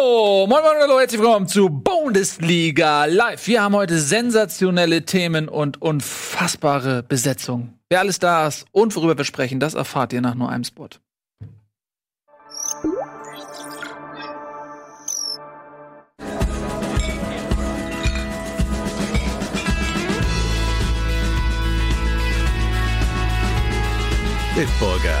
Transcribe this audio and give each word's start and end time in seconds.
Moin 0.00 0.48
moin 0.48 0.80
hallo, 0.80 0.98
herzlich 0.98 1.20
willkommen 1.20 1.46
zu 1.46 1.68
Bundesliga 1.68 3.04
Live. 3.04 3.46
Wir 3.46 3.62
haben 3.62 3.74
heute 3.74 3.98
sensationelle 3.98 5.04
Themen 5.04 5.46
und 5.46 5.82
unfassbare 5.82 7.02
Besetzung. 7.02 7.74
Wer 7.90 8.00
alles 8.00 8.18
da 8.18 8.46
ist 8.46 8.64
und 8.72 8.96
worüber 8.96 9.18
wir 9.18 9.26
sprechen, 9.26 9.60
das 9.60 9.74
erfahrt 9.74 10.14
ihr 10.14 10.22
nach 10.22 10.34
nur 10.34 10.48
einem 10.48 10.64
Spot. 10.64 10.88
Bitburger. 24.56 25.20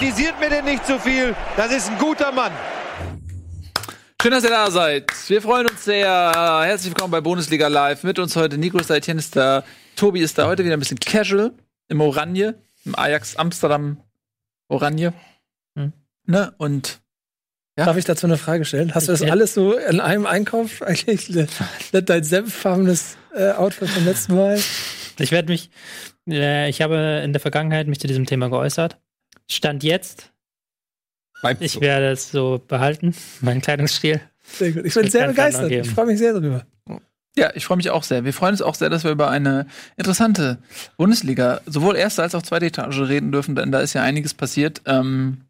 Kritisiert 0.00 0.40
mir 0.40 0.48
denn 0.48 0.64
nicht 0.64 0.86
zu 0.86 0.98
viel. 0.98 1.36
Das 1.58 1.70
ist 1.70 1.90
ein 1.90 1.98
guter 1.98 2.32
Mann. 2.32 2.52
Schön, 4.22 4.30
dass 4.30 4.42
ihr 4.44 4.48
da 4.48 4.70
seid. 4.70 5.10
Wir 5.28 5.42
freuen 5.42 5.68
uns 5.68 5.84
sehr. 5.84 6.62
Herzlich 6.64 6.92
willkommen 6.92 7.10
bei 7.10 7.20
Bundesliga 7.20 7.68
Live. 7.68 8.02
Mit 8.02 8.18
uns 8.18 8.34
heute 8.34 8.56
Nico 8.56 8.78
ist 8.78 8.88
da, 8.88 8.96
Etienne 8.96 9.18
ist 9.18 9.36
da, 9.36 9.62
Tobi 9.96 10.22
ist 10.22 10.38
da. 10.38 10.46
Heute 10.46 10.64
wieder 10.64 10.72
ein 10.72 10.80
bisschen 10.80 10.98
casual 10.98 11.52
im 11.88 12.00
Oranje, 12.00 12.54
im 12.86 12.98
Ajax 12.98 13.36
Amsterdam 13.36 14.02
Oranje. 14.68 15.12
Hm. 15.76 15.92
Ne? 16.24 16.54
Und 16.56 17.02
Ja. 17.76 17.84
Darf 17.84 17.98
ich 17.98 18.06
dazu 18.06 18.26
eine 18.26 18.38
Frage 18.38 18.64
stellen? 18.64 18.94
Hast 18.94 19.08
du 19.08 19.12
das 19.12 19.20
alles 19.20 19.52
so 19.52 19.76
in 19.76 20.00
einem 20.00 20.24
Einkauf 20.24 20.80
eigentlich? 20.80 21.30
Dein 21.92 22.24
senffarbenes 22.24 23.18
äh, 23.34 23.50
Outfit 23.50 23.90
vom 23.90 24.06
letzten 24.06 24.34
Mal? 24.34 24.58
Ich 25.18 25.30
werde 25.30 25.52
mich, 25.52 25.68
äh, 26.26 26.70
ich 26.70 26.80
habe 26.80 27.20
in 27.22 27.34
der 27.34 27.40
Vergangenheit 27.40 27.86
mich 27.86 28.00
zu 28.00 28.06
diesem 28.06 28.24
Thema 28.24 28.48
geäußert. 28.48 28.98
Stand 29.52 29.82
jetzt, 29.82 30.30
ich 31.58 31.80
werde 31.80 32.10
es 32.10 32.30
so 32.30 32.62
behalten, 32.66 33.14
meinen 33.40 33.60
Kleidungsstil. 33.60 34.20
Sehr 34.42 34.72
gut. 34.72 34.84
Ich 34.84 34.94
bin 34.94 35.10
sehr 35.10 35.28
begeistert. 35.28 35.70
Ich 35.70 35.90
freue 35.90 36.06
mich 36.06 36.18
sehr 36.18 36.32
darüber. 36.32 36.66
ja, 37.36 37.50
ich 37.54 37.64
freue 37.64 37.76
mich 37.76 37.90
auch 37.90 38.02
sehr. 38.02 38.24
Wir 38.24 38.32
freuen 38.32 38.52
uns 38.52 38.62
auch 38.62 38.74
sehr, 38.74 38.90
dass 38.90 39.04
wir 39.04 39.10
über 39.10 39.30
eine 39.30 39.66
interessante 39.96 40.58
Bundesliga, 40.96 41.60
sowohl 41.66 41.96
erste 41.96 42.22
als 42.22 42.34
auch 42.34 42.42
zweite 42.42 42.66
Etage 42.66 43.00
reden 43.00 43.32
dürfen, 43.32 43.54
denn 43.54 43.72
da 43.72 43.80
ist 43.80 43.94
ja 43.94 44.02
einiges 44.02 44.34
passiert. 44.34 44.82
Ähm, 44.86 45.42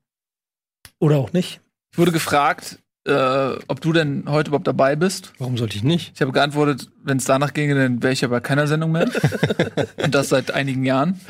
Oder 0.99 1.19
auch 1.19 1.33
nicht. 1.33 1.61
ich 1.93 1.99
wurde 1.99 2.13
gefragt, 2.13 2.79
äh, 3.07 3.53
ob 3.67 3.81
du 3.81 3.93
denn 3.93 4.25
heute 4.29 4.49
überhaupt 4.49 4.67
dabei 4.67 4.97
bist. 4.97 5.33
Warum 5.39 5.57
sollte 5.57 5.77
ich 5.77 5.83
nicht? 5.83 6.13
Ich 6.15 6.21
habe 6.21 6.33
geantwortet, 6.33 6.91
wenn 7.03 7.17
es 7.17 7.25
danach 7.25 7.55
ginge, 7.55 7.75
dann 7.75 8.03
wäre 8.03 8.13
ich 8.13 8.21
ja 8.21 8.29
bei 8.29 8.41
keiner 8.41 8.67
Sendung 8.67 8.93
mehr. 8.93 9.11
Und 9.97 10.15
das 10.15 10.29
seit 10.29 10.51
einigen 10.51 10.85
Jahren. 10.85 11.21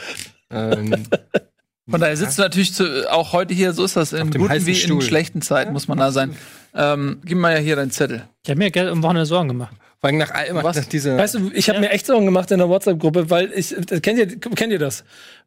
Ähm, 0.50 1.06
Von 1.90 2.00
daher 2.00 2.16
sitzt 2.16 2.38
du 2.38 2.42
natürlich 2.42 2.72
zu, 2.74 3.10
auch 3.12 3.32
heute 3.32 3.52
hier, 3.54 3.72
so 3.72 3.84
ist 3.84 3.96
das 3.96 4.12
in 4.12 4.30
guten 4.30 4.66
wie 4.66 4.70
in 4.70 4.76
Stuhl. 4.76 5.02
schlechten 5.02 5.42
Zeiten, 5.42 5.72
muss 5.72 5.88
man 5.88 5.98
da 5.98 6.12
sein. 6.12 6.36
Ähm, 6.74 7.20
gib 7.24 7.38
mir 7.38 7.52
ja 7.52 7.58
hier 7.58 7.76
deinen 7.76 7.90
Zettel. 7.90 8.22
Ich 8.44 8.50
habe 8.50 8.58
mir 8.58 8.70
gell, 8.70 8.88
am 8.88 9.02
Wochenende 9.02 9.26
Sorgen 9.26 9.48
gemacht. 9.48 9.74
vor 10.00 10.08
allem 10.08 10.18
nach, 10.18 10.32
nach 10.62 10.84
dieser. 10.86 11.18
Weißt 11.18 11.34
du, 11.34 11.50
ich 11.52 11.68
habe 11.68 11.76
Ja. 11.76 11.80
mir 11.80 11.90
echt 11.90 12.06
Sorgen 12.06 12.24
gemacht 12.24 12.50
in 12.52 12.58
der 12.58 12.68
WhatsApp-Gruppe, 12.68 13.28
weil 13.28 13.52
ich, 13.54 13.76
äh, 13.76 14.00
kennt 14.00 14.18
ihr, 14.18 14.38
kennt 14.38 14.72
ihr 14.72 14.78
das? 14.78 15.04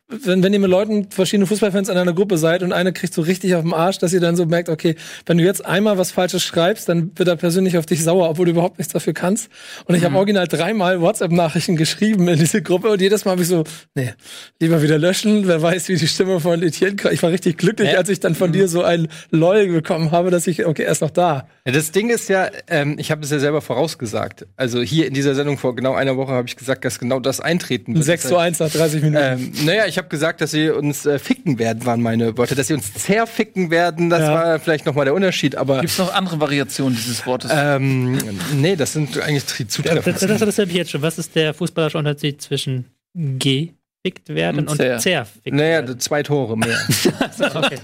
Wenn, 0.10 0.44
wenn 0.44 0.54
ihr 0.54 0.60
mit 0.60 0.70
Leuten, 0.70 1.10
verschiedene 1.10 1.48
Fußballfans 1.48 1.88
in 1.88 1.98
einer 1.98 2.14
Gruppe 2.14 2.38
seid 2.38 2.62
und 2.62 2.74
einer 2.74 2.92
kriegt 2.92 3.14
so 3.14 3.22
richtig 3.22 3.56
auf 3.56 3.62
den 3.64 3.74
Arsch, 3.74 4.00
dass 4.00 4.12
ihr 4.12 4.20
dann 4.20 4.36
so 4.36 4.46
merkt, 4.46 4.68
okay, 4.68 4.96
wenn 5.26 5.38
du 5.38 5.44
jetzt 5.46 5.66
einmal 5.66 5.98
was 5.98 6.12
Falsches 6.12 6.44
schreibst, 6.44 6.90
dann 6.90 7.12
wird 7.16 7.30
er 7.30 7.38
persönlich 7.38 7.78
auf 7.78 7.86
dich 7.86 8.04
sauer, 8.04 8.30
obwohl 8.30 8.46
du 8.46 8.52
überhaupt 8.52 8.78
nichts 8.80 8.92
dafür 8.92 9.14
kannst. 9.14 9.50
Und 9.86 9.96
ich 9.96 10.04
habe 10.04 10.16
original 10.18 10.46
dreimal 10.48 11.00
WhatsApp-Nachrichten 11.00 11.78
geschrieben 11.78 12.28
in 12.28 12.38
diese 12.38 12.62
Gruppe 12.62 12.90
und 12.90 13.02
jedes 13.02 13.24
Mal 13.24 13.32
habe 13.32 13.42
ich 13.44 13.48
so, 13.48 13.64
nee, 13.96 14.12
lieber 14.60 14.82
wieder 14.82 14.98
löschen, 14.98 15.48
wer 15.48 15.62
weiß, 15.62 15.88
wie 15.88 15.96
die 15.96 16.08
Stimme 16.08 16.42
von 16.42 16.62
Etienne 16.62 16.98
kommt. 16.98 17.14
Ich 17.14 17.24
war 17.24 17.32
richtig 17.32 17.58
glücklich, 17.58 17.94
Ja. 17.94 17.98
als 17.98 18.10
ich 18.10 18.20
dann 18.20 18.36
von 18.36 18.52
dir 18.52 18.68
so 18.68 18.84
ein 18.84 19.08
LOL 19.32 19.68
bekommen 19.70 20.12
habe, 20.12 20.32
dass 20.32 20.48
ich, 20.48 20.66
okay, 20.66 20.84
er 20.84 20.92
ist 20.92 21.02
noch 21.02 21.12
da. 21.12 21.48
Ja, 21.66 21.72
das 21.72 21.92
Ding 21.92 22.10
ist 22.10 22.28
ja, 22.28 22.50
ähm, 22.68 22.98
ich 23.00 23.10
habe 23.10 23.24
es 23.24 23.32
ja 23.32 23.40
selber 23.40 23.62
vorausgesagt. 23.62 24.46
Also 24.58 24.82
hier 24.82 25.08
in 25.08 25.14
dieser 25.14 25.34
Sendung 25.34 25.58
vor 25.58 25.76
genau 25.76 25.94
einer 25.94 26.18
Woche 26.18 26.34
habe 26.34 26.48
ich 26.48 26.58
gesagt, 26.58 26.84
dass 26.84 27.00
genau 27.00 27.22
das 27.22 27.40
eintreten 27.40 27.96
wird. 27.96 28.04
6 28.04 28.28
zu 28.28 28.38
1 28.38 28.60
nach 28.60 28.70
30 28.70 29.02
Minuten. 29.02 29.24
Ähm, 29.24 29.52
naja, 29.66 29.86
ich 29.88 29.93
habe 29.98 30.08
gesagt, 30.08 30.42
dass 30.42 30.52
sie 30.52 30.70
uns 30.70 31.06
äh, 31.06 31.20
ficken 31.20 31.60
werden, 31.60 31.86
waren 31.86 32.02
meine 32.02 32.38
Worte. 32.38 32.56
Dass 32.56 32.68
sie 32.68 32.74
uns 32.74 32.94
zerficken 32.94 33.70
werden, 33.72 34.10
das 34.10 34.22
Ja. 34.22 34.34
war 34.34 34.60
vielleicht 34.60 34.86
noch 34.86 34.96
mal 34.96 35.06
der 35.06 35.14
Unterschied. 35.14 35.56
Aber 35.56 35.80
Gibt 35.82 35.92
es 35.92 35.98
noch 36.00 36.14
andere 36.14 36.40
Variationen 36.40 36.96
dieses 36.96 37.26
Wortes? 37.26 37.52
ähm, 37.54 38.18
nee, 38.56 38.76
das 38.76 38.94
sind 38.94 39.20
eigentlich 39.22 39.46
die 39.46 39.64
Das, 39.66 39.74
Zutreffend. 39.74 40.08
das, 40.16 40.22
das 40.22 40.32
interessiert 40.32 40.68
mich 40.68 40.78
jetzt 40.78 40.92
schon. 40.92 41.02
Was 41.02 41.18
ist 41.18 41.36
der 41.36 41.54
fußballerische 41.54 41.98
Unterschied 41.98 42.42
zwischen 42.42 42.86
gefickt 43.16 44.30
werden 44.30 44.68
Und 44.68 44.76
zer. 44.78 44.98
zerfickt 44.98 45.56
Naja, 45.56 45.70
werden? 45.80 46.00
zwei 46.00 46.24
Tore 46.24 46.58
mehr. 46.58 46.78
okay. 47.54 47.78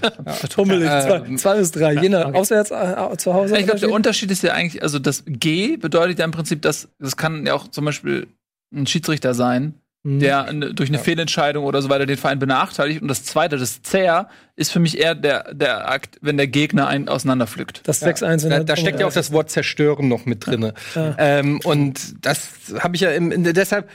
Tummelig, 0.48 0.88
zwei, 0.88 1.22
ähm, 1.26 1.38
zwei 1.38 1.56
bis 1.58 1.70
drei, 1.70 1.94
je 1.94 2.08
nach 2.08 2.26
okay. 2.28 2.38
auswärts 2.38 2.70
äh, 2.70 3.16
zu 3.16 3.32
Hause. 3.34 3.56
ich 3.58 3.64
glaube, 3.64 3.80
der? 3.80 3.90
Unterschied 3.90 4.30
ist 4.30 4.42
ja 4.42 4.52
eigentlich, 4.52 4.82
also 4.82 4.98
das 4.98 5.24
G 5.26 5.76
bedeutet 5.76 6.18
ja 6.18 6.24
im 6.24 6.30
Prinzip, 6.30 6.62
dass 6.62 6.88
das 6.98 7.16
kann 7.16 7.46
ja 7.46 7.54
auch 7.54 7.68
zum 7.68 7.84
Beispiel 7.84 8.26
ein 8.74 8.86
Schiedsrichter 8.86 9.34
sein, 9.34 9.74
Mhm. 10.02 10.20
der 10.20 10.44
eine, 10.46 10.72
durch 10.72 10.88
eine 10.88 10.98
Fehlentscheidung 10.98 11.64
oder 11.64 11.82
so 11.82 11.90
weiter 11.90 12.06
den 12.06 12.16
Verein 12.16 12.38
benachteiligt. 12.38 13.02
Und 13.02 13.08
das 13.08 13.24
zweite, 13.24 13.58
das 13.58 13.82
Zer, 13.82 14.30
ist 14.56 14.72
für 14.72 14.80
mich 14.80 14.98
eher 14.98 15.14
der, 15.14 15.52
der 15.52 15.90
Akt, 15.90 16.16
wenn 16.22 16.38
der 16.38 16.46
Gegner 16.46 16.86
einen 16.88 17.08
auseinanderpflückt. 17.08 17.82
das 17.84 18.02
6-1 18.02 18.44
in 18.44 18.50
Da, 18.50 18.64
da 18.64 18.76
steckt 18.76 18.98
ja 18.98 19.06
auch 19.06 19.12
das 19.12 19.30
Wort 19.30 19.50
zerstören 19.50 20.08
noch 20.08 20.24
mit 20.24 20.46
drinne. 20.46 20.72
Ähm, 20.96 21.60
und 21.64 22.24
das 22.24 22.48
habe 22.78 22.96
ich 22.96 23.02
ja 23.02 23.10
im, 23.10 23.30
in, 23.30 23.44
deshalb 23.44 23.90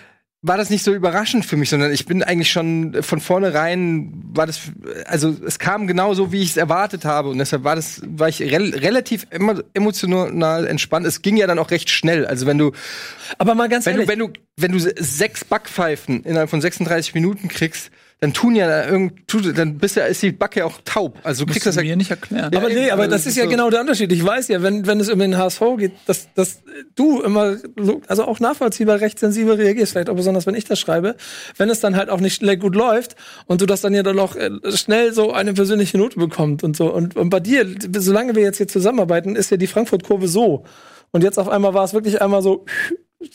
war 0.47 0.57
das 0.57 0.69
nicht 0.69 0.83
so 0.83 0.93
überraschend 0.93 1.45
für 1.45 1.57
mich, 1.57 1.69
sondern 1.69 1.91
ich 1.91 2.05
bin 2.05 2.21
eigentlich 2.21 2.51
schon 2.51 3.01
von 3.01 3.19
vornherein 3.19 4.11
war 4.33 4.45
das 4.45 4.61
also 5.05 5.35
es 5.45 5.59
kam 5.59 5.87
genau 5.87 6.13
so, 6.13 6.31
wie 6.31 6.41
ich 6.41 6.51
es 6.51 6.57
erwartet 6.57 7.05
habe 7.05 7.29
und 7.29 7.37
deshalb 7.37 7.63
war 7.63 7.75
das 7.75 8.01
war 8.05 8.29
ich 8.29 8.41
rel 8.41 8.75
relativ 8.75 9.25
emo 9.31 9.55
emotional 9.73 10.67
entspannt. 10.67 11.05
Es 11.05 11.21
ging 11.21 11.37
ja 11.37 11.47
dann 11.47 11.59
auch 11.59 11.71
recht 11.71 11.89
schnell. 11.89 12.25
Also 12.25 12.45
wenn 12.45 12.57
du 12.57 12.71
Aber 13.37 13.55
mal 13.55 13.69
ganz 13.69 13.85
wenn 13.85 13.95
du 13.95 14.01
ehrlich, 14.01 14.09
wenn 14.09 14.19
du 14.19 14.33
wenn 14.57 14.71
du 14.71 14.79
sechs 14.79 15.43
Backpfeifen 15.43 16.23
innerhalb 16.23 16.49
von 16.49 16.61
36 16.61 17.13
Minuten 17.15 17.47
kriegst, 17.47 17.91
dann 18.21 18.33
tun 18.33 18.55
ja 18.55 18.65
da 18.67 18.87
irgend 18.87 19.27
tut, 19.27 19.57
dann 19.57 19.77
bist 19.77 19.97
ja 19.97 20.05
ist 20.05 20.21
die 20.23 20.31
Backe 20.31 20.61
ja 20.61 20.65
auch 20.65 20.79
taub. 20.85 21.17
Also 21.23 21.45
du 21.45 21.51
kriegst 21.51 21.67
das 21.67 21.75
ja 21.75 21.83
mir 21.83 21.95
nicht 21.97 22.09
erklären. 22.11 22.55
aber 22.55 22.69
nee, 22.69 22.89
aber 22.89 23.03
also 23.03 23.13
das 23.13 23.25
ist 23.25 23.35
ja 23.35 23.43
so- 23.43 23.49
genau 23.49 23.69
der 23.69 23.81
Unterschied. 23.81 24.11
Ich 24.11 24.25
weiß 24.25 24.47
ja, 24.47 24.63
wenn, 24.63 24.87
wenn 24.87 24.99
es 24.99 25.09
um 25.09 25.19
den 25.19 25.37
HSV 25.37 25.61
geht, 25.77 25.91
dass, 26.05 26.33
dass 26.33 26.61
du 26.95 27.21
immer, 27.21 27.57
so- 27.77 28.01
also 28.07 28.23
auch 28.25 28.39
nachvollziehbar 28.39 29.01
recht 29.01 29.19
sensibel 29.19 29.55
reagierst, 29.55 29.91
vielleicht 29.91 30.09
auch 30.09 30.15
besonders, 30.15 30.45
wenn 30.47 30.55
ich 30.55 30.63
das 30.65 30.79
schreibe, 30.79 31.15
wenn 31.57 31.69
es 31.69 31.81
dann 31.81 31.95
halt 31.97 32.09
auch 32.09 32.21
nicht 32.21 32.35
schnell 32.35 32.57
gut 32.57 32.73
läuft 32.75 33.15
und 33.47 33.59
du 33.61 33.65
das 33.65 33.81
dann 33.81 33.93
ja 33.93 34.01
dann 34.01 34.17
auch 34.17 34.35
äh, 34.37 34.49
schnell 34.75 35.13
so 35.13 35.33
eine 35.33 35.53
persönliche 35.53 35.97
Note 35.97 36.17
bekommt 36.17 36.63
und 36.63 36.75
so. 36.77 36.91
Und, 36.93 37.15
und 37.17 37.29
bei 37.29 37.41
dir, 37.41 37.67
solange 37.97 38.33
wir 38.35 38.43
jetzt 38.43 38.57
hier 38.57 38.67
zusammenarbeiten, 38.69 39.35
ist 39.35 39.51
ja 39.51 39.57
die 39.57 39.67
Frankfurt-Kurve 39.67 40.27
so. 40.29 40.63
Und 41.11 41.23
jetzt 41.23 41.37
auf 41.37 41.47
einmal 41.49 41.73
war 41.73 41.83
es 41.83 41.93
wirklich 41.93 42.21
einmal 42.21 42.41
so 42.41 42.65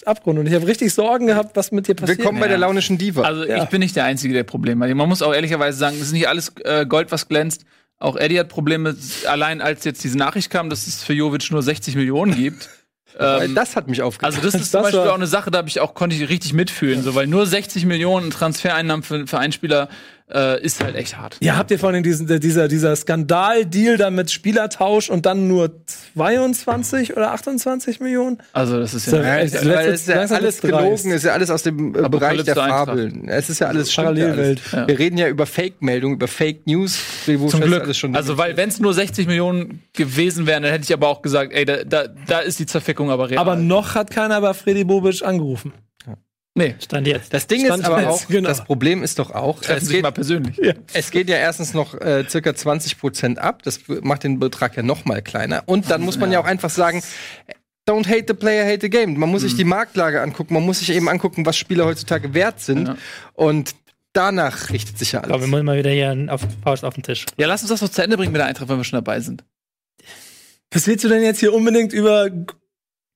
Abgrund. 0.07 0.39
Und 0.39 0.47
ich 0.47 0.55
habe 0.55 0.67
richtig 0.67 0.93
Sorgen 0.95 1.27
gehabt, 1.27 1.57
was 1.57 1.73
mit 1.73 1.89
dir 1.89 1.95
passiert. 1.95 2.19
Willkommen 2.19 2.41
bei 2.41 2.49
der 2.49 2.59
launischen 2.59 2.99
Diva. 2.99 3.23
Also 3.23 3.45
Ja. 3.45 3.63
ich 3.63 3.69
bin 3.69 3.81
nicht 3.81 3.97
der 3.97 4.05
Einzige, 4.05 4.35
der 4.35 4.45
Probleme 4.45 4.89
hat. 4.89 4.95
Man 4.95 5.09
muss 5.09 5.23
auch 5.23 5.35
ehrlicherweise 5.35 5.79
sagen, 5.79 5.97
es 5.97 6.03
ist 6.09 6.13
nicht 6.13 6.29
alles 6.29 6.53
äh, 6.65 6.87
Gold, 6.87 7.11
was 7.13 7.29
glänzt. 7.29 7.65
Auch 7.99 8.17
Eddie 8.17 8.39
hat 8.41 8.49
Probleme. 8.49 8.97
Allein 9.29 9.61
als 9.61 9.85
jetzt 9.85 10.03
diese 10.05 10.17
Nachricht 10.17 10.51
kam, 10.51 10.71
dass 10.71 10.87
es 10.87 11.03
für 11.03 11.13
Jovic 11.13 11.51
nur 11.51 11.63
60 11.63 11.97
Millionen 11.97 12.35
gibt. 12.35 12.69
Ähm, 13.19 13.57
das 13.57 13.75
hat 13.75 13.89
mich 13.89 14.03
aufgeregt. 14.03 14.37
also 14.37 14.41
das 14.41 14.55
ist 14.55 14.61
Das 14.61 14.71
zum 14.71 14.83
Beispiel 14.83 15.01
war- 15.01 15.11
auch 15.11 15.17
eine 15.17 15.27
Sache, 15.27 15.51
da 15.51 15.59
habe 15.59 15.69
ich 15.69 15.81
auch 15.81 15.95
konnte 15.95 16.15
ich 16.15 16.29
richtig 16.29 16.53
mitfühlen, 16.53 17.03
so 17.03 17.17
weil 17.17 17.27
nur 17.27 17.45
60 17.45 17.85
Millionen 17.85 18.31
Transfereinnahmen 18.31 19.03
für, 19.03 19.27
für 19.27 19.37
einen 19.41 19.53
Spieler 19.53 19.89
äh, 20.33 20.63
ist 20.63 20.83
halt 20.83 20.95
echt 20.97 21.17
hart. 21.19 21.37
Ja, 21.41 21.57
habt 21.57 21.71
ihr 21.71 21.79
vor 21.79 21.89
allem 21.91 22.03
diesen, 22.03 22.27
dieser, 22.41 22.69
dieser 22.69 22.95
Skandal-Deal 22.97 23.97
da 23.97 24.11
mit 24.11 24.31
Spielertausch 24.31 25.11
und 25.11 25.27
dann 25.27 25.49
nur 25.49 25.73
22 26.15 27.17
oder 27.17 27.33
28 27.33 28.01
Millionen? 28.01 28.39
Also 28.53 28.79
das 28.79 28.95
ist 28.95 29.07
ja. 29.11 29.23
Ja, 29.23 29.39
echt, 29.39 29.55
weil 29.67 29.89
es 29.89 30.03
ist 30.03 30.09
ja 30.09 30.17
langsam 30.17 30.39
alles 30.39 30.61
gelogen, 30.61 31.11
es 31.11 31.17
ist 31.17 31.25
ja 31.25 31.33
alles 31.33 31.51
aus 31.51 31.63
dem 31.63 31.95
äh, 31.95 32.09
Bereich 32.09 32.43
der. 32.45 32.55
Fabeln. 32.55 33.29
Es 33.29 33.51
ist 33.51 33.61
ja 33.61 33.69
alles 33.69 33.95
ja 33.95 34.03
Parallelwelt. 34.03 34.61
alles. 34.73 34.89
Wir 34.89 34.99
reden 34.99 35.19
ja 35.19 35.29
über 35.29 35.47
Fake-Meldungen, 35.47 36.17
über 36.17 36.29
Fake 36.29 36.67
News, 36.67 36.99
wo 37.27 37.49
Zum 37.49 37.61
Glück. 37.63 37.83
alles 37.83 37.99
schon 37.99 38.15
Also, 38.15 38.39
weil, 38.39 38.57
wenn 38.57 38.69
es 38.69 38.81
nur 38.81 38.95
60 38.95 39.27
Millionen 39.27 39.83
gewesen 39.93 40.47
wären, 40.47 40.63
dann 40.63 40.73
hätte 40.73 40.85
ich 40.85 40.93
aber 40.93 41.09
auch 41.09 41.23
gesagt, 41.23 41.53
ey, 41.53 41.65
da, 41.65 41.85
da, 41.85 42.05
da 42.27 42.41
ist 42.41 42.59
die 42.59 42.67
Zerfickung 42.67 43.11
aber 43.11 43.31
real. 43.31 43.39
Aber 43.39 43.57
noch 43.57 43.95
hat 43.95 44.11
keiner 44.11 44.41
bei 44.41 44.55
Freddy 44.55 44.85
Bobic 44.85 45.23
angerufen. 45.23 45.73
Nee. 46.55 46.75
Stand 46.81 47.07
jetzt. 47.07 47.33
Das 47.33 47.47
Ding 47.47 47.65
Stand 47.65 47.83
ist 47.83 47.89
aber 47.89 48.03
jetzt, 48.03 48.09
auch, 48.09 48.27
genau. 48.29 48.49
das 48.49 48.65
Problem 48.65 49.03
ist 49.03 49.19
doch 49.19 49.31
auch, 49.31 49.61
Treffen 49.61 49.85
es 49.85 49.89
geht, 49.89 50.03
mal 50.03 50.11
persönlich. 50.11 50.61
es 50.93 51.11
geht 51.11 51.29
ja 51.29 51.37
erstens 51.37 51.75
noch 51.75 51.95
äh, 51.95 52.25
circa 52.29 52.55
20 52.55 52.99
Prozent 52.99 53.39
ab. 53.39 53.63
Das 53.63 53.81
macht 54.03 54.25
den 54.25 54.39
Betrag 54.41 54.77
ja 54.77 54.83
noch 54.83 55.05
mal 55.05 55.23
kleiner. 55.23 55.63
Und 55.67 55.91
dann 55.91 56.03
muss 56.03 56.19
man 56.19 56.33
ja 56.33 56.41
auch 56.41 56.45
einfach 56.47 56.71
sagen, 56.71 57.03
don't 57.89 58.09
hate 58.09 58.25
the 58.29 58.35
player, 58.35 58.67
hate 58.67 58.81
the 58.83 58.91
game. 58.91 59.19
Man 59.19 59.31
muss 59.31 59.43
sich 59.43 59.55
die 59.55 59.65
Marktlage 59.65 60.21
angucken. 60.21 60.55
Man 60.55 60.65
muss 60.65 60.81
sich 60.81 60.91
eben 60.91 61.09
angucken, 61.09 61.47
was 61.47 61.57
Spieler 61.57 61.85
heutzutage 61.85 62.35
wert 62.35 62.61
sind. 62.61 62.89
Ja. 62.89 62.97
Und 63.35 63.75
danach 64.13 64.71
richtet 64.71 64.99
sich 64.99 65.13
ja 65.13 65.21
Ich 65.21 65.27
glaube, 65.27 65.43
wir 65.43 65.45
alles. 65.45 65.51
müssen 65.53 65.67
mal 65.67 65.79
wieder 65.79 65.91
hier 65.91 66.27
auf 66.31 66.41
Faust 66.65 66.85
auf 66.85 66.95
den 66.95 67.05
Tisch. 67.05 67.27
Ja, 67.37 67.47
lass 67.47 67.63
uns 67.63 67.71
das 67.71 67.81
noch 67.81 67.91
zu 67.91 68.03
Ende 68.03 68.17
bringen 68.17 68.33
mit 68.33 68.41
der 68.41 68.47
Eintracht, 68.47 68.69
wenn 68.69 68.77
wir 68.77 68.85
schon 68.85 68.97
dabei 68.97 69.21
sind. 69.21 69.45
Was 70.73 70.87
willst 70.87 71.05
du 71.05 71.09
denn 71.09 71.23
jetzt 71.23 71.41
hier 71.41 71.55
unbedingt 71.55 71.93
über 71.93 72.29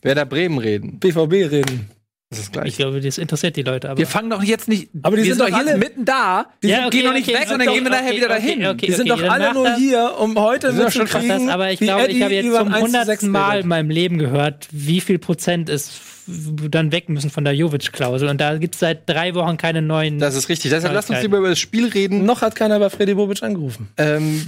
Werder 0.02 0.26
Bremen 0.26 0.58
reden. 0.58 0.98
BVB 1.00 1.50
reden? 1.50 1.90
Das 2.36 2.40
ist 2.40 2.46
Ich 2.48 2.52
gleich. 2.52 2.76
glaube, 2.76 3.00
das 3.00 3.18
interessiert 3.18 3.56
die 3.56 3.62
Leute. 3.62 3.90
Aber 3.90 3.98
Wir 3.98 4.06
fangen 4.06 4.30
doch 4.30 4.42
jetzt 4.42 4.68
nicht. 4.68 4.88
Aber 5.02 5.16
die 5.16 5.22
wir 5.24 5.34
sind 5.34 5.44
sind 5.44 5.52
doch 5.54 5.58
alle- 5.58 5.76
mitten 5.78 6.04
da. 6.04 6.46
Die 6.62 6.68
Ja, 6.68 6.76
sind, 6.76 6.86
okay, 6.86 6.96
gehen 6.98 7.06
doch 7.06 7.12
nicht 7.14 7.28
okay, 7.28 7.38
weg, 7.38 7.48
sondern 7.48 7.68
okay, 7.68 7.76
gehen 7.76 7.84
wir 7.84 7.90
nachher 7.90 8.04
okay, 8.08 8.16
wieder 8.16 8.26
okay, 8.26 8.34
dahin. 8.34 8.66
okay, 8.66 8.86
die 8.86 8.92
sind 8.92 9.10
okay, 9.10 9.20
doch 9.22 9.28
dann 9.28 9.42
alle 9.42 9.54
nur 9.54 9.74
hier, 9.76 10.14
um 10.18 10.38
heute 10.38 10.72
sind 10.72 10.82
doch 10.84 10.90
schon 10.92 11.02
mitzukriegen, 11.02 11.46
das, 11.46 11.54
aber 11.54 11.70
ich 11.72 11.78
glaube, 11.80 12.06
ich 12.08 12.22
habe 12.22 12.34
jetzt 12.34 12.46
über 12.46 12.58
zum 12.58 12.68
ein 12.68 12.74
1 12.74 12.84
zu 12.84 12.90
6 12.90 12.98
hundertsten 13.00 13.30
Mal 13.30 13.60
in 13.60 13.68
meinem 13.68 13.90
Leben 13.90 14.18
gehört, 14.18 14.68
wie 14.72 15.00
viel 15.00 15.18
Prozent 15.18 15.68
ist 15.68 15.92
dann 16.26 16.90
weg 16.90 17.10
müssen 17.10 17.28
von 17.30 17.44
der 17.44 17.54
Jovic-Klausel. 17.54 18.28
Und 18.28 18.40
da 18.40 18.56
gibt 18.56 18.74
es 18.76 18.80
seit 18.80 19.06
drei 19.08 19.34
Wochen 19.34 19.58
keine 19.58 19.82
neuen. 19.82 20.18
Das 20.18 20.34
ist 20.34 20.48
richtig. 20.48 20.70
Deshalb 20.70 20.94
lasst 20.94 21.10
uns 21.10 21.20
lieber 21.20 21.36
über 21.36 21.50
das 21.50 21.58
Spiel 21.58 21.86
reden. 21.88 22.24
Noch 22.24 22.40
hat 22.40 22.54
keiner 22.56 22.78
bei 22.78 22.88
Freddy 22.88 23.12
Bobic 23.14 23.42
angerufen. 23.42 23.88
Ähm, 23.98 24.42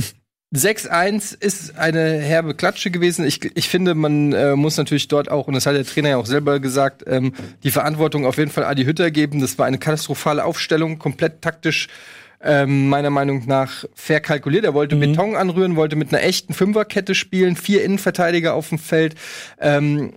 6-1 0.54 1.37
ist 1.40 1.76
eine 1.76 2.19
herbe 2.19 2.54
Klatsche 2.54 2.90
gewesen. 2.90 3.26
Ich, 3.26 3.44
ich 3.56 3.69
finde, 3.69 3.94
man 3.94 4.32
äh, 4.32 4.54
muss 4.54 4.76
natürlich 4.76 5.08
dort 5.08 5.31
auch, 5.31 5.48
und 5.48 5.54
das 5.54 5.66
hat 5.66 5.75
der 5.75 5.84
Trainer 5.84 6.10
ja 6.10 6.16
auch 6.19 6.26
selber 6.26 6.60
gesagt, 6.60 7.02
ähm, 7.06 7.32
die 7.64 7.70
Verantwortung 7.70 8.26
auf 8.26 8.38
jeden 8.38 8.50
Fall 8.50 8.64
Adi 8.64 8.84
Hütter 8.84 9.10
geben. 9.10 9.40
Das 9.40 9.58
war 9.58 9.66
eine 9.66 9.78
katastrophale 9.78 10.44
Aufstellung, 10.44 10.98
komplett 10.98 11.43
taktisch. 11.43 11.88
Ähm, 12.40 12.88
meiner 12.90 13.10
Meinung 13.10 13.46
nach 13.46 13.87
fair 13.94 14.20
kalkuliert. 14.20 14.64
Er 14.64 14.75
wollte 14.75 14.94
Beton 14.94 15.37
anrühren, 15.37 15.75
wollte 15.75 15.96
mit 15.96 16.12
einer 16.12 16.22
echten 16.22 16.52
Fünferkette 16.52 17.14
spielen, 17.14 17.56
vier 17.56 17.82
Innenverteidiger 17.82 18.54
auf 18.54 18.69
dem 18.69 18.78
Feld. 18.78 19.14
Ähm, 19.58 20.12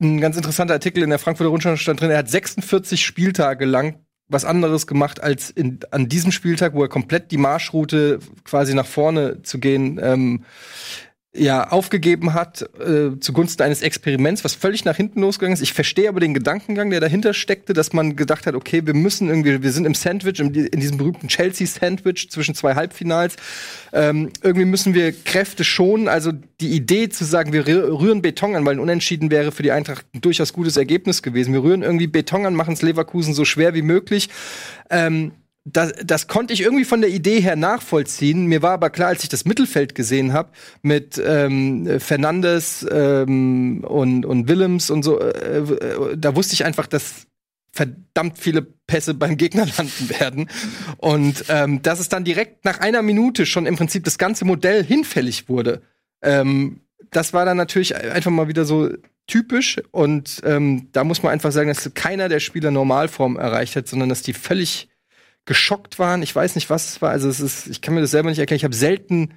ein 0.00 0.20
ganz 0.20 0.36
interessanter 0.36 0.74
Artikel 0.74 1.02
in 1.02 1.10
der 1.10 1.18
Frankfurter 1.18 1.50
Rundschau 1.50 1.76
stand 1.76 2.00
drin, 2.00 2.10
er 2.10 2.18
hat 2.18 2.30
46 2.30 3.04
Spieltage 3.04 3.66
lang 3.66 3.96
was 4.30 4.44
anderes 4.44 4.86
gemacht, 4.86 5.22
als 5.22 5.50
in, 5.50 5.80
an 5.90 6.08
diesem 6.08 6.32
Spieltag, 6.32 6.74
wo 6.74 6.82
er 6.82 6.88
komplett 6.88 7.30
die 7.30 7.36
Marschroute 7.36 8.20
quasi 8.44 8.74
nach 8.74 8.86
vorne 8.86 9.42
zu 9.42 9.58
gehen, 9.58 10.00
ähm, 10.02 10.44
ja, 11.32 11.68
aufgegeben 11.68 12.34
hat, 12.34 12.68
äh, 12.80 13.18
zugunsten 13.20 13.62
eines 13.62 13.82
Experiments, 13.82 14.42
was 14.42 14.54
völlig 14.54 14.84
nach 14.84 14.96
hinten 14.96 15.20
losgegangen 15.20 15.54
ist. 15.54 15.62
Ich 15.62 15.72
verstehe 15.72 16.08
aber 16.08 16.18
den 16.18 16.34
Gedankengang, 16.34 16.90
der 16.90 16.98
dahinter 16.98 17.34
steckte, 17.34 17.72
dass 17.72 17.92
man 17.92 18.16
gedacht 18.16 18.46
hat, 18.46 18.56
okay, 18.56 18.82
wir 18.84 18.94
müssen 18.94 19.28
irgendwie, 19.28 19.62
wir 19.62 19.70
sind 19.70 19.84
im 19.84 19.94
Sandwich, 19.94 20.40
in, 20.40 20.52
die- 20.52 20.66
in 20.66 20.80
diesem 20.80 20.98
berühmten 20.98 21.28
Chelsea-Sandwich 21.28 22.30
zwischen 22.30 22.56
zwei 22.56 22.74
Halbfinals. 22.74 23.36
Ähm, 23.92 24.30
irgendwie 24.42 24.64
müssen 24.66 24.92
wir 24.92 25.12
Kräfte 25.12 25.62
schonen. 25.62 26.08
Also 26.08 26.32
die 26.60 26.70
Idee 26.70 27.08
zu 27.10 27.24
sagen, 27.24 27.52
wir 27.52 27.64
rü- 27.64 28.00
rühren 28.00 28.22
Beton 28.22 28.56
an, 28.56 28.64
weil 28.66 28.74
ein 28.74 28.80
Unentschieden 28.80 29.30
wäre 29.30 29.52
für 29.52 29.62
die 29.62 29.70
Eintracht 29.70 30.04
ein 30.12 30.20
durchaus 30.20 30.52
gutes 30.52 30.76
Ergebnis 30.76 31.22
gewesen. 31.22 31.52
Wir 31.52 31.62
rühren 31.62 31.82
irgendwie 31.82 32.08
Beton 32.08 32.44
an, 32.44 32.54
machen 32.56 32.74
es 32.74 32.82
Leverkusen 32.82 33.34
so 33.34 33.44
schwer 33.44 33.72
wie 33.74 33.82
möglich. 33.82 34.30
Ähm, 34.90 35.30
das, 35.64 35.92
das 36.04 36.26
konnte 36.26 36.54
ich 36.54 36.62
irgendwie 36.62 36.84
von 36.84 37.00
der 37.00 37.10
Idee 37.10 37.40
her 37.40 37.56
nachvollziehen. 37.56 38.46
Mir 38.46 38.62
war 38.62 38.72
aber 38.72 38.90
klar, 38.90 39.08
als 39.08 39.22
ich 39.22 39.28
das 39.28 39.44
Mittelfeld 39.44 39.94
gesehen 39.94 40.32
habe, 40.32 40.50
mit 40.82 41.20
ähm, 41.24 42.00
Fernandes 42.00 42.86
ähm, 42.90 43.84
und, 43.84 44.24
und 44.24 44.48
Willems 44.48 44.90
und 44.90 45.02
so, 45.02 45.20
äh, 45.20 45.58
äh, 45.58 46.16
da 46.16 46.34
wusste 46.34 46.54
ich 46.54 46.64
einfach, 46.64 46.86
dass 46.86 47.26
verdammt 47.72 48.38
viele 48.38 48.62
Pässe 48.62 49.14
beim 49.14 49.36
Gegner 49.36 49.66
landen 49.78 50.10
werden. 50.18 50.50
Und 50.96 51.44
ähm, 51.48 51.82
dass 51.82 52.00
es 52.00 52.08
dann 52.08 52.24
direkt 52.24 52.64
nach 52.64 52.80
einer 52.80 53.02
Minute 53.02 53.46
schon 53.46 53.66
im 53.66 53.76
Prinzip 53.76 54.04
das 54.04 54.18
ganze 54.18 54.44
Modell 54.44 54.82
hinfällig 54.82 55.48
wurde. 55.48 55.82
Ähm, 56.22 56.80
das 57.10 57.32
war 57.32 57.44
dann 57.44 57.56
natürlich 57.56 57.96
einfach 57.96 58.30
mal 58.30 58.48
wieder 58.48 58.64
so 58.64 58.90
typisch. 59.26 59.80
Und 59.92 60.40
ähm, 60.44 60.88
da 60.92 61.04
muss 61.04 61.22
man 61.22 61.32
einfach 61.32 61.52
sagen, 61.52 61.68
dass 61.68 61.92
keiner 61.94 62.28
der 62.28 62.40
Spieler 62.40 62.70
Normalform 62.70 63.36
erreicht 63.36 63.76
hat, 63.76 63.88
sondern 63.88 64.08
dass 64.08 64.22
die 64.22 64.32
völlig 64.32 64.89
geschockt 65.50 65.98
waren. 65.98 66.22
Ich 66.22 66.32
weiß 66.32 66.54
nicht, 66.54 66.70
was 66.70 66.90
es 66.90 67.02
war. 67.02 67.10
Also 67.10 67.28
es 67.28 67.40
ist, 67.40 67.66
ich 67.66 67.80
kann 67.80 67.92
mir 67.92 68.00
das 68.00 68.12
selber 68.12 68.30
nicht 68.30 68.38
erklären. 68.38 68.58
Ich 68.58 68.62
habe 68.62 68.76
selten 68.76 69.30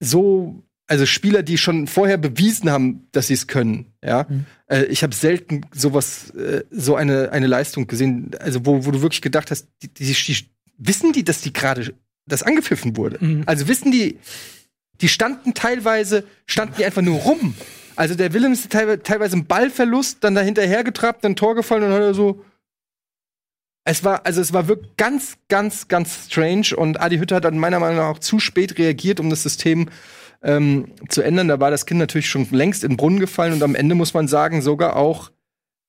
so, 0.00 0.64
also 0.86 1.04
Spieler, 1.04 1.42
die 1.42 1.58
schon 1.58 1.88
vorher 1.88 2.16
bewiesen 2.16 2.70
haben, 2.70 3.06
dass 3.12 3.26
sie 3.26 3.34
es 3.34 3.46
können. 3.46 3.92
Ja, 4.02 4.26
äh, 4.66 4.84
ich 4.84 5.02
habe 5.02 5.14
selten 5.14 5.66
sowas, 5.74 6.30
äh, 6.30 6.64
so 6.70 6.96
eine 6.96 7.32
eine 7.32 7.48
Leistung 7.48 7.86
gesehen. 7.86 8.30
Also 8.40 8.64
wo, 8.64 8.86
wo 8.86 8.90
du 8.90 9.02
wirklich 9.02 9.20
gedacht 9.20 9.50
hast, 9.50 9.68
die, 9.82 9.88
die, 9.92 10.14
die 10.14 10.46
wissen 10.78 11.12
die, 11.12 11.22
dass 11.22 11.42
die 11.42 11.52
gerade 11.52 11.92
das 12.24 12.42
angepfiffen 12.42 12.96
wurde. 12.96 13.18
Also 13.44 13.68
wissen 13.68 13.92
die, 13.92 14.18
die 15.02 15.08
standen 15.08 15.52
teilweise, 15.52 16.24
standen 16.46 16.76
die 16.78 16.86
einfach 16.86 17.02
nur 17.02 17.18
rum. 17.18 17.52
Also 17.94 18.14
der 18.14 18.32
Willems 18.32 18.70
teilweise, 18.70 19.02
teilweise 19.02 19.34
einen 19.34 19.44
Ballverlust, 19.44 20.24
dann 20.24 20.34
da 20.34 20.40
hinterher 20.40 20.82
getrabt, 20.82 21.24
dann 21.24 21.36
Tor 21.36 21.54
gefallen 21.54 21.82
und 21.82 21.90
dann 21.90 21.98
hat 21.98 22.06
er 22.06 22.14
so. 22.14 22.42
Es 23.88 24.02
war, 24.02 24.26
also 24.26 24.40
es 24.40 24.52
war 24.52 24.66
wirklich 24.66 24.96
ganz, 24.96 25.38
ganz, 25.48 25.86
ganz 25.86 26.26
strange 26.26 26.74
und 26.76 27.00
Adi 27.00 27.18
Hütter 27.18 27.36
hat 27.36 27.44
dann 27.44 27.56
meiner 27.56 27.78
Meinung 27.78 27.98
nach 27.98 28.08
auch 28.08 28.18
zu 28.18 28.40
spät 28.40 28.78
reagiert, 28.78 29.20
um 29.20 29.30
das 29.30 29.44
System 29.44 29.88
ähm, 30.42 30.88
zu 31.08 31.22
ändern. 31.22 31.46
Da 31.46 31.60
war 31.60 31.70
das 31.70 31.86
Kind 31.86 32.00
natürlich 32.00 32.28
schon 32.28 32.48
längst 32.50 32.82
in 32.82 32.92
den 32.92 32.96
Brunnen 32.96 33.20
gefallen 33.20 33.52
und 33.52 33.62
am 33.62 33.76
Ende 33.76 33.94
muss 33.94 34.12
man 34.12 34.26
sagen, 34.26 34.60
sogar 34.60 34.96
auch 34.96 35.30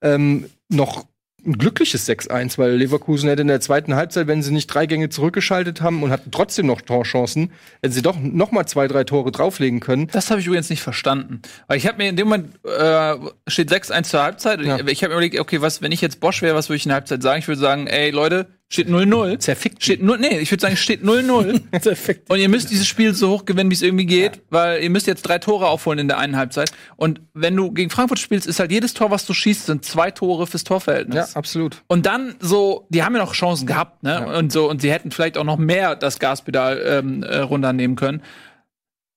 ähm, 0.03 0.47
noch 0.69 1.07
ein 1.47 1.57
glückliches 1.57 2.07
6-1, 2.07 2.57
weil 2.57 2.75
Leverkusen 2.75 3.29
hätte 3.29 3.41
in 3.41 3.47
der 3.47 3.61
zweiten 3.61 3.95
Halbzeit, 3.95 4.27
wenn 4.27 4.43
sie 4.43 4.51
nicht 4.51 4.67
drei 4.67 4.85
Gänge 4.85 5.09
zurückgeschaltet 5.09 5.81
haben 5.81 6.03
und 6.03 6.11
hatten 6.11 6.29
trotzdem 6.31 6.67
noch 6.67 6.81
Torchancen, 6.81 7.51
hätten 7.81 7.93
sie 7.93 8.01
doch 8.01 8.17
noch 8.19 8.51
mal 8.51 8.65
zwei, 8.65 8.87
drei 8.87 9.03
Tore 9.05 9.31
drauflegen 9.31 9.79
können. 9.79 10.07
Das 10.11 10.29
habe 10.29 10.41
ich 10.41 10.47
übrigens 10.47 10.69
nicht 10.69 10.81
verstanden. 10.81 11.41
Weil 11.67 11.77
ich 11.77 11.87
habe 11.87 11.97
mir 11.97 12.09
in 12.09 12.17
dem 12.17 12.27
Moment 12.27 12.55
äh, 12.65 13.15
steht 13.47 13.71
6-1 13.71 14.03
zur 14.03 14.21
Halbzeit. 14.21 14.61
Ja. 14.61 14.77
Ich, 14.79 14.87
ich 14.87 15.03
habe 15.03 15.09
mir 15.13 15.15
überlegt, 15.15 15.39
okay, 15.39 15.61
was, 15.61 15.81
wenn 15.81 15.91
ich 15.91 16.01
jetzt 16.01 16.19
Bosch 16.19 16.41
wäre, 16.41 16.55
was 16.55 16.69
würde 16.69 16.77
ich 16.77 16.85
in 16.85 16.89
der 16.89 16.97
Halbzeit 16.97 17.23
sagen? 17.23 17.39
Ich 17.39 17.47
würde 17.47 17.61
sagen, 17.61 17.87
ey 17.87 18.11
Leute, 18.11 18.47
steht 18.69 18.89
0-0. 18.89 19.39
Zerfickt. 19.39 19.83
Steht 19.83 20.03
nur, 20.03 20.17
nee, 20.17 20.39
ich 20.39 20.51
würde 20.51 20.61
sagen, 20.61 20.75
steht 20.75 21.03
0-0. 21.03 21.61
Perfekt. 21.71 22.29
Und 22.29 22.39
ihr 22.39 22.49
müsst 22.49 22.69
dieses 22.69 22.87
Spiel 22.87 23.13
so 23.13 23.29
hoch 23.29 23.45
gewinnen, 23.45 23.69
wie 23.69 23.75
es 23.75 23.81
irgendwie 23.81 24.05
geht, 24.05 24.41
weil 24.49 24.83
ihr 24.83 24.89
müsst 24.89 25.07
jetzt 25.07 25.21
drei 25.23 25.39
Tore 25.39 25.67
aufholen 25.67 25.99
in 25.99 26.07
der 26.07 26.17
einen 26.17 26.35
Halbzeit. 26.35 26.71
Und 26.97 27.21
wenn 27.33 27.55
du 27.55 27.71
gegen 27.71 27.89
Frankfurt 27.89 28.19
spielst, 28.19 28.45
ist 28.45 28.59
halt 28.59 28.71
jedes 28.71 28.93
Tor, 28.93 29.09
was 29.09 29.25
du 29.25 29.33
schießt, 29.33 29.67
sind 29.67 29.85
zwei 29.85 30.11
Tore 30.11 30.47
fürs 30.47 30.63
Torverhältnis. 30.63 31.33
Ja, 31.33 31.37
absolut. 31.37 31.83
Und 31.87 32.05
dann 32.05 32.35
so, 32.39 32.87
die 32.89 33.03
haben 33.03 33.15
ja 33.15 33.21
noch 33.21 33.33
Chancen 33.33 33.67
gehabt, 33.67 34.03
ne? 34.03 34.37
Und 34.37 34.51
so, 34.51 34.69
und 34.69 34.81
sie 34.81 34.91
hätten 34.91 35.11
vielleicht 35.11 35.37
auch 35.37 35.43
noch 35.43 35.57
mehr 35.57 35.95
das 35.95 36.19
Gaspedal 36.19 36.81
ähm, 36.85 37.23
äh, 37.23 37.37
runternehmen 37.37 37.95
können. 37.95 38.21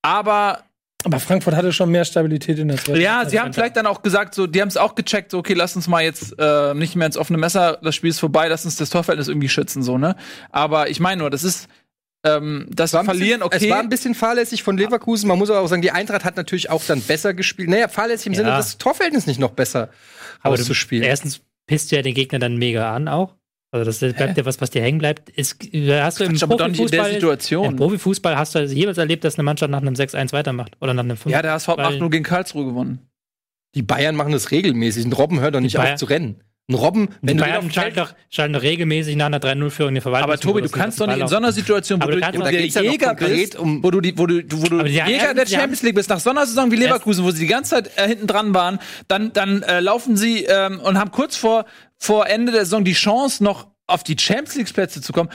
Aber 0.02 0.64
Aber 1.04 1.18
Frankfurt 1.18 1.54
hatte 1.56 1.72
schon 1.72 1.90
mehr 1.90 2.04
Stabilität 2.04 2.58
in 2.58 2.68
der 2.68 2.76
zweiten. 2.76 3.00
ja, 3.00 3.26
sie 3.28 3.40
haben 3.40 3.52
vielleicht 3.52 3.76
dann 3.76 3.86
auch 3.86 4.02
gesagt, 4.02 4.34
so, 4.34 4.46
die 4.46 4.60
haben 4.60 4.68
es 4.68 4.76
auch 4.76 4.94
gecheckt, 4.94 5.30
so, 5.30 5.38
okay, 5.38 5.54
lass 5.54 5.74
uns 5.76 5.88
mal 5.88 6.02
jetzt 6.02 6.34
äh, 6.38 6.74
nicht 6.74 6.94
mehr 6.96 7.06
ins 7.06 7.16
offene 7.16 7.38
Messer, 7.38 7.78
das 7.82 7.94
Spiel 7.94 8.10
ist 8.10 8.20
vorbei, 8.20 8.48
lass 8.48 8.64
uns 8.64 8.76
das 8.76 8.90
Torverhältnis 8.90 9.28
irgendwie 9.28 9.48
schützen, 9.48 9.82
so, 9.82 9.96
ne? 9.98 10.14
Aber 10.50 10.90
ich 10.90 11.00
meine 11.00 11.20
nur, 11.20 11.30
das 11.30 11.42
ist, 11.42 11.68
ähm, 12.24 12.66
das 12.70 12.92
war 12.92 13.00
ein 13.00 13.06
Verlieren, 13.06 13.40
bisschen, 13.40 13.42
okay. 13.42 13.64
Es 13.64 13.70
war 13.70 13.78
ein 13.80 13.88
bisschen 13.88 14.14
fahrlässig 14.14 14.62
von 14.62 14.76
Leverkusen. 14.76 15.26
Man 15.26 15.38
muss 15.38 15.48
aber 15.48 15.60
auch 15.60 15.68
sagen, 15.68 15.80
die 15.80 15.90
Eintracht 15.90 16.24
hat 16.26 16.36
natürlich 16.36 16.68
auch 16.68 16.84
dann 16.84 17.00
besser 17.00 17.32
gespielt. 17.32 17.70
Naja, 17.70 17.88
fahrlässig 17.88 18.26
im 18.26 18.32
Ja. 18.34 18.38
Sinne, 18.40 18.50
das 18.50 18.76
Torverhältnis 18.76 19.26
nicht 19.26 19.40
noch 19.40 19.52
besser 19.52 19.88
Aber 20.42 20.56
du- 20.56 20.60
auszuspielen. 20.62 21.02
Erstens 21.02 21.40
pisst 21.66 21.90
du 21.90 21.96
ja 21.96 22.02
den 22.02 22.12
Gegner 22.14 22.38
dann 22.38 22.56
mega 22.58 22.94
an 22.94 23.08
auch. 23.08 23.36
Also 23.72 23.84
das 23.84 23.98
bleibt 24.16 24.36
ja 24.36 24.44
was, 24.44 24.60
was 24.60 24.70
dir 24.70 24.82
hängen 24.82 24.98
bleibt. 24.98 25.30
Ist, 25.30 25.56
hast 25.62 26.18
du 26.20 26.24
im 26.24 26.36
aber 26.42 26.56
doch 26.56 26.66
nicht 26.68 26.80
in 26.80 26.86
der 26.88 26.98
Profifußball, 26.98 27.12
Situation. 27.12 27.64
im 27.66 27.76
Profifußball 27.76 28.36
hast 28.36 28.54
du 28.54 28.58
also 28.58 28.74
jeweils 28.74 28.98
erlebt, 28.98 29.22
dass 29.22 29.36
eine 29.36 29.44
Mannschaft 29.44 29.70
nach 29.70 29.80
einem 29.80 29.94
6-1 29.94 30.32
weitermacht 30.32 30.76
oder 30.80 30.92
nach 30.92 31.04
einem 31.04 31.16
5. 31.16 31.32
ja, 31.32 31.40
der 31.40 31.52
HSV 31.52 31.68
hat 31.68 31.78
Weil- 31.78 31.86
8-0 32.00 32.10
gegen 32.10 32.24
Karlsruhe 32.24 32.64
gewonnen. 32.64 33.06
Die 33.76 33.82
Bayern 33.82 34.16
machen 34.16 34.32
das 34.32 34.50
regelmäßig. 34.50 35.04
Ein 35.04 35.12
Robben 35.12 35.38
hört 35.40 35.54
doch 35.54 35.60
nicht 35.60 35.76
Bayern- 35.76 35.92
auf 35.94 35.98
zu 36.00 36.06
rennen. 36.06 36.40
Ein 36.68 36.74
Robben, 36.74 37.08
wenn 37.22 37.36
die 37.36 37.42
du 37.42 37.48
Bayern 37.48 37.62
dem 37.62 37.70
schalten 37.72 37.94
Feld 37.94 38.08
doch, 38.08 38.14
schalten 38.28 38.52
doch 38.54 38.62
regelmäßig 38.62 39.16
nach 39.16 39.26
einer 39.26 39.38
3-0-Führung 39.40 39.88
in 39.90 39.94
die 39.96 40.00
Verwaltung. 40.00 40.30
Aber 40.30 40.38
Tobi, 40.38 40.62
du 40.62 40.68
kannst 40.68 41.00
doch 41.00 41.06
nicht 41.08 41.18
in 41.18 41.26
so 41.28 41.36
einer 41.36 41.50
Situation, 41.52 42.00
wo 42.02 42.06
du, 42.06 42.20
du 42.20 42.20
der 42.20 42.52
Jäger 42.66 43.14
bist, 43.14 43.56
um- 43.56 43.82
wo 43.82 43.90
du, 43.92 44.00
die, 44.00 44.16
wo 44.18 44.26
du, 44.26 44.42
wo 44.52 44.66
du 44.68 44.78
Aber 44.80 44.88
die 44.88 45.00
haben- 45.02 45.10
Jäger 45.10 45.34
der 45.34 45.46
Champions 45.46 45.82
League 45.82 45.94
bist, 45.96 46.10
nach 46.10 46.20
so 46.20 46.30
einer 46.30 46.46
Saison 46.46 46.70
wie 46.72 46.76
Leverkusen, 46.76 47.24
wo 47.24 47.30
sie 47.32 47.40
die 47.40 47.46
ganze 47.48 47.70
Zeit 47.70 47.90
äh, 47.96 48.06
hinten 48.08 48.26
dran 48.28 48.52
waren, 48.54 48.78
dann, 49.08 49.32
dann 49.32 49.62
äh, 49.62 49.78
laufen 49.80 50.16
sie 50.16 50.44
ähm, 50.44 50.78
und 50.80 50.96
haben 50.98 51.10
kurz 51.12 51.36
vor, 51.36 51.64
vor 52.00 52.26
Ende 52.26 52.50
der 52.50 52.64
Saison 52.64 52.82
die 52.84 52.94
Chance, 52.94 53.44
noch 53.44 53.68
auf 53.86 54.02
die 54.02 54.16
Champions 54.18 54.56
League 54.56 54.72
Plätze 54.72 55.00
zu 55.02 55.12
kommen. 55.12 55.30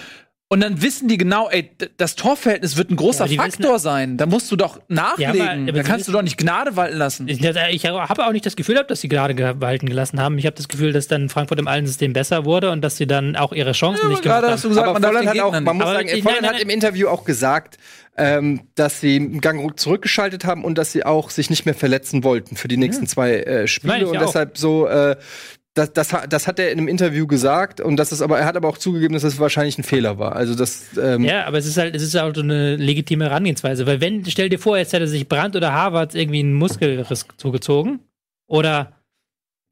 Und 0.47 0.61
dann 0.61 0.81
wissen 0.83 1.07
die 1.07 1.17
genau, 1.17 1.49
ey, 1.49 1.71
das 1.97 2.15
Torverhältnis 2.15 2.77
wird 2.77 2.91
ein 2.91 2.95
großer 2.97 3.25
Ja, 3.25 3.41
Faktor 3.41 3.79
sein. 3.79 4.15
Da 4.17 4.27
musst 4.27 4.51
du 4.51 4.55
doch 4.55 4.79
nachlegen. 4.89 5.41
aber- 5.41 5.51
aber 5.51 5.71
da 5.71 5.81
kannst 5.81 5.91
du 6.07 6.11
wissen- 6.11 6.13
doch 6.13 6.21
nicht 6.21 6.37
Gnade 6.37 6.75
walten 6.75 6.97
lassen. 6.97 7.27
Ich, 7.27 7.43
ich 7.43 7.85
habe 7.87 8.25
auch 8.27 8.31
nicht 8.31 8.45
das 8.45 8.55
Gefühl, 8.55 8.75
gehabt, 8.75 8.91
dass 8.91 9.01
sie 9.01 9.07
gerade 9.07 9.33
gehalten 9.33 9.87
gelassen 9.87 10.19
haben. 10.21 10.37
Ich 10.37 10.45
habe 10.45 10.55
das 10.55 10.67
Gefühl, 10.67 10.93
dass 10.93 11.07
dann 11.07 11.29
Frankfurt 11.29 11.57
im 11.59 11.67
alten 11.67 11.87
System 11.87 12.13
besser 12.13 12.45
wurde 12.45 12.69
und 12.69 12.81
dass 12.83 12.95
sie 12.97 13.07
dann 13.07 13.35
auch 13.35 13.53
ihre 13.53 13.71
Chancen 13.71 14.07
nicht 14.07 14.21
gemacht 14.21 14.23
Gerade 14.35 14.47
haben. 14.47 14.53
hast 14.53 14.63
du 14.63 14.69
gesagt, 14.69 14.87
aber 14.87 14.99
man 14.99 15.03
Volland 15.11 15.29
hat 15.29 15.39
auch, 15.39 15.51
man 15.51 15.63
muss 15.77 15.85
Aber 15.87 15.93
sagen, 15.95 16.09
die- 16.13 16.21
Volland 16.21 16.41
nein, 16.43 16.49
hat 16.51 16.57
nein, 16.57 16.61
im 16.61 16.69
Interview 16.69 17.07
auch 17.07 17.23
gesagt, 17.25 17.77
ähm, 18.15 18.61
dass 18.75 19.01
sie 19.01 19.15
einen 19.15 19.41
Gang 19.41 19.77
zurückgeschaltet 19.79 20.45
haben 20.45 20.63
und 20.63 20.77
dass 20.77 20.91
sie 20.91 21.03
auch 21.05 21.31
sich 21.31 21.49
nicht 21.49 21.65
mehr 21.65 21.75
verletzen 21.75 22.23
wollten 22.23 22.55
für 22.55 22.67
die 22.67 22.77
nächsten 22.77 23.07
zwei 23.07 23.33
äh, 23.39 23.67
Spiele 23.67 23.97
ich 23.97 24.05
und 24.05 24.13
ja 24.13 24.21
auch. 24.21 24.25
deshalb 24.27 24.57
so 24.59 24.87
äh, 24.87 25.15
das, 25.75 25.91
das, 25.91 26.15
das 26.29 26.47
hat 26.47 26.57
er 26.57 26.71
in 26.71 26.79
einem 26.79 26.87
Interview 26.87 27.27
gesagt 27.27 27.81
und 27.81 27.97
das 27.97 28.13
ist 28.13 28.21
aber, 28.21 28.39
er 28.39 28.45
hat 28.45 28.55
aber 28.55 28.69
auch 28.69 28.77
zugegeben, 28.77 29.13
dass 29.13 29.23
das 29.23 29.39
wahrscheinlich 29.39 29.77
ein 29.77 29.83
Fehler 29.83 30.17
war. 30.17 30.33
Also 30.35 30.55
das, 30.55 30.85
ähm, 30.97 31.23
Ja, 31.25 31.45
aber 31.45 31.57
es 31.57 31.65
ist 31.65 31.77
halt, 31.77 31.93
es 31.95 32.01
ist 32.01 32.13
so 32.13 32.19
eine 32.19 32.77
legitime 32.77 33.25
Herangehensweise. 33.25 33.85
Weil 33.85 33.99
wenn, 33.99 34.25
stell 34.25 34.47
dir 34.47 34.57
vor, 34.57 34.77
jetzt 34.77 34.93
hätte 34.93 35.07
sich 35.07 35.27
Brandt 35.27 35.55
oder 35.57 35.73
Harvard 35.73 36.15
irgendwie 36.15 36.39
einen 36.39 36.53
Muskelriss 36.53 37.27
zugezogen. 37.35 37.99
Oder, 38.47 38.93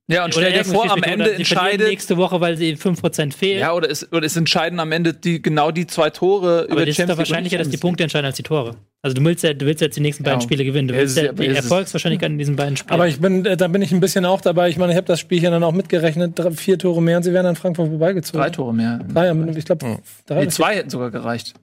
Ja, 0.08 0.26
und 0.26 0.34
stell 0.34 0.52
dir 0.52 0.66
vor, 0.66 0.92
am 0.92 1.02
Ende 1.02 1.34
entscheidet. 1.34 1.88
nächste 1.88 2.18
Woche, 2.18 2.42
weil 2.42 2.58
sie 2.58 2.76
5% 2.76 3.32
fehlen. 3.34 3.60
Ja, 3.60 3.72
oder 3.74 3.90
es, 3.90 4.12
oder 4.12 4.26
es 4.26 4.36
entscheiden 4.36 4.82
am 4.82 4.92
Ende 4.92 5.14
die, 5.14 5.42
genau 5.42 5.72
die 5.72 5.88
zwei 5.88 6.10
Tore 6.10 6.68
aber 6.70 6.86
das 6.86 7.00
ist 7.00 7.10
doch 7.10 7.18
wahrscheinlicher, 7.18 7.58
dass 7.58 7.70
die 7.70 7.78
Punkte 7.78 8.04
entscheiden 8.04 8.26
als 8.26 8.36
die 8.36 8.44
Tore. 8.44 8.76
Also 9.02 9.16
du 9.16 9.24
willst 9.24 9.44
ja, 9.44 9.54
du 9.54 9.66
willst 9.66 9.80
jetzt 9.82 9.96
die 9.96 10.02
nächsten 10.02 10.24
beiden 10.26 10.40
Ja. 10.42 10.44
Spiele 10.44 10.66
gewinnen. 10.66 10.90
Du 10.90 10.94
Ja, 10.94 11.00
willst 11.00 11.18
ja 11.18 11.32
die 11.32 11.48
Erfolgswahrscheinlichkeit 11.48 12.32
in 12.32 12.38
diesen 12.38 12.58
beiden 12.58 12.76
Spielen. 12.76 12.94
Aber 12.94 13.08
ich 13.08 13.20
bin, 13.22 13.46
äh, 13.46 13.56
da 13.56 13.70
bin 13.70 13.82
ich 13.82 13.94
ein 13.94 14.02
bisschen 14.02 14.26
auch 14.26 14.42
dabei. 14.42 14.68
Ich 14.70 14.76
meine, 14.78 14.92
ich 14.92 14.98
habe 14.98 15.08
das 15.08 15.22
Spielchen 15.22 15.52
dann 15.52 15.64
auch 15.64 15.72
mitgerechnet. 15.72 16.38
Drei, 16.38 16.52
vier 16.52 16.78
Tore 16.78 17.02
mehr 17.02 17.18
und 17.18 17.24
sie 17.24 17.32
wären 17.32 17.46
an 17.46 17.56
Frankfurt 17.56 17.88
vorbeigezogen. 17.88 18.42
Drei 18.42 18.50
Tore 18.50 18.74
mehr. 18.74 19.00
Drei, 19.14 19.32
ich 19.58 19.66
glaube, 19.66 20.00
drei. 20.26 20.42
Nee, 20.44 20.48
zwei 20.50 20.76
hätten 20.76 20.90
sogar 20.90 21.12
gereicht. 21.12 21.54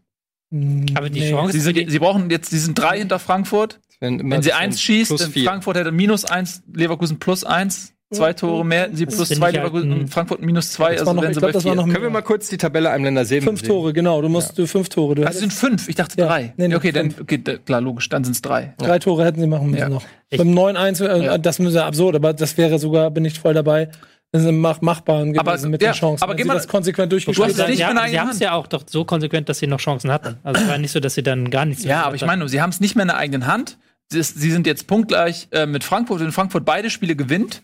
Aber 0.95 1.11
die 1.11 1.21
Nee. 1.21 1.31
Chance 1.31 1.53
Sie, 1.53 1.61
sind, 1.61 1.91
sie 1.91 1.99
brauchen 1.99 2.31
jetzt, 2.31 2.51
sie 2.51 2.59
sind 2.59 2.79
drei 2.79 2.99
hinter 2.99 3.19
Frankfurt. 3.19 3.81
wenn, 4.01 4.31
Wenn 4.31 4.43
sie 4.43 4.53
eins 4.55 4.81
schießt. 4.81 5.31
Frankfurt 5.45 5.77
hätte 5.77 5.93
minus 5.93 6.25
eins, 6.25 6.63
Leverkusen 6.75 7.19
plus 7.19 7.45
eins. 7.45 7.93
Zwei 8.13 8.33
Tore 8.33 8.65
mehr, 8.65 8.83
hätten 8.83 8.97
sie 8.97 9.07
plus 9.07 9.29
zwei, 9.29 9.47
halt 9.47 9.55
Leverkusen 9.55 9.93
und 9.93 10.09
Frankfurt 10.09 10.41
minus 10.43 10.73
zwei. 10.73 10.97
Das 10.97 11.07
war 11.07 11.15
noch, 11.15 11.23
sie 11.25 11.31
glaube, 11.31 11.53
bei 11.53 11.61
vier. 11.61 11.75
noch 11.77 11.85
Können 11.85 12.03
wir 12.03 12.11
mal 12.11 12.23
kurz 12.23 12.49
die 12.49 12.57
Tabelle 12.57 12.91
einem 12.91 13.05
Länder 13.05 13.25
sehen? 13.25 13.43
fünf 13.43 13.63
Tore, 13.63 13.93
genau. 13.93 14.21
Du 14.21 14.29
musst 14.29 14.59
du 14.59 14.67
fünf 14.67 14.89
Tore. 14.89 15.15
Du 15.15 15.23
Also 15.23 15.35
es 15.35 15.41
sind 15.41 15.53
fünf. 15.53 15.89
Ich 15.89 15.95
dachte 15.95 16.21
Ja. 16.21 16.27
drei. 16.27 16.53
Nee, 16.57 16.67
nee, 16.69 16.75
okay, 16.75 16.91
dann, 16.91 17.15
okay, 17.21 17.39
da- 17.39 17.59
klar, 17.59 17.81
logisch, 17.81 18.09
dann 18.09 18.25
sind 18.25 18.33
es 18.35 18.43
drei. 18.43 18.75
drei 18.79 18.99
Tore 18.99 19.25
hätten 19.25 19.41
sie 19.41 19.47
machen 19.47 19.71
müssen 19.71 19.81
Ja. 19.83 19.89
noch. 19.89 20.03
Ich- 20.29 20.39
Beim 20.39 20.51
9-1, 20.53 21.01
äh, 21.01 21.25
Ja. 21.25 21.39
das 21.39 21.61
ist 21.61 21.73
ja 21.75 21.87
absurd, 21.87 22.17
aber 22.17 22.33
das 22.33 22.57
wäre 22.59 22.81
sogar, 22.81 23.13
bin 23.13 23.25
ich 23.25 23.39
voll 23.39 23.55
dabei. 23.55 23.91
Das 24.33 24.43
ist 24.43 24.51
mach, 24.53 24.81
machbar 24.81 25.25
gewesen 25.27 25.39
Aber- 25.39 25.69
mit 25.69 25.81
ja, 25.81 25.91
den 25.93 25.95
Chancen. 25.99 26.23
aber 26.25 26.33
wenn 26.33 26.39
sie 26.39 26.45
mal- 26.49 26.55
das 26.55 26.67
konsequent 26.67 27.13
Du 27.13 27.17
hast 27.17 27.27
durchgespielt 27.27 27.51
es 27.51 27.57
sie, 27.57 27.63
haben. 27.63 27.71
nicht 27.71 27.87
eigener 27.87 28.09
sie 28.11 28.21
haben 28.21 28.31
es 28.31 28.39
ja 28.41 28.53
auch 28.55 28.67
doch 28.67 28.83
so 28.89 29.05
konsequent, 29.05 29.49
dass 29.49 29.61
sie 29.61 29.69
noch 29.69 29.79
Chancen 29.79 30.11
hatten. 30.11 30.37
Also 30.43 30.63
es 30.63 30.69
war 30.69 30.79
nicht 30.79 30.91
so, 30.91 30.99
dass 30.99 31.15
sie 31.15 31.23
dann 31.23 31.49
gar 31.51 31.65
nichts 31.65 31.85
Ja, 31.85 32.03
aber 32.05 32.17
ich 32.17 32.27
meine, 32.27 32.49
sie 32.49 32.61
haben 32.61 32.71
es 32.71 32.81
nicht 32.81 32.97
mehr 32.97 33.03
in 33.03 33.09
der 33.09 33.19
eigenen 33.19 33.47
Hand. 33.47 33.79
Sie, 34.09 34.19
ist, 34.19 34.41
sie 34.41 34.51
sind 34.51 34.67
jetzt 34.67 34.89
punktgleich 34.89 35.47
äh, 35.53 35.67
mit 35.67 35.85
Frankfurt. 35.85 36.21
Wenn 36.21 36.33
Frankfurt 36.33 36.65
beide 36.65 36.91
Spiele 36.91 37.15
gewinnt, 37.15 37.63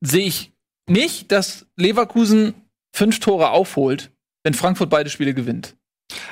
sehe 0.00 0.26
ich 0.26 0.52
nicht, 0.88 1.32
dass 1.32 1.66
Leverkusen 1.76 2.54
fünf 2.94 3.20
Tore 3.20 3.50
aufholt, 3.50 4.12
wenn 4.44 4.54
Frankfurt 4.54 4.90
beide 4.90 5.10
Spiele 5.10 5.34
gewinnt. 5.34 5.76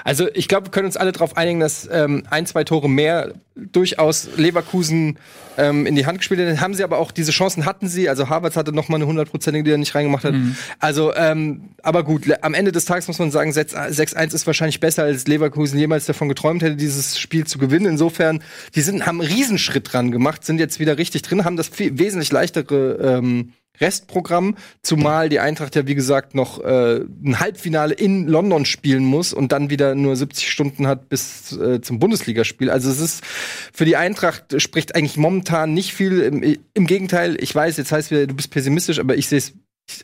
Also 0.05 0.29
ich 0.35 0.49
glaube, 0.49 0.67
wir 0.67 0.71
können 0.71 0.87
uns 0.87 0.97
alle 0.97 1.13
darauf 1.13 1.37
einigen, 1.37 1.61
dass 1.61 1.89
ähm, 1.91 2.25
ein, 2.31 2.47
zwei 2.47 2.65
Tore 2.65 2.91
mehr 2.91 3.35
durchaus 3.55 4.29
Leverkusen 4.37 5.19
ähm, 5.57 5.87
in 5.87 5.95
die 5.95 6.07
Hand 6.07 6.19
gespielt 6.19 6.41
haben. 6.41 6.61
Haben 6.61 6.75
sie 6.75 6.85
aber 6.85 6.99
auch 6.99 7.11
diese 7.11 7.33
Chancen 7.33 7.65
hatten 7.65 7.89
sie. 7.89 8.09
Also 8.09 8.29
Harvards 8.29 8.57
hatte 8.57 8.73
noch 8.73 8.89
mal 8.89 8.97
eine 8.97 9.07
hundertprozentige, 9.07 9.65
die 9.65 9.71
er 9.71 9.79
nicht 9.79 9.95
reingemacht 9.95 10.25
hat. 10.25 10.35
Also, 10.79 11.15
ähm, 11.15 11.71
aber 11.83 12.05
gut, 12.05 12.25
am 12.43 12.55
Ende 12.55 12.73
des 12.73 12.85
Tages 12.85 13.09
muss 13.09 13.19
man 13.19 13.31
sagen, 13.31 13.51
6-1 13.51 14.35
ist 14.35 14.47
wahrscheinlich 14.47 14.81
besser, 14.81 15.05
als 15.05 15.27
Leverkusen 15.27 15.79
jemals 15.79 16.07
davon 16.07 16.29
geträumt 16.29 16.63
hätte, 16.63 16.77
dieses 16.77 17.19
Spiel 17.19 17.47
zu 17.47 17.59
gewinnen. 17.59 17.87
Insofern, 17.87 18.43
die 18.75 18.81
sind, 18.81 19.07
haben 19.07 19.21
einen 19.21 19.31
Riesenschritt 19.31 19.93
dran 19.93 20.11
gemacht, 20.11 20.45
sind 20.45 20.59
jetzt 20.59 20.81
wieder 20.81 20.99
richtig 20.99 21.23
drin, 21.23 21.45
haben 21.45 21.57
das 21.57 21.69
viel, 21.69 21.99
wesentlich 21.99 22.33
leichtere 22.33 23.19
ähm, 23.19 23.53
Restprogramm, 23.81 24.57
zumal 24.83 25.29
die 25.29 25.41
Eintracht 25.41 25.75
ja 25.75 25.87
wie 25.87 25.95
gesagt 25.95 26.35
noch 26.35 26.61
äh, 26.61 27.01
ein 27.25 27.41
Halbfinale 27.41 27.95
in 27.95 28.29
London 28.29 28.65
spielen 28.65 29.05
muss 29.05 29.33
und 29.33 29.53
dann 29.53 29.71
wieder 29.71 29.95
nur 29.95 30.15
70 30.15 30.51
Stunden 30.51 30.87
hat 30.87 31.09
bis 31.09 31.53
äh, 31.53 31.81
zum 31.81 31.99
Bundesligaspiel. 31.99 32.71
Also 32.71 32.91
es 32.91 33.01
ist 33.01 33.25
für 33.73 33.85
die 33.85 33.97
Eintracht 33.97 34.61
spricht 34.61 34.95
eigentlich 34.95 35.17
momentan 35.17 35.75
nicht 35.75 35.95
viel. 35.95 36.21
Im, 36.21 36.59
Im 36.75 36.87
Gegenteil, 36.87 37.37
ich 37.41 37.55
weiß, 37.55 37.77
jetzt 37.77 37.93
heißt 37.93 38.11
wieder, 38.11 38.27
du 38.27 38.35
bist 38.35 38.51
pessimistisch, 38.51 38.99
aber 38.99 39.17
ich 39.17 39.29
sehe 39.29 39.39
es 39.39 39.55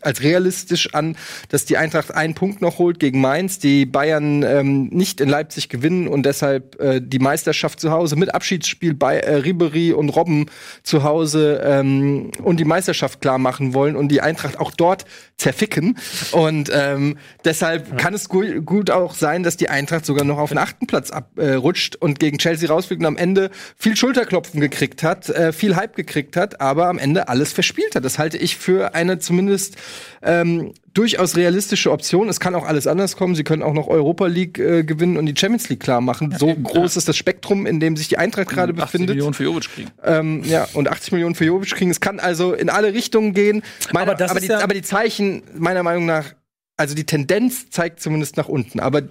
als 0.02 0.22
realistisch 0.22 0.94
an, 0.94 1.16
dass 1.48 1.64
die 1.64 1.76
Eintracht 1.76 2.14
einen 2.14 2.34
Punkt 2.34 2.60
noch 2.60 2.78
holt 2.78 2.98
gegen 2.98 3.20
Mainz, 3.20 3.58
die 3.58 3.86
Bayern 3.86 4.42
ähm, 4.42 4.88
nicht 4.88 5.20
in 5.20 5.28
Leipzig 5.28 5.68
gewinnen 5.68 6.08
und 6.08 6.24
deshalb 6.24 6.80
äh, 6.80 7.00
die 7.02 7.18
Meisterschaft 7.18 7.80
zu 7.80 7.90
Hause 7.90 8.16
mit 8.16 8.34
Abschiedsspiel 8.34 8.94
bei 8.94 9.18
äh, 9.18 9.36
Ribery 9.36 9.92
und 9.92 10.10
Robben 10.10 10.46
zu 10.82 11.04
Hause 11.04 11.62
ähm, 11.64 12.30
und 12.42 12.58
die 12.58 12.64
Meisterschaft 12.64 13.20
klar 13.20 13.38
machen 13.38 13.74
wollen 13.74 13.96
und 13.96 14.08
die 14.08 14.20
Eintracht 14.20 14.58
auch 14.58 14.70
dort 14.72 15.04
zerficken. 15.38 15.96
Und 16.32 16.70
ähm, 16.72 17.16
deshalb 17.44 17.96
kann 17.96 18.12
es 18.12 18.28
gu 18.28 18.60
gut 18.60 18.90
auch 18.90 19.14
sein, 19.14 19.44
dass 19.44 19.56
die 19.56 19.70
Eintracht 19.70 20.04
sogar 20.04 20.24
noch 20.24 20.38
auf 20.38 20.50
den 20.50 20.58
achten 20.58 20.86
Platz 20.86 21.10
abrutscht 21.10 21.94
äh, 21.94 21.98
und 21.98 22.18
gegen 22.18 22.38
Chelsea 22.38 22.68
rausfliegt 22.68 23.00
und 23.00 23.06
am 23.06 23.16
Ende 23.16 23.50
viel 23.76 23.96
Schulterklopfen 23.96 24.60
gekriegt 24.60 25.02
hat, 25.02 25.28
äh, 25.30 25.52
viel 25.52 25.76
Hype 25.76 25.94
gekriegt 25.96 26.36
hat, 26.36 26.60
aber 26.60 26.88
am 26.88 26.98
Ende 26.98 27.28
alles 27.28 27.52
verspielt 27.52 27.94
hat. 27.94 28.04
Das 28.04 28.18
halte 28.18 28.36
ich 28.36 28.56
für 28.56 28.94
eine 28.94 29.20
zumindest 29.20 29.76
ähm, 30.22 30.74
durchaus 30.94 31.36
realistische 31.36 31.90
Option. 31.92 32.28
Es 32.28 32.40
kann 32.40 32.54
auch 32.54 32.64
alles 32.66 32.86
anders 32.86 33.16
kommen. 33.16 33.34
Sie 33.34 33.44
können 33.44 33.62
auch 33.62 33.72
noch 33.72 33.86
Europa 33.88 34.26
League 34.26 34.58
äh, 34.58 34.84
gewinnen 34.84 35.16
und 35.16 35.26
die 35.26 35.34
Champions 35.38 35.68
League 35.68 35.80
klar 35.80 36.00
machen. 36.00 36.34
so 36.38 36.54
groß 36.54 36.96
ist 36.96 37.08
das 37.08 37.16
Spektrum, 37.16 37.66
in 37.66 37.80
dem 37.80 37.96
sich 37.96 38.08
die 38.08 38.18
Eintracht 38.18 38.48
gerade 38.48 38.72
80 38.72 38.82
befindet. 38.84 39.08
Millionen 39.16 39.34
für 39.34 39.44
Jovic 39.44 39.68
kriegen. 39.68 39.90
Ähm, 40.02 40.42
ja, 40.44 40.66
und 40.74 40.88
80 40.88 41.12
Millionen 41.12 41.34
für 41.34 41.44
Jovic 41.44 41.70
kriegen. 41.74 41.90
Es 41.90 42.00
kann 42.00 42.20
also 42.20 42.52
in 42.52 42.68
alle 42.70 42.92
Richtungen 42.94 43.34
gehen. 43.34 43.62
Meine, 43.92 44.12
Aber 44.12 44.30
aber, 44.30 44.40
die, 44.40 44.46
ja- 44.46 44.60
aber 44.60 44.74
die 44.74 44.82
Zeichen, 44.82 45.42
meiner 45.56 45.82
Meinung 45.82 46.06
nach, 46.06 46.34
also 46.76 46.94
die 46.94 47.04
Tendenz 47.04 47.70
zeigt 47.70 48.00
zumindest 48.00 48.36
nach 48.36 48.48
unten. 48.48 48.80
Aber 48.80 49.02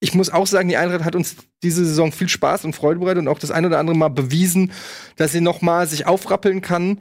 ich 0.00 0.12
muss 0.14 0.28
auch 0.30 0.46
sagen, 0.46 0.68
die 0.68 0.76
Eintracht 0.76 1.04
hat 1.04 1.16
uns 1.16 1.36
diese 1.62 1.84
Saison 1.84 2.12
viel 2.12 2.28
Spaß 2.28 2.64
und 2.66 2.74
Freude 2.76 3.00
bereitet 3.00 3.22
und 3.22 3.28
auch 3.28 3.38
das 3.38 3.50
ein 3.50 3.64
oder 3.64 3.78
andere 3.78 3.96
Mal 3.96 4.08
bewiesen, 4.08 4.72
dass 5.16 5.32
sie 5.32 5.40
noch 5.40 5.62
mal 5.62 5.86
sich 5.86 6.06
aufrappeln 6.06 6.60
kann. 6.60 6.98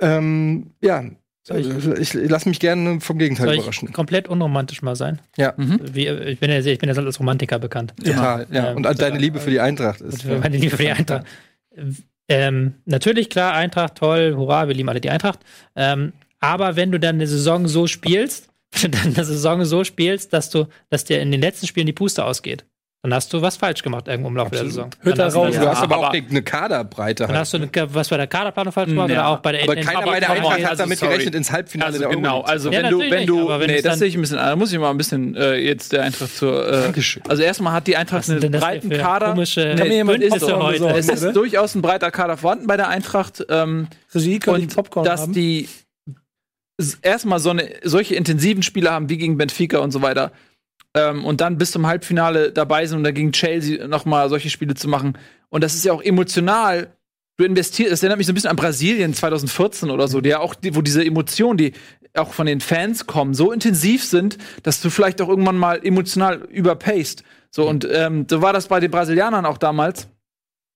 Ähm, 0.00 0.70
ja, 0.80 1.04
also 1.50 1.94
ich, 1.94 2.14
lasse 2.14 2.48
mich 2.48 2.60
gerne 2.60 3.00
vom 3.00 3.18
Gegenteil 3.18 3.46
Soll 3.46 3.54
ich 3.54 3.60
überraschen. 3.60 3.92
komplett 3.92 4.28
unromantisch 4.28 4.82
mal 4.82 4.96
sein? 4.96 5.20
Ja, 5.36 5.54
Wie, 5.56 6.06
ich 6.06 6.38
bin 6.40 6.50
ja, 6.50 6.58
ich 6.60 6.78
bin 6.78 6.88
ja 6.88 6.94
als 6.96 7.18
Romantiker 7.20 7.58
bekannt. 7.58 7.94
total. 8.04 8.46
Ja. 8.50 8.70
Ähm, 8.70 8.76
Und 8.76 9.00
deine 9.00 9.18
Liebe 9.18 9.40
für 9.40 9.50
die 9.50 9.60
Eintracht 9.60 10.00
Und 10.00 10.08
ist. 10.14 10.22
für 10.22 10.38
meine 10.38 10.56
Liebe 10.56 10.76
für 10.76 10.82
die 10.82 10.90
Eintracht. 10.90 11.24
Ähm, 12.30 12.74
natürlich, 12.84 13.30
klar, 13.30 13.54
Eintracht, 13.54 13.94
toll, 13.94 14.34
hurra, 14.36 14.68
wir 14.68 14.74
lieben 14.74 14.88
alle 14.90 15.00
die 15.00 15.08
Eintracht. 15.08 15.40
Ähm, 15.74 16.12
aber 16.40 16.76
wenn 16.76 16.92
du 16.92 17.00
dann 17.00 17.14
eine 17.16 17.26
Saison 17.26 17.66
so 17.68 17.86
spielst, 17.86 18.50
wenn 18.82 18.90
du 18.92 18.98
dann 18.98 19.14
eine 19.14 19.24
Saison 19.24 19.64
so 19.64 19.82
spielst, 19.82 20.32
dass 20.34 20.50
du, 20.50 20.66
dass 20.90 21.04
dir 21.04 21.20
in 21.22 21.32
den 21.32 21.40
letzten 21.40 21.66
Spielen 21.66 21.86
die 21.86 21.94
Puste 21.94 22.24
ausgeht, 22.24 22.66
dann 23.02 23.14
hast 23.14 23.32
du 23.32 23.40
was 23.40 23.56
falsch 23.56 23.82
gemacht 23.84 24.08
irgendwo 24.08 24.28
im 24.28 24.36
Laufe 24.36 24.50
der 24.50 24.64
Saison. 24.64 24.90
Hast 25.04 25.16
du- 25.16 25.22
raus. 25.38 25.54
Du 25.54 25.60
hast 25.68 25.82
aber, 25.82 25.96
aber- 25.96 26.08
auch 26.08 26.12
eine 26.12 26.42
Kaderbreite. 26.42 27.22
Dann 27.22 27.28
halt. 27.30 27.38
hast 27.40 27.54
du 27.54 27.58
eine, 27.58 27.94
was 27.94 28.08
bei 28.08 28.16
der 28.16 28.26
Kaderplanung 28.26 28.72
falsch 28.72 28.88
gemacht 28.88 29.08
Ja. 29.10 29.14
oder 29.20 29.28
auch 29.28 29.38
bei 29.38 29.52
der 29.52 29.62
aber 29.62 29.74
in- 29.74 29.78
in- 29.78 29.84
keiner 29.86 30.02
bei 30.06 30.18
der 30.18 30.30
Eintracht 30.30 30.62
hat 30.64 30.70
also, 30.70 30.82
damit 30.82 30.98
sorry. 30.98 31.12
gerechnet, 31.12 31.34
ins 31.36 31.52
Halbfinale 31.52 31.92
Also 31.92 32.00
der 32.00 32.08
genau, 32.08 32.40
also 32.40 32.70
Ja, 32.72 32.82
wenn 32.82 32.90
du, 32.90 32.98
wenn 32.98 33.26
du, 33.26 33.48
wenn 33.48 33.70
nee, 33.70 33.82
das 33.82 34.00
sehe 34.00 34.08
ich 34.08 34.16
ein 34.16 34.20
bisschen, 34.20 34.38
da 34.38 34.56
muss 34.56 34.72
ich 34.72 34.78
mal 34.80 34.90
ein 34.90 34.96
bisschen 34.98 35.36
äh, 35.36 35.54
jetzt 35.58 35.92
der 35.92 36.02
Eintracht 36.02 36.36
zur. 36.36 36.66
Äh, 36.66 36.82
Dankeschön. 36.82 37.22
also 37.28 37.40
erstmal 37.40 37.72
hat 37.72 37.86
die 37.86 37.96
Eintracht 37.96 38.28
einen 38.28 38.50
breiten 38.50 38.90
Kader. 38.90 39.30
komische 39.30 39.60
Nee, 39.60 39.74
Kann 39.76 39.88
mir 39.88 39.94
jemand 39.94 40.22
ist 40.22 40.34
besorgen, 40.34 40.84
Es 40.96 41.08
ist 41.08 41.36
durchaus 41.36 41.76
ein 41.76 41.82
breiter 41.82 42.10
Kader 42.10 42.36
vorhanden 42.36 42.66
bei 42.66 42.76
der 42.76 42.88
Eintracht. 42.88 43.44
Ähm, 43.48 43.86
Regie, 44.12 44.40
können 44.40 44.66
die 44.68 44.76
und 44.76 45.06
dass 45.06 45.30
die 45.30 45.68
erstmal 47.02 47.38
so 47.38 47.50
eine, 47.50 47.68
solche 47.82 48.14
intensiven 48.14 48.62
Spiele 48.62 48.90
haben 48.90 49.08
wie 49.08 49.18
gegen 49.18 49.36
Benfica 49.36 49.78
und 49.78 49.90
so 49.90 50.02
weiter 50.02 50.32
ähm, 50.98 51.24
und 51.24 51.40
dann 51.40 51.58
bis 51.58 51.72
zum 51.72 51.86
Halbfinale 51.86 52.52
dabei 52.52 52.86
sind 52.86 52.98
und 52.98 53.04
dann 53.04 53.14
gegen 53.14 53.32
Chelsea 53.32 53.86
noch 53.86 54.04
mal 54.04 54.28
solche 54.28 54.50
Spiele 54.50 54.74
zu 54.74 54.88
machen. 54.88 55.16
Und 55.48 55.64
das 55.64 55.74
ist 55.74 55.84
ja 55.84 55.92
auch 55.92 56.02
emotional. 56.02 56.88
Du 57.36 57.44
investierst 57.44 57.92
das 57.92 58.02
erinnert 58.02 58.18
mich 58.18 58.26
so 58.26 58.32
ein 58.32 58.34
bisschen 58.34 58.50
an 58.50 58.56
Brasilien 58.56 59.14
2014 59.14 59.90
oder 59.90 60.08
so 60.08 60.20
der 60.20 60.40
auch 60.40 60.54
die, 60.54 60.74
wo 60.74 60.82
diese 60.82 61.04
Emotionen 61.04 61.56
die 61.56 61.72
auch 62.14 62.32
von 62.32 62.46
den 62.46 62.60
Fans 62.60 63.06
kommen 63.06 63.32
so 63.32 63.52
intensiv 63.52 64.02
sind 64.02 64.38
dass 64.64 64.80
du 64.80 64.90
vielleicht 64.90 65.22
auch 65.22 65.28
irgendwann 65.28 65.56
mal 65.56 65.80
emotional 65.84 66.48
überpaced. 66.50 67.22
So 67.50 67.68
und 67.68 67.86
ähm, 67.90 68.26
so 68.28 68.42
war 68.42 68.52
das 68.52 68.66
bei 68.66 68.80
den 68.80 68.90
Brasilianern 68.90 69.46
auch 69.46 69.58
damals 69.58 70.08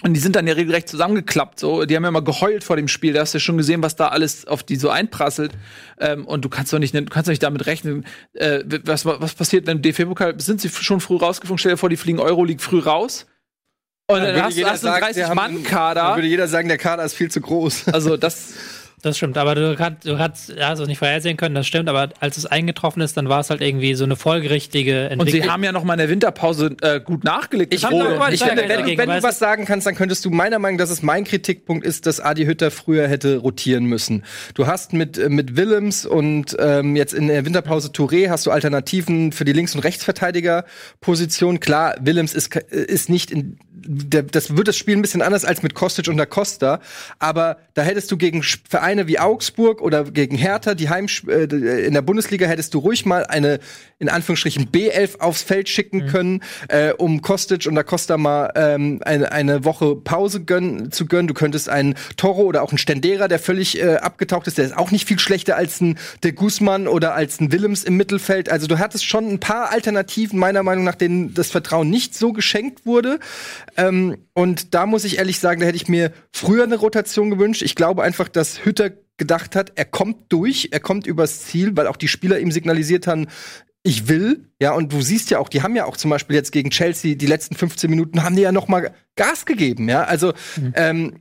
und 0.03 0.15
die 0.15 0.21
sind 0.21 0.37
dann 0.37 0.47
ja 0.47 0.55
regelrecht 0.55 0.89
zusammengeklappt. 0.89 1.61
So, 1.61 1.85
die 1.85 1.95
haben 1.97 2.03
ja 2.03 2.09
immer 2.09 2.23
geheult 2.23 2.65
vor 2.65 2.77
dem 2.77 2.89
Spiel. 2.89 3.13
Da 3.13 3.21
hast 3.21 3.35
du 3.35 3.39
ja 3.39 3.41
schon 3.41 3.57
gesehen, 3.57 3.83
was 3.83 3.97
da 3.97 4.09
alles 4.09 4.47
auf 4.47 4.63
die 4.63 4.77
so 4.77 4.91
einprasselt. 4.91 5.53
Ähm, 5.99 6.27
und 6.27 6.45
du 6.45 6.49
kannst 6.49 6.73
doch 6.73 6.79
nicht, 6.79 6.95
du 6.95 7.05
kannst 7.05 7.29
doch 7.29 7.33
nicht 7.33 7.43
damit 7.43 7.67
rechnen. 7.67 8.05
Äh, 8.35 8.61
was, 8.85 9.05
was 9.05 9.35
passiert, 9.35 9.67
wenn 9.67 9.81
DFB-Pokal 9.83 10.41
sind 10.41 10.61
sie 10.61 10.69
schon 10.69 11.01
früh 11.01 11.17
rausgeflogen? 11.17 11.59
Stell 11.59 11.73
dir 11.73 11.79
vor, 11.79 11.89
die 11.89 11.97
fliegen 11.97 12.19
Euroleague 12.21 12.63
früh 12.63 12.81
raus. 12.81 13.27
Und 14.09 14.19
dann 14.19 14.35
Würde 14.35 14.43
hast, 14.43 14.57
du 14.59 14.67
einen 14.67 14.79
sagen, 14.79 15.17
wir 15.17 15.29
haben- 15.29 15.39
30-Mann-Kader. 15.39 16.03
Dann 16.03 16.17
würde 16.17 16.29
jeder 16.29 16.49
sagen, 16.49 16.69
der 16.69 16.79
Kader 16.79 17.05
ist 17.05 17.15
viel 17.15 17.31
zu 17.31 17.41
groß. 17.41 17.89
Also 17.89 18.17
das. 18.17 18.55
Das 19.05 19.17
stimmt, 19.17 19.37
aber 19.37 19.57
du 19.57 19.75
kannst, 19.75 20.07
du 20.07 20.17
kannst 20.17 20.51
ja, 20.51 20.69
hast 20.69 20.79
es 20.79 20.87
nicht 20.87 20.99
vorhersehen 20.99 21.37
können, 21.37 21.57
das 21.57 21.67
stimmt, 21.67 21.89
aber 21.89 22.11
als 22.21 22.37
es 22.37 22.47
eingetroffen 22.47 23.03
ist, 23.03 23.17
dann 23.17 23.29
war 23.29 23.41
es 23.41 23.51
halt 23.51 23.61
irgendwie 23.61 23.95
so 23.97 24.05
eine 24.05 24.15
folgerichtige 24.15 25.07
Und 25.07 25.11
Entwicklung. 25.19 25.43
sie 25.43 25.51
haben 25.51 25.65
ja 25.65 25.73
noch 25.73 25.83
mal 25.83 25.95
in 25.95 25.99
der 25.99 26.09
Winterpause 26.09 26.77
äh, 26.83 27.01
gut 27.01 27.25
nachgelegt. 27.25 27.75
Ich, 27.75 27.83
mal 27.83 28.33
ich 28.33 28.39
sagen, 28.39 28.51
finde, 28.57 28.69
wenn, 28.69 28.79
dagegen, 28.79 28.99
wenn 28.99 29.09
du 29.11 29.23
was 29.25 29.41
sagen 29.41 29.65
kannst, 29.65 29.89
dann 29.89 29.97
könntest 29.97 30.25
du 30.25 30.31
meiner 30.31 30.61
Meinung 30.61 30.77
nach, 30.77 30.85
dass 30.85 30.91
es 30.91 31.03
mein 31.03 31.25
Kritikpunkt 31.25 31.85
ist, 31.85 32.07
dass 32.07 32.21
Adi 32.21 32.45
Hütter 32.45 32.71
früher 32.71 33.09
hätte 33.09 33.39
rotieren 33.39 33.87
müssen. 33.87 34.23
Du 34.55 34.69
hast 34.69 34.93
mit, 34.93 35.19
äh, 35.19 35.29
mit 35.29 35.57
Willems 35.57 36.07
und 36.07 36.55
ähm, 36.61 36.95
jetzt 36.95 37.13
in 37.13 37.27
der 37.27 37.45
Winterpause 37.45 37.89
Touré 37.89 38.29
hast 38.31 38.47
du 38.47 38.53
Alternativen 38.53 39.33
für 39.33 39.45
die 39.45 39.53
Links- 39.53 39.75
und 39.75 39.81
Rechtsverteidigerposition. 39.81 41.59
Klar, 41.59 41.97
Willems 42.01 42.35
ist, 42.35 42.51
ke- 42.51 42.61
ist 42.61 43.09
nicht 43.09 43.33
in 43.33 43.59
der, 43.87 44.23
das 44.23 44.57
wird 44.57 44.69
das 44.69 44.77
Spiel 44.77 44.97
ein 44.97 45.03
bisschen 45.03 45.23
anders 45.23 45.45
als 45.45 45.63
mit 45.63 45.75
Kostic 45.75 46.09
und 46.09 46.17
da 46.17 46.27
Costa. 46.27 46.81
Aber 47.19 47.59
da 47.75 47.83
hättest 47.83 48.11
du 48.11 48.17
gegen 48.17 48.43
Vereine 48.43 49.07
wie 49.07 49.19
Augsburg 49.19 49.81
oder 49.81 50.05
gegen 50.05 50.37
Hertha, 50.37 50.75
die 50.75 50.89
Heim 50.89 51.07
äh, 51.29 51.45
in 51.45 51.95
der 51.95 52.03
Bundesliga, 52.03 52.47
hättest 52.47 52.75
du 52.75 52.79
ruhig 52.79 53.07
mal 53.07 53.25
eine 53.25 53.61
in 54.03 54.09
Anführungsstrichen 54.09 54.69
B11 54.73 55.21
aufs 55.21 55.43
Feld 55.43 55.69
schicken 55.69 56.09
können, 56.09 56.43
äh, 56.67 56.93
um 56.93 57.23
Kostic 57.23 57.67
und 57.67 57.77
da 57.77 57.85
Costa 57.85 58.19
mal 58.19 58.51
ähm, 58.57 59.01
eine, 59.05 59.31
eine 59.31 59.65
Woche 59.65 59.95
Pause 59.95 60.43
gönnen, 60.43 60.91
zu 60.91 61.07
gönnen. 61.07 61.29
Du 61.29 61.35
könntest 61.35 61.69
einen 61.69 61.95
Toro 62.17 62.43
oder 62.43 62.63
auch 62.65 62.71
einen 62.71 62.79
Stendera, 62.79 63.29
der 63.29 63.39
völlig 63.39 63.81
äh, 63.81 63.95
abgetaucht 63.97 64.49
ist, 64.49 64.59
der 64.59 64.65
ist 64.65 64.77
auch 64.77 64.91
nicht 64.91 65.07
viel 65.07 65.21
schlechter 65.21 65.57
als 65.57 65.81
ein 65.81 65.99
De 66.25 66.33
Guzman 66.33 66.89
oder 66.89 67.15
als 67.15 67.41
ein 67.41 67.53
Willems 67.53 67.85
im 67.85 67.97
Mittelfeld. 67.97 68.51
Also 68.51 68.67
du 68.67 68.81
hattest 68.81 69.07
schon 69.07 69.29
ein 69.29 69.39
paar 69.39 69.71
Alternativen, 69.71 70.37
meiner 70.37 70.65
Meinung 70.65 70.83
nach, 70.83 70.97
denen 70.97 71.33
das 71.35 71.53
Vertrauen 71.53 71.89
nicht 71.89 72.17
so 72.17 72.33
geschenkt 72.33 72.85
wurde. 72.85 73.21
Ähm, 73.77 74.19
und 74.35 74.75
da 74.75 74.87
muss 74.87 75.05
ich 75.05 75.19
ehrlich 75.19 75.39
sagen, 75.39 75.61
da 75.61 75.67
hätte 75.67 75.77
ich 75.77 75.89
mir 75.89 76.13
früher 76.33 76.65
eine 76.65 76.77
Rotation 76.77 77.31
gewünscht. 77.31 77.63
Ich 77.63 77.75
glaube 77.75 78.03
einfach, 78.03 78.29
dass 78.29 78.65
Hütter 78.65 78.91
gedacht 79.17 79.57
hat, 79.57 79.73
er 79.77 79.85
kommt 79.85 80.33
durch, 80.33 80.69
er 80.73 80.81
kommt 80.81 81.07
übers 81.07 81.45
Ziel, 81.45 81.77
weil 81.77 81.87
auch 81.87 81.97
die 81.97 82.09
Spieler 82.09 82.41
ihm 82.41 82.51
signalisiert 82.51 83.07
haben, 83.07 83.27
ich 83.85 84.09
will, 84.09 84.49
ja, 84.61 84.73
und 84.73 84.93
du 84.93 85.03
siehst 85.03 85.31
ja 85.31 85.39
auch, 85.39 85.49
die 85.49 85.63
haben 85.63 85.75
ja 85.75 85.87
auch 85.87 85.97
zum 85.97 86.11
Beispiel 86.11 86.37
jetzt 86.37 86.53
gegen 86.53 86.71
Chelsea 86.71 87.17
die 87.17 87.27
letzten 87.27 87.57
15 87.57 87.91
Minuten 87.91 88.23
haben 88.23 88.37
die 88.37 88.43
ja 88.43 88.53
noch 88.53 88.69
mal 88.69 88.93
Gas 89.17 89.45
gegeben, 89.45 89.89
ja, 89.89 90.05
also 90.05 90.33
ähm, 90.75 91.15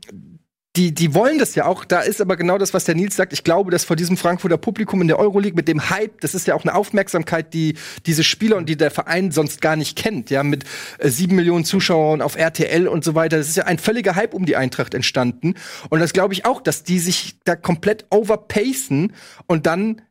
die, 0.78 0.94
die 0.94 1.14
wollen 1.14 1.38
das 1.38 1.56
ja 1.56 1.66
auch. 1.66 1.84
Da 1.84 2.00
ist 2.00 2.22
aber 2.22 2.38
genau 2.38 2.58
das, 2.58 2.74
was 2.74 2.86
der 2.86 2.96
Nils 2.96 3.18
sagt. 3.18 3.34
Ich 3.34 3.44
glaube, 3.44 3.72
dass 3.72 3.84
vor 3.84 3.98
diesem 3.98 4.16
Frankfurter 4.16 4.56
Publikum 4.58 5.02
in 5.02 5.10
der 5.10 5.20
Euroleague 5.20 5.56
mit 5.56 5.68
dem 5.68 5.90
Hype, 5.90 6.22
das 6.22 6.34
ist 6.34 6.48
ja 6.48 6.56
auch 6.56 6.64
eine 6.64 6.74
Aufmerksamkeit, 6.76 7.54
die 7.54 7.76
diese 8.06 8.24
Spieler 8.24 8.56
und 8.56 8.70
die 8.70 8.78
der 8.78 8.90
Verein 8.90 9.32
sonst 9.32 9.60
gar 9.60 9.76
nicht 9.76 9.98
kennt. 9.98 10.30
Ja, 10.30 10.44
mit 10.44 10.64
äh, 11.00 11.10
sieben 11.10 11.36
Millionen 11.36 11.66
Zuschauern 11.66 12.22
auf 12.22 12.38
RTL 12.38 12.88
und 12.88 13.04
so 13.04 13.16
weiter. 13.16 13.38
Das 13.38 13.50
ist 13.50 13.58
ja 13.58 13.66
ein 13.66 13.80
völliger 13.80 14.16
Hype 14.16 14.34
um 14.34 14.46
die 14.46 14.56
Eintracht 14.56 14.94
entstanden. 14.94 15.56
Und 15.90 16.00
das 16.00 16.14
glaube 16.14 16.34
ich 16.34 16.46
auch, 16.46 16.62
dass 16.62 16.84
die 16.84 17.00
sich 17.00 17.36
da 17.44 17.58
komplett 17.58 18.06
overpacen 18.10 19.14
und 19.48 19.66
dann 19.66 20.02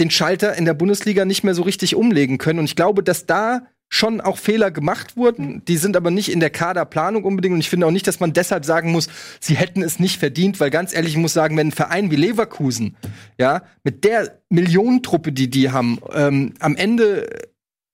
den 0.00 0.10
Schalter 0.10 0.56
in 0.56 0.64
der 0.64 0.74
Bundesliga 0.74 1.24
nicht 1.24 1.44
mehr 1.44 1.54
so 1.54 1.62
richtig 1.62 1.94
umlegen 1.94 2.38
können. 2.38 2.58
Und 2.58 2.64
ich 2.64 2.74
glaube, 2.74 3.04
dass 3.04 3.26
da 3.26 3.66
schon 3.92 4.20
auch 4.20 4.38
Fehler 4.38 4.70
gemacht 4.70 5.16
wurden. 5.16 5.62
Die 5.66 5.76
sind 5.76 5.96
aber 5.96 6.10
nicht 6.12 6.30
in 6.30 6.38
der 6.40 6.48
Kaderplanung 6.50 7.24
unbedingt. 7.24 7.54
Und 7.54 7.60
ich 7.60 7.68
finde 7.68 7.86
auch 7.86 7.90
nicht, 7.90 8.06
dass 8.06 8.20
man 8.20 8.32
deshalb 8.32 8.64
sagen 8.64 8.92
muss, 8.92 9.08
sie 9.40 9.56
hätten 9.56 9.82
es 9.82 9.98
nicht 9.98 10.18
verdient, 10.18 10.60
weil 10.60 10.70
ganz 10.70 10.94
ehrlich, 10.94 11.12
ich 11.12 11.18
muss 11.18 11.32
sagen, 11.32 11.56
wenn 11.56 11.68
ein 11.68 11.72
Verein 11.72 12.10
wie 12.12 12.16
Leverkusen, 12.16 12.96
ja, 13.36 13.62
mit 13.82 14.04
der 14.04 14.38
Millionentruppe, 14.48 15.32
die 15.32 15.50
die 15.50 15.70
haben, 15.72 15.98
ähm, 16.14 16.54
am 16.60 16.76
Ende 16.76 17.28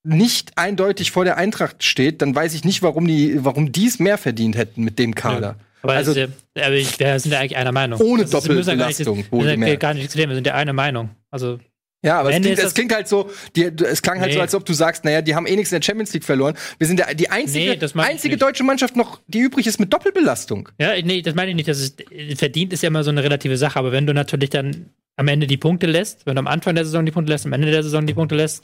nicht 0.04 0.52
eindeutig 0.56 1.10
vor 1.10 1.24
der 1.24 1.38
Eintracht 1.38 1.82
steht, 1.82 2.20
dann 2.22 2.34
weiß 2.34 2.54
ich 2.54 2.62
nicht, 2.64 2.82
warum 2.82 3.06
die, 3.08 3.42
warum 3.44 3.72
die 3.72 3.86
es 3.86 3.98
mehr 3.98 4.18
verdient 4.18 4.56
hätten 4.56 4.84
mit 4.84 4.98
dem 4.98 5.14
Kader. 5.14 5.56
Aber 5.82 5.94
Also- 5.94 6.12
ja, 6.12 6.26
aber 6.56 6.74
wir 6.74 6.84
sind 7.20 7.32
ja 7.32 7.40
eigentlich 7.40 7.56
einer 7.56 7.72
Meinung. 7.72 8.00
Ohne 8.00 8.22
Also, 8.24 8.36
ja 8.36 8.42
Doppelbelastung, 8.42 9.16
Wir 9.30 9.38
müssen 9.38 9.62
ja 9.66 9.76
gar 9.76 9.94
nicht 9.94 10.04
diskutieren, 10.04 10.30
wir 10.30 10.34
sind 10.36 10.46
ja 10.46 10.54
einer 10.54 10.72
Meinung. 10.72 11.10
Also, 11.30 11.58
Ja, 12.06 12.20
aber 12.20 12.30
es 12.30 12.40
klingt, 12.40 12.58
es 12.58 12.72
klingt 12.74 12.94
halt 12.94 13.08
so, 13.08 13.28
die, 13.56 13.64
es 13.64 14.00
klang 14.00 14.20
halt 14.20 14.28
Nee. 14.30 14.36
so, 14.36 14.40
als 14.40 14.54
ob 14.54 14.64
du 14.64 14.72
sagst, 14.72 15.04
naja, 15.04 15.20
die 15.22 15.34
haben 15.34 15.46
eh 15.46 15.56
nichts 15.56 15.72
in 15.72 15.80
der 15.80 15.84
Champions 15.84 16.12
League 16.14 16.24
verloren. 16.24 16.54
Wir 16.78 16.86
sind 16.86 16.98
der, 17.00 17.14
die 17.14 17.28
einzige, 17.30 17.76
Nee, 17.76 18.00
einzige 18.02 18.36
deutsche 18.36 18.62
Mannschaft 18.62 18.94
noch, 18.96 19.20
die 19.26 19.40
übrig 19.40 19.66
ist 19.66 19.80
mit 19.80 19.92
Doppelbelastung. 19.92 20.68
ja, 20.78 20.92
nee, 21.02 21.20
das 21.20 21.34
meine 21.34 21.50
ich 21.50 21.56
nicht. 21.56 21.68
Das 21.68 21.80
ist, 21.80 22.02
verdient 22.36 22.72
ist 22.72 22.82
ja 22.82 22.86
immer 22.86 23.02
so 23.04 23.10
eine 23.10 23.22
relative 23.22 23.56
Sache, 23.56 23.78
aber 23.78 23.90
wenn 23.92 24.06
du 24.06 24.14
natürlich 24.14 24.50
dann 24.50 24.90
am 25.16 25.28
Ende 25.28 25.46
die 25.46 25.56
Punkte 25.56 25.86
lässt, 25.86 26.26
wenn 26.26 26.36
du 26.36 26.38
am 26.38 26.46
Anfang 26.46 26.74
der 26.76 26.84
Saison 26.84 27.04
die 27.04 27.10
Punkte 27.12 27.32
lässt, 27.32 27.44
am 27.44 27.52
Ende 27.52 27.70
der 27.70 27.82
Saison 27.82 28.06
die 28.06 28.14
Punkte 28.14 28.36
lässt, 28.36 28.62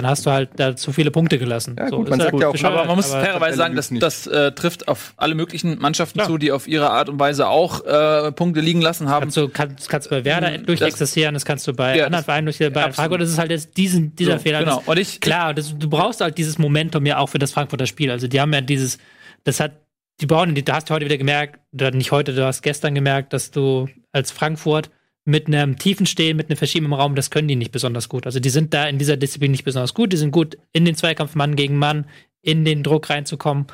dann 0.00 0.10
hast 0.10 0.26
du 0.26 0.30
halt 0.30 0.50
da 0.56 0.74
zu 0.76 0.92
viele 0.92 1.10
Punkte 1.10 1.38
gelassen. 1.38 1.76
Ja, 1.78 1.88
so, 1.88 1.96
gut, 1.98 2.06
ist 2.06 2.10
man 2.10 2.20
halt 2.20 2.30
sagt 2.30 2.40
ja 2.42 2.48
auch, 2.48 2.64
Aber 2.74 2.84
man 2.86 2.96
muss 2.96 3.10
aber- 3.12 3.24
fairerweise 3.24 3.56
sagen, 3.56 3.76
das, 3.76 3.90
das 3.92 4.26
äh, 4.26 4.52
trifft 4.52 4.88
auf 4.88 5.14
alle 5.16 5.34
möglichen 5.34 5.78
Mannschaften 5.78 6.18
Klar. 6.18 6.28
zu, 6.28 6.38
die 6.38 6.52
auf 6.52 6.66
ihre 6.68 6.90
Art 6.90 7.08
und 7.08 7.18
Weise 7.18 7.48
auch 7.48 7.84
äh, 7.84 8.32
Punkte 8.32 8.60
liegen 8.60 8.80
lassen 8.80 9.08
haben. 9.08 9.20
Kannst 9.22 9.36
du, 9.36 9.48
kannst, 9.48 9.88
kannst 9.88 10.06
du 10.06 10.10
bei 10.10 10.24
Werder 10.24 10.50
Mm, 10.58 10.66
durchexistieren, 10.66 11.34
das 11.34 11.44
kannst 11.44 11.66
du 11.66 11.72
bei 11.72 11.96
Ja, 11.96 12.04
anderen 12.06 12.12
das- 12.20 12.24
Vereinen 12.24 12.46
durch 12.46 12.58
bei. 12.58 12.92
Frankfurt 12.92 13.20
ist 13.22 13.30
es 13.30 13.38
halt 13.38 13.50
jetzt 13.50 13.76
diesen, 13.76 14.14
dieser 14.16 14.32
So, 14.34 14.38
Fehler. 14.38 14.60
genau. 14.60 14.78
Das, 14.78 14.88
Und 14.88 14.98
ich- 14.98 15.20
klar, 15.20 15.54
das, 15.54 15.76
du 15.78 15.88
brauchst 15.90 16.20
halt 16.20 16.38
dieses 16.38 16.58
Momentum 16.58 17.04
ja 17.06 17.18
auch 17.18 17.28
für 17.28 17.38
das 17.38 17.52
Frankfurter 17.52 17.86
Spiel. 17.86 18.10
Also 18.10 18.26
die 18.28 18.40
haben 18.40 18.52
ja 18.52 18.60
dieses, 18.60 18.98
das 19.44 19.60
hat, 19.60 19.72
die 20.20 20.26
brauchen, 20.26 20.54
die, 20.54 20.64
du 20.64 20.72
hast 20.72 20.90
heute 20.90 21.04
wieder 21.06 21.16
gemerkt, 21.18 21.58
oder 21.72 21.90
nicht 21.92 22.10
heute, 22.12 22.34
du 22.34 22.44
hast 22.44 22.62
gestern 22.62 22.94
gemerkt, 22.94 23.32
dass 23.32 23.50
du 23.50 23.88
als 24.12 24.30
Frankfurt 24.32 24.90
mit 25.24 25.46
einem 25.46 25.78
tiefen 25.78 26.06
Stehen, 26.06 26.36
mit 26.36 26.48
einem 26.48 26.56
Verschieben 26.56 26.86
im 26.86 26.92
Raum, 26.92 27.14
das 27.14 27.30
können 27.30 27.48
die 27.48 27.56
nicht 27.56 27.72
besonders 27.72 28.08
gut. 28.08 28.26
Also 28.26 28.40
die 28.40 28.50
sind 28.50 28.72
da 28.74 28.86
in 28.88 28.98
dieser 28.98 29.16
Disziplin 29.16 29.50
nicht 29.50 29.64
besonders 29.64 29.94
gut. 29.94 30.12
Die 30.12 30.16
sind 30.16 30.30
gut 30.30 30.56
in 30.72 30.84
den 30.84 30.94
Zweikampf 30.96 31.34
Mann 31.34 31.56
gegen 31.56 31.76
Mann, 31.76 32.06
in 32.42 32.64
den 32.64 32.82
Druck 32.82 33.10
reinzukommen. 33.10 33.66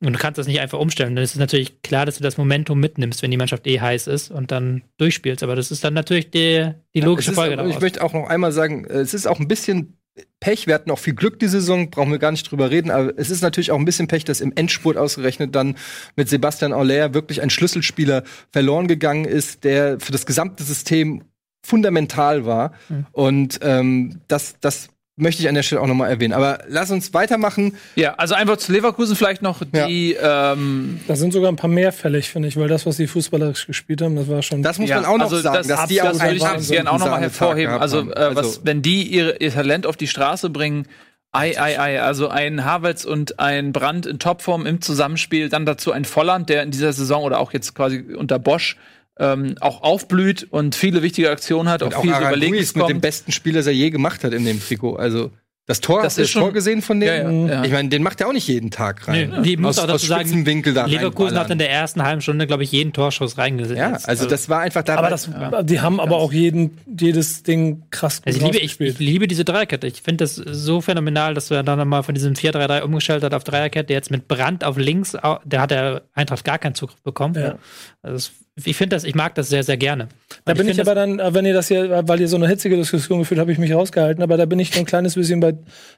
Und 0.00 0.12
du 0.12 0.18
kannst 0.18 0.38
das 0.38 0.48
nicht 0.48 0.60
einfach 0.60 0.78
umstellen. 0.78 1.14
Dann 1.14 1.22
ist 1.22 1.32
es 1.32 1.38
natürlich 1.38 1.82
klar, 1.82 2.04
dass 2.04 2.18
du 2.18 2.22
das 2.24 2.36
Momentum 2.36 2.80
mitnimmst, 2.80 3.22
wenn 3.22 3.30
die 3.30 3.36
Mannschaft 3.36 3.66
eh 3.66 3.80
heiß 3.80 4.08
ist 4.08 4.30
und 4.30 4.50
dann 4.50 4.82
durchspielst. 4.98 5.42
Aber 5.44 5.54
das 5.54 5.70
ist 5.70 5.84
dann 5.84 5.94
natürlich 5.94 6.30
die, 6.30 6.70
die 6.94 7.00
logische 7.00 7.30
Es 7.30 7.32
ist, 7.32 7.40
Folge 7.40 7.56
daraus. 7.56 7.72
ich 7.72 7.80
möchte 7.80 8.02
auch 8.02 8.12
noch 8.12 8.28
einmal 8.28 8.50
sagen, 8.50 8.84
es 8.84 9.14
ist 9.14 9.26
auch 9.26 9.38
ein 9.38 9.46
bisschen 9.48 9.97
Pech. 10.40 10.66
Wir 10.66 10.74
hatten 10.74 10.90
auch 10.90 10.98
viel 10.98 11.14
Glück 11.14 11.38
die 11.38 11.48
Saison, 11.48 11.90
brauchen 11.90 12.10
wir 12.10 12.18
gar 12.18 12.30
nicht 12.30 12.50
drüber 12.50 12.70
reden. 12.70 12.90
Aber 12.90 13.12
es 13.16 13.30
ist 13.30 13.42
natürlich 13.42 13.70
auch 13.70 13.78
ein 13.78 13.84
bisschen 13.84 14.08
Pech, 14.08 14.24
dass 14.24 14.40
im 14.40 14.52
Endspurt 14.54 14.96
ausgerechnet 14.96 15.54
dann 15.54 15.76
mit 16.16 16.28
Sebastian 16.28 16.72
Aller 16.72 17.14
wirklich 17.14 17.42
ein 17.42 17.50
Schlüsselspieler 17.50 18.22
verloren 18.52 18.88
gegangen 18.88 19.24
ist, 19.24 19.64
der 19.64 20.00
für 20.00 20.12
das 20.12 20.26
gesamte 20.26 20.62
System 20.62 21.24
fundamental 21.64 22.46
war. 22.46 22.72
Hm. 22.88 23.06
Und 23.12 23.58
ähm, 23.62 24.20
das, 24.28 24.56
das 24.60 24.88
möchte 25.18 25.42
ich 25.42 25.48
an 25.48 25.54
der 25.54 25.62
Stelle 25.62 25.80
auch 25.80 25.86
noch 25.86 25.94
mal 25.94 26.08
erwähnen. 26.08 26.32
Aber 26.32 26.60
lass 26.68 26.90
uns 26.90 27.12
weitermachen. 27.14 27.74
Ja, 27.96 28.14
also 28.14 28.34
einfach 28.34 28.56
zu 28.56 28.72
Leverkusen 28.72 29.16
vielleicht 29.16 29.42
noch 29.42 29.62
die, 29.64 30.16
ähm, 30.20 31.00
Da 31.06 31.16
sind 31.16 31.32
sogar 31.32 31.50
ein 31.50 31.56
paar 31.56 31.70
mehr 31.70 31.92
fällig, 31.92 32.30
finde 32.30 32.48
ich, 32.48 32.56
weil 32.56 32.68
das, 32.68 32.86
was 32.86 32.96
die 32.96 33.06
fußballerisch 33.06 33.66
gespielt 33.66 34.02
haben, 34.02 34.16
das 34.16 34.28
war 34.28 34.42
schon. 34.42 34.62
Das 34.62 34.78
muss 34.78 34.88
ja, 34.88 34.96
man 34.96 35.04
auch 35.04 35.18
noch 35.18 35.24
also 35.24 35.40
sagen, 35.40 35.56
das, 35.56 35.66
dass 35.66 35.88
die 35.88 35.96
das 35.96 36.20
auch 36.20 36.24
würde 36.24 36.36
ich 36.36 36.68
gerne 36.68 36.90
auch 36.90 36.98
noch 36.98 37.06
mal 37.06 37.12
Sahnetag 37.12 37.40
hervorheben. 37.40 37.74
Also, 37.74 38.10
äh, 38.12 38.34
was, 38.34 38.60
wenn 38.64 38.82
die 38.82 39.02
ihre, 39.02 39.36
ihr 39.38 39.52
Talent 39.52 39.86
auf 39.86 39.96
die 39.96 40.06
Straße 40.06 40.50
bringen, 40.50 40.86
ei, 41.32 41.60
ei, 41.60 41.78
ei, 41.78 42.02
also 42.02 42.28
ein 42.28 42.64
Havertz 42.64 43.04
und 43.04 43.38
ein 43.38 43.72
Brand 43.72 44.06
in 44.06 44.18
Topform 44.18 44.66
im 44.66 44.80
Zusammenspiel, 44.80 45.48
dann 45.48 45.66
dazu 45.66 45.92
ein 45.92 46.04
Volland, 46.04 46.48
der 46.48 46.62
in 46.62 46.70
dieser 46.70 46.92
Saison 46.92 47.22
oder 47.22 47.38
auch 47.38 47.52
jetzt 47.52 47.74
quasi 47.74 48.04
unter 48.16 48.38
Bosch 48.38 48.76
ähm, 49.18 49.54
auch 49.60 49.82
aufblüht 49.82 50.46
und 50.50 50.74
viele 50.74 51.02
wichtige 51.02 51.30
Aktionen 51.30 51.68
hat, 51.68 51.82
Und 51.82 51.94
auch 51.94 51.98
auch 51.98 52.02
viel 52.02 52.12
Aranguiz 52.12 52.36
Überlegens 52.36 52.74
mit 52.76 52.88
dem 52.88 53.00
besten 53.00 53.32
Spiel, 53.32 53.54
das 53.54 53.66
er 53.66 53.72
je 53.72 53.90
gemacht 53.90 54.22
hat 54.24 54.32
in 54.32 54.44
dem 54.44 54.60
Trikot. 54.60 54.96
Also 54.96 55.30
das 55.66 55.82
Tor, 55.82 55.98
Das 55.98 56.06
hast 56.12 56.16
du 56.16 56.22
ist 56.22 56.28
das 56.28 56.32
schon- 56.32 56.42
Tor 56.44 56.52
gesehen 56.54 56.80
von 56.80 56.98
dem? 56.98 57.08
Ja, 57.08 57.30
ja, 57.30 57.46
ja. 57.56 57.64
Ich 57.64 57.72
meine, 57.72 57.90
den 57.90 58.02
macht 58.02 58.22
er 58.22 58.28
auch 58.28 58.32
nicht 58.32 58.48
jeden 58.48 58.70
Tag 58.70 59.06
rein. 59.06 59.34
Nee, 59.42 59.58
muss 59.58 59.76
aus, 59.76 59.84
auch 59.84 59.86
dazu 59.86 59.96
aus 59.96 60.06
sagen, 60.06 60.20
Spitzenwinkel 60.22 60.72
da 60.72 60.86
Leverkusen 60.86 61.38
hat 61.38 61.50
in 61.50 61.58
der 61.58 61.70
ersten 61.70 62.02
halben 62.02 62.22
Stunde, 62.22 62.46
glaube 62.46 62.62
ich, 62.62 62.72
jeden 62.72 62.94
Torschuss 62.94 63.36
reingesetzt. 63.36 63.78
Ja, 63.78 63.98
also 64.04 64.24
das 64.24 64.48
war 64.48 64.60
einfach 64.60 64.82
da. 64.82 64.96
aber 64.96 65.10
das, 65.10 65.28
die 65.64 65.80
haben 65.82 66.00
aber 66.00 66.16
auch 66.16 66.32
jeden, 66.32 66.78
jedes 66.98 67.42
Ding 67.42 67.82
krass 67.90 68.22
gut 68.22 68.28
Also 68.28 68.38
ich, 68.38 68.44
liebe, 68.46 68.64
ich, 68.64 68.80
ich 68.80 68.98
liebe 68.98 69.28
diese 69.28 69.44
Dreierkette. 69.44 69.86
Ich 69.86 70.00
finde 70.00 70.24
das 70.24 70.36
so 70.36 70.80
phänomenal, 70.80 71.34
dass 71.34 71.50
wir 71.50 71.62
dann 71.62 71.86
mal 71.86 72.02
von 72.02 72.14
diesem 72.14 72.32
4-3-3 72.32 72.80
umgestellt 72.80 73.22
hat 73.22 73.34
auf 73.34 73.44
Dreierkette. 73.44 73.92
Jetzt 73.92 74.10
mit 74.10 74.26
Brand 74.26 74.64
auf 74.64 74.78
links, 74.78 75.18
der 75.44 75.60
hat 75.60 75.70
der 75.70 76.00
Eintracht 76.14 76.46
gar 76.46 76.58
keinen 76.58 76.76
Zugriff 76.76 77.02
bekommen. 77.02 77.34
Ja. 77.34 77.58
Also 78.00 78.16
es- 78.16 78.32
ich 78.64 78.76
finde 78.76 78.96
das, 78.96 79.04
ich 79.04 79.14
mag 79.14 79.34
das 79.34 79.48
sehr, 79.48 79.62
sehr 79.62 79.76
gerne. 79.76 80.08
Da 80.44 80.54
bin 80.54 80.68
ich, 80.68 80.76
find 80.76 80.88
aber 80.88 80.94
dann, 80.94 81.18
äh, 81.18 81.34
wenn 81.34 81.46
ihr 81.46 81.54
das 81.54 81.68
hier, 81.68 82.06
weil 82.08 82.20
ihr 82.20 82.28
so 82.28 82.36
eine 82.36 82.48
hitzige 82.48 82.76
Diskussion 82.76 83.20
geführt, 83.20 83.40
habe 83.40 83.52
ich 83.52 83.58
mich 83.58 83.72
rausgehalten. 83.72 84.22
Aber 84.22 84.36
da 84.36 84.46
bin 84.46 84.58
ich 84.58 84.72
so 84.72 84.80
ein 84.80 84.86
kleines 84.86 85.14
bisschen 85.14 85.40
bei, 85.40 85.54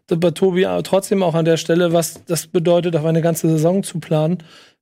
bei 0.08 0.30
Tobi 0.30 0.66
aber 0.66 0.82
trotzdem 0.82 1.22
auch 1.22 1.34
an 1.34 1.44
der 1.44 1.56
Stelle, 1.56 1.92
was 1.92 2.24
das 2.26 2.46
bedeutet, 2.46 2.96
auf 2.96 3.04
eine 3.04 3.22
ganze 3.22 3.48
Saison 3.48 3.82
zu 3.82 4.00
planen. 4.00 4.38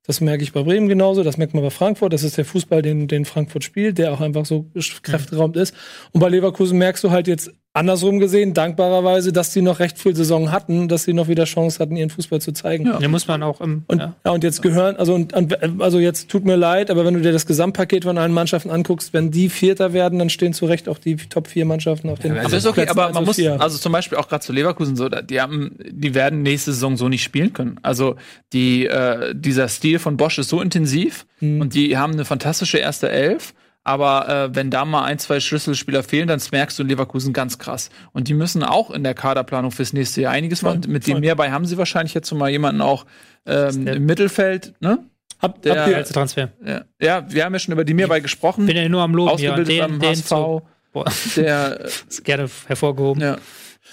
Das 0.07 0.23
merke 0.23 0.43
ich 0.43 0.53
bei 0.53 0.63
Bremen 0.63 0.89
genauso, 0.89 1.23
das 1.23 1.37
merkt 1.37 1.53
man 1.53 1.63
bei 1.63 1.71
Frankfurt. 1.71 2.13
Das 2.13 2.23
ist 2.23 2.39
der 2.39 2.47
Fußball, 2.47 2.81
den, 2.81 3.09
den 3.09 3.27
Frankfurt 3.27 3.63
spielt, 3.63 3.99
der 3.99 4.13
auch 4.13 4.23
einfach 4.23 4.47
so 4.47 4.71
kräfteraumt 5.03 5.57
ist. 5.57 5.75
Und 6.13 6.21
bei 6.21 6.31
Leverkusen 6.31 6.79
merkst 6.79 7.05
du 7.05 7.11
halt 7.11 7.29
jetzt 7.29 7.53
andersrum 7.79 8.19
gesehen, 8.19 8.55
dankbarerweise, 8.55 9.33
dass 9.33 9.53
die 9.53 9.63
noch 9.63 9.79
recht 9.79 9.99
viel 9.99 10.15
Saison 10.15 10.53
hatten, 10.53 10.89
dass 10.89 11.05
sie 11.05 11.13
noch 11.13 11.29
wieder 11.29 11.45
Chance 11.45 11.79
hatten, 11.79 11.97
ihren 11.97 12.11
Fußball 12.11 12.41
zu 12.41 12.53
zeigen. 12.53 12.85
das, 12.85 12.99
da 12.99 13.09
muss 13.09 13.27
man 13.29 13.43
auch 13.43 13.61
im, 13.61 13.85
Und, 13.87 14.01
ja. 14.01 14.15
ja. 14.25 14.31
und 14.33 14.45
jetzt 14.45 14.63
gehören, 14.63 14.97
also, 14.97 15.15
und, 15.15 15.35
also 15.81 15.99
jetzt 15.99 16.29
tut 16.29 16.45
mir 16.45 16.57
leid, 16.57 16.91
aber 16.91 17.05
wenn 17.05 17.15
du 17.15 17.21
dir 17.21 17.33
das 17.33 17.47
Gesamtpaket 17.47 18.05
von 18.05 18.19
allen 18.19 18.33
Mannschaften 18.33 18.71
anguckst, 18.71 19.13
wenn 19.13 19.31
die 19.31 19.49
Vierter 19.49 19.93
werden, 19.93 20.19
dann 20.19 20.31
stehen 20.31 20.53
zu 20.53 20.67
Recht 20.67 20.89
auch 20.89 20.99
die 20.99 21.17
Top 21.17 21.47
4 21.47 21.65
Mannschaften 21.65 22.11
auf 22.11 22.19
den 22.19 22.37
Aber 22.39 22.53
ist 22.53 22.67
okay, 22.67 22.83
Plätzen 22.83 22.99
aber 22.99 23.13
man 23.13 23.25
muss, 23.25 23.37
vier. 23.37 23.61
also 23.61 23.79
zum 23.79 23.93
Beispiel 23.93 24.19
auch 24.19 24.29
gerade 24.29 24.45
zu 24.45 24.53
Leverkusen 24.53 24.97
so, 24.97 25.09
die 25.09 25.41
haben, 25.41 25.77
die 25.89 26.15
werden 26.15 26.43
nächste 26.43 26.73
Saison 26.73 26.97
so 26.97 27.09
nicht 27.09 27.23
spielen 27.23 27.53
können. 27.53 27.79
Also 27.83 28.17
die, 28.53 28.87
äh, 28.87 29.35
dieser 29.35 29.69
Stil 29.69 29.99
von 29.99 30.17
Bosch 30.17 30.39
ist 30.39 30.49
so 30.49 30.61
intensiv 30.61 31.27
Mhm. 31.41 31.61
und 31.61 31.75
die 31.75 31.97
haben 31.97 32.15
eine 32.15 32.25
fantastische 32.25 32.79
erste 32.79 33.09
Elf. 33.09 33.55
Aber 33.89 34.29
äh, 34.29 34.55
wenn 34.55 34.71
da 34.71 34.85
mal 34.85 35.05
ein, 35.05 35.19
zwei 35.19 35.41
Schlüsselspieler 35.41 36.03
fehlen, 36.03 36.29
dann 36.29 36.39
merkst 36.53 36.79
du 36.79 36.83
in 36.83 36.91
Leverkusen 36.91 37.33
ganz 37.33 37.59
krass. 37.59 37.89
Und 38.13 38.29
die 38.29 38.35
müssen 38.35 38.63
auch 38.63 38.91
in 38.91 39.03
der 39.03 39.15
Kaderplanung 39.15 39.71
fürs 39.71 39.95
nächste 39.95 40.21
Jahr 40.21 40.33
einiges 40.35 40.61
machen. 40.61 40.83
Mit 40.89 41.07
dem 41.07 41.13
voll. 41.13 41.21
mehr 41.23 41.35
bei 41.37 41.51
haben 41.53 41.65
sie 41.65 41.79
wahrscheinlich 41.79 42.13
jetzt 42.13 42.29
so 42.29 42.37
mal 42.37 42.51
jemanden 42.51 42.83
auch 42.83 43.07
ähm, 43.47 43.87
im 43.87 44.05
Mittelfeld, 44.05 44.75
ne? 44.81 44.99
Hab, 45.41 45.63
der- 45.63 45.81
habt 45.87 45.91
ihr, 45.91 46.05
Transfer. 46.05 46.51
Ja. 46.67 46.85
ja, 47.01 47.25
wir 47.33 47.45
haben 47.47 47.55
ja 47.55 47.59
schon 47.61 47.73
über 47.73 47.85
die 47.85 47.95
Mehrbeil 47.95 48.21
gesprochen. 48.21 48.67
Bin 48.67 48.77
ja 48.77 48.87
nur 48.91 49.01
am 49.01 49.15
Loben 49.15 49.39
hier 49.39 49.53
ausgebildet 49.55 49.73
den, 49.73 49.81
beim 49.81 50.01
den 50.01 50.11
HSV. 50.11 50.27
zu, 50.29 50.63
boah, 50.93 51.05
Der, 51.37 51.81
ist 52.09 52.25
gerne 52.25 52.51
hervorgehoben. 52.67 53.23
ja. 53.23 53.37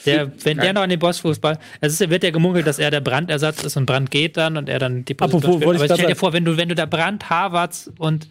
Der, 0.06 0.30
wenn 0.44 0.58
der 0.58 0.74
noch 0.74 0.82
an 0.82 0.90
den 0.90 1.00
Bossfußball, 1.00 1.58
es 1.82 2.00
ist, 2.00 2.10
wird 2.12 2.24
ja 2.24 2.30
gemunkelt, 2.30 2.68
dass 2.68 2.78
er 2.80 2.92
der 2.92 3.00
Brandersatz 3.02 3.64
ist 3.64 3.76
und 3.78 3.86
Brand 3.88 4.12
geht 4.12 4.38
dann 4.38 4.56
und 4.58 4.70
er 4.70 4.78
dann 4.78 5.04
die 5.06 5.18
Apropos, 5.18 5.42
spielt. 5.56 5.66
wollte 5.66 5.76
ich 5.78 5.82
Aber 5.82 5.88
grad 5.88 5.98
stell 5.98 6.10
dir 6.10 6.16
vor, 6.16 6.34
wenn 6.34 6.46
du, 6.46 6.58
wenn 6.58 6.70
du 6.70 6.76
da 6.76 6.86
Brand, 6.86 7.30
Harvards 7.30 7.92
und 7.98 8.28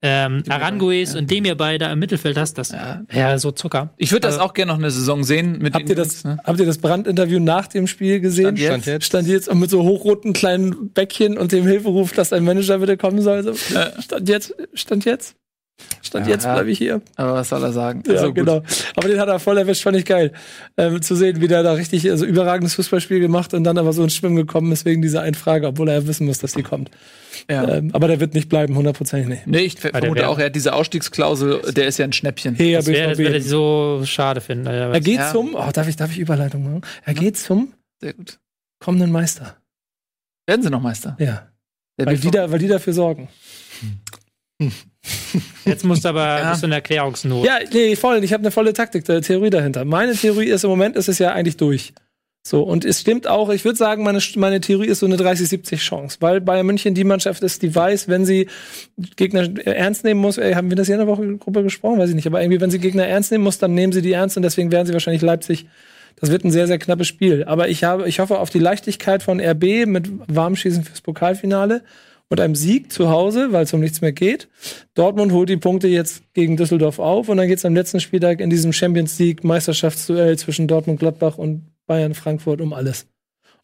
ähm, 0.00 0.42
Arangues 0.48 1.14
und 1.16 1.30
Demir 1.30 1.56
beide 1.56 1.86
im 1.86 1.98
Mittelfeld 1.98 2.36
hast, 2.36 2.56
das 2.58 2.72
wäre 3.08 3.38
so 3.38 3.50
Zucker. 3.50 3.92
Ich 3.96 4.12
würde 4.12 4.20
das 4.28 4.34
Also- 4.34 4.46
auch 4.46 4.54
gerne 4.54 4.70
noch 4.72 4.78
eine 4.78 4.90
Saison 4.90 5.24
sehen 5.24 5.58
mit 5.60 5.74
Habt 5.74 5.88
ihr 5.88 5.96
das, 5.96 6.22
Jungs, 6.22 6.24
ne? 6.24 6.38
habt 6.44 6.60
ihr 6.60 6.66
das 6.66 6.78
Brandinterview 6.78 7.40
nach 7.40 7.66
dem 7.66 7.86
Spiel 7.86 8.20
gesehen? 8.20 8.56
Stand 8.56 8.58
jetzt. 8.58 8.66
Stand 8.68 8.86
jetzt. 8.86 9.06
Stand 9.06 9.28
jetzt 9.28 9.48
und 9.48 9.58
mit 9.58 9.70
so 9.70 9.82
hochroten 9.82 10.32
kleinen 10.32 10.90
Bäckchen 10.90 11.36
und 11.36 11.50
dem 11.52 11.66
Hilferuf, 11.66 12.12
dass 12.12 12.32
ein 12.32 12.44
Manager 12.44 12.78
bitte 12.78 12.96
kommen 12.96 13.20
soll. 13.22 13.42
So, 13.42 13.54
stand 14.00 14.28
jetzt, 14.28 14.54
stand 14.74 15.04
jetzt. 15.04 15.34
Stand 16.02 16.26
Ja. 16.26 16.32
jetzt 16.34 16.44
bleibe 16.44 16.70
ich 16.70 16.78
hier. 16.78 17.00
Aber 17.16 17.34
was 17.34 17.48
soll 17.50 17.62
er 17.62 17.72
sagen? 17.72 18.02
Ja, 18.06 18.14
Also 18.14 18.26
gut. 18.28 18.34
genau. 18.36 18.62
Aber 18.96 19.08
den 19.08 19.20
hat 19.20 19.28
er 19.28 19.38
voll 19.38 19.58
erwischt, 19.58 19.82
fand 19.82 19.96
ich 19.96 20.04
geil. 20.04 20.32
Ähm, 20.76 21.00
zu 21.02 21.14
sehen, 21.14 21.40
wie 21.40 21.48
der 21.48 21.62
da 21.62 21.72
richtig 21.72 22.08
also 22.10 22.24
überragendes 22.24 22.74
Fußballspiel 22.74 23.20
gemacht 23.20 23.54
und 23.54 23.64
dann 23.64 23.78
aber 23.78 23.92
so 23.92 24.02
ins 24.02 24.14
Schwimmen 24.14 24.36
gekommen 24.36 24.72
ist 24.72 24.84
wegen 24.84 25.02
dieser 25.02 25.22
einen 25.22 25.34
Frage, 25.34 25.66
obwohl 25.66 25.88
er 25.88 26.00
ja 26.00 26.06
wissen 26.06 26.26
muss, 26.26 26.38
dass 26.38 26.52
die 26.52 26.62
kommt. 26.62 26.90
Ja. 27.48 27.68
Ähm, 27.76 27.90
aber 27.94 28.08
der 28.08 28.20
wird 28.20 28.34
nicht 28.34 28.48
bleiben, 28.48 28.74
hundertprozentig 28.76 29.28
nicht. 29.28 29.46
Nee, 29.46 29.58
ich 29.60 29.76
der 29.76 29.90
vermute 29.92 30.28
auch, 30.28 30.38
er 30.38 30.46
hat 30.46 30.56
diese 30.56 30.72
Ausstiegsklausel, 30.72 31.72
der 31.72 31.86
ist 31.86 31.98
ja 31.98 32.04
ein 32.04 32.12
Schnäppchen. 32.12 32.54
Hey, 32.56 32.72
Das 32.72 32.86
wäre 32.86 33.16
wär 33.16 33.34
ich 33.34 33.44
so 33.46 34.02
schade 34.04 34.40
finden. 34.40 34.66
Alter. 34.66 34.92
er 34.94 35.00
geht 35.00 35.18
Ja. 35.18 35.30
zum, 35.30 35.54
oh, 35.54 35.70
darf 35.72 35.86
ich, 35.88 35.96
darf 35.96 36.10
ich 36.10 36.18
Überleitung 36.18 36.64
machen? 36.64 36.80
Er 37.04 37.14
geht 37.14 37.36
zum 37.36 37.72
Sehr 38.00 38.14
gut. 38.14 38.38
kommenden 38.80 39.12
Meister. 39.12 39.56
Werden 40.46 40.62
sie 40.62 40.70
noch 40.70 40.80
Meister? 40.82 41.16
Ja. 41.20 41.48
Der 41.98 42.06
Weil 42.06 42.16
die, 42.18 42.30
da, 42.30 42.50
weil 42.50 42.58
die 42.58 42.68
dafür 42.68 42.92
sorgen. 42.92 43.28
Jetzt 45.64 45.84
musst 45.84 46.04
du 46.04 46.08
aber 46.08 46.24
Ja. 46.40 46.50
bist 46.50 46.62
du 46.62 46.66
in 46.66 46.72
Erklärungsnot. 46.72 47.44
Ja, 47.46 47.58
nee, 47.72 47.96
voll. 47.96 48.22
Ich 48.24 48.32
habe 48.32 48.42
eine 48.42 48.50
volle 48.50 48.72
Taktik, 48.72 49.08
äh, 49.08 49.20
Theorie 49.20 49.50
dahinter. 49.50 49.84
Meine 49.84 50.14
Theorie 50.14 50.46
ist, 50.48 50.64
im 50.64 50.70
Moment 50.70 50.96
ist 50.96 51.08
es 51.08 51.18
ja 51.18 51.32
eigentlich 51.32 51.56
durch. 51.56 51.92
So, 52.46 52.62
und 52.62 52.84
es 52.86 53.00
stimmt 53.00 53.26
auch, 53.26 53.50
ich 53.50 53.64
würde 53.64 53.76
sagen, 53.76 54.02
meine, 54.04 54.20
meine 54.36 54.60
Theorie 54.60 54.86
ist 54.86 55.00
so 55.00 55.06
eine 55.06 55.16
30-70 55.16 55.76
Chance, 55.76 56.16
weil 56.20 56.40
Bayern 56.40 56.64
München 56.64 56.94
die 56.94 57.04
Mannschaft 57.04 57.42
ist, 57.42 57.60
die 57.62 57.74
weiß, 57.74 58.08
wenn 58.08 58.24
sie 58.24 58.48
Gegner 59.16 59.42
äh, 59.42 59.72
ernst 59.72 60.04
nehmen 60.04 60.20
muss, 60.20 60.38
ey, 60.38 60.54
haben 60.54 60.70
wir 60.70 60.76
das 60.76 60.86
hier 60.86 60.94
in 60.94 61.00
der 61.00 61.08
Woche 61.08 61.36
Gruppe 61.36 61.62
gesprochen, 61.62 61.98
weiß 61.98 62.08
ich 62.08 62.14
nicht, 62.16 62.26
aber 62.26 62.40
irgendwie, 62.40 62.60
wenn 62.60 62.70
sie 62.70 62.78
Gegner 62.78 63.06
ernst 63.06 63.32
nehmen 63.32 63.44
muss, 63.44 63.58
dann 63.58 63.74
nehmen 63.74 63.92
sie 63.92 64.00
die 64.00 64.12
ernst 64.12 64.36
und 64.38 64.44
deswegen 64.44 64.72
werden 64.72 64.86
sie 64.86 64.94
wahrscheinlich 64.94 65.20
Leipzig. 65.22 65.66
Das 66.20 66.30
wird 66.30 66.44
ein 66.44 66.50
sehr, 66.50 66.66
sehr 66.66 66.78
knappes 66.78 67.06
Spiel. 67.06 67.44
Aber 67.44 67.68
ich 67.68 67.84
habe, 67.84 68.08
ich 68.08 68.18
hoffe 68.18 68.38
auf 68.38 68.50
die 68.50 68.58
Leichtigkeit 68.58 69.22
von 69.22 69.40
RB 69.40 69.86
mit 69.86 70.08
Warmschießen 70.26 70.82
fürs 70.84 71.00
Pokalfinale 71.00 71.82
und 72.30 72.40
einem 72.40 72.54
Sieg 72.54 72.92
zu 72.92 73.08
Hause, 73.08 73.52
weil 73.52 73.64
es 73.64 73.72
um 73.72 73.80
nichts 73.80 74.00
mehr 74.00 74.12
geht. 74.12 74.48
Dortmund 74.94 75.32
holt 75.32 75.48
die 75.48 75.56
Punkte 75.56 75.88
jetzt 75.88 76.22
gegen 76.34 76.56
Düsseldorf 76.56 76.98
auf 76.98 77.28
und 77.28 77.38
dann 77.38 77.48
geht 77.48 77.58
es 77.58 77.64
am 77.64 77.74
letzten 77.74 78.00
Spieltag 78.00 78.40
in 78.40 78.50
diesem 78.50 78.72
Champions 78.72 79.18
League 79.18 79.44
Meisterschaftsduell 79.44 80.38
zwischen 80.38 80.68
Dortmund 80.68 81.00
Gladbach 81.00 81.38
und 81.38 81.70
Bayern 81.86 82.14
Frankfurt 82.14 82.60
um 82.60 82.72
alles. 82.72 83.06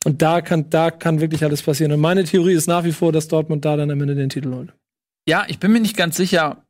Und 0.05 0.22
da 0.22 0.40
kann, 0.40 0.70
da 0.70 0.90
kann 0.90 1.20
wirklich 1.20 1.44
alles 1.44 1.62
passieren. 1.62 1.92
Und 1.92 2.00
meine 2.00 2.24
Theorie 2.24 2.55
ist 2.55 2.66
nach 2.66 2.85
wie 2.85 2.92
vor, 2.92 3.12
dass 3.12 3.29
Dortmund 3.29 3.64
da 3.64 3.77
dann 3.77 3.90
am 3.90 4.00
Ende 4.00 4.14
den 4.14 4.29
Titel 4.29 4.53
holt. 4.55 4.72
Ja, 5.27 5.44
ich 5.48 5.59
bin 5.59 5.72
mir 5.72 5.81
nicht 5.81 5.96
ganz 5.96 6.16
sicher, 6.16 6.64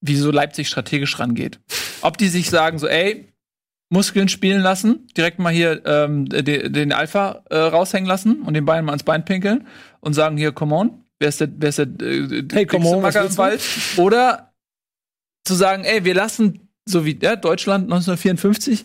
wie 0.00 0.14
so 0.14 0.30
Leipzig 0.30 0.68
strategisch 0.68 1.18
rangeht. 1.18 1.58
Ob 2.02 2.18
die 2.18 2.28
sich 2.28 2.50
sagen, 2.50 2.78
so, 2.78 2.86
ey, 2.86 3.32
Muskeln 3.90 4.28
spielen 4.28 4.60
lassen, 4.60 5.08
direkt 5.16 5.38
mal 5.38 5.52
hier 5.52 5.82
ähm, 5.86 6.26
de, 6.26 6.68
den 6.68 6.92
Alpha 6.92 7.42
äh, 7.50 7.56
raushängen 7.56 8.06
lassen 8.06 8.42
und 8.42 8.54
den 8.54 8.64
Bein 8.64 8.84
mal 8.84 8.92
ans 8.92 9.02
Bein 9.02 9.24
pinkeln 9.24 9.66
und 10.00 10.12
sagen, 10.12 10.36
hier, 10.36 10.52
come 10.52 10.74
on, 10.74 11.04
wer 11.18 11.28
ist 11.28 11.40
der, 11.40 11.48
wer 11.56 11.68
ist 11.68 11.78
der 11.78 11.86
äh, 11.86 12.44
Hey, 12.52 12.66
was 12.70 13.02
Macker 13.02 13.24
im? 13.26 13.36
Wald? 13.36 13.62
Oder 13.96 14.54
zu 15.44 15.54
sagen, 15.54 15.84
ey, 15.84 16.04
wir 16.04 16.14
lassen, 16.14 16.67
so 16.88 17.04
wie 17.04 17.18
ja, 17.20 17.36
Deutschland 17.36 17.84
1954, 17.84 18.84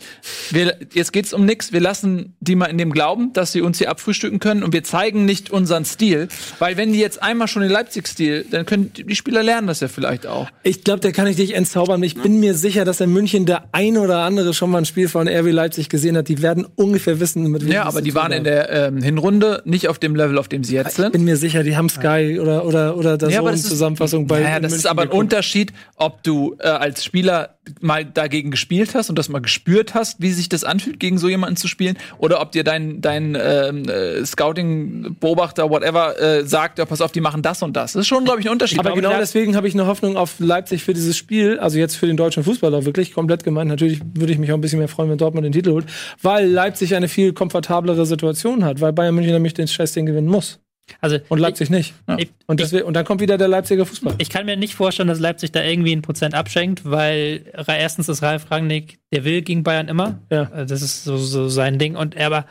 wir, 0.51 0.75
jetzt 0.93 1.13
geht's 1.13 1.33
um 1.33 1.45
nix, 1.45 1.71
wir 1.73 1.79
lassen 1.79 2.35
die 2.39 2.55
mal 2.55 2.65
in 2.65 2.77
dem 2.77 2.91
Glauben, 2.91 3.33
dass 3.33 3.51
sie 3.51 3.61
uns 3.61 3.77
hier 3.77 3.89
abfrühstücken 3.89 4.39
können 4.39 4.63
und 4.63 4.73
wir 4.73 4.83
zeigen 4.83 5.25
nicht 5.25 5.51
unseren 5.51 5.85
Stil, 5.85 6.27
weil 6.59 6.77
wenn 6.77 6.93
die 6.93 6.99
jetzt 6.99 7.21
einmal 7.23 7.47
schon 7.47 7.61
den 7.61 7.71
Leipzig-Stil, 7.71 8.45
dann 8.51 8.65
können 8.65 8.91
die 8.93 9.15
Spieler 9.15 9.43
lernen 9.43 9.67
das 9.67 9.79
ja 9.79 9.87
vielleicht 9.87 10.27
auch. 10.27 10.47
Ich 10.63 10.83
glaube, 10.83 10.99
der 10.99 11.11
kann 11.11 11.27
ich 11.27 11.35
dich 11.37 11.55
entzaubern. 11.55 12.03
Ich 12.03 12.15
bin 12.15 12.39
mir 12.39 12.53
sicher, 12.55 12.85
dass 12.85 12.99
in 13.01 13.11
München 13.11 13.45
der 13.45 13.65
ein 13.71 13.97
oder 13.97 14.19
andere 14.19 14.53
schon 14.53 14.69
mal 14.69 14.79
ein 14.79 14.85
Spiel 14.85 15.07
von 15.07 15.27
RB 15.27 15.51
Leipzig 15.51 15.89
gesehen 15.89 16.17
hat. 16.17 16.27
Die 16.27 16.41
werden 16.41 16.65
ungefähr 16.75 17.19
wissen, 17.19 17.47
mit 17.51 17.63
wem 17.65 17.71
Ja, 17.71 17.83
aber 17.85 18.01
die 18.01 18.13
waren 18.15 18.31
in 18.31 18.43
der 18.43 18.69
ähm, 18.69 19.01
Hinrunde 19.01 19.61
nicht 19.65 19.87
auf 19.87 19.99
dem 19.99 20.15
Level, 20.15 20.37
auf 20.37 20.47
dem 20.47 20.63
sie 20.63 20.75
jetzt 20.75 20.89
Ich 20.89 20.93
sind. 20.95 21.11
bin 21.13 21.23
mir 21.23 21.37
sicher, 21.37 21.63
die 21.63 21.75
haben 21.77 21.89
Sky 21.89 22.39
oder 22.41 22.65
oder 22.65 22.97
oder 22.97 23.17
das 23.17 23.33
Ja, 23.33 23.41
so 23.41 23.47
ist- 23.49 23.69
Zusammenfassung 23.69 24.27
bei. 24.27 24.41
Naja, 24.41 24.57
in 24.57 24.63
das 24.63 24.71
ist 24.73 24.77
München 24.79 24.89
aber 24.91 25.01
ein 25.03 25.07
geguckt. 25.09 25.23
Unterschied, 25.23 25.73
ob 25.95 26.23
du 26.23 26.55
äh, 26.59 26.67
als 26.67 27.03
Spieler 27.03 27.55
mal 27.81 28.05
dagegen 28.05 28.51
gespielt 28.51 28.95
hast 28.95 29.09
und 29.09 29.17
das 29.17 29.29
mal 29.29 29.39
gespürt 29.39 29.93
hast, 29.93 30.21
wie 30.21 30.31
sich 30.31 30.49
das 30.49 30.63
anfühlt, 30.63 30.99
gegen 30.99 31.17
so 31.17 31.29
jemanden 31.29 31.55
zu 31.55 31.67
spielen, 31.67 31.97
oder 32.17 32.41
ob 32.41 32.51
dir 32.51 32.63
dein, 32.63 33.01
dein 33.01 33.37
ähm, 33.39 33.87
äh, 33.87 34.25
Scouting-Beobachter, 34.25 35.69
whatever, 35.69 36.19
äh, 36.19 36.45
sagt, 36.45 36.79
ja, 36.79 36.85
pass 36.85 37.01
auf, 37.01 37.11
die 37.11 37.21
machen 37.21 37.41
das 37.41 37.61
und 37.61 37.75
das. 37.75 37.93
Das 37.93 38.01
ist 38.01 38.07
schon, 38.07 38.25
glaube 38.25 38.39
ich, 38.39 38.47
ein 38.47 38.51
Unterschied. 38.51 38.79
Aber 38.79 38.91
glaube, 38.91 39.01
genau 39.01 39.17
deswegen 39.17 39.55
habe 39.55 39.67
ich 39.67 39.73
eine 39.73 39.87
Hoffnung 39.87 40.17
auf 40.17 40.39
Leipzig 40.39 40.83
für 40.83 40.93
dieses 40.93 41.17
Spiel, 41.17 41.59
also 41.59 41.77
jetzt 41.77 41.95
für 41.95 42.07
den 42.07 42.17
deutschen 42.17 42.43
Fußball 42.43 42.73
auch 42.75 42.85
wirklich 42.85 43.13
komplett 43.13 43.43
gemeint. 43.43 43.69
Natürlich 43.69 44.01
würde 44.13 44.33
ich 44.33 44.39
mich 44.39 44.51
auch 44.51 44.57
ein 44.57 44.61
bisschen 44.61 44.79
mehr 44.79 44.87
freuen, 44.87 45.09
wenn 45.09 45.17
Dortmund 45.17 45.45
den 45.45 45.53
Titel 45.53 45.71
holt, 45.71 45.85
weil 46.21 46.47
Leipzig 46.47 46.95
eine 46.95 47.07
viel 47.07 47.33
komfortablere 47.33 48.05
Situation 48.05 48.63
hat, 48.65 48.81
weil 48.81 48.93
Bayern 48.93 49.15
München 49.15 49.33
nämlich 49.33 49.53
den 49.53 49.67
Scheißding 49.67 50.05
gewinnen 50.05 50.27
muss 50.27 50.62
Also 50.99 51.17
und 51.29 51.39
Leipzig 51.39 51.69
nicht. 51.69 51.93
Ich, 52.17 52.29
Und, 52.45 52.59
deswegen, 52.59 52.83
und 52.85 52.93
dann 52.93 53.05
kommt 53.05 53.21
wieder 53.21 53.37
der 53.37 53.47
Leipziger 53.47 53.85
Fußball. 53.85 54.15
ich 54.17 54.29
kann 54.29 54.45
mir 54.45 54.57
nicht 54.57 54.75
vorstellen, 54.75 55.07
dass 55.07 55.19
Leipzig 55.19 55.51
da 55.51 55.63
irgendwie 55.63 55.95
ein 55.95 56.01
Prozent 56.01 56.35
abschenkt, 56.35 56.81
weil 56.83 57.45
erstens 57.67 58.09
ist 58.09 58.21
Ralf 58.21 58.51
Rangnick, 58.51 58.99
der 59.11 59.23
will 59.23 59.41
gegen 59.41 59.63
Bayern 59.63 59.87
immer. 59.87 60.19
Ja. 60.29 60.49
Also 60.51 60.73
Das 60.73 60.81
ist 60.81 61.03
so, 61.03 61.17
so 61.17 61.47
sein 61.49 61.79
Ding. 61.79 61.95
Und 61.95 62.17
aber 62.17 62.45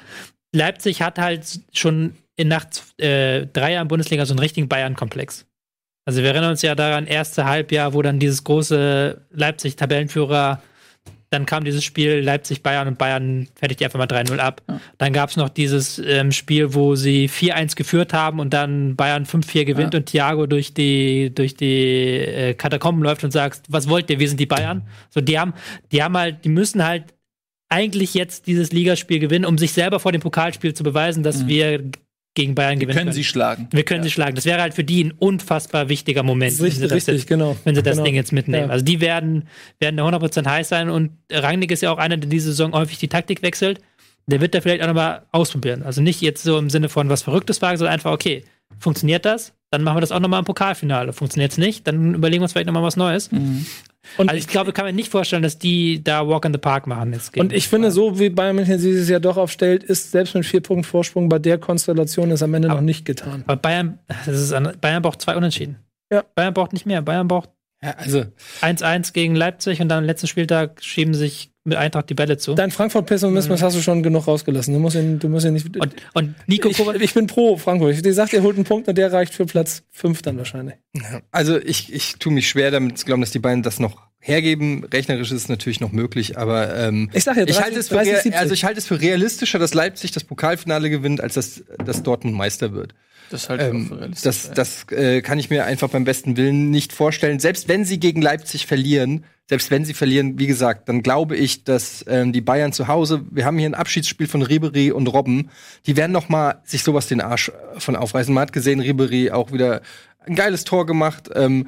Leipzig 0.53 1.03
hat 1.03 1.19
halt 1.19 1.61
schon 1.73 2.15
in 2.37 2.49
nach 2.49 2.67
äh, 2.99 3.47
drei 3.47 3.73
Jahren 3.73 3.89
Bundesliga 3.89 4.25
so 4.27 4.33
einen 4.33 4.41
richtigen 4.41 4.69
Bayern-Komplex. 4.69 5.47
Also 6.05 6.23
wir 6.23 6.31
erinnern 6.31 6.51
uns 6.51 6.63
ja 6.63 6.75
daran, 6.75 7.07
erste 7.07 7.45
Halbjahr, 7.45 7.95
wo 7.95 8.03
dann 8.03 8.19
dieses 8.19 8.43
große 8.45 9.21
Leipzig-Tabellenführer, 9.31 10.63
dann 11.33 11.47
kam 11.47 11.65
dieses 11.65 11.83
Spiel 11.83 12.21
Leipzig-Bayern 12.21 12.89
und 12.89 12.99
Bayern 12.99 13.49
fertigt 13.55 13.81
die 13.81 13.85
einfach 13.87 13.99
mal 13.99 14.07
3-0 14.07 14.37
ab. 14.39 14.63
Dann 14.99 15.13
gab 15.13 15.31
es 15.31 15.37
noch 15.37 15.49
dieses 15.49 15.99
ähm, 15.99 16.31
Spiel, 16.31 16.75
wo 16.75 16.95
sie 16.95 17.29
4-1 17.29 17.75
geführt 17.75 18.13
haben 18.13 18.39
und 18.39 18.53
dann 18.53 18.97
Bayern 18.97 19.25
5-4 19.25 19.65
gewinnt 19.65 19.95
und 19.95 20.07
Thiago 20.07 20.47
durch 20.47 20.75
die, 20.75 21.35
durch 21.35 21.55
die 21.57 22.19
äh, 22.19 22.55
Katakomben 22.55 23.03
läuft 23.03 23.25
und 23.25 23.31
sagt, 23.31 23.63
was 23.69 23.89
wollt 23.89 24.11
ihr, 24.11 24.19
wir 24.19 24.29
sind 24.29 24.41
die 24.41 24.47
Bayern. 24.47 24.83
So, 25.09 25.23
die 25.23 25.39
haben, 25.39 25.55
die 25.91 26.03
haben 26.03 26.17
halt, 26.17 26.45
die 26.45 26.51
müssen 26.51 26.85
halt 26.85 27.15
eigentlich 27.71 28.13
jetzt 28.13 28.47
dieses 28.47 28.71
Ligaspiel 28.71 29.19
gewinnen, 29.19 29.47
um 29.47 29.57
sich 29.57 29.73
selber 29.73 30.01
vor 30.01 30.13
dem 30.13 30.21
Pokalspiel 30.21 30.75
zu 30.75 30.83
beweisen, 30.83 31.23
dass 31.23 31.47
wir 31.47 31.83
gegen 32.35 32.55
Bayern 32.55 32.79
gewinnen 32.79 32.97
können 32.97 33.13
sie 33.13 33.25
schlagen. 33.25 33.69
wir 33.73 33.85
können 33.85 34.03
sie 34.03 34.11
schlagen. 34.11 34.35
Das 34.35 34.45
wäre 34.47 34.61
halt 34.63 34.73
für 34.75 34.85
die 34.85 35.05
ein 35.05 35.13
unfassbar 35.13 35.89
wichtiger 35.89 36.23
Moment, 36.23 36.53
richtig, 36.53 36.65
wenn 36.65 36.73
sie 36.73 36.81
das, 36.83 36.93
richtig, 36.93 37.15
jetzt, 37.15 37.27
genau. 37.27 37.57
wenn 37.65 37.75
sie 37.75 37.83
das 37.83 37.97
Genau. 37.97 38.05
Ding 38.07 38.15
jetzt 38.15 38.33
mitnehmen. 38.33 38.69
Ja. 38.69 38.73
Also 38.73 38.85
die 38.85 39.01
werden, 39.01 39.49
werden 39.81 39.97
da 39.99 40.09
100% 40.09 40.47
heiß 40.47 40.69
sein 40.69 40.89
und 40.89 41.11
Rangnick 41.31 41.71
ist 41.71 41.83
ja 41.83 41.93
auch 41.93 41.99
einer, 41.99 42.17
der 42.17 42.31
diese 42.31 42.47
Saison 42.47 42.73
häufig 42.73 42.99
die 42.99 43.09
Taktik 43.09 43.43
wechselt. 43.43 43.81
Der 44.27 44.41
wird 44.41 44.55
da 44.55 44.61
vielleicht 44.61 44.83
auch 44.83 44.87
nochmal 44.87 45.23
ausprobieren. 45.33 45.83
Also 45.83 46.01
nicht 46.01 46.21
jetzt 46.23 46.43
so 46.43 46.57
im 46.57 46.71
Sinne 46.71 46.89
von 46.89 47.09
was 47.09 47.23
Verrücktes 47.23 47.61
wagen, 47.61 47.77
sondern 47.77 47.93
einfach, 47.93 48.13
okay, 48.13 48.45
funktioniert 48.79 49.25
das? 49.25 49.53
Dann 49.71 49.83
machen 49.83 49.97
wir 49.97 50.01
das 50.01 50.13
auch 50.13 50.21
nochmal 50.21 50.39
im 50.39 50.45
Pokalfinale. 50.45 51.13
Funktioniert 51.13 51.53
es 51.53 51.59
nicht? 51.59 51.87
Dann 51.87 52.15
überlegen 52.15 52.41
wir 52.41 52.45
uns 52.45 52.53
vielleicht 52.53 52.67
nochmal 52.67 52.83
was 52.83 52.97
Neues. 52.97 53.31
Und 54.19 54.29
also 54.29 54.39
ich 54.39 54.49
glaube, 54.49 54.73
kann 54.73 54.85
mir 54.85 54.93
nicht 54.93 55.11
vorstellen, 55.11 55.43
dass 55.43 55.59
die 55.59 56.03
da 56.03 56.27
Walk 56.27 56.45
in 56.45 56.53
the 56.53 56.59
Park 56.59 56.87
machen 56.87 57.13
jetzt. 57.13 57.37
Und 57.39 57.53
ich 57.53 57.69
finde, 57.69 57.91
so 57.91 58.19
wie 58.19 58.31
Bayern 58.31 58.57
München 58.57 58.79
dieses 58.79 59.09
Jahr 59.09 59.21
doch 59.21 59.37
aufstellt, 59.37 59.85
ist 59.85 60.11
selbst 60.11 60.35
mit 60.35 60.45
vier 60.45 60.61
Punkten 60.61 60.85
Vorsprung 60.85 61.29
bei 61.29 61.39
der 61.39 61.59
Konstellation 61.59 62.31
ist 62.31 62.43
am 62.43 62.53
Ende 62.55 62.69
noch 62.69 62.81
nicht 62.81 63.05
getan. 63.05 63.45
Aber 63.47 63.57
Bayern, 63.57 63.99
das 64.27 64.41
ist, 64.41 64.53
an- 64.53 64.77
Bayern 64.81 65.03
braucht 65.03 65.23
zwei 65.23 65.37
Unentschieden. 65.37 65.77
Ja. 66.13 66.25
Bayern 66.35 66.53
braucht 66.53 66.73
nicht 66.73 66.85
mehr. 66.85 67.01
Bayern 67.01 67.29
braucht 67.29 67.51
Ja, 67.83 67.93
also 67.93 68.25
1-1 68.61 69.13
gegen 69.13 69.35
Leipzig 69.37 69.81
und 69.81 69.89
dann 69.89 69.99
am 69.99 70.05
letzten 70.05 70.27
Spieltag 70.27 70.83
schieben 70.83 71.15
sich 71.15 71.52
mit 71.65 71.79
Eintracht 71.79 72.11
die 72.11 72.15
Bälle 72.15 72.39
zu. 72.39 72.55
Dein 72.55 72.71
Frankfurt-Pessimismus 72.71 73.63
hast 73.63 73.77
du 73.77 73.81
schon 73.81 74.03
genug 74.03 74.27
rausgelassen. 74.27 74.75
Du 74.75 74.81
musst 74.81 74.97
ihn, 74.97 75.19
du 75.19 75.29
musst 75.29 75.47
ihn 75.47 75.55
nicht. 75.55 75.77
Und, 75.77 75.95
und 76.15 76.35
Nico 76.47 76.69
ich, 76.69 76.79
ich 76.79 77.15
bin 77.15 77.27
pro 77.27 77.57
Frankfurt. 77.57 78.05
Ich 78.05 78.15
sagt, 78.15 78.35
er 78.35 78.43
holt 78.43 78.57
einen 78.57 78.65
Punkt 78.65 78.89
und 78.89 78.99
der 78.99 79.13
reicht 79.13 79.35
für 79.35 79.47
Platz 79.47 79.83
5 79.91 80.23
dann 80.23 80.39
wahrscheinlich. 80.39 80.75
Also 81.31 81.59
ich, 81.59 81.93
ich 81.93 82.17
tue 82.17 82.33
mich 82.33 82.49
schwer 82.49 82.71
damit 82.71 82.99
zu 82.99 83.07
glauben, 83.07 83.21
dass 83.21 83.31
die 83.31 83.39
beiden 83.39 83.63
das 83.63 83.79
noch 83.79 84.12
hergeben. 84.25 84.85
Rechnerisch 84.85 85.31
ist 85.33 85.43
es 85.43 85.49
natürlich 85.49 85.81
noch 85.81 85.93
möglich, 85.93 86.39
aber 86.39 86.75
ähm, 86.77 87.11
Ich 87.13 87.25
sag 87.25 87.37
ja, 87.37 87.45
30, 87.45 87.57
ich 87.59 87.63
halte 87.63 87.79
es 87.81 87.89
für 87.89 87.95
30, 87.97 88.13
rea- 88.13 88.21
70. 88.23 88.41
also 88.41 88.55
ich 88.55 88.65
halte 88.65 88.79
es 88.79 88.87
für 88.87 89.01
realistischer, 89.01 89.59
dass 89.59 89.75
Leipzig 89.75 90.13
das 90.13 90.25
Pokalfinale 90.25 90.89
gewinnt, 90.91 91.21
als 91.21 91.35
dass, 91.35 91.63
dass 91.85 92.03
Dortmund 92.03 92.37
Meister 92.37 92.73
wird. 92.73 92.95
Das 93.31 93.49
halt 93.49 93.61
Ähm, 93.63 94.13
das 94.23 94.51
das 94.53 94.87
äh, 94.91 95.23
kann 95.23 95.39
ich 95.39 95.49
mir 95.51 95.65
einfach 95.65 95.89
beim 95.89 96.05
besten 96.05 96.37
Willen 96.37 96.71
nicht 96.71 96.93
vorstellen. 96.93 97.39
Selbst 97.41 97.67
wenn 97.67 97.85
sie 97.85 97.99
gegen 97.99 98.21
Leipzig 98.23 98.67
verlieren, 98.67 99.25
selbst 99.49 99.71
wenn 99.71 99.85
sie 99.85 99.95
verlieren, 99.95 100.39
wie 100.39 100.47
gesagt, 100.47 100.89
dann 100.89 101.03
glaube 101.03 101.35
ich, 101.37 101.65
dass 101.65 102.05
ähm, 102.09 102.33
die 102.33 102.43
Bayern 102.43 102.73
zu 102.73 102.89
Hause, 102.89 103.25
wir 103.31 103.45
haben 103.45 103.59
hier 103.59 103.69
ein 103.69 103.75
Abschiedsspiel 103.75 104.27
von 104.29 104.43
Ribery 104.43 104.93
und 104.93 105.07
Robben, 105.09 105.51
die 105.87 105.97
werden 105.97 106.13
noch 106.13 106.29
mal 106.29 106.61
sich 106.65 106.83
sowas 106.85 107.07
den 107.09 107.21
Arsch 107.23 107.49
äh, 107.49 107.81
von 107.81 107.97
aufreißen. 107.97 108.33
Man 108.33 108.43
hat 108.43 108.53
gesehen, 108.53 108.81
Ribery 108.81 109.31
auch 109.31 109.51
wieder 109.51 109.81
ein 110.27 110.35
geiles 110.37 110.65
Tor 110.65 110.85
gemacht. 110.87 111.31
Ähm, 111.35 111.67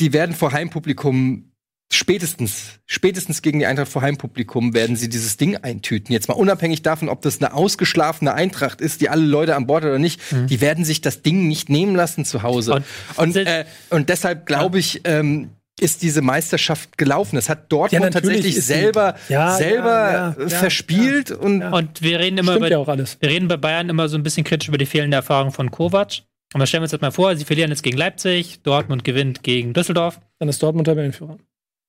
die 0.00 0.12
werden 0.12 0.34
vor 0.36 0.52
Heimpublikum 0.52 1.50
spätestens, 1.92 2.78
spätestens 2.86 3.42
gegen 3.42 3.58
die 3.58 3.66
Eintracht 3.66 3.88
vor 3.88 4.02
Heimpublikum 4.02 4.74
werden 4.74 4.96
sie 4.96 5.08
dieses 5.08 5.36
Ding 5.36 5.56
eintüten. 5.56 6.12
Jetzt 6.12 6.28
mal 6.28 6.34
unabhängig 6.34 6.82
davon, 6.82 7.08
ob 7.08 7.22
das 7.22 7.40
eine 7.40 7.54
ausgeschlafene 7.54 8.34
Eintracht 8.34 8.80
ist, 8.80 9.00
die 9.00 9.08
alle 9.08 9.24
Leute 9.24 9.56
an 9.56 9.66
Bord 9.66 9.84
oder 9.84 9.98
nicht, 9.98 10.20
die 10.32 10.60
werden 10.60 10.84
sich 10.84 11.00
das 11.00 11.22
Ding 11.22 11.46
nicht 11.48 11.68
nehmen 11.68 11.94
lassen 11.94 12.24
zu 12.24 12.42
Hause. 12.42 12.74
Und- 12.74 12.84
Und, 13.16 13.36
äh, 13.36 13.64
und 13.90 14.08
deshalb 14.08 14.46
glaube 14.46 14.78
ich, 14.78 15.00
ähm, 15.04 15.50
ist 15.78 16.02
diese 16.02 16.22
Meisterschaft 16.22 16.96
gelaufen. 16.96 17.36
Das 17.36 17.48
hat 17.50 17.70
Dortmund 17.70 18.02
Ja, 18.04 18.10
tatsächlich 18.10 18.64
selber, 18.64 19.14
Ja, 19.28 19.56
selber 19.56 19.88
ja, 19.90 20.34
ja, 20.38 20.42
ja, 20.42 20.48
verspielt 20.48 21.30
und 21.30 21.62
Und 21.62 22.00
wir 22.02 22.18
reden 22.18 22.38
immer 22.38 22.52
Stimmt 22.52 22.66
über, 22.66 22.70
ja 22.70 22.78
auch 22.78 22.88
alles. 22.88 23.18
wir 23.20 23.28
reden 23.28 23.46
bei 23.46 23.58
Bayern 23.58 23.90
immer 23.90 24.08
so 24.08 24.16
ein 24.16 24.22
bisschen 24.22 24.44
kritisch 24.44 24.68
über 24.68 24.78
die 24.78 24.86
fehlende 24.86 25.16
Erfahrung 25.18 25.52
von 25.52 25.70
Kovac. 25.70 26.22
Aber 26.54 26.64
stellen 26.66 26.80
wir 26.80 26.84
uns 26.84 26.92
das 26.92 27.00
mal 27.02 27.10
vor, 27.10 27.36
sie 27.36 27.44
verlieren 27.44 27.70
jetzt 27.70 27.82
gegen 27.82 27.98
Leipzig, 27.98 28.62
Dortmund 28.62 29.04
gewinnt 29.04 29.42
gegen 29.42 29.74
Düsseldorf. 29.74 30.18
Dann 30.38 30.48
ist 30.48 30.62
Dortmund 30.62 30.86
Tabellenführer. 30.86 31.36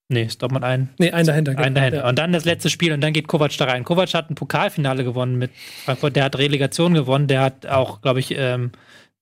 Nee, 0.10 0.24
ist 0.24 0.42
Dortmund 0.42 0.64
ein. 0.64 0.90
Nee, 1.00 1.12
ein 1.12 1.26
dahinter. 1.26 1.52
Ein 1.52 1.58
genau. 1.58 1.76
dahinter. 1.76 2.06
Und 2.08 2.18
dann 2.18 2.32
das 2.32 2.46
letzte 2.46 2.70
Spiel 2.70 2.94
und 2.94 3.02
dann 3.02 3.12
geht 3.12 3.28
Kovac 3.28 3.58
da 3.58 3.66
rein. 3.66 3.84
Kovac 3.84 4.14
hat 4.14 4.30
ein 4.30 4.36
Pokalfinale 4.36 5.04
gewonnen 5.04 5.38
mit 5.38 5.52
Frankfurt, 5.84 6.16
der 6.16 6.24
hat 6.24 6.38
Relegation 6.38 6.94
gewonnen, 6.94 7.28
der 7.28 7.42
hat 7.42 7.66
auch, 7.66 8.02
glaube 8.02 8.22
ich, 8.22 8.34
ähm, 8.38 8.72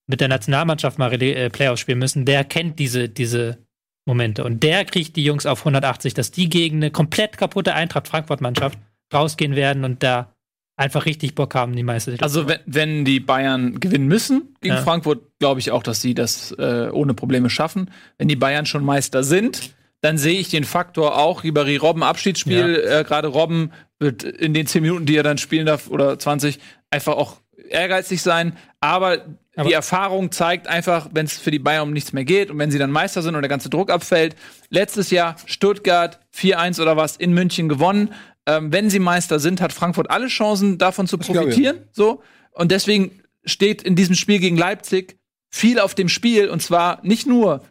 mit 0.08 0.22
der 0.22 0.28
Nationalmannschaft 0.28 1.00
mal 1.00 1.10
Rele 1.10 1.34
äh, 1.34 1.50
Playoffs 1.50 1.82
spielen 1.82 1.98
müssen. 1.98 2.26
Der 2.26 2.44
kennt 2.44 2.78
diese, 2.78 3.10
diese 3.10 3.58
Momente. 4.06 4.44
Und 4.44 4.62
der 4.62 4.86
kriegt 4.86 5.16
die 5.16 5.24
Jungs 5.24 5.48
auf 5.48 5.60
180, 5.60 6.14
dass 6.14 6.30
die 6.30 6.50
gegen 6.50 6.78
eine 6.78 6.92
komplett 6.92 7.38
kaputte 7.38 7.74
Eintracht 7.74 8.08
Frankfurt-Mannschaft 8.08 8.78
rausgehen 9.12 9.56
werden 9.56 9.84
und 9.84 10.04
da 10.04 10.32
einfach 10.78 11.06
richtig 11.06 11.34
Bock 11.34 11.56
haben, 11.56 11.76
die 11.76 11.84
Meisterschaft. 11.84 12.22
Also 12.22 12.48
wenn, 12.48 12.60
wenn 12.66 13.06
die 13.06 13.20
Bayern 13.20 13.80
gewinnen 13.80 14.08
müssen 14.08 14.56
gegen 14.62 14.76
Ja. 14.76 14.82
Frankfurt, 14.82 15.24
glaube 15.40 15.60
ich 15.60 15.72
auch, 15.72 15.82
dass 15.82 16.02
sie 16.02 16.14
das 16.14 16.52
äh, 16.52 16.90
ohne 16.92 17.14
Probleme 17.14 17.50
schaffen. 17.50 17.90
Wenn 18.18 18.28
die 18.28 18.36
Bayern 18.36 18.66
schon 18.66 18.84
Meister 18.84 19.24
sind, 19.24 19.74
dann 20.06 20.18
sehe 20.20 20.40
ich 20.40 20.50
den 20.50 20.64
Faktor 20.64 21.18
auch, 21.18 21.44
Ribéry 21.44 21.80
Robben 21.80 22.04
Abschiedsspiel, 22.04 22.76
äh, 22.88 23.04
gerade 23.04 23.28
Robben 23.28 23.72
wird 24.00 24.24
in 24.24 24.54
den 24.54 24.68
10 24.68 24.84
Minuten, 24.84 25.06
die 25.08 25.16
er 25.16 25.24
dann 25.24 25.38
spielen 25.40 25.66
darf, 25.66 25.90
oder 25.90 26.20
20, 26.20 26.60
einfach 26.92 27.16
auch 27.16 27.38
ehrgeizig 27.70 28.22
sein. 28.22 28.56
Aber, 28.80 29.26
Aber- 29.56 29.68
die 29.68 29.74
Erfahrung 29.74 30.32
zeigt 30.32 30.68
einfach, 30.68 31.10
wenn 31.14 31.26
es 31.26 31.40
für 31.40 31.50
die 31.50 31.58
Bayern 31.60 31.88
um 31.88 31.94
nichts 31.94 32.14
mehr 32.14 32.24
geht 32.24 32.52
und 32.52 32.60
wenn 32.60 32.70
sie 32.70 32.78
dann 32.78 32.92
Meister 32.92 33.24
sind 33.24 33.36
und 33.36 33.42
der 33.42 33.50
ganze 33.50 33.70
Druck 33.70 33.90
abfällt. 33.90 34.36
Letztes 34.70 35.10
Jahr 35.10 35.38
Stuttgart 35.46 36.20
4-1 36.32 36.80
oder 36.80 36.98
was 36.98 37.18
in 37.18 37.34
München 37.34 37.68
gewonnen. 37.68 38.14
Ähm, 38.46 38.72
wenn 38.72 38.92
sie 38.92 39.00
Meister 39.00 39.40
sind, 39.40 39.60
hat 39.60 39.74
Frankfurt 39.74 40.12
alle 40.12 40.28
Chancen, 40.28 40.78
davon 40.78 41.08
zu 41.08 41.18
profitieren. 41.18 41.80
So. 41.92 42.22
Und 42.52 42.72
deswegen 42.72 43.22
steht 43.44 43.82
in 43.82 43.96
diesem 43.96 44.14
Spiel 44.14 44.38
gegen 44.38 44.56
Leipzig 44.58 45.18
viel 45.50 45.80
auf 45.80 45.96
dem 45.96 46.10
Spiel. 46.10 46.50
Und 46.50 46.62
zwar 46.62 47.00
nicht 47.04 47.26
nur 47.26 47.64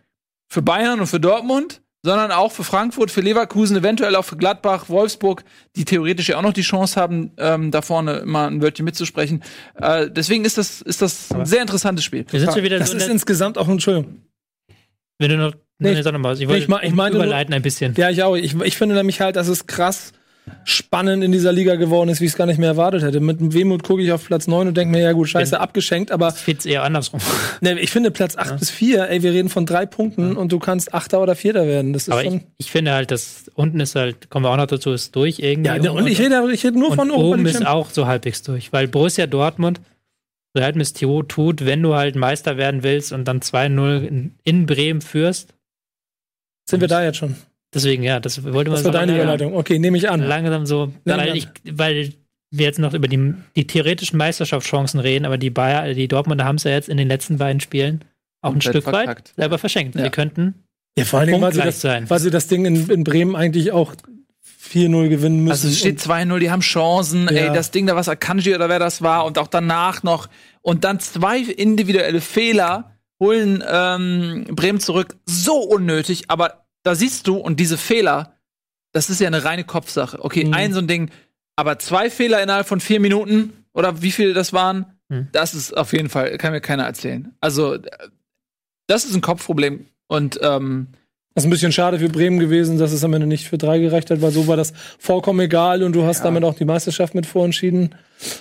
für 0.49 0.63
Bayern 0.63 0.99
und 0.99 1.07
für 1.07 1.21
Dortmund, 1.21 1.81
sondern 2.05 2.31
auch 2.33 2.53
für 2.53 2.65
Frankfurt, 2.65 3.11
für 3.11 3.23
Leverkusen, 3.23 3.77
eventuell 3.79 4.15
auch 4.15 4.25
für 4.27 4.37
Gladbach, 4.37 4.89
Wolfsburg, 4.91 5.43
die 5.75 5.87
theoretisch 5.87 6.29
ja 6.29 6.37
auch 6.37 6.43
noch 6.43 6.53
die 6.53 6.61
Chance 6.63 7.01
haben, 7.01 7.33
ähm, 7.39 7.71
da 7.71 7.81
vorne 7.81 8.17
immer 8.19 8.47
ein 8.47 8.61
Wörtchen 8.61 8.85
mitzusprechen. 8.85 9.43
Äh, 9.81 10.11
deswegen 10.11 10.45
ist 10.45 10.59
das, 10.59 10.83
ist 10.83 11.01
das 11.01 11.33
ein 11.33 11.47
sehr 11.47 11.63
interessantes 11.63 12.05
Spiel. 12.05 12.27
wir 12.31 12.41
sind 12.41 12.53
schon 12.53 12.63
wieder 12.63 12.79
Das 12.79 12.91
so 12.91 12.97
ist 12.99 13.09
insgesamt 13.09 13.57
auch, 13.57 13.67
Entschuldigung. 13.69 14.21
wenn 15.19 15.31
du 15.31 15.37
noch, 15.39 15.55
Nee, 15.79 15.93
ich 15.99 16.07
ich 16.07 16.69
mein- 16.69 16.85
ich 16.87 16.93
meinte 16.93 17.17
überleiten 17.19 17.53
ein 17.53 17.63
bisschen. 17.63 17.95
Ja, 17.97 18.09
ich 18.11 18.23
auch. 18.23 18.37
Ich, 18.37 18.55
ich 18.55 18.77
finde 18.77 18.95
nämlich 18.95 19.21
halt, 19.21 19.35
dass 19.35 19.49
es 19.49 19.67
krass 19.67 20.13
spannend 20.65 21.25
in 21.25 21.33
dieser 21.33 21.53
Liga 21.53 21.77
geworden 21.77 22.09
ist, 22.11 22.21
wie 22.21 22.27
ich 22.27 22.33
es 22.33 22.37
gar 22.37 22.47
nicht 22.47 22.59
mehr 22.59 22.69
erwartet 22.69 23.03
hätte. 23.03 23.21
Mit 23.21 23.55
Wehmut 23.55 23.83
gucke 23.83 24.03
ich 24.03 24.13
auf 24.13 24.27
Platz 24.27 24.47
9 24.47 24.69
und 24.69 24.77
denke 24.77 24.93
mir, 24.93 25.03
ja 25.03 25.13
gut, 25.13 25.29
scheiße, 25.29 25.59
abgeschenkt, 25.59 26.11
aber 26.11 26.29
Ich 26.29 26.35
find's 26.35 26.67
eher 26.67 26.83
andersrum. 26.83 27.21
ne, 27.61 27.79
ich 27.81 27.91
finde 27.91 28.11
Platz 28.11 28.37
8 28.37 28.59
bis 28.59 28.71
4, 28.71 29.09
ey, 29.09 29.23
wir 29.23 29.33
reden 29.33 29.49
von 29.49 29.67
drei 29.67 29.87
Punkten 29.87 30.37
und 30.37 30.53
du 30.53 30.59
kannst 30.59 30.93
Achter 30.93 31.23
oder 31.23 31.35
Vierter 31.35 31.67
werden. 31.67 31.93
Das 31.93 32.05
ist 32.05 32.11
Aber 32.11 32.23
ich, 32.23 32.29
schon. 32.29 32.41
ich 32.59 32.71
finde 32.71 32.93
halt, 32.93 33.11
dass 33.11 33.51
unten 33.55 33.81
ist 33.81 33.95
halt, 33.95 34.31
kommen 34.31 34.45
wir 34.45 34.51
auch 34.51 34.57
noch 34.57 34.67
dazu, 34.67 34.93
ist 34.93 35.17
durch 35.17 35.39
irgendwie. 35.39 35.69
Ja, 35.69 35.79
ne, 35.79 35.93
und 35.93 36.07
ich 36.07 36.19
rede, 36.19 36.43
ich 36.53 36.65
rede 36.65 36.79
nur 36.79 36.91
und 36.91 36.97
von 36.97 37.11
oben 37.11 37.45
League 37.45 37.55
ist 37.55 37.67
auch 37.67 37.91
so 37.91 38.07
halbwegs 38.07 38.43
durch, 38.43 38.73
weil 38.73 38.89
Borussia 38.89 39.27
Dortmund 39.27 39.81
so 40.55 40.63
halt 40.63 40.95
Theo 40.95 41.23
tut, 41.23 41.67
wenn 41.67 41.83
du 41.83 41.95
halt 41.95 42.15
Meister 42.15 42.57
werden 42.57 42.83
willst 42.83 43.13
und 43.13 43.27
dann 43.27 43.41
2-0 43.41 44.05
in, 44.07 44.35
in 44.45 44.67
Bremen 44.67 45.01
führst. 45.01 45.53
Sind 46.69 46.81
wir 46.81 46.89
da 46.89 47.03
jetzt 47.03 47.17
schon? 47.19 47.37
Deswegen, 47.75 48.03
ja, 48.03 48.21
das 48.21 48.43
wollte 48.45 48.71
man 48.71 48.77
Das 48.79 48.85
war 48.85 48.93
sagen, 48.93 49.09
deine 49.09 49.21
Überleitung. 49.21 49.55
Okay, 49.57 49.79
nehme 49.79 49.97
ich 49.99 50.09
an. 50.09 50.21
Langsam 50.21 50.65
so, 50.67 50.93
weil, 51.05 51.37
ich, 51.37 51.49
weil 51.71 52.13
wir 52.51 52.67
jetzt 52.67 52.79
noch 52.79 52.95
über 52.95 53.09
die, 53.09 53.35
die 53.57 53.67
theoretischen 53.67 54.17
Meisterschaftschancen 54.17 55.01
reden, 55.01 55.25
aber 55.25 55.39
die 55.39 55.51
Bayer, 55.51 55.93
die 55.95 56.09
Dortmunder 56.09 56.45
haben 56.45 56.57
es 56.57 56.65
ja 56.65 56.71
jetzt 56.71 56.89
in 56.89 56.97
den 56.97 57.09
letzten 57.09 57.39
beiden 57.39 57.61
Spielen 57.61 58.05
auch 58.43 58.55
ein 58.55 58.61
Stück 58.61 58.87
weit 58.87 59.33
selber 59.37 59.59
verschenkt. 59.59 59.97
Ja. 59.97 60.03
Wir 60.05 60.11
könnten 60.11 60.55
Ja, 60.97 61.05
vor 61.05 61.19
allen 61.21 61.29
Dingen, 61.31 61.41
weil 61.43 61.53
sie, 61.53 61.59
punktgleich 61.61 61.75
das, 61.75 61.81
sein. 61.81 62.09
weil 62.11 62.21
sie 62.21 62.31
das 62.31 62.47
Ding 62.47 62.65
in, 62.65 62.89
in 62.91 63.03
Bremen 63.05 63.35
eigentlich 63.35 63.73
auch 63.73 63.95
4-0 64.63 65.09
gewinnen 65.09 65.39
müssen. 65.39 65.51
Also 65.51 65.69
es 65.69 65.79
steht 65.79 65.99
2-0, 66.01 66.39
die 66.39 66.51
haben 66.51 66.61
Chancen, 66.61 67.25
Ja. 67.31 67.49
ey, 67.49 67.53
das 67.55 67.71
Ding 67.71 67.87
da, 67.87 67.97
was 67.97 68.09
Akanji 68.09 68.55
oder 68.55 68.69
wer 68.69 68.79
das 68.79 69.03
war, 69.03 69.25
und 69.25 69.39
auch 69.39 69.49
danach 69.49 70.03
noch. 70.03 70.29
Und 70.63 70.85
dann 70.85 71.01
zwei 71.01 71.39
individuelle 71.39 72.21
Fehler 72.21 72.93
holen 73.21 73.63
ähm, 73.69 74.45
Bremen 74.51 74.81
zurück. 74.81 75.17
So 75.27 75.57
unnötig, 75.57 76.25
aber 76.29 76.64
da 76.85 76.95
siehst 76.95 77.27
du, 77.27 77.37
und 77.37 77.59
diese 77.59 77.77
Fehler, 77.77 78.35
das 78.93 79.11
ist 79.11 79.21
ja 79.21 79.27
eine 79.27 79.45
reine 79.45 79.65
Kopfsache. 79.65 80.25
Okay, 80.25 80.45
Mhm. 80.45 80.55
ein 80.55 80.73
so 80.73 80.79
ein 80.79 80.87
Ding, 80.87 81.11
aber 81.57 81.79
zwei 81.81 82.09
Fehler 82.11 82.41
innerhalb 82.43 82.67
von 82.69 82.79
vier 82.81 83.01
Minuten, 83.01 83.53
oder 83.73 84.01
wie 84.03 84.13
viele 84.13 84.33
das 84.35 84.53
waren, 84.53 84.87
Mhm. 85.09 85.29
das 85.33 85.55
ist 85.55 85.77
auf 85.77 85.93
jeden 85.93 86.09
Fall, 86.09 86.39
kann 86.39 86.53
mir 86.53 86.61
keiner 86.61 86.85
erzählen. 86.85 87.35
Also, 87.41 87.75
äh, 87.75 87.81
das 88.87 89.05
ist 89.05 89.15
ein 89.15 89.21
Kopfproblem. 89.21 89.87
Und 90.07 90.39
ähm, 90.43 90.89
Das 91.37 91.43
ist 91.43 91.49
ein 91.49 91.51
bisschen 91.51 91.73
schade 91.73 91.99
für 91.99 92.09
Bremen 92.09 92.39
gewesen, 92.39 92.79
dass 92.79 92.93
es 92.93 93.03
am 93.03 93.13
Ende 93.13 93.27
nicht 93.27 93.49
für 93.49 93.59
drei 93.59 93.81
gereicht 93.81 94.09
hat, 94.13 94.23
weil 94.23 94.31
so 94.31 94.47
war 94.47 94.57
das 94.57 94.73
vollkommen 95.01 95.41
egal 95.41 95.83
und 95.83 95.93
du 95.93 96.05
hast 96.05 96.25
damit 96.25 96.45
auch 96.45 96.55
die 96.55 96.65
Meisterschaft 96.65 97.13
mit 97.17 97.27
vorentschieden. 97.27 97.97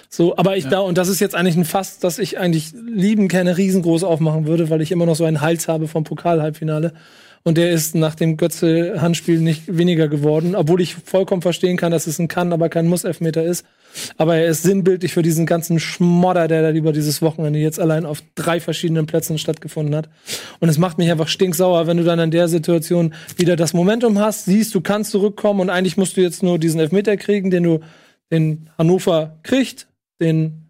So, 0.10 0.38
aber 0.38 0.58
ich 0.58 0.68
da, 0.68 0.78
und 0.82 0.96
das 1.00 1.08
ist 1.08 1.20
jetzt 1.20 1.34
eigentlich 1.34 1.56
ein 1.56 1.66
Fass, 1.66 1.98
das 1.98 2.20
ich 2.20 2.38
eigentlich 2.38 2.72
lieben 2.74 3.30
gerne 3.30 3.58
riesengroß 3.58 4.04
aufmachen 4.04 4.46
würde, 4.46 4.70
weil 4.70 4.80
ich 4.84 4.92
immer 4.92 5.08
noch 5.08 5.16
so 5.16 5.26
einen 5.26 5.42
Hals 5.42 5.68
habe 5.68 5.88
vom 5.88 6.04
Pokal-Halbfinale. 6.04 6.94
Und 7.46 7.58
der 7.58 7.72
ist 7.72 7.94
nach 7.94 8.16
dem 8.16 8.38
Götze-Handspiel 8.38 9.40
nicht 9.40 9.64
weniger 9.68 10.08
geworden, 10.08 10.56
obwohl 10.56 10.80
ich 10.80 10.96
vollkommen 10.96 11.42
verstehen 11.42 11.76
kann, 11.76 11.92
dass 11.92 12.08
es 12.08 12.18
ein 12.18 12.30
Kann, 12.30 12.54
aber 12.54 12.70
kein 12.70 12.88
Muss-Elfmeter 12.88 13.44
ist. 13.44 13.66
Aber 14.18 14.38
er 14.38 14.48
ist 14.48 14.64
sinnbildlich 14.64 15.14
für 15.14 15.22
diesen 15.22 15.46
ganzen 15.46 15.80
Schmodder, 15.80 16.48
der 16.48 16.62
da 16.62 16.72
über 16.72 16.94
dieses 16.94 17.22
Wochenende 17.22 17.60
jetzt 17.60 17.82
allein 17.82 18.06
auf 18.06 18.24
drei 18.36 18.62
verschiedenen 18.62 19.08
Plätzen 19.08 19.38
stattgefunden 19.38 19.94
hat. 19.94 20.10
Und 20.62 20.70
es 20.70 20.78
macht 20.78 20.98
mich 20.98 21.12
einfach 21.12 21.28
stinksauer, 21.28 21.86
wenn 21.86 21.98
du 21.98 22.04
dann 22.04 22.20
in 22.20 22.32
der 22.32 22.48
Situation 22.48 23.14
wieder 23.36 23.58
das 23.58 23.74
Momentum 23.74 24.20
hast, 24.20 24.46
siehst, 24.46 24.74
du 24.74 24.82
kannst 24.82 25.12
zurückkommen 25.12 25.60
und 25.60 25.70
eigentlich 25.70 25.98
musst 25.98 26.16
du 26.16 26.22
jetzt 26.22 26.44
nur 26.44 26.58
diesen 26.58 26.80
Elfmeter 26.80 27.18
kriegen, 27.18 27.52
den 27.52 27.64
du, 27.64 27.80
den 28.32 28.70
Hannover 28.78 29.38
kriegt, 29.44 29.88
den 30.22 30.63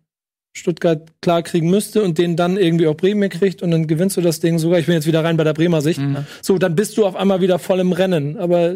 Stuttgart 0.56 1.02
klar 1.22 1.42
kriegen 1.42 1.70
müsste 1.70 2.04
und 2.04 2.20
den 2.20 2.36
dann 2.36 2.58
irgendwie 2.58 2.88
auch 2.88 2.96
Bremen 2.96 3.30
kriegt 3.30 3.64
und 3.64 3.72
dann 3.72 3.88
gewinnst 3.88 4.18
du 4.18 4.22
das 4.22 4.40
Ding 4.40 4.60
sogar. 4.60 4.78
Ich 4.78 4.86
bin 4.86 4.94
jetzt 4.94 5.08
wieder 5.08 5.24
rein 5.24 5.36
bei 5.36 5.44
der 5.44 5.54
Bremer 5.54 5.82
Sicht. 5.82 6.00
So, 6.42 6.60
dann 6.60 6.76
bist 6.76 6.96
du 6.98 7.06
auf 7.06 7.16
einmal 7.16 7.42
wieder 7.42 7.58
voll 7.58 7.80
im 7.80 7.92
Rennen. 7.92 8.38
Aber 8.38 8.76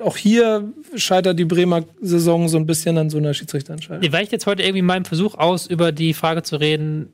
auch 0.00 0.16
hier 0.16 0.72
scheitert 0.94 1.38
die 1.38 1.44
Bremer 1.44 1.84
Saison 2.00 2.48
so 2.48 2.58
ein 2.58 2.66
bisschen 2.66 2.96
an 2.96 3.10
so 3.10 3.18
einer 3.18 3.34
Schiedsrichterentscheidung. 3.34 4.04
weicht 4.12 4.30
jetzt 4.30 4.46
heute 4.46 4.62
irgendwie 4.62 4.82
meinem 4.82 5.04
Versuch 5.04 5.34
aus, 5.34 5.66
über 5.66 5.90
die 5.90 6.14
Frage 6.14 6.44
zu 6.44 6.56
reden, 6.56 7.12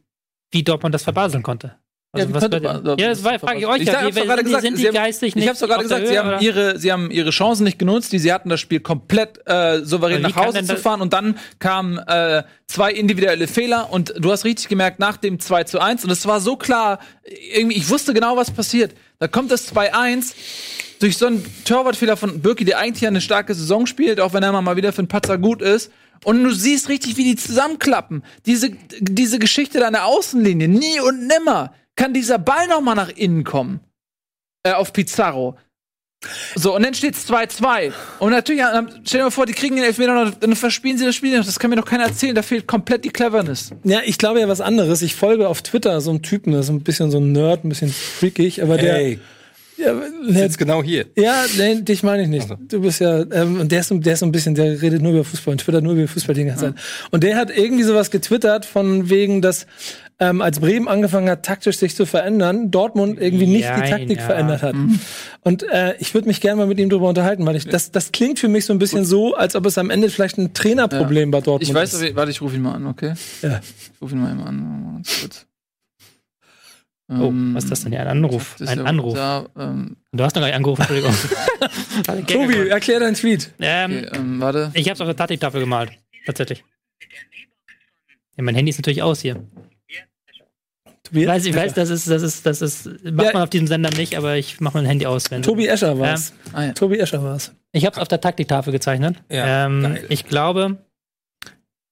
wie 0.51 0.63
Dortmund 0.63 0.95
das 0.95 1.05
verbaseln 1.05 1.43
konnte. 1.43 1.77
Also 2.13 2.27
Ja, 2.29 2.35
was 2.35 2.41
könnte 2.43 2.61
man- 2.61 2.99
ja, 2.99 3.09
das 3.11 3.23
war, 3.23 3.39
frage 3.39 3.61
ich 3.61 3.67
euch. 3.69 3.83
Ich 3.83 3.87
ja. 3.87 4.01
hab's 4.03 4.17
gerade 4.17 4.27
sind, 4.27 4.39
die- 4.39 4.43
gesagt, 4.45 4.63
sind 4.65 4.77
sie 4.77 4.83
die 4.83 4.89
haben- 4.89 4.95
geistig 4.95 5.35
nicht 5.37 5.45
Ich 5.45 5.49
hab's 5.49 5.61
doch 5.61 5.69
gerade 5.69 5.85
gesagt, 5.85 6.07
sie 6.09 6.13
Höhe, 6.13 6.19
haben, 6.19 6.29
oder? 6.29 6.43
ihre, 6.43 6.79
sie 6.79 6.91
haben 6.91 7.09
ihre 7.13 7.31
Chancen 7.31 7.63
nicht 7.63 7.79
genutzt, 7.79 8.11
die 8.13 8.19
sie 8.19 8.33
hatten, 8.33 8.49
das 8.49 8.59
Spiel 8.59 8.81
komplett 8.81 9.39
äh, 9.47 9.85
souverän 9.85 10.21
nach 10.23 10.35
Hause 10.35 10.65
zu 10.65 10.77
fahren 10.77 11.03
und 11.03 11.13
dann 11.13 11.39
kamen 11.61 11.99
äh, 11.99 12.43
zwei 12.67 12.91
individuelle 12.93 13.47
Fehler 13.47 13.93
und 13.93 14.13
du 14.19 14.33
hast 14.33 14.45
richtig 14.45 14.67
gemerkt, 14.69 14.99
nach 14.99 15.19
dem 15.19 15.39
2 15.39 15.63
zu 15.65 15.79
1 15.81 16.05
und 16.05 16.11
es 16.11 16.27
war 16.27 16.41
so 16.41 16.57
klar, 16.57 16.99
irgendwie, 17.55 17.77
ich 17.77 17.89
wusste 17.89 18.13
genau, 18.13 18.37
was 18.37 18.51
passiert. 18.51 18.93
Da 19.21 19.29
kommt 19.29 19.53
das 19.53 19.73
2-1 19.73 20.35
durch 20.99 21.17
so 21.17 21.27
einen 21.27 21.45
Torwartfehler 21.65 22.17
von 22.17 22.41
Birki, 22.41 22.65
der 22.65 22.79
eigentlich 22.79 23.03
ja 23.03 23.09
eine 23.09 23.21
starke 23.21 23.55
Saison 23.55 23.87
spielt, 23.87 24.19
auch 24.19 24.33
wenn 24.33 24.43
er 24.43 24.51
mal 24.61 24.75
wieder 24.77 24.93
für 24.93 24.99
einen 24.99 25.09
Patzer 25.09 25.39
gut 25.39 25.63
ist. 25.63 25.93
Und 26.25 26.43
du 26.45 26.51
siehst 26.51 26.89
richtig, 26.91 27.17
wie 27.17 27.25
die 27.25 27.37
zusammenklappen. 27.37 28.23
Diese, 28.45 28.73
diese 29.01 29.39
Geschichte 29.39 29.79
da 29.79 29.87
an 29.87 29.95
der 29.95 30.05
Außenlinie, 30.05 30.69
nie 30.69 31.01
und 31.01 31.27
nimmer 31.27 31.73
kann 31.97 32.15
dieser 32.15 32.39
Ball 32.39 32.67
noch 32.69 32.81
mal 32.81 32.95
nach 32.95 33.11
innen 33.11 33.45
kommen. 33.45 33.81
Äh, 34.63 34.73
auf 34.73 34.93
Pizarro. 34.93 35.57
So, 36.55 36.77
und 36.77 36.83
dann 36.83 36.93
steht's 36.93 37.27
2-2. 37.31 37.93
Und 38.19 38.33
natürlich, 38.33 38.61
äh, 38.61 38.83
stell 39.05 39.21
dir 39.21 39.25
mal 39.25 39.31
vor, 39.31 39.47
die 39.47 39.55
kriegen 39.55 39.77
den 39.77 39.85
Elfmeter 39.87 40.13
noch, 40.13 40.35
dann 40.35 40.55
verspielen 40.55 40.99
sie 40.99 41.07
das 41.07 41.15
Spiel 41.15 41.37
noch. 41.37 41.47
Das 41.47 41.59
kann 41.59 41.71
mir 41.71 41.77
doch 41.77 41.87
keiner 41.87 42.05
erzählen. 42.05 42.35
Da 42.35 42.43
fehlt 42.43 42.67
komplett 42.67 43.07
die 43.07 43.09
Cleverness. 43.09 43.71
Ja, 43.85 44.01
ich 44.05 44.19
glaube 44.19 44.41
ja 44.41 44.49
was 44.49 44.61
anderes. 44.61 45.01
Ich 45.01 45.15
folge 45.15 45.49
auf 45.49 45.63
Twitter 45.63 45.99
so 46.03 46.11
einem 46.11 46.21
Typen, 46.21 46.53
das 46.53 46.67
ist 46.67 46.71
ein 46.71 46.83
bisschen 46.83 47.11
so 47.11 47.19
ein 47.19 47.33
Nerd, 47.33 47.65
ein 47.65 47.71
bisschen 47.71 47.91
freakig, 47.91 48.63
aber 48.63 48.77
der. 48.77 48.95
Hey, 48.97 49.19
Ja, 49.79 49.95
der 49.95 50.43
jetzt 50.43 50.59
genau 50.59 50.83
hier. 50.83 51.07
Ja, 51.17 51.47
nee, 51.57 51.77
dich 51.81 52.03
meine 52.03 52.25
ich 52.25 52.29
nicht. 52.29 52.47
Du 52.69 52.83
bist 52.83 53.01
ja, 53.01 53.21
ähm, 53.33 53.59
und 53.59 53.73
der 53.73 53.81
ist, 53.81 53.91
der 53.91 54.13
ist 54.13 54.19
so 54.19 54.27
ein 54.27 54.33
bisschen, 54.33 54.55
der 54.55 54.83
redet 54.83 55.01
nur 55.01 55.13
über 55.13 55.25
Fußball 55.25 55.53
und 55.53 55.59
twittert 55.63 55.83
nur 55.83 55.95
über 55.95 56.07
Fußball 56.07 56.35
die 56.35 56.45
ganze 56.45 56.67
Zeit. 56.67 56.75
Und 57.11 57.25
der 57.25 57.37
hat 57.37 57.51
irgendwie 57.57 57.85
sowas 57.85 58.11
getwittert 58.11 58.67
von 58.67 59.09
wegen, 59.09 59.41
dass 59.41 59.67
ähm, 60.21 60.43
als 60.43 60.61
Bremen 60.61 60.87
angefangen 60.87 61.29
hat, 61.31 61.45
taktisch 61.45 61.79
sich 61.79 61.97
zu 61.97 62.05
verändern, 62.07 62.71
Dortmund 62.71 63.19
irgendwie 63.19 63.47
nicht 63.47 63.65
die 63.65 63.81
Jein, 63.81 63.91
Taktik 63.91 64.19
ja. 64.19 64.27
verändert 64.27 64.63
hat. 64.63 64.75
Und 65.43 65.63
äh, 65.65 65.97
ich 65.99 66.13
würde 66.15 66.29
mich 66.29 66.41
gerne 66.43 66.57
mal 66.59 66.67
mit 66.67 66.79
ihm 66.79 66.91
drüber 66.91 67.09
unterhalten, 67.09 67.47
weil 67.47 67.57
ich, 67.57 67.67
das, 67.67 67.91
das 67.91 68.13
klingt 68.13 68.39
für 68.39 68.49
mich 68.49 68.67
so 68.67 68.73
ein 68.75 68.79
bisschen 68.79 69.05
so, 69.05 69.35
als 69.35 69.57
ob 69.57 69.65
es 69.67 69.79
am 69.79 69.89
Ende 69.91 70.11
vielleicht 70.11 70.37
ein 70.39 70.53
Trainerproblem 70.53 71.31
bei 71.31 71.41
Dortmund 71.41 71.63
Ich 71.69 71.75
weiß, 71.75 71.95
ist. 71.95 72.15
warte, 72.17 72.31
ich 72.31 72.41
rufe 72.43 72.55
ihn 72.57 72.63
mal 72.63 72.75
an, 72.75 72.87
okay? 72.87 73.15
Ja. 73.43 73.61
Ich 73.63 74.03
rufe 74.03 74.15
ihn 74.15 74.21
mal 74.23 74.31
eben 74.31 74.43
an. 74.43 75.03
Kurz. 75.21 75.47
Oh, 77.13 77.27
Ähm, 77.27 77.55
was 77.55 77.65
ist 77.65 77.71
das 77.73 77.83
denn 77.83 77.91
hier? 77.93 78.03
Ein 78.03 78.07
Anruf. 78.09 78.55
ist 78.61 78.69
Ein 78.69 78.79
ja 78.79 78.85
Anruf. 78.85 79.15
Da, 79.15 79.47
ähm, 79.59 79.97
Du 80.13 80.23
hast 80.23 80.37
noch 80.37 80.43
gar 80.43 80.47
nicht 80.49 80.55
angerufen, 80.57 80.83
Entschuldigung. 80.83 81.13
Tobi, 82.27 82.69
erklär 82.69 83.01
deinen 83.01 83.15
Tweet. 83.15 83.51
ähm, 83.59 84.05
okay, 84.07 84.17
ähm, 84.17 84.41
warte. 84.41 84.71
ich 84.75 84.89
hab's 84.89 85.01
auf 85.01 85.07
der 85.09 85.17
Taktiktafel 85.17 85.61
gemalt. 85.61 85.91
Tatsächlich. 86.27 86.63
Ja, 88.37 88.45
mein 88.45 88.55
Handy 88.55 88.71
ist 88.71 88.79
natürlich 88.79 89.03
aus 89.03 89.21
hier. 89.23 89.43
Ich 91.13 91.27
weiß, 91.27 91.45
ich 91.47 91.55
weiß, 91.55 91.75
das 91.75 91.91
ist, 91.91 92.09
das 92.09 92.23
ist, 92.23 92.47
das 92.47 92.63
ist, 92.63 92.87
macht 93.05 93.27
Ja. 93.27 93.33
man 93.35 93.43
auf 93.43 93.51
diesem 93.51 93.67
Sender 93.67 93.91
nicht, 93.91 94.17
aber 94.17 94.37
ich 94.37 94.61
mach 94.61 94.75
mein 94.75 94.87
Handy 94.87 95.07
aus, 95.07 95.31
wenn. 95.31 95.43
Tobi 95.43 95.67
Escher 95.67 95.99
war's. 95.99 96.33
Ah, 96.53 96.65
ja. 96.67 96.73
Tobi 96.73 96.99
Escher 96.99 97.23
war's. 97.23 97.53
Ich 97.73 97.85
hab's 97.87 97.99
auf 97.99 98.09
der 98.09 98.21
Taktiktafel 98.21 98.73
gezeichnet. 98.73 99.17
Ja, 99.31 99.67
ähm, 99.67 99.83
geil. 99.83 100.07
ich 100.09 100.27
glaube, 100.27 100.79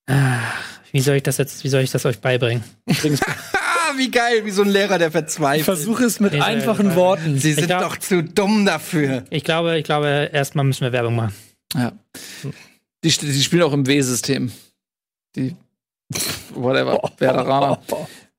ah, 0.09 0.39
wie 0.93 1.01
soll 1.01 1.17
ich 1.17 1.23
das 1.23 1.37
jetzt, 1.39 1.63
wie 1.65 1.69
soll 1.69 1.83
ich 1.83 1.91
das 1.91 2.05
euch 2.07 2.19
beibringen? 2.21 2.65
Wie 3.97 4.11
geil, 4.11 4.45
wie 4.45 4.51
so 4.51 4.63
ein 4.63 4.69
Lehrer, 4.69 4.99
der 4.99 5.09
Ich 5.09 5.13
verzweifelt. 5.13 5.65
versuche 5.65 6.05
es 6.05 6.21
mit 6.21 6.33
Nee, 6.35 6.41
einfachen 6.43 6.95
Worten. 6.95 7.39
Sie 7.39 7.55
sind 7.55 7.67
glaub- 7.67 7.81
doch 7.83 7.97
zu 7.97 8.23
dumm 8.23 8.67
dafür. 8.67 9.25
Ich 9.31 9.43
glaube, 9.45 9.79
ich 9.79 9.85
glaube, 9.85 10.29
erstmal 10.33 10.65
müssen 10.67 10.83
wir 10.83 10.93
Werbung 10.93 11.17
machen. 11.17 11.33
ja. 11.75 11.93
Die, 13.03 13.09
die 13.11 13.43
spielen 13.43 13.63
auch 13.63 13.73
im 13.73 13.87
W-System. 13.87 14.53
Die, 15.37 15.57
whatever, 16.55 17.01
Werderaner. 17.19 17.81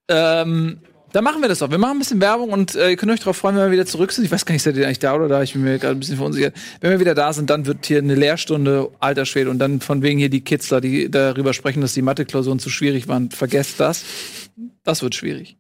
Ähm, 0.10 0.80
dann 1.12 1.24
machen 1.24 1.42
wir 1.42 1.50
das 1.50 1.60
doch. 1.60 1.72
Wir 1.72 1.78
machen 1.78 1.98
ein 1.98 2.00
bisschen 2.00 2.22
Werbung 2.22 2.50
und 2.50 2.76
äh, 2.76 2.92
ihr 2.92 2.96
könnt 2.96 3.12
euch 3.12 3.20
darauf 3.20 3.38
freuen, 3.38 3.56
wenn 3.56 3.66
wir 3.66 3.72
wieder 3.72 3.86
zurück 3.86 4.12
sind. 4.12 4.26
Ich 4.26 4.32
weiß 4.32 4.46
gar 4.46 4.54
nicht, 4.54 4.62
seid 4.62 4.76
ihr 4.76 4.86
eigentlich 4.86 5.00
da 5.00 5.16
oder 5.16 5.28
da? 5.28 5.42
Ich 5.42 5.54
bin 5.54 5.64
mir 5.64 5.80
gerade 5.80 5.96
ein 5.96 6.00
bisschen 6.00 6.18
verunsichert. 6.18 6.56
Wenn 6.82 6.92
wir 6.92 7.00
wieder 7.00 7.16
da 7.16 7.34
sind, 7.34 7.50
dann 7.50 7.66
wird 7.66 7.86
hier 7.86 7.98
eine 7.98 8.16
Lehrstunde 8.16 8.90
alter 9.00 9.26
Schwede 9.26 9.50
und 9.50 9.58
dann 9.60 9.82
von 9.82 10.04
wegen 10.04 10.20
hier 10.20 10.30
die 10.30 10.44
da, 10.44 10.80
die 10.80 11.10
darüber 11.10 11.54
sprechen, 11.54 11.82
dass 11.82 11.94
die 11.94 12.04
Mathe-Klausuren 12.04 12.60
zu 12.60 12.70
schwierig 12.70 13.08
waren. 13.08 13.32
Vergesst 13.32 13.80
das. 13.80 14.04
Das 14.84 15.02
wird 15.02 15.16
schwierig. 15.16 15.58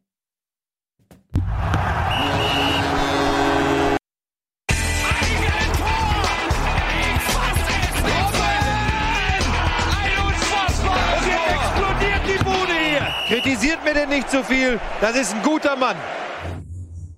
Kritisiert 13.80 13.84
mir 13.84 13.94
denn 13.94 14.10
nicht 14.10 14.30
zu 14.30 14.44
viel. 14.44 14.80
Das 15.02 15.16
ist 15.16 15.34
ein 15.34 15.42
guter 15.44 15.76
Mann. 15.76 15.96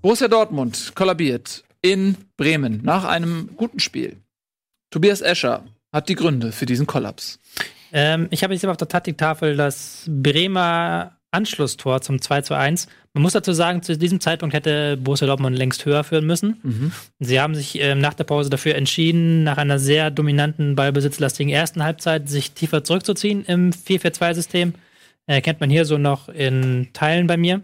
Borussia 0.01 0.27
Dortmund 0.27 0.93
kollabiert 0.95 1.63
in 1.81 2.17
Bremen 2.37 2.81
nach 2.83 3.05
einem 3.05 3.49
guten 3.55 3.79
Spiel. 3.79 4.17
Tobias 4.91 5.21
Escher 5.21 5.63
hat 5.91 6.09
die 6.09 6.15
Gründe 6.15 6.51
für 6.51 6.65
diesen 6.65 6.87
Kollaps. 6.87 7.39
Ähm, 7.93 8.27
ich 8.31 8.43
habe 8.43 8.53
jetzt 8.53 8.65
auf 8.65 8.77
der 8.77 8.87
Taktiktafel 8.87 9.55
das 9.55 10.05
Bremer 10.07 11.17
Anschlusstor 11.31 12.01
zum 12.01 12.21
2 12.21 12.41
zu 12.41 12.55
1. 12.55 12.87
Man 13.13 13.23
muss 13.23 13.33
dazu 13.33 13.53
sagen, 13.53 13.81
zu 13.83 13.97
diesem 13.97 14.19
Zeitpunkt 14.19 14.53
hätte 14.53 14.97
Borussia 14.97 15.27
Dortmund 15.27 15.57
längst 15.57 15.85
höher 15.85 16.03
führen 16.03 16.25
müssen. 16.25 16.57
Sie 17.19 17.39
haben 17.39 17.55
sich 17.55 17.79
ähm, 17.79 17.99
nach 17.99 18.13
der 18.13 18.25
Pause 18.25 18.49
dafür 18.49 18.75
entschieden, 18.75 19.43
nach 19.43 19.57
einer 19.57 19.79
sehr 19.79 20.11
dominanten, 20.11 20.75
ballbesitzlastigen 20.75 21.51
ersten 21.51 21.83
Halbzeit 21.83 22.29
sich 22.29 22.51
tiefer 22.51 22.83
zurückzuziehen 22.83 23.45
im 23.45 23.71
4-4-2-System. 23.71 24.73
Äh, 25.27 25.41
kennt 25.41 25.59
man 25.59 25.69
hier 25.69 25.85
so 25.85 25.97
noch 25.97 26.29
in 26.29 26.89
Teilen 26.93 27.27
bei 27.27 27.37
mir. 27.37 27.61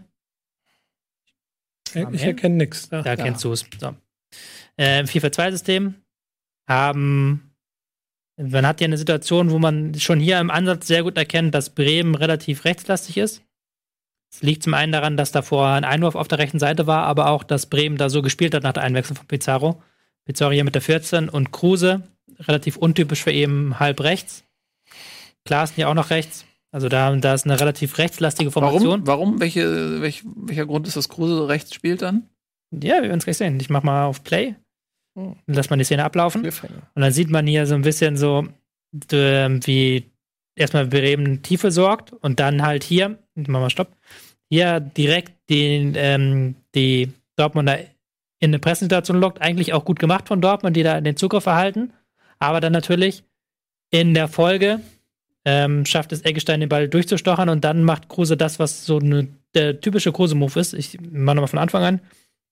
Ich 1.94 2.22
erkenne 2.22 2.56
nichts. 2.56 2.88
Da 2.88 3.16
kennst 3.16 3.44
du 3.44 3.52
es. 3.52 3.64
So. 3.78 3.94
Äh, 4.78 5.00
Im 5.00 5.06
4-4-2-System 5.06 5.94
haben. 6.68 7.54
Man 8.36 8.66
hat 8.66 8.78
hier 8.78 8.86
eine 8.86 8.98
Situation, 8.98 9.50
wo 9.50 9.58
man 9.58 9.94
schon 9.94 10.20
hier 10.20 10.38
im 10.38 10.50
Ansatz 10.50 10.86
sehr 10.86 11.02
gut 11.02 11.16
erkennt, 11.16 11.54
dass 11.54 11.70
Bremen 11.70 12.14
relativ 12.14 12.64
rechtslastig 12.64 13.16
ist. 13.16 13.42
Es 14.30 14.42
liegt 14.42 14.62
zum 14.62 14.74
einen 14.74 14.92
daran, 14.92 15.16
dass 15.16 15.32
davor 15.32 15.68
ein 15.68 15.84
Einwurf 15.84 16.14
auf 16.14 16.28
der 16.28 16.38
rechten 16.38 16.58
Seite 16.58 16.86
war, 16.86 17.04
aber 17.04 17.30
auch, 17.30 17.42
dass 17.42 17.66
Bremen 17.66 17.96
da 17.96 18.10
so 18.10 18.22
gespielt 18.22 18.54
hat 18.54 18.62
nach 18.62 18.74
der 18.74 18.82
Einwechslung 18.84 19.16
von 19.16 19.26
Pizarro. 19.26 19.82
Pizarro 20.24 20.52
hier 20.52 20.64
mit 20.64 20.74
der 20.74 20.82
14 20.82 21.28
und 21.28 21.50
Kruse, 21.50 22.02
relativ 22.38 22.76
untypisch 22.76 23.24
für 23.24 23.32
eben 23.32 23.80
halb 23.80 24.00
rechts. 24.00 24.44
Klaassen 25.44 25.76
hier 25.76 25.88
auch 25.88 25.94
noch 25.94 26.10
rechts. 26.10 26.44
Also 26.70 26.88
da, 26.88 27.14
da 27.16 27.34
ist 27.34 27.46
eine 27.46 27.58
relativ 27.58 27.96
rechtslastige 27.98 28.50
Formation. 28.50 29.06
Warum? 29.06 29.06
Warum? 29.06 29.40
Welche, 29.40 30.02
welch, 30.02 30.22
welcher 30.36 30.66
Grund 30.66 30.86
ist, 30.86 30.96
dass 30.96 31.08
Kruse 31.08 31.48
rechts 31.48 31.74
spielt 31.74 32.02
dann? 32.02 32.28
Ja, 32.72 32.96
wir 32.96 33.04
werden 33.04 33.18
es 33.18 33.24
gleich 33.24 33.38
sehen. 33.38 33.58
Ich 33.60 33.70
mach 33.70 33.82
mal 33.82 34.04
auf 34.04 34.22
Play. 34.22 34.54
Lass 35.46 35.70
mal 35.70 35.76
die 35.76 35.84
Szene 35.84 36.04
ablaufen. 36.04 36.44
Und 36.44 37.02
dann 37.02 37.12
sieht 37.12 37.30
man 37.30 37.46
hier 37.46 37.66
so 37.66 37.74
ein 37.74 37.82
bisschen 37.82 38.16
so, 38.16 38.46
d- 38.92 39.60
wie 39.64 40.10
erstmal 40.54 40.86
Bremen 40.86 41.42
Tiefe 41.42 41.70
sorgt 41.72 42.12
und 42.12 42.38
dann 42.38 42.62
halt 42.62 42.84
hier, 42.84 43.18
ich 43.34 43.48
mach 43.48 43.60
mal 43.60 43.70
Stopp, 43.70 43.96
hier 44.50 44.78
direkt 44.80 45.32
den, 45.50 45.94
ähm, 45.96 46.54
die 46.74 47.12
Dortmunder 47.36 47.78
in 48.40 48.50
eine 48.50 48.58
Pressensituation 48.58 49.18
lockt. 49.18 49.40
Eigentlich 49.40 49.72
auch 49.72 49.84
gut 49.84 49.98
gemacht 49.98 50.28
von 50.28 50.40
Dortmund, 50.40 50.76
die 50.76 50.82
da 50.82 51.00
den 51.00 51.16
Zugriff 51.16 51.46
erhalten. 51.46 51.92
Aber 52.38 52.60
dann 52.60 52.72
natürlich 52.72 53.24
in 53.90 54.14
der 54.14 54.28
Folge 54.28 54.80
ähm, 55.50 55.86
schafft 55.86 56.12
es 56.12 56.26
Eggestein 56.26 56.60
den 56.60 56.68
Ball 56.68 56.90
durchzustochern 56.90 57.48
und 57.48 57.64
dann 57.64 57.82
macht 57.82 58.10
Kruse 58.10 58.36
das, 58.36 58.58
was 58.58 58.84
so 58.84 58.98
eine, 58.98 59.28
der 59.54 59.80
typische 59.80 60.12
Kruse-Move 60.12 60.60
ist. 60.60 60.74
Ich 60.74 61.00
mache 61.00 61.36
nochmal 61.36 61.48
von 61.48 61.58
Anfang 61.58 61.82
an. 61.84 62.00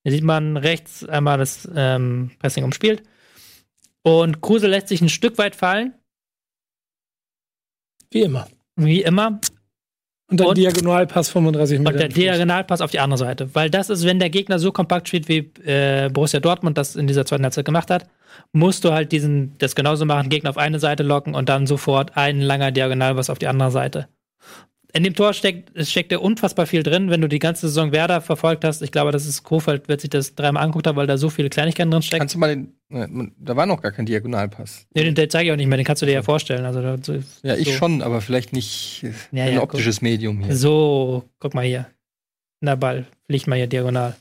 Hier 0.02 0.12
sieht 0.12 0.24
man 0.24 0.56
rechts 0.56 1.04
einmal 1.04 1.36
das 1.36 1.68
ähm, 1.76 2.30
Pressing 2.38 2.64
umspielt. 2.64 3.02
Und 4.02 4.40
Kruse 4.40 4.66
lässt 4.66 4.88
sich 4.88 5.02
ein 5.02 5.10
Stück 5.10 5.36
weit 5.36 5.54
fallen, 5.56 5.92
Wie 8.10 8.22
immer. 8.22 8.48
wie 8.76 9.02
immer. 9.02 9.40
Und 10.28 10.40
dann 10.40 10.48
Und- 10.48 10.58
Diagonalpass 10.58 11.30
35 11.30 11.78
Meter. 11.78 11.92
Und 11.92 12.00
der 12.00 12.08
Diagonalpass 12.08 12.80
auf 12.80 12.90
die 12.90 12.98
andere 12.98 13.18
Seite. 13.18 13.54
Weil 13.54 13.70
das 13.70 13.90
ist, 13.90 14.04
wenn 14.04 14.18
der 14.18 14.30
Gegner 14.30 14.58
so 14.58 14.72
kompakt 14.72 15.06
spielt, 15.08 15.28
wie 15.28 15.50
äh, 15.64 16.10
Borussia 16.12 16.40
Dortmund 16.40 16.76
das 16.76 16.96
in 16.96 17.06
dieser 17.06 17.24
zweiten 17.24 17.44
Halbzeit 17.44 17.64
gemacht 17.64 17.90
hat, 17.90 18.06
musst 18.52 18.84
du 18.84 18.92
halt 18.92 19.12
diesen, 19.12 19.56
das 19.58 19.74
genauso 19.76 20.04
machen, 20.04 20.28
Gegner 20.28 20.50
auf 20.50 20.58
eine 20.58 20.78
Seite 20.80 21.02
locken 21.04 21.34
und 21.34 21.48
dann 21.48 21.66
sofort 21.66 22.16
ein 22.16 22.40
langer 22.40 22.72
Diagonalpass 22.72 23.30
auf 23.30 23.38
die 23.38 23.46
andere 23.46 23.70
Seite. 23.70 24.08
In 24.92 25.04
dem 25.04 25.14
Tor 25.14 25.32
steckt, 25.32 25.70
es 25.76 25.90
steckt 25.90 26.10
ja 26.10 26.18
unfassbar 26.18 26.66
viel 26.66 26.82
drin, 26.82 27.10
wenn 27.10 27.20
du 27.20 27.28
die 27.28 27.38
ganze 27.38 27.68
Saison 27.68 27.92
Werder 27.92 28.20
verfolgt 28.20 28.64
hast. 28.64 28.82
Ich 28.82 28.92
glaube, 28.92 29.12
das 29.12 29.26
ist 29.26 29.42
Kofeld, 29.42 29.88
wird 29.88 30.00
sich 30.00 30.10
das 30.10 30.34
dreimal 30.34 30.64
anguckt 30.64 30.86
haben, 30.86 30.96
weil 30.96 31.06
da 31.06 31.18
so 31.18 31.28
viele 31.28 31.50
Kleinigkeiten 31.50 31.90
drin 31.90 32.02
stecken. 32.02 32.20
Kannst 32.20 32.34
du 32.34 32.38
mal 32.38 32.48
den. 32.48 32.75
Da 32.88 33.56
war 33.56 33.66
noch 33.66 33.82
gar 33.82 33.90
kein 33.90 34.06
Diagonalpass. 34.06 34.86
Nee, 34.94 35.02
den, 35.04 35.14
den 35.16 35.28
zeige 35.28 35.48
ich 35.48 35.52
auch 35.52 35.56
nicht 35.56 35.66
mehr, 35.66 35.76
den 35.76 35.84
kannst 35.84 36.02
du 36.02 36.06
dir 36.06 36.12
ja 36.12 36.22
vorstellen. 36.22 36.64
Also, 36.64 36.80
da- 36.82 36.98
so, 37.02 37.14
Ja, 37.42 37.56
ich 37.56 37.66
so. 37.68 37.72
schon, 37.74 38.00
aber 38.00 38.20
vielleicht 38.20 38.52
nicht 38.52 39.02
äh, 39.02 39.12
Ja, 39.36 39.44
ein 39.44 39.54
ja, 39.54 39.62
optisches 39.62 40.02
Medium 40.02 40.44
hier. 40.44 40.54
So, 40.54 41.24
guck 41.40 41.54
mal 41.54 41.64
hier. 41.64 41.86
Na 42.60 42.76
Ball, 42.76 43.06
fliegt 43.26 43.48
mal 43.48 43.56
hier 43.56 43.66
diagonal. 43.66 44.14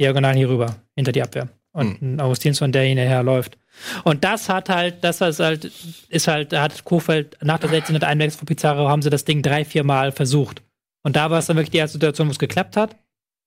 Diagonal 0.00 0.34
hier 0.34 0.48
rüber, 0.50 0.76
hinter 0.96 1.12
die 1.12 1.22
Abwehr. 1.22 1.48
Und 1.72 2.02
ein 2.02 2.20
Augustinsson, 2.20 2.72
der 2.72 2.82
hinterher 2.82 3.22
läuft. 3.22 3.56
Und 4.04 4.24
das 4.24 4.48
hat 4.48 4.68
halt, 4.68 5.04
das 5.04 5.20
ist 5.20 5.38
halt, 5.40 5.70
ist 6.08 6.26
halt, 6.28 6.52
da 6.52 6.62
hat 6.62 6.84
Kofeld 6.84 7.38
nach 7.42 7.58
der 7.58 7.70
16. 7.70 8.02
Einwechslung 8.02 8.40
von 8.40 8.46
Pizarro 8.46 8.88
haben 8.88 9.02
sie 9.02 9.10
das 9.10 9.24
Ding 9.24 9.40
drei, 9.40 9.64
vier 9.64 9.84
Mal 9.84 10.10
versucht. 10.12 10.62
Und 11.04 11.16
da 11.16 11.30
war 11.30 11.38
es 11.38 11.46
dann 11.46 11.56
wirklich 11.56 11.70
die 11.70 11.78
erste 11.78 11.94
Situation, 11.94 12.26
wo 12.26 12.32
es 12.32 12.38
geklappt 12.40 12.76
hat. 12.76 12.96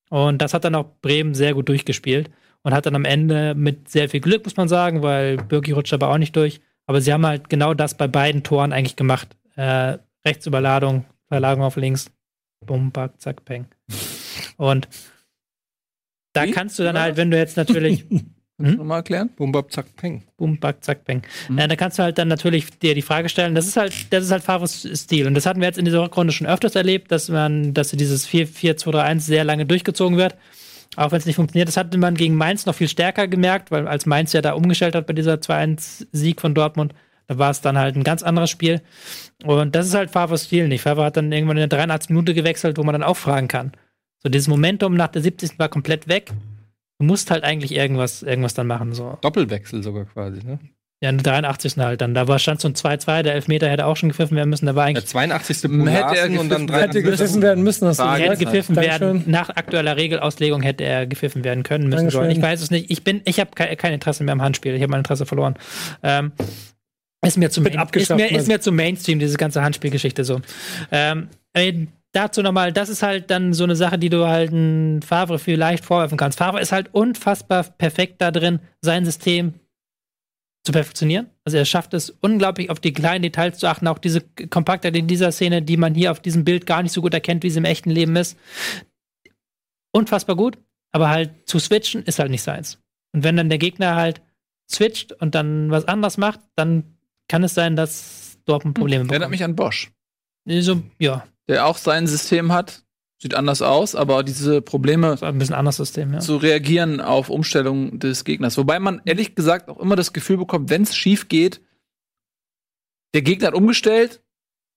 Und 0.09 0.41
das 0.41 0.53
hat 0.53 0.63
dann 0.63 0.75
auch 0.75 0.85
Bremen 1.01 1.35
sehr 1.35 1.53
gut 1.53 1.67
durchgespielt. 1.69 2.31
Und 2.63 2.73
hat 2.73 2.85
dann 2.85 2.95
am 2.95 3.05
Ende 3.05 3.55
mit 3.55 3.89
sehr 3.89 4.09
viel 4.09 4.21
Glück, 4.21 4.45
muss 4.45 4.55
man 4.55 4.69
sagen, 4.69 5.03
weil 5.03 5.37
Birki 5.37 5.73
rutscht 5.73 5.93
aber 5.93 6.09
auch 6.09 6.17
nicht 6.17 6.35
durch. 6.35 6.61
Aber 6.85 7.01
sie 7.01 7.11
haben 7.11 7.25
halt 7.25 7.49
genau 7.49 7.73
das 7.73 7.95
bei 7.95 8.07
beiden 8.07 8.43
Toren 8.43 8.71
eigentlich 8.71 8.95
gemacht. 8.95 9.35
Äh, 9.55 9.97
Rechtsüberladung, 10.25 11.05
Verlagerung 11.27 11.65
auf 11.65 11.75
links, 11.75 12.09
bum, 12.65 12.91
back, 12.91 13.19
zack, 13.19 13.43
peng. 13.43 13.65
Und 14.57 14.87
da 16.31 16.45
Wie? 16.45 16.51
kannst 16.51 16.79
du 16.79 16.83
dann 16.83 16.97
halt, 16.97 17.17
wenn 17.17 17.31
du 17.31 17.37
jetzt 17.37 17.57
natürlich 17.57 18.05
Kannst 18.63 18.75
du 18.75 18.77
nochmal 18.77 18.99
erklären? 18.99 19.29
Bum, 19.35 19.51
bap, 19.51 19.71
zack, 19.71 19.95
peng. 19.95 20.23
Boom, 20.37 20.59
back, 20.59 20.83
zack, 20.83 21.05
bang. 21.05 21.23
Mhm. 21.49 21.57
Äh, 21.57 21.67
da 21.67 21.75
kannst 21.75 21.97
du 21.97 22.03
halt 22.03 22.17
dann 22.19 22.27
natürlich 22.27 22.69
dir 22.79 22.93
die 22.93 23.01
Frage 23.01 23.27
stellen, 23.27 23.55
das 23.55 23.67
ist 23.67 23.77
halt, 23.77 23.93
das 24.11 24.23
ist 24.25 24.31
halt 24.31 24.43
Favres 24.43 24.87
Stil. 24.93 25.25
Und 25.25 25.33
das 25.33 25.45
hatten 25.45 25.59
wir 25.59 25.67
jetzt 25.67 25.79
in 25.79 25.85
dieser 25.85 26.03
Rückrunde 26.03 26.31
schon 26.31 26.45
öfters 26.45 26.75
erlebt, 26.75 27.11
dass 27.11 27.29
man, 27.29 27.73
dass 27.73 27.89
dieses 27.89 28.27
4-4-2-3-1 28.29 29.19
sehr 29.19 29.43
lange 29.43 29.65
durchgezogen 29.65 30.17
wird. 30.17 30.35
Auch 30.95 31.11
wenn 31.11 31.19
es 31.19 31.25
nicht 31.25 31.35
funktioniert. 31.35 31.67
Das 31.67 31.77
hatte 31.77 31.97
man 31.97 32.15
gegen 32.15 32.35
Mainz 32.35 32.65
noch 32.65 32.75
viel 32.75 32.87
stärker 32.87 33.27
gemerkt, 33.27 33.71
weil 33.71 33.87
als 33.87 34.05
Mainz 34.05 34.33
ja 34.33 34.41
da 34.41 34.53
umgestellt 34.53 34.95
hat 34.95 35.07
bei 35.07 35.13
dieser 35.13 35.35
2-1-Sieg 35.35 36.39
von 36.39 36.53
Dortmund, 36.53 36.93
da 37.27 37.37
war 37.37 37.49
es 37.49 37.61
dann 37.61 37.77
halt 37.77 37.95
ein 37.95 38.03
ganz 38.03 38.21
anderes 38.21 38.49
Spiel. 38.49 38.81
Und 39.43 39.75
das 39.75 39.87
ist 39.87 39.95
halt 39.95 40.11
Favres 40.11 40.45
Stil 40.45 40.67
nicht. 40.67 40.81
Favre 40.81 41.05
hat 41.05 41.17
dann 41.17 41.31
irgendwann 41.31 41.57
in 41.57 41.69
der 41.69 41.77
83 41.77 42.09
Minute 42.09 42.33
gewechselt, 42.33 42.77
wo 42.77 42.83
man 42.83 42.93
dann 42.93 43.03
auch 43.03 43.17
fragen 43.17 43.47
kann. 43.47 43.71
So, 44.19 44.29
dieses 44.29 44.47
Momentum 44.47 44.93
nach 44.93 45.07
der 45.07 45.21
70. 45.21 45.57
war 45.59 45.69
komplett 45.69 46.07
weg. 46.07 46.31
Du 46.99 47.05
musst 47.05 47.31
halt 47.31 47.43
eigentlich 47.43 47.73
irgendwas, 47.73 48.23
irgendwas 48.23 48.53
dann 48.53 48.67
machen. 48.67 48.93
So. 48.93 49.17
Doppelwechsel 49.21 49.83
sogar 49.83 50.05
quasi, 50.05 50.45
ne? 50.45 50.59
Ja, 51.03 51.09
in 51.09 51.17
der 51.17 51.33
83. 51.33 51.75
halt 51.79 51.99
dann. 51.99 52.13
Da 52.13 52.29
war 52.29 52.39
stand 52.39 52.61
so 52.61 52.69
ein 52.69 52.75
2-2, 52.75 53.23
der 53.23 53.33
Elfmeter 53.33 53.69
hätte 53.69 53.85
auch 53.87 53.97
schon 53.97 54.07
gepfiffen 54.07 54.37
werden 54.37 54.49
müssen. 54.49 54.67
Da 54.67 54.75
war 54.75 54.85
Der 54.85 54.91
eigentlich 54.91 55.07
82. 55.07 55.63
Hätte 55.63 56.15
er 56.15 56.39
und 56.39 56.47
dann 56.47 56.65
gepfiffen, 56.65 56.73
Hätte 56.73 57.01
3. 57.03 57.11
gepfiffen 57.11 57.41
werden 57.41 57.61
müssen, 57.61 57.93
Frage. 57.93 58.23
hätte 58.23 58.37
gepfiffen 58.37 58.73
Dankeschön. 58.75 59.01
werden. 59.01 59.23
Nach 59.25 59.49
aktueller 59.49 59.97
Regelauslegung 59.97 60.61
hätte 60.61 60.85
er 60.85 61.05
gepfiffen 61.05 61.43
werden 61.43 61.63
können 61.63 61.89
müssen 61.89 61.97
Dankeschön. 61.97 62.21
sollen. 62.21 62.31
Ich 62.31 62.41
weiß 62.41 62.61
es 62.61 62.71
nicht. 62.71 62.89
Ich 62.89 63.03
bin, 63.03 63.19
ich 63.25 63.41
habe 63.41 63.49
kein, 63.53 63.75
kein 63.75 63.91
Interesse 63.91 64.23
mehr 64.23 64.31
am 64.31 64.41
Handspiel. 64.41 64.75
Ich 64.75 64.81
habe 64.81 64.91
mein 64.91 64.99
Interesse 64.99 65.25
verloren. 65.25 65.55
Ähm, 66.03 66.31
ist 67.21 67.37
mir 67.37 67.49
zu 67.49 67.59
main, 67.59 67.77
ist 67.91 68.09
mir, 68.15 68.31
ist 68.31 68.47
mir 68.47 68.61
zu 68.61 68.71
Mainstream 68.71 69.19
diese 69.19 69.35
ganze 69.35 69.61
Handspielgeschichte 69.61 70.23
so. 70.23 70.39
Ähm, 70.89 71.27
ey, 71.51 71.89
dazu 72.13 72.41
nochmal, 72.43 72.71
das 72.71 72.87
ist 72.87 73.03
halt 73.03 73.29
dann 73.29 73.51
so 73.51 73.65
eine 73.65 73.75
Sache, 73.75 73.99
die 73.99 74.09
du 74.09 74.25
halt 74.25 74.53
ein 74.53 75.01
Favre 75.01 75.37
vielleicht 75.37 75.83
vorwerfen 75.83 76.17
kannst. 76.17 76.37
Favre 76.39 76.61
ist 76.61 76.71
halt 76.71 76.93
unfassbar 76.93 77.63
perfekt 77.77 78.21
da 78.21 78.31
drin, 78.31 78.59
sein 78.81 79.03
System 79.03 79.55
zu 80.63 80.71
perfektionieren. 80.71 81.29
Also 81.43 81.57
er 81.57 81.65
schafft 81.65 81.93
es 81.93 82.09
unglaublich 82.09 82.69
auf 82.69 82.79
die 82.79 82.93
kleinen 82.93 83.21
Details 83.21 83.57
zu 83.57 83.67
achten, 83.67 83.87
auch 83.87 83.99
diese 83.99 84.21
Kompaktheit 84.21 84.95
in 84.95 85.07
dieser 85.07 85.31
Szene, 85.31 85.61
die 85.61 85.77
man 85.77 85.93
hier 85.93 86.11
auf 86.11 86.21
diesem 86.21 86.45
Bild 86.45 86.65
gar 86.65 86.81
nicht 86.83 86.93
so 86.93 87.01
gut 87.01 87.13
erkennt, 87.13 87.43
wie 87.43 87.49
sie 87.49 87.59
im 87.59 87.65
echten 87.65 87.89
Leben 87.89 88.15
ist. 88.15 88.37
Unfassbar 89.91 90.35
gut, 90.35 90.57
aber 90.91 91.09
halt 91.09 91.31
zu 91.47 91.59
switchen 91.59 92.03
ist 92.03 92.19
halt 92.19 92.31
nicht 92.31 92.43
seins. 92.43 92.79
Und 93.13 93.23
wenn 93.23 93.35
dann 93.35 93.49
der 93.49 93.57
Gegner 93.57 93.95
halt 93.95 94.21
switcht 94.71 95.11
und 95.11 95.35
dann 95.35 95.69
was 95.69 95.87
anderes 95.87 96.17
macht, 96.17 96.39
dann 96.55 96.97
kann 97.27 97.43
es 97.43 97.53
sein, 97.53 97.75
dass 97.75 98.39
Dortmund 98.45 98.75
Probleme 98.75 99.03
Erinnert 99.03 99.19
bekommt. 99.19 99.31
mich 99.31 99.43
an 99.43 99.55
Bosch, 99.55 99.91
So, 100.45 100.81
ja, 100.97 101.27
der 101.47 101.65
auch 101.65 101.77
sein 101.77 102.07
System 102.07 102.51
hat. 102.53 102.82
Sieht 103.23 103.35
anders 103.35 103.61
aus, 103.61 103.95
aber 103.95 104.21
diese 104.21 104.61
Probleme 104.61 105.17
ein 105.21 105.37
bisschen 105.37 105.55
anderes 105.55 105.77
System, 105.77 106.11
ja. 106.11 106.19
zu 106.19 106.35
reagieren 106.35 106.99
auf 106.99 107.29
Umstellungen 107.29 107.97
des 107.97 108.25
Gegners. 108.25 108.57
Wobei 108.57 108.81
man 108.81 109.01
ehrlich 109.05 109.33
gesagt 109.33 109.69
auch 109.69 109.79
immer 109.79 109.95
das 109.95 110.11
Gefühl 110.11 110.35
bekommt, 110.35 110.69
wenn 110.69 110.81
es 110.81 110.93
schief 110.93 111.29
geht, 111.29 111.61
der 113.13 113.21
Gegner 113.21 113.47
hat 113.47 113.53
umgestellt 113.53 114.21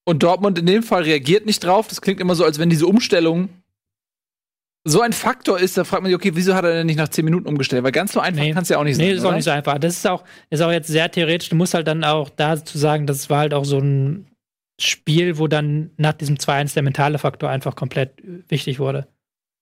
und 0.04 0.22
Dortmund 0.22 0.60
in 0.60 0.66
dem 0.66 0.84
Fall 0.84 1.02
reagiert 1.02 1.44
nicht 1.44 1.64
drauf. 1.64 1.88
Das 1.88 2.00
klingt 2.00 2.20
immer 2.20 2.36
so, 2.36 2.44
als 2.44 2.60
wenn 2.60 2.70
diese 2.70 2.86
Umstellung 2.86 3.48
so 4.84 5.00
ein 5.00 5.12
Faktor 5.12 5.58
ist, 5.58 5.76
da 5.76 5.82
fragt 5.82 6.04
man 6.04 6.10
sich, 6.10 6.16
okay, 6.16 6.30
wieso 6.34 6.54
hat 6.54 6.64
er 6.64 6.72
denn 6.72 6.86
nicht 6.86 6.98
nach 6.98 7.08
10 7.08 7.24
Minuten 7.24 7.48
umgestellt? 7.48 7.82
Weil 7.82 7.90
ganz 7.90 8.12
so 8.12 8.20
einfach 8.20 8.44
Nee. 8.44 8.52
kann 8.52 8.62
es 8.62 8.68
ja 8.68 8.78
auch 8.78 8.84
nicht 8.84 8.94
sein. 8.94 9.06
Nee, 9.06 9.10
das 9.10 9.22
ist 9.22 9.24
auch 9.24 9.30
oder? 9.30 9.36
nicht 9.38 9.44
so 9.44 9.50
einfach. 9.50 9.76
Das 9.80 9.96
ist 9.96 10.06
auch, 10.06 10.22
ist 10.50 10.62
auch 10.62 10.70
jetzt 10.70 10.86
sehr 10.86 11.10
theoretisch. 11.10 11.48
Du 11.48 11.56
musst 11.56 11.74
halt 11.74 11.88
dann 11.88 12.04
auch 12.04 12.30
dazu 12.30 12.78
sagen, 12.78 13.08
das 13.08 13.28
war 13.28 13.38
halt 13.40 13.54
auch 13.54 13.64
so 13.64 13.80
ein 13.80 14.28
Spiel, 14.78 15.38
wo 15.38 15.46
dann 15.48 15.90
nach 15.96 16.12
diesem 16.12 16.36
2-1 16.36 16.74
der 16.74 16.82
mentale 16.82 17.18
Faktor 17.18 17.48
einfach 17.48 17.76
komplett 17.76 18.20
äh, 18.20 18.42
wichtig 18.48 18.78
wurde. 18.78 19.08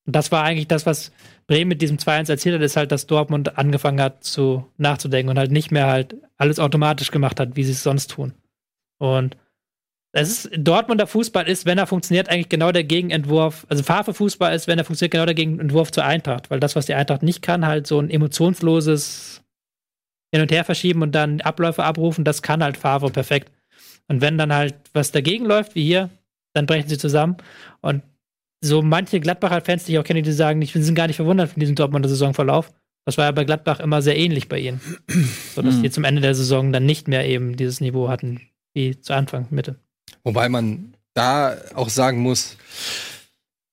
Und 0.06 0.14
das 0.14 0.32
war 0.32 0.42
eigentlich 0.42 0.68
das, 0.68 0.86
was 0.86 1.12
Bremen 1.46 1.68
mit 1.68 1.82
diesem 1.82 1.96
2-1 1.96 2.30
erzielt 2.30 2.56
hat, 2.56 2.62
ist 2.62 2.76
halt, 2.76 2.92
dass 2.92 3.06
Dortmund 3.06 3.56
angefangen 3.56 4.00
hat 4.00 4.24
zu 4.24 4.66
nachzudenken 4.76 5.30
und 5.30 5.38
halt 5.38 5.50
nicht 5.50 5.70
mehr 5.70 5.86
halt 5.86 6.16
alles 6.36 6.58
automatisch 6.58 7.10
gemacht 7.10 7.40
hat, 7.40 7.56
wie 7.56 7.64
sie 7.64 7.72
es 7.72 7.82
sonst 7.82 8.10
tun. 8.10 8.34
Und 8.98 9.36
es 10.16 10.30
ist, 10.30 10.50
Dortmunder 10.56 11.08
Fußball 11.08 11.48
ist, 11.48 11.66
wenn 11.66 11.78
er 11.78 11.88
funktioniert, 11.88 12.28
eigentlich 12.28 12.48
genau 12.48 12.70
der 12.70 12.84
Gegenentwurf. 12.84 13.66
Also 13.68 13.82
Favre 13.82 14.14
Fußball 14.14 14.54
ist, 14.54 14.68
wenn 14.68 14.78
er 14.78 14.84
funktioniert, 14.84 15.10
genau 15.10 15.26
der 15.26 15.34
Gegenentwurf 15.34 15.90
zur 15.90 16.04
Eintracht. 16.04 16.50
Weil 16.50 16.60
das, 16.60 16.76
was 16.76 16.86
die 16.86 16.94
Eintracht 16.94 17.24
nicht 17.24 17.42
kann, 17.42 17.66
halt 17.66 17.88
so 17.88 17.98
ein 17.98 18.10
emotionsloses 18.10 19.42
Hin- 20.32 20.42
und 20.42 20.52
Her 20.52 20.64
verschieben 20.64 21.02
und 21.02 21.12
dann 21.12 21.40
Abläufe 21.40 21.82
abrufen, 21.82 22.24
das 22.24 22.42
kann 22.42 22.62
halt 22.62 22.76
Favre 22.76 23.10
perfekt. 23.10 23.50
Und 24.09 24.20
wenn 24.20 24.38
dann 24.38 24.52
halt 24.52 24.74
was 24.92 25.12
dagegen 25.12 25.44
läuft, 25.46 25.74
wie 25.74 25.84
hier, 25.84 26.11
dann 26.52 26.66
brechen 26.66 26.88
sie 26.88 26.98
zusammen. 26.98 27.36
Und 27.80 28.02
so 28.61 28.82
manche 28.82 29.20
Gladbacher-Fans, 29.20 29.84
die 29.84 29.92
ich 29.92 29.98
auch 29.98 30.05
kenne, 30.05 30.22
die 30.22 30.32
sagen, 30.32 30.61
die 30.61 30.66
sind 30.66 30.94
gar 30.94 31.07
nicht 31.07 31.16
verwundert 31.16 31.50
von 31.50 31.61
diesem 31.61 31.74
Dortmunder 31.74 32.09
Saisonverlauf. 32.09 32.72
Das 33.07 33.18
war 33.18 33.26
ja 33.26 33.32
bei 33.32 33.44
Gladbach 33.44 33.80
immer 33.80 34.00
sehr 34.00 34.16
ähnlich 34.16 34.48
bei 34.48 34.59
ihnen. 34.59 34.80
So 35.55 35.61
dass 35.62 35.76
Mhm. 35.76 35.82
die 35.82 35.90
zum 35.90 36.05
Ende 36.05 36.22
der 36.22 36.34
Saison 36.34 36.72
dann 36.72 36.86
nicht 36.86 37.07
mehr 37.09 37.26
eben 37.26 37.57
dieses 37.57 37.80
Niveau 37.80 38.09
hatten 38.09 38.40
wie 38.72 38.98
zu 39.00 39.12
Anfang, 39.14 39.46
Mitte. 39.50 39.76
Wobei 40.22 40.48
man 40.48 40.94
da 41.12 41.57
auch 41.74 41.90
sagen 41.90 42.20
muss, 42.20 42.57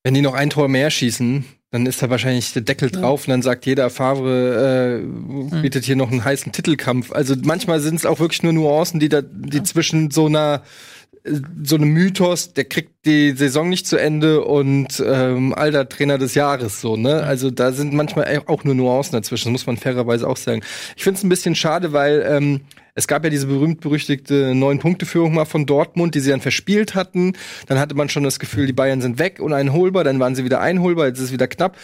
wenn 0.04 0.14
die 0.14 0.20
noch 0.20 0.34
ein 0.34 0.50
Tor 0.50 0.68
mehr 0.68 0.90
schießen, 0.90 1.44
dann 1.72 1.86
ist 1.86 2.02
da 2.02 2.10
wahrscheinlich 2.10 2.52
der 2.52 2.62
Deckel 2.62 2.90
drauf 2.90 3.26
und 3.26 3.30
dann 3.30 3.40
sagt 3.40 3.64
jeder, 3.64 3.88
Favre 3.88 5.00
äh, 5.00 5.60
bietet 5.62 5.84
hier 5.84 5.96
noch 5.96 6.10
einen 6.10 6.22
heißen 6.22 6.52
Titelkampf. 6.52 7.12
Also 7.12 7.34
manchmal 7.42 7.80
sind 7.80 7.96
es 7.96 8.04
auch 8.04 8.20
wirklich 8.20 8.42
nur 8.42 8.52
Nuancen, 8.52 9.00
die 9.00 9.08
da, 9.08 9.22
die 9.22 9.62
zwischen 9.62 10.10
so 10.10 10.26
einer 10.26 10.62
so 11.24 11.76
einem 11.76 11.90
Mythos, 11.90 12.52
der 12.52 12.64
kriegt 12.64 13.06
die 13.06 13.32
Saison 13.32 13.68
nicht 13.68 13.86
zu 13.86 13.96
Ende 13.96 14.44
und 14.44 15.02
ähm, 15.04 15.54
alter 15.54 15.88
Trainer 15.88 16.18
des 16.18 16.34
Jahres 16.34 16.80
so, 16.80 16.96
ne? 16.96 17.22
Also 17.22 17.50
da 17.50 17.72
sind 17.72 17.92
manchmal 17.92 18.42
auch 18.46 18.64
nur 18.64 18.74
Nuancen 18.74 19.12
dazwischen, 19.12 19.48
das 19.48 19.52
muss 19.52 19.66
man 19.66 19.76
fairerweise 19.76 20.28
auch 20.28 20.36
sagen. 20.36 20.62
Ich 20.96 21.04
finde 21.04 21.18
es 21.18 21.24
ein 21.24 21.28
bisschen 21.28 21.54
schade, 21.54 21.92
weil 21.92 22.24
ähm, 22.28 22.62
es 22.94 23.06
gab 23.06 23.22
ja 23.24 23.30
diese 23.30 23.46
berühmt-berüchtigte 23.46 24.54
Neun-Punkte-Führung 24.54 25.32
mal 25.32 25.44
von 25.44 25.64
Dortmund, 25.64 26.14
die 26.14 26.20
sie 26.20 26.30
dann 26.30 26.40
verspielt 26.40 26.94
hatten. 26.94 27.34
Dann 27.66 27.78
hatte 27.78 27.94
man 27.94 28.08
schon 28.08 28.24
das 28.24 28.38
Gefühl, 28.38 28.66
die 28.66 28.72
Bayern 28.72 29.00
sind 29.00 29.18
weg 29.18 29.38
und 29.40 29.52
einholbar, 29.52 30.04
dann 30.04 30.18
waren 30.18 30.34
sie 30.34 30.44
wieder 30.44 30.60
einholbar, 30.60 31.06
jetzt 31.06 31.18
ist 31.18 31.26
es 31.26 31.32
wieder 31.32 31.48
knapp. 31.48 31.76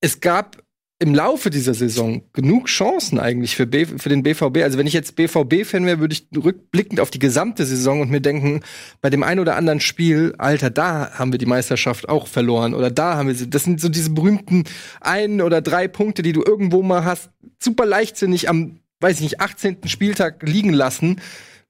Es 0.00 0.20
gab 0.20 0.56
im 1.02 1.16
Laufe 1.16 1.50
dieser 1.50 1.74
Saison 1.74 2.22
genug 2.32 2.66
Chancen 2.66 3.18
eigentlich 3.18 3.56
für, 3.56 3.66
B 3.66 3.86
für 3.86 4.08
den 4.08 4.22
BVB. 4.22 4.58
Also 4.58 4.78
wenn 4.78 4.86
ich 4.86 4.92
jetzt 4.92 5.16
BVB-Fan 5.16 5.84
wäre, 5.84 5.98
würde 5.98 6.14
ich 6.14 6.28
rückblickend 6.32 7.00
auf 7.00 7.10
die 7.10 7.18
gesamte 7.18 7.66
Saison 7.66 8.02
und 8.02 8.10
mir 8.12 8.20
denken, 8.20 8.60
bei 9.00 9.10
dem 9.10 9.24
einen 9.24 9.40
oder 9.40 9.56
anderen 9.56 9.80
Spiel, 9.80 10.32
Alter, 10.38 10.70
da 10.70 11.10
haben 11.14 11.32
wir 11.32 11.40
die 11.40 11.46
Meisterschaft 11.46 12.08
auch 12.08 12.28
verloren 12.28 12.72
oder 12.72 12.92
da 12.92 13.16
haben 13.16 13.26
wir 13.26 13.34
sie. 13.34 13.50
Das 13.50 13.64
sind 13.64 13.80
so 13.80 13.88
diese 13.88 14.10
berühmten 14.10 14.62
ein 15.00 15.40
oder 15.40 15.60
drei 15.60 15.88
Punkte, 15.88 16.22
die 16.22 16.32
du 16.32 16.44
irgendwo 16.44 16.82
mal 16.82 17.04
hast, 17.04 17.30
super 17.58 17.84
leichtsinnig 17.84 18.48
am, 18.48 18.78
weiß 19.00 19.16
ich 19.16 19.22
nicht, 19.22 19.40
18. 19.40 19.78
Spieltag 19.86 20.44
liegen 20.44 20.72
lassen. 20.72 21.20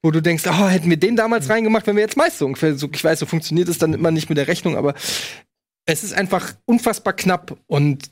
Wo 0.02 0.10
du 0.10 0.20
denkst, 0.20 0.42
oh, 0.46 0.68
hätten 0.68 0.90
wir 0.90 0.96
den 0.98 1.14
damals 1.16 1.48
reingemacht, 1.48 1.86
wenn 1.86 1.94
wir 1.94 2.02
jetzt 2.02 2.16
Meister 2.16 2.44
ungefähr 2.44 2.74
so, 2.74 2.90
ich 2.92 3.04
weiß, 3.04 3.20
so 3.20 3.24
funktioniert 3.24 3.68
es 3.68 3.78
dann 3.78 3.94
immer 3.94 4.10
nicht 4.10 4.28
mit 4.28 4.36
der 4.36 4.48
Rechnung, 4.48 4.76
aber 4.76 4.94
es 5.86 6.04
ist 6.04 6.12
einfach 6.12 6.54
unfassbar 6.64 7.12
knapp 7.12 7.56
und 7.66 8.10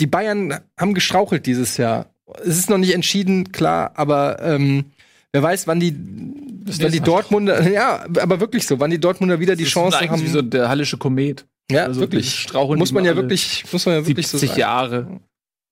die 0.00 0.06
Bayern 0.06 0.60
haben 0.78 0.94
gestrauchelt 0.94 1.46
dieses 1.46 1.76
Jahr. 1.76 2.06
Es 2.44 2.58
ist 2.58 2.70
noch 2.70 2.78
nicht 2.78 2.94
entschieden, 2.94 3.52
klar, 3.52 3.92
aber 3.94 4.40
ähm, 4.42 4.86
wer 5.32 5.42
weiß, 5.42 5.66
wann 5.66 5.80
die, 5.80 5.92
wann 5.94 6.92
die 6.92 7.00
Mal. 7.00 7.04
Dortmunder, 7.06 7.68
ja, 7.70 8.04
aber 8.20 8.40
wirklich 8.40 8.66
so, 8.66 8.78
wann 8.80 8.90
die 8.90 9.00
Dortmunder 9.00 9.40
wieder 9.40 9.56
die 9.56 9.64
Das 9.64 9.72
Chance 9.72 9.96
ist 9.96 10.02
eigentlich 10.02 10.10
haben. 10.10 10.22
wie 10.22 10.30
so 10.32 10.42
der 10.42 10.68
hallische 10.68 10.98
Komet. 10.98 11.46
ja, 11.70 11.84
also 11.84 12.00
wirklich. 12.00 12.32
Straucheln, 12.40 12.78
Muss 12.78 12.90
die 12.90 12.94
man 12.94 13.04
ja 13.04 13.16
wirklich, 13.16 13.64
muss 13.72 13.86
man 13.86 13.94
ja 13.96 14.06
wirklich 14.06 14.28
so 14.28 14.36
70 14.38 14.48
sagen. 14.50 14.60
Jahre. 14.60 15.20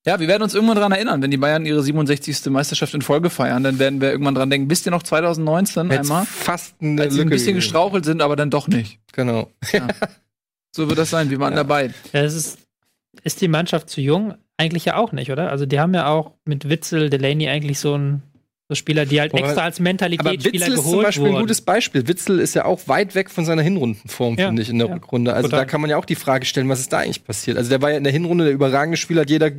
Ja, 0.07 0.21
wir 0.21 0.29
werden 0.29 0.45
uns 0.45 0.55
irgendwann 0.55 0.77
dran 0.77 0.93
erinnern, 0.93 1.21
wenn 1.21 1.33
die 1.33 1.37
Bayern 1.37 1.67
ihre 1.67 1.83
67. 1.83 2.47
Meisterschaft 2.47 2.95
in 2.95 3.03
Folge 3.03 3.29
feiern, 3.29 3.65
dann 3.65 3.81
werden 3.81 4.01
wir 4.01 4.11
irgendwann 4.13 4.37
dran 4.37 4.49
denken, 4.51 4.71
wisst 4.71 4.87
ihr 4.87 4.93
noch 4.93 5.03
2019 5.03 5.91
Jetzt 5.91 5.99
einmal, 6.03 6.25
fast 6.27 6.77
eine 6.81 7.03
als 7.03 7.15
sie 7.15 7.21
ein 7.23 7.29
bisschen 7.29 7.47
gegeben. 7.47 7.57
gestrauchelt 7.59 8.05
sind, 8.05 8.23
aber 8.23 8.37
dann 8.37 8.49
doch 8.51 8.69
nicht. 8.69 8.99
Genau. 9.13 9.51
So 10.75 10.89
wird 10.89 10.99
das 10.99 11.09
sein, 11.09 11.31
wir 11.31 11.41
waren 11.41 11.55
dabei. 11.57 11.95
Ja, 12.13 12.21
es 12.23 12.35
ist, 12.35 12.59
ist 13.25 13.41
die 13.41 13.49
Mannschaft 13.49 13.89
zu 13.91 14.01
jung? 14.01 14.35
Eigentlich 14.57 14.85
ja 14.87 14.97
auch 14.97 15.13
nicht, 15.13 15.31
oder? 15.31 15.51
Also 15.51 15.67
die 15.67 15.81
haben 15.81 15.95
ja 15.95 16.09
auch 16.09 16.33
mit 16.45 16.69
Witzel, 16.69 17.11
Delaney 17.11 17.49
eigentlich 17.49 17.79
so 17.79 17.97
ein 17.97 18.23
so 18.69 18.75
Spieler, 18.75 19.07
die 19.07 19.21
halt 19.21 19.33
Aber- 19.33 19.45
extra 19.45 19.61
als 19.63 19.79
Mentalitätsspieler 19.79 20.43
Witzel 20.67 20.73
ist 20.73 20.75
zum 20.83 20.85
geholt 20.91 21.07
Beispiel 21.07 21.25
ein 21.27 21.33
wurden. 21.35 21.41
gutes 21.43 21.61
Beispiel. 21.61 22.09
Witzel 22.09 22.41
ist 22.41 22.55
ja 22.57 22.65
auch 22.65 22.81
weit 22.89 23.15
weg 23.15 23.31
von 23.31 23.45
seiner 23.45 23.63
Hinrundenform, 23.63 24.35
Ja, 24.37 24.47
finde 24.49 24.61
ich, 24.63 24.71
in 24.71 24.79
der 24.81 24.89
ja. 24.89 24.95
Rückrunde. 24.95 25.35
Also 25.35 25.47
Total. 25.49 25.61
da 25.61 25.65
kann 25.71 25.81
man 25.81 25.89
ja 25.89 25.97
auch 25.99 26.05
die 26.05 26.17
Frage 26.17 26.45
stellen, 26.47 26.69
was 26.69 26.81
ist 26.81 26.93
da 26.93 26.99
eigentlich 26.99 27.23
passiert? 27.23 27.59
Also 27.59 27.71
der 27.71 27.81
war 27.81 27.93
ja 27.93 27.97
in 27.97 28.03
der 28.03 28.13
Hinrunde 28.13 28.43
der 28.43 28.53
überragende 28.53 28.97
Spieler, 28.97 29.21
hat 29.21 29.31
jeder 29.31 29.53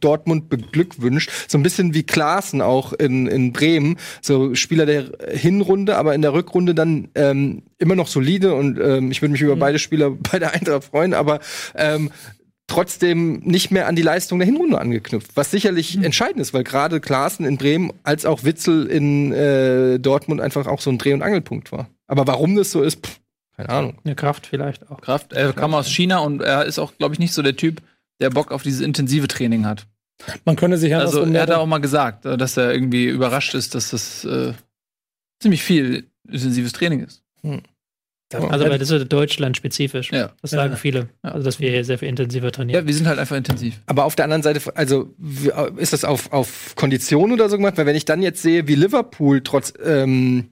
Dortmund 0.00 0.48
beglückwünscht. 0.48 1.30
So 1.46 1.58
ein 1.58 1.62
bisschen 1.62 1.92
wie 1.92 2.04
Klaassen 2.04 2.62
auch 2.62 2.94
in, 2.94 3.26
in 3.26 3.52
Bremen. 3.52 3.96
So 4.22 4.54
Spieler 4.54 4.86
der 4.86 5.10
Hinrunde, 5.32 5.96
aber 5.98 6.14
in 6.14 6.22
der 6.22 6.32
Rückrunde 6.32 6.74
dann 6.74 7.08
ähm, 7.16 7.64
immer 7.76 7.96
noch 7.96 8.06
solide 8.08 8.54
und 8.54 8.78
ähm, 8.80 9.10
ich 9.10 9.20
würde 9.20 9.32
mich 9.32 9.42
Mhm. 9.42 9.48
über 9.48 9.56
beide 9.56 9.78
Spieler 9.78 10.10
bei 10.32 10.38
der 10.38 10.54
Eintracht 10.54 10.84
freuen, 10.84 11.12
aber 11.12 11.40
ähm, 11.76 12.10
trotzdem 12.66 13.40
nicht 13.40 13.70
mehr 13.70 13.86
an 13.86 13.94
die 13.96 14.02
Leistung 14.02 14.38
der 14.38 14.46
Hinrunde 14.46 14.80
angeknüpft, 14.80 15.32
was 15.36 15.50
sicherlich 15.50 15.96
Mhm. 15.96 16.04
entscheidend 16.04 16.40
ist, 16.40 16.54
weil 16.54 16.64
gerade 16.64 17.00
Klaassen 17.00 17.44
in 17.44 17.58
Bremen 17.58 17.92
als 18.02 18.24
auch 18.24 18.44
Witzel 18.44 18.86
in 18.86 19.32
äh, 19.32 19.98
Dortmund 19.98 20.40
einfach 20.40 20.66
auch 20.66 20.80
so 20.80 20.90
ein 20.90 20.98
Dreh- 20.98 21.12
und 21.12 21.22
Angelpunkt 21.22 21.72
war. 21.72 21.88
Aber 22.06 22.26
warum 22.26 22.56
das 22.56 22.70
so 22.70 22.82
ist, 22.82 23.06
pff, 23.06 23.20
keine 23.56 23.68
Ahnung. 23.68 23.98
Eine 24.04 24.14
Kraft 24.14 24.46
vielleicht 24.46 24.90
auch. 24.90 25.00
Kraft, 25.00 25.32
er 25.32 25.52
kam 25.52 25.74
aus 25.74 25.88
China 25.88 26.18
und 26.18 26.40
er 26.42 26.64
ist 26.64 26.78
auch, 26.78 26.96
glaube 26.98 27.14
ich, 27.14 27.18
nicht 27.20 27.34
so 27.34 27.42
der 27.42 27.56
Typ, 27.56 27.82
der 28.20 28.30
Bock 28.30 28.50
auf 28.50 28.62
dieses 28.62 28.80
intensive 28.80 29.28
Training 29.28 29.66
hat. 29.66 29.86
Man 30.44 30.56
könnte 30.56 30.78
sich 30.78 30.94
Also 30.94 31.18
andersrum 31.18 31.34
er 31.34 31.42
hat 31.42 31.50
auch 31.50 31.66
mal 31.66 31.78
gesagt, 31.78 32.24
äh, 32.24 32.36
dass 32.38 32.56
er 32.56 32.72
irgendwie 32.72 33.06
überrascht 33.06 33.54
ist, 33.54 33.74
dass 33.74 33.90
das 33.90 34.24
äh, 34.24 34.54
ziemlich 35.40 35.62
viel 35.62 36.06
intensives 36.26 36.72
Training 36.72 37.00
ist. 37.00 37.22
Also 38.38 38.68
weil 38.68 38.78
das 38.78 38.90
ist 38.90 39.08
Deutschland-spezifisch. 39.12 40.10
Ja. 40.12 40.32
Das 40.42 40.50
sagen 40.52 40.72
Ja. 40.72 40.76
viele. 40.76 41.08
Also 41.22 41.44
dass 41.44 41.60
wir 41.60 41.70
hier 41.70 41.84
sehr 41.84 41.98
viel 41.98 42.08
intensiver 42.08 42.50
trainieren. 42.52 42.82
Ja, 42.82 42.86
wir 42.86 42.94
sind 42.94 43.06
halt 43.06 43.18
einfach 43.18 43.36
intensiv. 43.36 43.80
Aber 43.86 44.04
auf 44.04 44.14
der 44.16 44.24
anderen 44.24 44.42
Seite, 44.42 44.60
also 44.76 45.14
ist 45.76 45.92
das 45.92 46.04
auf, 46.04 46.32
auf 46.32 46.74
Kondition 46.76 47.32
oder 47.32 47.48
so 47.48 47.56
gemacht? 47.56 47.76
Weil 47.76 47.86
wenn 47.86 47.96
ich 47.96 48.04
dann 48.04 48.22
jetzt 48.22 48.42
sehe, 48.42 48.66
wie 48.68 48.74
Liverpool 48.74 49.40
trotz 49.42 49.72
ähm, 49.84 50.50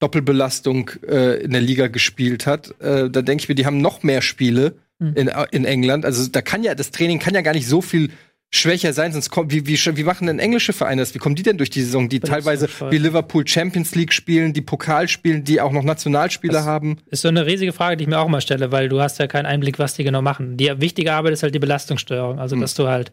Doppelbelastung 0.00 0.90
äh, 1.06 1.42
in 1.42 1.50
der 1.52 1.60
Liga 1.60 1.88
gespielt 1.88 2.46
hat, 2.46 2.74
äh, 2.80 3.10
dann 3.10 3.24
denke 3.24 3.42
ich 3.42 3.48
mir, 3.48 3.54
die 3.54 3.66
haben 3.66 3.80
noch 3.80 4.02
mehr 4.02 4.22
Spiele 4.22 4.74
Mhm. 5.02 5.14
in, 5.14 5.30
in 5.52 5.64
England. 5.64 6.04
Also 6.04 6.28
da 6.30 6.42
kann 6.42 6.62
ja, 6.62 6.74
das 6.74 6.90
Training 6.90 7.20
kann 7.20 7.34
ja 7.34 7.40
gar 7.40 7.54
nicht 7.54 7.66
so 7.66 7.80
viel 7.80 8.10
schwächer 8.52 8.92
sein, 8.92 9.12
sonst 9.12 9.30
kommt, 9.30 9.52
wie, 9.52 9.66
wie, 9.66 9.76
wie 9.96 10.02
machen 10.02 10.26
denn 10.26 10.38
englische 10.40 10.72
Vereine 10.72 11.02
das? 11.02 11.14
Wie 11.14 11.18
kommen 11.18 11.36
die 11.36 11.42
denn 11.44 11.56
durch 11.56 11.70
die 11.70 11.82
Saison, 11.82 12.08
die 12.08 12.18
teilweise 12.20 12.68
wie 12.90 12.98
Liverpool 12.98 13.46
Champions 13.46 13.94
League 13.94 14.12
spielen, 14.12 14.52
die 14.52 14.60
Pokal 14.60 15.06
spielen, 15.08 15.44
die 15.44 15.60
auch 15.60 15.70
noch 15.72 15.84
Nationalspieler 15.84 16.54
Das- 16.54 16.64
haben? 16.66 16.96
Ist 17.10 17.22
so 17.22 17.28
eine 17.28 17.46
riesige 17.46 17.72
Frage, 17.72 17.96
die 17.96 18.04
ich 18.04 18.08
mir 18.10 18.18
auch 18.18 18.28
mal 18.28 18.40
stelle, 18.40 18.72
weil 18.72 18.88
du 18.88 19.00
hast 19.00 19.18
ja 19.20 19.26
keinen 19.28 19.46
Einblick, 19.46 19.78
was 19.78 19.94
die 19.94 20.02
genau 20.04 20.20
machen. 20.20 20.56
Die 20.56 20.68
wichtige 20.80 21.12
Arbeit 21.12 21.32
ist 21.32 21.42
halt 21.44 21.54
die 21.54 21.58
Belastungssteuerung. 21.60 22.40
Also, 22.40 22.56
Hm. 22.56 22.60
dass 22.62 22.74
du 22.74 22.88
halt 22.88 23.12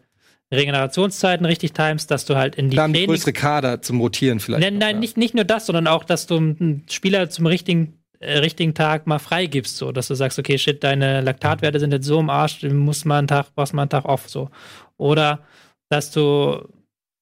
Regenerationszeiten 0.52 1.44
richtig 1.46 1.72
timest, 1.72 2.10
dass 2.10 2.24
du 2.24 2.34
halt 2.36 2.56
in 2.56 2.70
die 2.70 2.76
Da 2.76 2.82
haben 2.84 2.92
die 2.92 3.00
Trainings 3.00 3.24
größere 3.24 3.32
Kader 3.34 3.82
zum 3.82 4.00
Rotieren 4.00 4.40
vielleicht. 4.40 4.62
Nein, 4.62 4.78
nein, 4.78 4.96
ja. 4.96 5.00
nicht, 5.00 5.16
nicht 5.16 5.34
nur 5.34 5.44
das, 5.44 5.66
sondern 5.66 5.86
auch, 5.86 6.04
dass 6.04 6.26
du 6.26 6.36
einen 6.36 6.84
Spieler 6.90 7.28
zum 7.30 7.46
richtigen, 7.46 7.98
äh, 8.18 8.38
richtigen 8.38 8.74
Tag 8.74 9.06
mal 9.06 9.18
freigibst, 9.18 9.76
so, 9.76 9.92
dass 9.92 10.08
du 10.08 10.14
sagst, 10.14 10.38
okay, 10.38 10.58
shit, 10.58 10.82
deine 10.82 11.20
Laktatwerte 11.20 11.78
sind 11.78 11.92
jetzt 11.92 12.06
so 12.06 12.18
im 12.18 12.30
Arsch, 12.30 12.60
du 12.60 12.70
musst 12.70 13.04
mal 13.06 13.18
einen 13.18 13.28
Tag, 13.28 13.54
brauchst 13.54 13.74
mal 13.74 13.82
einen 13.82 13.90
Tag 13.90 14.04
off, 14.06 14.28
so. 14.28 14.48
Oder, 14.98 15.40
dass 15.88 16.10
du 16.10 16.68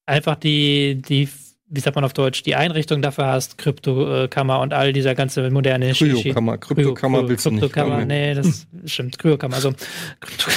einfach 0.05 0.35
die, 0.35 1.01
die, 1.01 1.29
wie 1.69 1.79
sagt 1.79 1.95
man 1.95 2.03
auf 2.03 2.13
Deutsch, 2.13 2.43
die 2.43 2.55
Einrichtung 2.55 3.01
dafür 3.01 3.27
hast, 3.27 3.57
Kryptokammer 3.57 4.59
und 4.59 4.73
all 4.73 4.93
dieser 4.93 5.15
ganze 5.15 5.49
moderne. 5.49 5.93
Kryokammer, 5.93 6.57
Kryptokammer 6.57 7.19
Kryo- 7.19 7.29
willst 7.29 7.45
du 7.45 7.51
nicht. 7.51 7.61
Kryptokammer, 7.61 8.05
nee, 8.05 8.33
das 8.33 8.67
stimmt, 8.85 9.17
Kryokammer, 9.19 9.55
also 9.55 9.73
Krypto 10.19 10.51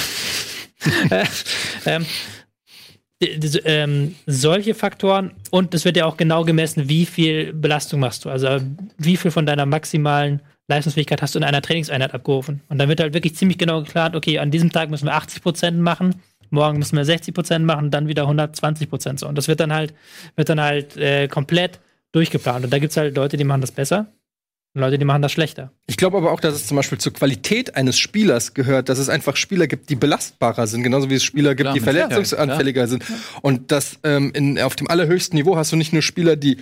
äh, 1.11 1.25
ähm, 1.87 2.07
ähm, 3.65 4.15
solche 4.27 4.75
Faktoren 4.75 5.33
und 5.51 5.75
es 5.75 5.85
wird 5.85 5.99
ja 5.99 6.07
auch 6.07 6.17
genau 6.17 6.45
gemessen, 6.45 6.89
wie 6.89 7.05
viel 7.05 7.53
Belastung 7.53 8.01
machst 8.01 8.25
du. 8.25 8.31
Also 8.31 8.61
wie 8.97 9.19
viel 9.19 9.31
von 9.31 9.45
deiner 9.45 9.67
maximalen 9.67 10.41
Leistungsfähigkeit 10.69 11.21
hast 11.21 11.35
du 11.35 11.39
in 11.39 11.45
einer 11.45 11.61
Trainingseinheit 11.61 12.15
abgerufen. 12.15 12.63
Und 12.69 12.79
dann 12.79 12.89
wird 12.89 13.01
halt 13.01 13.13
wirklich 13.13 13.35
ziemlich 13.37 13.59
genau 13.59 13.83
geklärt, 13.83 14.17
okay, 14.17 14.39
an 14.39 14.51
diesem 14.51 14.73
Tag 14.73 14.89
müssen 14.89 15.07
wir 15.07 15.15
80 15.15 15.43
Prozent 15.43 15.79
machen, 15.81 16.15
morgen 16.51 16.79
müssen 16.79 16.97
wir 16.97 17.05
60 17.05 17.35
Prozent 17.35 17.65
machen, 17.65 17.91
dann 17.91 18.09
wieder 18.09 18.23
120 18.23 18.89
Prozent 18.89 19.21
so. 19.21 19.29
Und 19.29 19.37
das 19.37 19.49
wird 19.49 19.61
dann 19.61 19.73
halt, 19.73 19.95
wird 20.37 20.49
dann 20.49 20.61
halt 20.61 20.97
äh, 20.97 21.29
komplett 21.29 21.81
durchgeplant. 22.13 22.65
Und 22.65 22.73
da 22.73 22.79
gibt 22.79 22.91
es 22.91 22.97
halt 22.97 23.17
Leute, 23.17 23.37
die 23.37 23.45
machen 23.45 23.61
das 23.61 23.73
besser 23.73 24.07
und 24.75 24.83
Leute, 24.83 24.99
die 24.99 25.05
machen 25.05 25.23
das 25.23 25.33
schlechter. 25.33 25.73
Ich 25.87 25.97
glaube 25.97 26.17
aber 26.17 26.31
auch, 26.31 26.39
dass 26.39 26.55
es 26.55 26.67
zum 26.67 26.77
Beispiel 26.77 26.99
zur 26.99 27.13
Qualität 27.13 27.75
eines 27.75 27.99
Spielers 27.99 28.55
gehört, 28.55 28.89
dass 28.89 28.99
es 28.99 29.09
einfach 29.09 29.35
Spieler 29.35 29.67
gibt, 29.67 29.91
die 29.91 29.97
belastbarer 29.97 30.69
sind, 30.69 30.85
genauso 30.85 31.11
wie 31.11 31.15
es 31.15 31.25
Spieler 31.25 31.57
gibt, 31.57 31.65
Klar, 31.67 31.75
die 31.75 31.81
verletzungsanfälliger 31.81 32.87
sind. 32.87 33.05
Und 33.43 33.73
dass 33.73 33.99
ähm, 34.05 34.31
in, 34.33 34.61
auf 34.61 34.77
dem 34.77 34.89
allerhöchsten 34.89 35.37
Niveau 35.37 35.57
hast 35.57 35.73
du 35.73 35.77
nicht 35.77 35.93
nur 35.93 36.03
Spieler, 36.03 36.37
die 36.37 36.59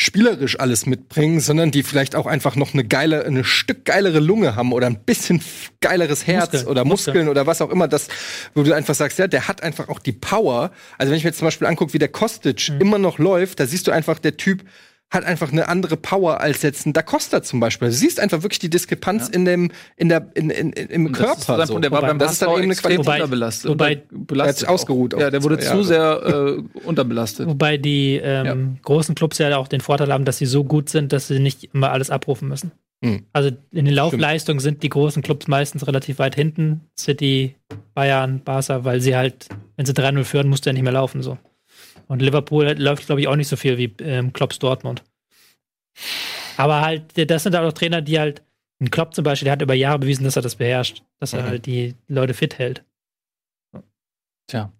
spielerisch 0.00 0.60
alles 0.60 0.86
mitbringen, 0.86 1.40
sondern 1.40 1.72
die 1.72 1.82
vielleicht 1.82 2.14
auch 2.14 2.26
einfach 2.26 2.54
noch 2.54 2.72
eine 2.72 2.84
geile, 2.84 3.24
eine 3.26 3.42
Stück 3.42 3.84
geilere 3.84 4.20
Lunge 4.20 4.54
haben 4.54 4.72
oder 4.72 4.86
ein 4.86 5.00
bisschen 5.04 5.42
geileres 5.80 6.24
Herz 6.26 6.52
Muskeln, 6.52 6.66
oder 6.68 6.84
Muskeln, 6.84 7.14
Muskeln. 7.16 7.28
oder 7.28 7.46
was 7.48 7.60
auch 7.60 7.70
immer, 7.70 7.88
das, 7.88 8.06
wo 8.54 8.62
du 8.62 8.72
einfach 8.72 8.94
sagst, 8.94 9.18
ja, 9.18 9.26
der 9.26 9.48
hat 9.48 9.62
einfach 9.64 9.88
auch 9.88 9.98
die 9.98 10.12
Power. 10.12 10.70
Also 10.98 11.10
wenn 11.10 11.18
ich 11.18 11.24
mir 11.24 11.30
jetzt 11.30 11.38
zum 11.38 11.46
Beispiel 11.46 11.66
angucke, 11.66 11.92
wie 11.94 11.98
der 11.98 12.08
Kostic 12.08 12.68
Mhm. 12.70 12.80
immer 12.80 12.98
noch 12.98 13.18
läuft, 13.18 13.58
da 13.58 13.66
siehst 13.66 13.88
du 13.88 13.90
einfach, 13.90 14.20
der 14.20 14.36
Typ 14.36 14.62
hat 15.10 15.24
einfach 15.24 15.50
eine 15.50 15.68
andere 15.68 15.96
Power 15.96 16.40
als 16.40 16.60
jetzt 16.62 16.84
ein 16.86 16.92
Da 16.92 17.00
Costa 17.02 17.42
zum 17.42 17.60
Beispiel. 17.60 17.88
Du 17.88 17.94
siehst 17.94 18.20
einfach 18.20 18.42
wirklich 18.42 18.58
die 18.58 18.68
Diskrepanz 18.68 19.28
in 19.28 19.46
dem, 19.46 19.70
in 19.96 20.10
der, 20.10 20.30
in, 20.34 20.50
in, 20.50 20.72
in, 20.72 20.86
im 20.88 21.06
Und 21.06 21.12
Körper. 21.12 21.28
Das 21.34 21.38
ist 21.38 21.46
sein 21.46 21.66
so. 21.68 21.78
Der 21.78 21.90
war 21.90 21.98
Wobei- 22.02 22.08
beim 22.08 22.18
das 22.18 22.32
ist 22.32 22.42
dann 22.42 22.50
eben 22.50 22.62
eine 22.64 22.74
Qualität. 22.74 23.06
unterbelastet. 23.06 23.70
Wobei- 23.70 24.02
belastet 24.10 24.38
Er 24.38 24.48
hat 24.48 24.56
sich 24.58 24.68
ausgeruht 24.68 25.14
auch. 25.14 25.20
Ja, 25.20 25.30
der 25.30 25.42
wurde 25.42 25.58
zu 25.58 25.64
Jahre. 25.66 25.84
sehr 25.84 26.58
äh, 26.84 26.86
unterbelastet. 26.86 27.46
Wobei 27.48 27.78
die 27.78 28.20
ähm, 28.22 28.76
großen 28.82 29.14
Clubs 29.14 29.38
ja 29.38 29.56
auch 29.56 29.68
den 29.68 29.80
Vorteil 29.80 30.12
haben, 30.12 30.26
dass 30.26 30.36
sie 30.38 30.46
so 30.46 30.62
gut 30.64 30.90
sind, 30.90 31.12
dass 31.14 31.28
sie 31.28 31.38
nicht 31.40 31.70
immer 31.72 31.90
alles 31.90 32.10
abrufen 32.10 32.48
müssen. 32.48 32.72
Hm. 33.02 33.22
Also 33.32 33.50
in 33.70 33.84
den 33.86 33.94
Laufleistungen 33.94 34.58
sind 34.60 34.82
die 34.82 34.88
großen 34.90 35.22
Clubs 35.22 35.46
meistens 35.48 35.86
relativ 35.86 36.18
weit 36.18 36.34
hinten. 36.34 36.80
City, 36.98 37.54
Bayern, 37.94 38.42
Barca, 38.44 38.84
weil 38.84 39.00
sie 39.00 39.16
halt, 39.16 39.46
wenn 39.76 39.86
sie 39.86 39.92
3-0 39.92 40.24
führen, 40.24 40.48
musst 40.48 40.66
du 40.66 40.70
ja 40.70 40.74
nicht 40.74 40.82
mehr 40.82 40.92
laufen. 40.92 41.22
so. 41.22 41.38
Und 42.08 42.22
Liverpool 42.22 42.74
läuft, 42.78 43.06
glaube 43.06 43.20
ich, 43.20 43.28
auch 43.28 43.36
nicht 43.36 43.48
so 43.48 43.56
viel 43.56 43.78
wie 43.78 43.92
ähm, 44.00 44.32
Klopps 44.32 44.58
Dortmund. 44.58 45.04
Aber 46.56 46.80
halt, 46.80 47.02
das 47.30 47.42
sind 47.42 47.54
halt 47.54 47.66
auch 47.66 47.72
Trainer, 47.72 48.02
die 48.02 48.18
halt, 48.18 48.42
ein 48.80 48.90
Klopp 48.90 49.12
zum 49.14 49.24
Beispiel, 49.24 49.44
der 49.46 49.52
hat 49.54 49.62
über 49.62 49.74
Jahre 49.74 49.98
bewiesen, 49.98 50.24
dass 50.24 50.36
er 50.36 50.42
das 50.42 50.54
beherrscht, 50.56 51.02
dass 51.20 51.32
er 51.32 51.42
Mhm. 51.42 51.46
halt 51.46 51.66
die 51.66 51.94
Leute 52.06 52.32
fit 52.32 52.58
hält. 52.58 52.84
Tja. 54.46 54.72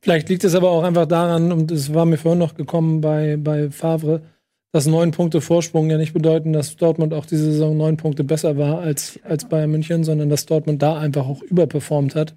Vielleicht 0.00 0.28
liegt 0.28 0.44
es 0.44 0.54
aber 0.54 0.70
auch 0.70 0.82
einfach 0.82 1.06
daran, 1.06 1.52
und 1.52 1.70
es 1.70 1.92
war 1.92 2.04
mir 2.06 2.16
vorhin 2.16 2.38
noch 2.38 2.54
gekommen 2.54 3.00
bei, 3.00 3.36
bei 3.36 3.70
Favre, 3.70 4.22
dass 4.72 4.86
neun 4.86 5.10
Punkte 5.12 5.40
Vorsprung 5.40 5.90
ja 5.90 5.98
nicht 5.98 6.12
bedeuten, 6.12 6.52
dass 6.52 6.76
Dortmund 6.76 7.12
auch 7.14 7.26
diese 7.26 7.44
Saison 7.52 7.76
neun 7.76 7.96
Punkte 7.96 8.22
besser 8.24 8.56
war 8.56 8.80
als, 8.80 9.18
als 9.24 9.48
Bayern 9.48 9.70
München, 9.70 10.04
sondern 10.04 10.28
dass 10.28 10.46
Dortmund 10.46 10.82
da 10.82 10.98
einfach 10.98 11.26
auch 11.26 11.42
überperformt 11.42 12.14
hat. 12.14 12.34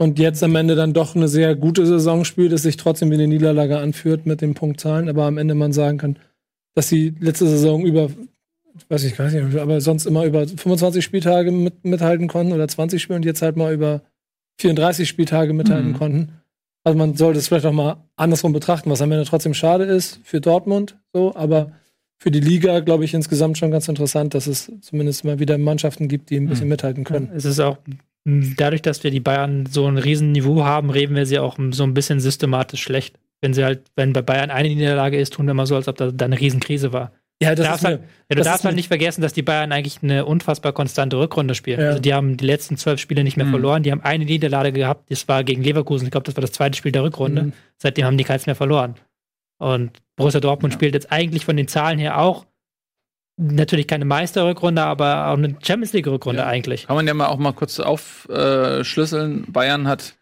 Und 0.00 0.18
jetzt 0.20 0.42
am 0.44 0.54
Ende 0.54 0.76
dann 0.76 0.92
doch 0.92 1.16
eine 1.16 1.26
sehr 1.28 1.56
gute 1.56 1.84
Saison 1.84 2.24
spielt, 2.24 2.52
es 2.52 2.62
sich 2.62 2.76
trotzdem 2.76 3.10
wie 3.10 3.14
eine 3.14 3.26
Niederlage 3.26 3.78
anführt 3.78 4.26
mit 4.26 4.40
den 4.40 4.54
Punktzahlen, 4.54 5.08
aber 5.08 5.24
am 5.24 5.38
Ende 5.38 5.54
man 5.56 5.72
sagen 5.72 5.98
kann, 5.98 6.18
dass 6.74 6.88
sie 6.88 7.14
letzte 7.18 7.48
Saison 7.48 7.84
über, 7.84 8.08
weiß 8.88 9.02
ich 9.04 9.16
gar 9.16 9.28
nicht, 9.28 9.56
aber 9.56 9.80
sonst 9.80 10.06
immer 10.06 10.24
über 10.24 10.46
25 10.46 11.04
Spieltage 11.04 11.50
mit, 11.50 11.84
mithalten 11.84 12.28
konnten 12.28 12.52
oder 12.52 12.68
20 12.68 13.02
Spiele 13.02 13.16
und 13.16 13.24
jetzt 13.24 13.42
halt 13.42 13.56
mal 13.56 13.74
über 13.74 14.02
34 14.60 15.08
Spieltage 15.08 15.52
mithalten 15.52 15.90
Mhm. 15.90 15.94
konnten. 15.96 16.28
Also 16.84 16.96
man 16.96 17.16
sollte 17.16 17.40
es 17.40 17.48
vielleicht 17.48 17.66
auch 17.66 17.72
mal 17.72 17.96
andersrum 18.16 18.52
betrachten, 18.52 18.90
was 18.90 19.02
am 19.02 19.10
Ende 19.10 19.24
trotzdem 19.24 19.52
schade 19.54 19.84
ist 19.84 20.20
für 20.22 20.40
Dortmund, 20.40 20.96
so, 21.12 21.34
aber 21.34 21.72
für 22.20 22.30
die 22.30 22.40
Liga, 22.40 22.80
glaube 22.80 23.04
ich, 23.04 23.14
insgesamt 23.14 23.58
schon 23.58 23.70
ganz 23.72 23.88
interessant, 23.88 24.34
dass 24.34 24.46
es 24.46 24.70
zumindest 24.80 25.24
mal 25.24 25.38
wieder 25.40 25.58
Mannschaften 25.58 26.06
gibt, 26.08 26.30
die 26.30 26.36
ein 26.36 26.46
bisschen 26.48 26.66
Mhm. 26.66 26.70
mithalten 26.70 27.04
können. 27.04 27.30
Es 27.34 27.44
ist 27.44 27.58
auch 27.60 27.78
dadurch, 28.56 28.82
dass 28.82 29.04
wir 29.04 29.10
die 29.10 29.20
Bayern 29.20 29.66
so 29.66 29.86
ein 29.86 29.98
riesen 29.98 30.32
Niveau 30.32 30.64
haben, 30.64 30.90
reden 30.90 31.14
wir 31.16 31.26
sie 31.26 31.38
auch 31.38 31.56
so 31.70 31.84
ein 31.84 31.94
bisschen 31.94 32.20
systematisch 32.20 32.82
schlecht. 32.82 33.18
Wenn 33.40 33.54
sie 33.54 33.64
halt, 33.64 33.82
wenn 33.96 34.12
bei 34.12 34.22
Bayern 34.22 34.50
eine 34.50 34.68
Niederlage 34.68 35.18
ist, 35.18 35.34
tun 35.34 35.46
wir 35.46 35.54
mal 35.54 35.66
so, 35.66 35.76
als 35.76 35.88
ob 35.88 35.96
da, 35.96 36.10
da 36.10 36.24
eine 36.24 36.38
Riesenkrise 36.40 36.92
war. 36.92 37.12
Ja, 37.40 37.54
Du 37.54 37.62
darfst, 37.62 37.84
halt, 37.84 38.00
ja, 38.00 38.06
du 38.30 38.34
das 38.36 38.46
darfst 38.46 38.60
ist 38.62 38.64
halt 38.64 38.74
nicht 38.74 38.88
vergessen, 38.88 39.22
dass 39.22 39.32
die 39.32 39.42
Bayern 39.42 39.70
eigentlich 39.70 39.98
eine 40.02 40.24
unfassbar 40.26 40.72
konstante 40.72 41.16
Rückrunde 41.18 41.54
spielen. 41.54 41.78
Ja. 41.80 41.88
Also 41.90 42.00
die 42.00 42.12
haben 42.12 42.36
die 42.36 42.44
letzten 42.44 42.76
zwölf 42.76 42.98
Spiele 43.00 43.22
nicht 43.22 43.36
mehr 43.36 43.46
Mhm. 43.46 43.50
verloren. 43.50 43.82
Die 43.84 43.92
haben 43.92 44.00
eine 44.02 44.24
Niederlage 44.24 44.72
gehabt, 44.72 45.08
das 45.12 45.28
war 45.28 45.44
gegen 45.44 45.62
Leverkusen. 45.62 46.06
Ich 46.06 46.10
glaube, 46.10 46.24
das 46.24 46.34
war 46.36 46.40
das 46.42 46.50
zweite 46.50 46.76
Spiel 46.76 46.90
der 46.90 47.04
Rückrunde. 47.04 47.42
Mhm. 47.44 47.52
Seitdem 47.76 48.06
haben 48.06 48.18
die 48.18 48.24
keins 48.24 48.46
mehr 48.46 48.56
verloren. 48.56 48.96
Und 49.58 49.92
Borussia 50.16 50.40
Dortmund 50.40 50.74
spielt 50.74 50.94
jetzt 50.94 51.12
eigentlich 51.12 51.44
von 51.44 51.56
den 51.56 51.68
Zahlen 51.68 52.00
her 52.00 52.20
auch 52.20 52.44
natürlich 53.38 53.86
keine 53.86 54.04
Meisterrückrunde, 54.04 54.82
aber 54.82 55.28
auch 55.28 55.36
eine 55.38 55.56
Champions 55.62 55.92
League 55.92 56.06
Rückrunde 56.06 56.40
Ja. 56.42 56.46
eigentlich. 56.46 56.86
Kann 56.86 56.96
man 56.96 57.06
ja 57.06 57.14
mal 57.14 57.26
auch 57.26 57.38
mal 57.38 57.52
kurz 57.52 57.78
aufschlüsseln. 57.80 59.46
Bayern 59.52 59.86
hat 59.88 60.14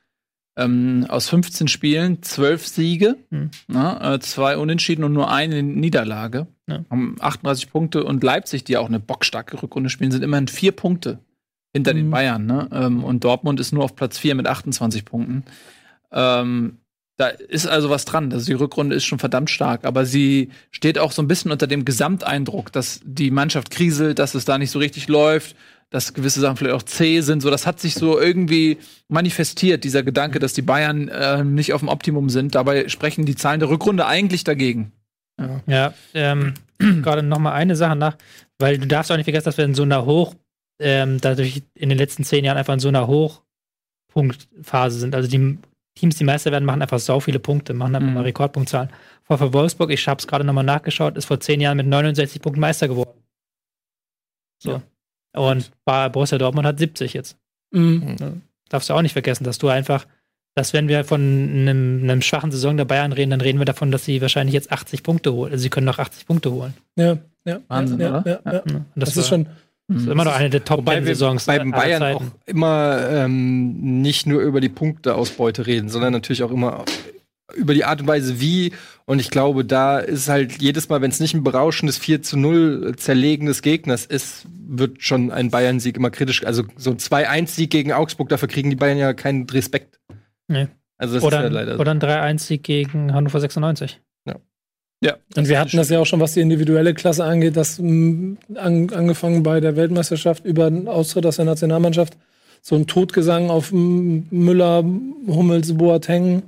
ähm, 0.59 1.05
aus 1.11 1.29
15 1.29 1.69
Spielen 1.69 2.23
12 2.23 2.67
Siege, 2.67 3.17
Hm. 3.31 3.51
na, 3.69 4.15
äh, 4.15 4.21
zwei 4.21 4.57
Unentschieden 4.57 5.05
und 5.05 5.13
nur 5.13 5.31
eine 5.31 5.63
Niederlage. 5.63 6.47
Ja. 6.67 6.83
Haben 6.91 7.17
38 7.21 7.71
Punkte 7.71 8.05
und 8.05 8.23
Leipzig, 8.25 8.65
die 8.65 8.79
auch 8.79 8.87
eine 8.89 8.99
bockstarke 8.99 9.63
Rückrunde 9.63 9.91
spielen, 9.91 10.11
sind 10.13 10.23
immerhin 10.25 10.49
vier 10.49 10.73
Punkte 10.73 11.19
hinter 11.75 11.93
den 11.93 12.07
Mhm. 12.07 12.11
Bayern. 12.11 12.47
Ne? 12.47 12.69
Ähm, 12.73 13.05
und 13.05 13.23
Dortmund 13.25 13.61
ist 13.61 13.73
nur 13.73 13.85
auf 13.85 13.95
Platz 13.97 14.17
4 14.17 14.35
mit 14.35 14.47
28 14.47 15.05
Punkten. 15.05 15.45
Ähm, 16.11 16.79
da 17.17 17.29
ist 17.29 17.67
also 17.67 17.89
was 17.89 18.05
dran. 18.05 18.33
Also 18.33 18.47
die 18.47 18.53
Rückrunde 18.53 18.95
ist 18.95 19.05
schon 19.05 19.19
verdammt 19.19 19.51
stark, 19.51 19.85
aber 19.85 20.05
sie 20.05 20.51
steht 20.71 20.99
auch 20.99 21.13
so 21.13 21.23
ein 21.23 21.29
bisschen 21.29 21.51
unter 21.51 21.67
dem 21.67 21.85
Gesamteindruck, 21.85 22.73
dass 22.73 23.01
die 23.05 23.31
Mannschaft 23.31 23.71
kriselt, 23.71 24.19
dass 24.19 24.35
es 24.35 24.45
da 24.45 24.59
nicht 24.59 24.71
so 24.71 24.79
richtig 24.79 25.09
läuft, 25.09 25.57
dass 25.91 26.15
gewisse 26.15 26.41
Sachen 26.41 26.57
vielleicht 26.57 26.77
auch 26.77 26.83
zäh 26.83 27.21
sind. 27.21 27.41
So, 27.41 27.51
das 27.51 27.67
hat 27.67 27.81
sich 27.81 27.95
so 27.95 28.21
irgendwie 28.21 28.79
manifestiert, 29.09 29.85
dieser 29.85 30.03
Gedanke, 30.03 30.41
dass 30.41 30.53
die 30.53 30.63
Bayern 30.63 31.09
äh, 31.09 31.43
nicht 31.43 31.73
auf 31.73 31.81
dem 31.81 31.89
Optimum 31.89 32.29
sind. 32.29 32.55
Dabei 32.55 32.89
sprechen 32.89 33.25
die 33.25 33.37
Zahlen 33.37 33.61
der 33.61 33.71
Rückrunde 33.71 34.07
eigentlich 34.07 34.45
dagegen. 34.45 34.93
Ja, 35.67 35.95
ähm, 36.15 36.55
gerade 36.79 37.23
noch 37.23 37.39
mal 37.39 37.53
eine 37.53 37.77
Sache 37.77 37.97
nach, 37.97 38.17
weil 38.59 38.79
du 38.79 38.87
darfst 38.87 39.11
auch 39.11 39.17
nicht 39.17 39.25
vergessen, 39.25 39.45
dass 39.45 39.59
wir 39.59 39.65
in 39.65 39.75
so 39.75 39.83
einer 39.85 40.05
Hoch, 40.05 40.35
ähm, 40.81 41.21
dadurch 41.21 41.63
in 41.75 41.89
den 41.89 41.99
letzten 41.99 42.25
zehn 42.25 42.45
Jahren 42.45 42.59
einfach 42.59 42.75
in 42.75 42.81
so 42.81 42.89
einer 42.89 43.07
Hochpunktphase 43.07 44.99
sind. 44.99 45.15
Also 45.15 45.29
die 45.29 45.59
Teams, 45.97 46.17
die 46.17 46.25
Meister 46.25 46.53
werden, 46.53 46.65
machen 46.65 46.83
einfach 46.83 46.99
so 47.01 47.19
viele 47.21 47.39
Punkte, 47.41 47.75
machen 47.75 47.95
einfach 47.97 48.09
Mhm. 48.09 48.15
mal 48.15 48.23
Rekordpunktzahlen. 48.23 48.91
VfL 49.25 49.53
Wolfsburg, 49.53 49.91
ich 49.91 50.07
habe 50.07 50.19
es 50.21 50.27
gerade 50.29 50.45
noch 50.45 50.53
mal 50.53 50.63
nachgeschaut, 50.63 51.17
ist 51.17 51.25
vor 51.25 51.41
zehn 51.41 51.61
Jahren 51.61 51.77
mit 51.79 51.87
69 51.89 52.41
Punkten 52.41 52.61
Meister 52.61 52.87
geworden. 52.87 53.11
So. 54.63 54.83
Und 55.35 55.71
bei 55.85 56.09
Borussia 56.09 56.39
Dortmund 56.39 56.67
hat 56.67 56.79
70 56.79 57.13
jetzt. 57.15 57.37
Mhm. 57.73 58.43
Darfst 58.69 58.89
du 58.89 58.95
auch 58.95 59.03
nicht 59.03 59.13
vergessen, 59.13 59.45
dass 59.45 59.59
du 59.59 59.69
einfach, 59.69 60.07
dass 60.55 60.73
wenn 60.73 60.89
wir 60.89 61.05
von 61.05 61.21
einem, 61.21 62.01
einem 62.05 62.23
schwachen 62.23 62.51
Saison 62.51 62.77
der 62.77 62.85
Bayern 62.87 63.13
reden, 63.13 63.31
dann 63.31 63.41
reden 63.41 63.59
wir 63.59 63.65
davon, 63.67 63.91
dass 63.91 64.05
sie 64.05 64.21
wahrscheinlich 64.23 64.55
jetzt 64.55 64.73
80 64.73 65.03
Punkte 65.03 65.33
holen. 65.33 65.53
Also 65.53 65.63
sie 65.63 65.71
können 65.71 65.87
noch 65.87 65.99
80 65.99 66.27
Punkte 66.27 66.51
holen. 66.53 66.75
Ja, 66.97 67.19
ja. 67.45 67.61
Wahnsinn, 67.69 68.01
ja, 68.01 68.21
oder? 68.21 68.41
Ja, 68.45 68.53
ja. 68.53 68.61
Und 68.61 68.85
Das, 68.97 69.11
ist 69.11 69.17
war- 69.17 69.25
schon. 69.25 69.47
Das 69.89 70.03
ist 70.03 70.09
immer 70.09 70.25
noch 70.25 70.35
eine 70.35 70.51
der 70.51 70.65
top 70.65 70.79
Wobei 70.79 70.97
wir 70.97 71.15
10 71.15 71.15
Saisons 71.15 71.47
bei 71.47 71.61
aller 71.61 71.71
Bayern 71.71 72.03
auch 72.03 72.23
immer 72.45 73.09
ähm, 73.09 74.03
nicht 74.03 74.27
nur 74.27 74.41
über 74.41 74.61
die 74.61 74.69
Punkteausbeute 74.69 75.67
reden, 75.67 75.89
sondern 75.89 76.13
natürlich 76.13 76.43
auch 76.43 76.51
immer 76.51 76.85
über 77.55 77.75
die 77.75 77.85
Art 77.85 78.01
und 78.01 78.09
Weise, 78.09 78.41
wie. 78.41 78.73
Und 79.05 79.21
ich 79.21 79.31
glaube, 79.31 79.65
da 79.65 79.99
ist 79.99 80.29
halt 80.29 80.61
jedes 80.61 80.89
Mal, 80.89 81.01
wenn 81.01 81.11
es 81.11 81.21
nicht 81.21 81.35
ein 81.35 81.45
berauschendes 81.45 81.99
4 81.99 82.23
zu 82.23 82.37
0 82.37 82.95
Zerlegen 82.97 83.47
des 83.47 83.63
Gegners 83.63 84.05
ist, 84.05 84.47
wird 84.69 85.03
schon 85.03 85.31
ein 85.31 85.51
Bayern-Sieg 85.51 85.97
immer 85.97 86.11
kritisch. 86.11 86.45
Also 86.45 86.65
so 86.77 86.91
ein 86.91 86.99
2-1-Sieg 86.99 87.71
gegen 87.71 87.93
Augsburg, 87.93 88.29
dafür 88.29 88.49
kriegen 88.49 88.71
die 88.71 88.77
Bayern 88.77 88.99
ja 88.99 89.13
keinen 89.15 89.49
Respekt. 89.49 90.01
Also 90.99 91.15
das 91.15 91.23
Oder, 91.23 91.39
ist 91.39 91.43
ja 91.45 91.49
leider 91.51 91.79
oder 91.81 91.93
ein 91.93 92.01
3-1-Sieg 92.01 92.63
gegen 92.63 93.13
Hannover 93.13 93.39
96. 93.39 94.01
Ja. 95.01 95.15
Oder 95.31 95.43
ein 95.43 95.47
3-1-Sieg 95.47 95.47
gegen 95.47 95.47
Hannover 95.47 95.47
96. 95.47 95.47
Ja. 95.47 95.47
Und 95.47 95.49
wir 95.49 95.61
hatten 95.61 95.77
das 95.77 95.91
ja 95.91 96.01
auch 96.01 96.07
schon, 96.07 96.21
was 96.21 96.35
die 96.35 96.41
individuelle 96.41 96.95
Klasse 96.95 97.25
angeht, 97.25 97.57
dass 97.57 97.79
mh, 97.79 98.37
an, 98.55 98.91
angefangen 98.91 99.43
bei 99.43 99.61
der 99.61 99.77
Weltmeisterschaft 99.77 100.45
über 100.45 100.71
den 100.71 100.89
Austritt 100.89 101.27
aus 101.27 101.37
der 101.37 101.45
Nationalmannschaft 101.45 102.17
so 102.63 102.75
ein 102.75 102.87
Todgesang 102.87 103.51
auf 103.51 103.71
Müller, 103.73 104.85
Hummels, 105.29 105.77
Boateng 105.77 106.43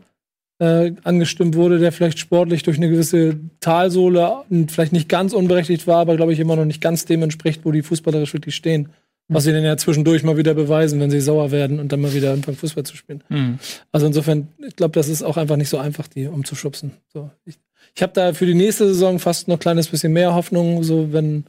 äh, 0.59 0.93
angestimmt 1.05 1.55
wurde, 1.55 1.79
der 1.79 1.93
vielleicht 1.93 2.19
sportlich 2.19 2.65
durch 2.65 2.79
eine 2.79 2.89
gewisse 2.89 3.39
Talsohle 3.61 4.45
vielleicht 4.69 4.93
nicht 4.93 5.09
ganz 5.09 5.33
unberechtigt 5.33 5.87
war, 5.87 5.99
aber 5.99 6.17
glaube 6.17 6.33
ich 6.33 6.41
immer 6.41 6.57
noch 6.57 6.65
nicht 6.65 6.81
ganz 6.81 7.05
dem 7.05 7.23
entspricht, 7.23 7.61
wo 7.65 7.71
die 7.71 7.83
fußballerisch 7.83 8.33
wirklich 8.35 8.57
stehen. 8.57 8.89
Was 9.31 9.45
sie 9.45 9.53
dann 9.53 9.63
ja 9.63 9.77
zwischendurch 9.77 10.23
mal 10.23 10.39
wieder 10.39 10.55
beweisen, 10.55 11.01
wenn 11.01 11.11
sie 11.11 11.21
sauer 11.21 11.51
werden 11.51 11.81
und 11.81 11.93
dann 11.93 12.01
mal 12.01 12.15
wieder 12.15 12.33
anfangen, 12.33 12.57
Fußball 12.57 12.85
zu 12.85 12.97
spielen. 12.97 13.23
Hm. 13.29 13.59
Also 13.93 14.07
insofern, 14.07 14.49
ich 14.67 14.75
glaube, 14.75 14.93
das 14.93 15.07
ist 15.07 15.23
auch 15.23 15.37
einfach 15.37 15.57
nicht 15.57 15.69
so 15.69 15.77
einfach, 15.77 16.09
die 16.09 16.27
umzuschubsen. 16.27 16.93
So, 17.13 17.31
ich 17.45 17.59
ich 17.95 18.03
habe 18.03 18.13
da 18.13 18.33
für 18.33 18.47
die 18.47 18.55
nächste 18.55 18.87
Saison 18.87 19.19
fast 19.19 19.49
noch 19.49 19.57
ein 19.57 19.61
kleines 19.61 19.89
bisschen 19.89 20.13
mehr 20.13 20.35
Hoffnung, 20.35 20.83
so 20.83 21.13
wenn 21.13 21.45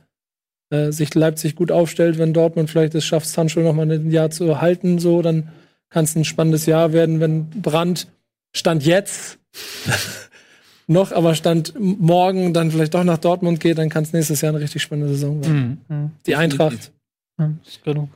äh, 0.72 0.92
sich 0.92 1.14
Leipzig 1.16 1.56
gut 1.56 1.72
aufstellt, 1.72 2.18
wenn 2.18 2.34
Dortmund 2.34 2.70
vielleicht 2.70 2.96
es 2.96 3.06
schafft, 3.06 3.28
Sancho 3.28 3.60
noch 3.62 3.74
mal 3.74 3.90
ein 3.90 4.12
Jahr 4.12 4.30
zu 4.30 4.62
halten, 4.62 5.00
so, 5.00 5.22
dann 5.22 5.50
kann 5.90 6.06
es 6.06 6.16
ein 6.16 6.26
spannendes 6.26 6.66
Jahr 6.66 6.94
werden, 6.94 7.20
wenn 7.20 7.50
Brand 7.50 8.08
Stand 8.56 8.84
jetzt 8.86 9.40
noch, 10.88 11.12
aber 11.12 11.36
Stand 11.36 11.74
morgen 11.80 12.54
dann 12.54 12.72
vielleicht 12.72 12.94
doch 12.94 13.04
nach 13.04 13.18
Dortmund 13.18 13.60
geht, 13.60 13.78
dann 13.78 13.90
kann 13.90 14.04
es 14.04 14.14
nächstes 14.14 14.42
Jahr 14.42 14.54
eine 14.54 14.62
richtig 14.62 14.82
spannende 14.82 15.14
Saison 15.14 15.42
werden. 15.42 15.82
Hm. 15.88 16.12
Die 16.26 16.36
Eintracht, 16.36 16.92
Ja, 17.40 17.52
ist 17.66 17.84
genug. 17.84 18.10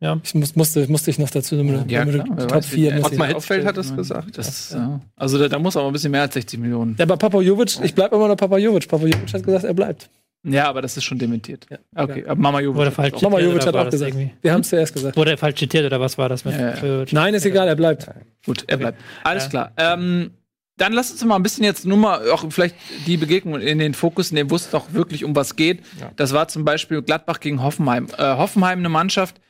Ja. 0.00 0.18
ich 0.22 0.34
muss, 0.34 0.54
musste, 0.56 0.86
musste 0.90 1.10
ich 1.10 1.18
noch 1.18 1.30
dazu, 1.30 1.56
damit, 1.56 1.90
Ja, 1.90 2.04
klar. 2.04 2.24
Top 2.26 2.50
weiß, 2.52 2.72
wie 2.72 2.74
4 2.76 2.90
der 2.90 2.98
muss 3.00 3.12
Ottmar. 3.12 3.28
Hitzfeld 3.28 3.66
hat 3.66 3.76
das 3.76 3.94
gesagt. 3.96 4.38
Das, 4.38 4.72
ja. 4.72 5.00
Also 5.16 5.38
da, 5.38 5.48
da 5.48 5.58
muss 5.58 5.76
aber 5.76 5.86
ein 5.88 5.92
bisschen 5.92 6.10
mehr 6.12 6.22
als 6.22 6.34
60 6.34 6.58
Millionen. 6.60 6.94
Ja, 6.98 7.04
aber 7.04 7.16
Papa 7.16 7.40
Jovic, 7.40 7.78
ich 7.82 7.94
bleib 7.94 8.12
immer 8.12 8.28
noch 8.28 8.36
Papa 8.36 8.58
Jovic. 8.58 8.88
Papa 8.88 9.04
Jovic 9.06 9.32
hat 9.32 9.42
gesagt, 9.42 9.64
er 9.64 9.74
bleibt. 9.74 10.08
Ja, 10.48 10.68
aber 10.68 10.80
das 10.80 10.96
ist 10.96 11.02
schon 11.04 11.18
dementiert. 11.18 11.66
Okay, 11.94 12.24
aber 12.26 12.40
Mama 12.40 12.60
Jovic. 12.60 12.76
Wurde 12.76 12.86
hat 12.88 12.94
falsch 12.94 13.14
auch- 13.14 13.22
Mama 13.22 13.40
Jovic 13.40 13.66
hat 13.66 13.74
auch 13.74 13.90
gesagt. 13.90 14.12
irgendwie- 14.14 14.30
Wir 14.42 14.52
haben 14.52 14.60
es 14.60 14.68
zuerst 14.68 14.94
gesagt. 14.94 15.16
Wurde 15.16 15.32
er 15.32 15.38
falsch 15.38 15.58
zitiert 15.58 15.84
oder 15.84 16.00
was 16.00 16.16
war 16.18 16.28
das 16.28 16.44
mit 16.44 16.54
Ja, 16.54 16.74
ja. 16.74 16.84
Jovic? 16.84 17.12
Nein, 17.12 17.34
ist 17.34 17.44
egal, 17.46 17.66
er 17.66 17.74
bleibt. 17.76 18.06
Gut, 18.44 18.64
er 18.68 18.76
bleibt. 18.76 19.00
Alles 19.24 19.44
Ja. 19.44 19.48
klar. 19.50 19.72
Ähm, 19.76 20.30
dann 20.78 20.92
lass 20.92 21.10
uns 21.10 21.24
mal 21.24 21.36
ein 21.36 21.42
bisschen 21.42 21.64
jetzt 21.64 21.86
nur 21.86 21.96
mal 21.96 22.30
auch 22.30 22.44
vielleicht 22.50 22.76
die 23.06 23.16
Begegnung 23.16 23.58
in 23.60 23.78
den 23.78 23.94
Fokus 23.94 24.30
nehmen, 24.30 24.50
wo 24.50 24.56
es 24.56 24.68
doch 24.70 24.92
wirklich 24.92 25.24
um 25.24 25.34
was 25.34 25.56
geht. 25.56 25.80
Das 26.16 26.34
war 26.34 26.48
zum 26.48 26.66
Beispiel 26.66 27.00
Gladbach 27.00 27.40
gegen 27.40 27.62
Hoffenheim. 27.62 28.08
Äh, 28.18 28.22
Hoffenheim 28.36 28.80
eine 28.80 28.90
Mannschaft, 28.90 29.40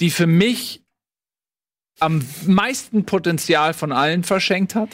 die 0.00 0.10
für 0.10 0.26
mich 0.26 0.82
am 2.00 2.26
meisten 2.46 3.04
Potenzial 3.06 3.72
von 3.74 3.92
allen 3.92 4.24
verschenkt 4.24 4.74
hat. 4.74 4.90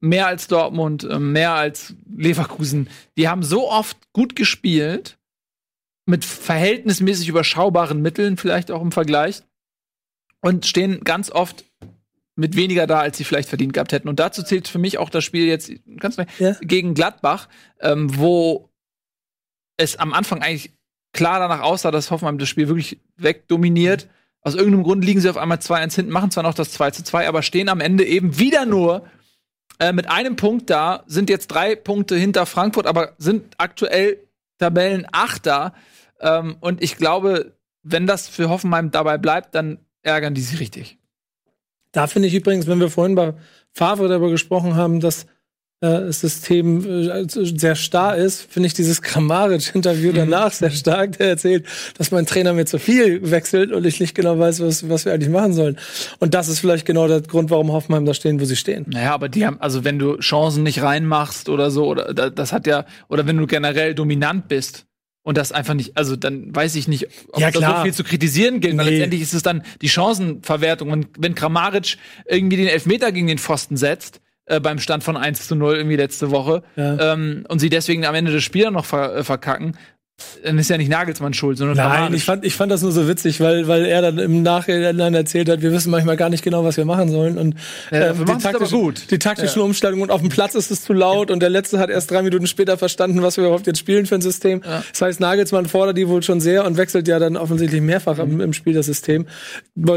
Mehr 0.00 0.26
als 0.26 0.46
Dortmund, 0.46 1.04
äh, 1.04 1.18
mehr 1.18 1.52
als 1.54 1.94
Leverkusen. 2.16 2.90
Die 3.16 3.28
haben 3.28 3.42
so 3.42 3.70
oft 3.70 3.96
gut 4.12 4.36
gespielt, 4.36 5.18
mit 6.06 6.24
verhältnismäßig 6.24 7.28
überschaubaren 7.28 8.02
Mitteln 8.02 8.36
vielleicht 8.36 8.70
auch 8.70 8.82
im 8.82 8.92
Vergleich 8.92 9.42
und 10.42 10.66
stehen 10.66 11.00
ganz 11.02 11.30
oft 11.30 11.64
mit 12.36 12.56
weniger 12.56 12.86
da, 12.86 12.98
als 13.00 13.16
sie 13.16 13.24
vielleicht 13.24 13.48
verdient 13.48 13.72
gehabt 13.72 13.92
hätten. 13.92 14.08
Und 14.08 14.20
dazu 14.20 14.42
zählt 14.42 14.68
für 14.68 14.78
mich 14.78 14.98
auch 14.98 15.08
das 15.08 15.24
Spiel 15.24 15.46
jetzt 15.46 15.72
ganz 15.98 16.16
Ja. 16.38 16.56
gegen 16.60 16.94
Gladbach, 16.94 17.48
ähm, 17.80 18.18
wo 18.18 18.68
es 19.78 19.96
am 19.96 20.12
Anfang 20.12 20.42
eigentlich 20.42 20.72
klar 21.12 21.38
danach 21.38 21.60
aussah, 21.60 21.90
dass 21.90 22.10
Hoffenheim 22.10 22.38
das 22.38 22.48
Spiel 22.48 22.68
wirklich 22.68 23.00
wegdominiert. 23.16 24.08
Aus 24.44 24.54
irgendeinem 24.54 24.84
Grund 24.84 25.04
liegen 25.04 25.20
sie 25.20 25.30
auf 25.30 25.38
einmal 25.38 25.58
2-1 25.58 25.94
hinten, 25.94 26.12
machen 26.12 26.30
zwar 26.30 26.42
noch 26.42 26.54
das 26.54 26.70
2 26.72 26.90
zu 26.90 27.02
2, 27.02 27.26
aber 27.26 27.42
stehen 27.42 27.70
am 27.70 27.80
Ende 27.80 28.04
eben 28.04 28.38
wieder 28.38 28.66
nur 28.66 29.04
äh, 29.80 29.92
mit 29.92 30.08
einem 30.10 30.36
Punkt 30.36 30.68
da, 30.68 31.02
sind 31.06 31.30
jetzt 31.30 31.48
drei 31.48 31.74
Punkte 31.74 32.14
hinter 32.14 32.44
Frankfurt, 32.44 32.86
aber 32.86 33.14
sind 33.18 33.54
aktuell 33.56 34.18
Tabellenachter. 34.58 35.72
Ähm, 36.20 36.56
und 36.60 36.82
ich 36.82 36.96
glaube, 36.96 37.56
wenn 37.82 38.06
das 38.06 38.28
für 38.28 38.50
Hoffenheim 38.50 38.90
dabei 38.90 39.18
bleibt, 39.18 39.54
dann 39.54 39.78
ärgern 40.02 40.34
die 40.34 40.42
sich 40.42 40.60
richtig. 40.60 40.98
Da 41.92 42.06
finde 42.06 42.28
ich 42.28 42.34
übrigens, 42.34 42.66
wenn 42.66 42.80
wir 42.80 42.90
vorhin 42.90 43.14
bei 43.14 43.34
Favre 43.72 44.08
darüber 44.08 44.30
gesprochen 44.30 44.76
haben, 44.76 45.00
dass 45.00 45.24
das 45.24 45.33
System 45.82 47.10
äh, 47.10 47.24
sehr 47.28 47.74
starr 47.74 48.16
ist, 48.16 48.40
finde 48.50 48.68
ich 48.68 48.74
dieses 48.74 49.02
Kramaric-Interview 49.02 50.12
danach 50.12 50.52
sehr 50.52 50.70
stark, 50.70 51.18
der 51.18 51.28
erzählt, 51.28 51.66
dass 51.98 52.10
mein 52.10 52.26
Trainer 52.26 52.52
mir 52.54 52.64
zu 52.64 52.78
viel 52.78 53.30
wechselt 53.30 53.70
und 53.72 53.84
ich 53.84 54.00
nicht 54.00 54.14
genau 54.14 54.38
weiß, 54.38 54.60
was, 54.60 54.88
was 54.88 55.04
wir 55.04 55.12
eigentlich 55.12 55.28
machen 55.30 55.52
sollen. 55.52 55.76
Und 56.20 56.32
das 56.34 56.48
ist 56.48 56.60
vielleicht 56.60 56.86
genau 56.86 57.06
der 57.08 57.20
Grund, 57.20 57.50
warum 57.50 57.72
Hoffenheim 57.72 58.06
da 58.06 58.14
stehen, 58.14 58.40
wo 58.40 58.44
sie 58.46 58.56
stehen. 58.56 58.86
Naja, 58.88 59.12
aber 59.14 59.28
die 59.28 59.44
haben, 59.46 59.60
also 59.60 59.84
wenn 59.84 59.98
du 59.98 60.16
Chancen 60.18 60.62
nicht 60.62 60.80
reinmachst 60.82 61.48
oder 61.48 61.70
so, 61.70 61.86
oder 61.86 62.14
da- 62.14 62.30
das 62.30 62.52
hat 62.52 62.66
ja, 62.66 62.86
oder 63.08 63.26
wenn 63.26 63.36
du 63.36 63.46
generell 63.46 63.94
dominant 63.94 64.48
bist 64.48 64.86
und 65.22 65.36
das 65.36 65.52
einfach 65.52 65.74
nicht, 65.74 65.96
also 65.98 66.16
dann 66.16 66.54
weiß 66.54 66.76
ich 66.76 66.88
nicht, 66.88 67.08
ob 67.32 67.40
Ja, 67.40 67.50
da 67.50 67.76
so 67.78 67.82
viel 67.82 67.92
zu 67.92 68.04
kritisieren 68.04 68.60
gilt, 68.60 68.76
weil 68.78 68.86
Nee. 68.86 68.90
letztendlich 68.92 69.20
ist 69.22 69.34
es 69.34 69.42
dann 69.42 69.62
die 69.82 69.88
Chancenverwertung. 69.88 70.90
Und 70.90 71.08
wenn 71.18 71.34
Kramaric 71.34 71.96
irgendwie 72.26 72.56
den 72.56 72.68
Elfmeter 72.68 73.12
gegen 73.12 73.26
den 73.26 73.38
Pfosten 73.38 73.76
setzt, 73.76 74.20
äh, 74.46 74.60
beim 74.60 74.78
Stand 74.78 75.02
von 75.04 75.16
1 75.16 75.46
zu 75.48 75.56
0 75.56 75.76
irgendwie 75.76 75.96
letzte 75.96 76.30
Woche, 76.30 76.62
Ja. 76.76 77.12
ähm, 77.14 77.44
und 77.48 77.58
sie 77.60 77.70
deswegen 77.70 78.04
am 78.04 78.14
Ende 78.14 78.32
des 78.32 78.42
Spiels 78.44 78.70
noch 78.72 78.84
ver 78.84 79.16
äh, 79.16 79.24
verkacken, 79.24 79.76
dann 80.44 80.58
ist 80.58 80.70
ja 80.70 80.76
nicht 80.76 80.90
Nagelsmann 80.90 81.34
schuld, 81.34 81.58
sondern 81.58 81.76
Nein, 81.76 82.14
ich 82.14 82.24
fand, 82.24 82.44
ich 82.44 82.54
fand 82.54 82.70
das 82.70 82.82
nur 82.82 82.92
so 82.92 83.08
witzig, 83.08 83.40
weil, 83.40 83.66
weil 83.66 83.84
er 83.84 84.00
dann 84.00 84.18
im 84.18 84.42
Nachhinein 84.42 85.12
erzählt 85.12 85.48
hat, 85.48 85.60
wir 85.60 85.72
wissen 85.72 85.90
manchmal 85.90 86.16
gar 86.16 86.28
nicht 86.30 86.44
genau, 86.44 86.62
was 86.64 86.76
wir 86.76 86.84
machen 86.84 87.08
sollen. 87.10 87.36
Und 87.36 87.56
Ja, 87.90 88.14
machen's 88.14 88.46
aber 88.46 88.66
gut. 88.68 89.10
die 89.10 89.18
taktischen 89.18 89.60
Umstellungen 89.62 90.02
und 90.04 90.10
auf 90.12 90.20
dem 90.20 90.28
Platz 90.30 90.54
ist 90.54 90.70
es 90.70 90.82
zu 90.84 90.92
laut 90.92 91.30
und 91.32 91.40
der 91.40 91.50
Letzte 91.50 91.78
hat 91.80 91.90
erst 91.90 92.10
drei 92.12 92.22
Minuten 92.22 92.46
später 92.46 92.78
verstanden, 92.78 93.22
was 93.22 93.36
wir 93.38 93.44
überhaupt 93.44 93.66
jetzt 93.66 93.78
spielen 93.80 94.06
für 94.06 94.14
ein 94.14 94.20
System. 94.22 94.62
Das 94.92 95.02
heißt, 95.02 95.18
Nagelsmann 95.20 95.66
fordert 95.66 95.98
die 95.98 96.06
wohl 96.08 96.22
schon 96.22 96.40
sehr 96.40 96.64
und 96.64 96.76
wechselt 96.76 97.08
ja 97.08 97.18
dann 97.18 97.36
offensichtlich 97.36 97.80
mehrfach 97.80 98.18
im, 98.20 98.40
im 98.40 98.52
Spiel 98.52 98.74
das 98.74 98.86
System. 98.86 99.26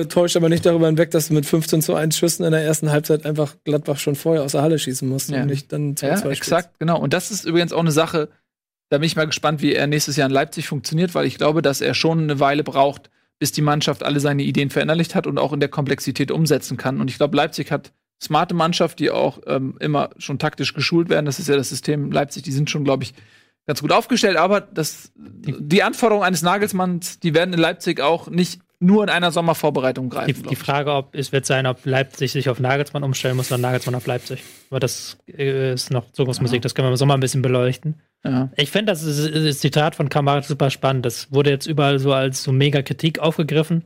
Täuscht 0.10 0.36
aber 0.36 0.50
nicht 0.50 0.66
darüber 0.66 0.88
hinweg, 0.88 1.12
dass 1.12 1.28
du 1.28 1.36
mit 1.36 1.46
15 1.46 1.82
zu 1.84 1.94
1 1.94 2.18
Schüssen 2.18 2.44
in 2.44 2.52
der 2.52 2.64
ersten 2.64 2.92
Halbzeit 2.92 3.26
einfach 3.26 3.56
Gladbach 3.66 4.00
schon 4.00 4.16
vorher 4.16 4.44
aus 4.44 4.54
der 4.54 4.64
Halle 4.64 4.80
schießen 4.80 5.08
musst 5.08 5.30
Ja. 5.30 5.42
und 5.42 5.48
nicht 5.48 5.72
dann 5.72 5.96
2 5.96 6.08
Ja, 6.08 6.16
2 6.16 6.30
exakt, 6.32 6.80
genau. 6.80 7.00
Und 7.00 7.14
das 7.14 7.30
ist 7.30 7.46
übrigens 7.46 7.72
auch 7.72 7.82
eine 7.82 7.92
Sache, 7.92 8.30
da 8.90 8.98
bin 8.98 9.06
ich 9.06 9.16
mal 9.16 9.26
gespannt, 9.26 9.62
wie 9.62 9.74
er 9.74 9.88
nächstes 9.88 10.16
Jahr 10.16 10.28
in 10.28 10.34
Leipzig 10.34 10.68
funktioniert, 10.68 11.14
weil 11.16 11.26
ich 11.26 11.38
glaube, 11.38 11.62
dass 11.62 11.82
er 11.82 11.94
schon 11.94 12.24
eine 12.24 12.40
Weile 12.40 12.64
braucht, 12.64 13.10
bis 13.40 13.52
die 13.52 13.62
Mannschaft 13.62 14.04
alle 14.04 14.20
seine 14.20 14.44
Ideen 14.44 14.70
verinnerlicht 14.70 15.16
hat 15.16 15.28
und 15.28 15.38
auch 15.38 15.54
in 15.54 15.60
der 15.60 15.70
Komplexität 15.70 16.32
umsetzen 16.32 16.78
kann. 16.78 17.02
Und 17.02 17.10
ich 17.10 17.18
glaube, 17.18 17.36
Leipzig 17.36 17.72
hat 17.72 17.92
smarte 18.22 18.56
Mannschaft, 18.56 19.00
die 19.00 19.12
auch 19.12 19.40
ähm, 19.46 19.76
immer 19.80 20.10
schon 20.18 20.40
taktisch 20.40 20.74
geschult 20.74 21.10
werden. 21.10 21.26
Das 21.26 21.40
ist 21.40 21.48
ja 21.48 21.56
das 21.56 21.70
System 21.70 22.12
Leipzig, 22.12 22.44
die 22.44 22.52
sind 22.52 22.70
schon, 22.70 22.84
glaube 22.84 23.04
ich, 23.04 23.14
ganz 23.68 23.82
gut 23.82 23.92
aufgestellt. 23.92 24.38
Aber 24.38 24.62
das, 24.62 25.12
die 25.16 25.84
Anforderungen 25.84 26.26
eines 26.26 26.42
Nagelsmanns, 26.42 27.20
die 27.20 27.36
werden 27.36 27.54
in 27.54 27.60
Leipzig 27.60 28.02
auch 28.02 28.30
nicht 28.30 28.62
nur 28.80 29.04
in 29.04 29.10
einer 29.10 29.32
Sommervorbereitung 29.32 30.10
greifen. 30.10 30.44
Die, 30.44 30.50
die. 30.50 30.56
Frage 30.56 30.94
ob, 30.94 31.16
es 31.16 31.32
wird 31.32 31.46
sein, 31.46 31.66
ob 31.66 31.86
Leipzig 31.86 32.32
sich 32.32 32.50
auf 32.50 32.60
Nagelsmann 32.60 33.04
umstellen 33.04 33.36
muss 33.36 33.52
oder 33.52 33.58
Nagelsmann 33.58 33.96
auf 33.96 34.06
Leipzig. 34.06 34.44
Aber 34.70 34.80
das 34.80 35.18
äh, 35.28 35.74
ist 35.74 35.92
noch 35.92 36.12
Zukunftsmusik, 36.12 36.62
das 36.62 36.76
können 36.76 36.88
wir 36.88 36.92
im 36.92 36.98
Sommer 36.98 37.16
ein 37.16 37.20
bisschen 37.20 37.42
beleuchten. 37.42 37.96
Ja. 38.24 38.50
Ich 38.56 38.70
finde 38.70 38.92
das, 38.92 39.04
ist- 39.04 39.34
das 39.34 39.60
Zitat 39.60 39.96
von 39.96 40.10
Kramaric 40.10 40.46
super 40.46 40.70
spannend. 40.70 41.06
Das 41.06 41.32
wurde 41.32 41.50
jetzt 41.50 41.66
überall 41.66 41.98
so 42.00 42.14
als 42.14 42.44
so 42.44 42.52
mega 42.52 42.82
Kritik 42.82 43.20
aufgegriffen. 43.20 43.86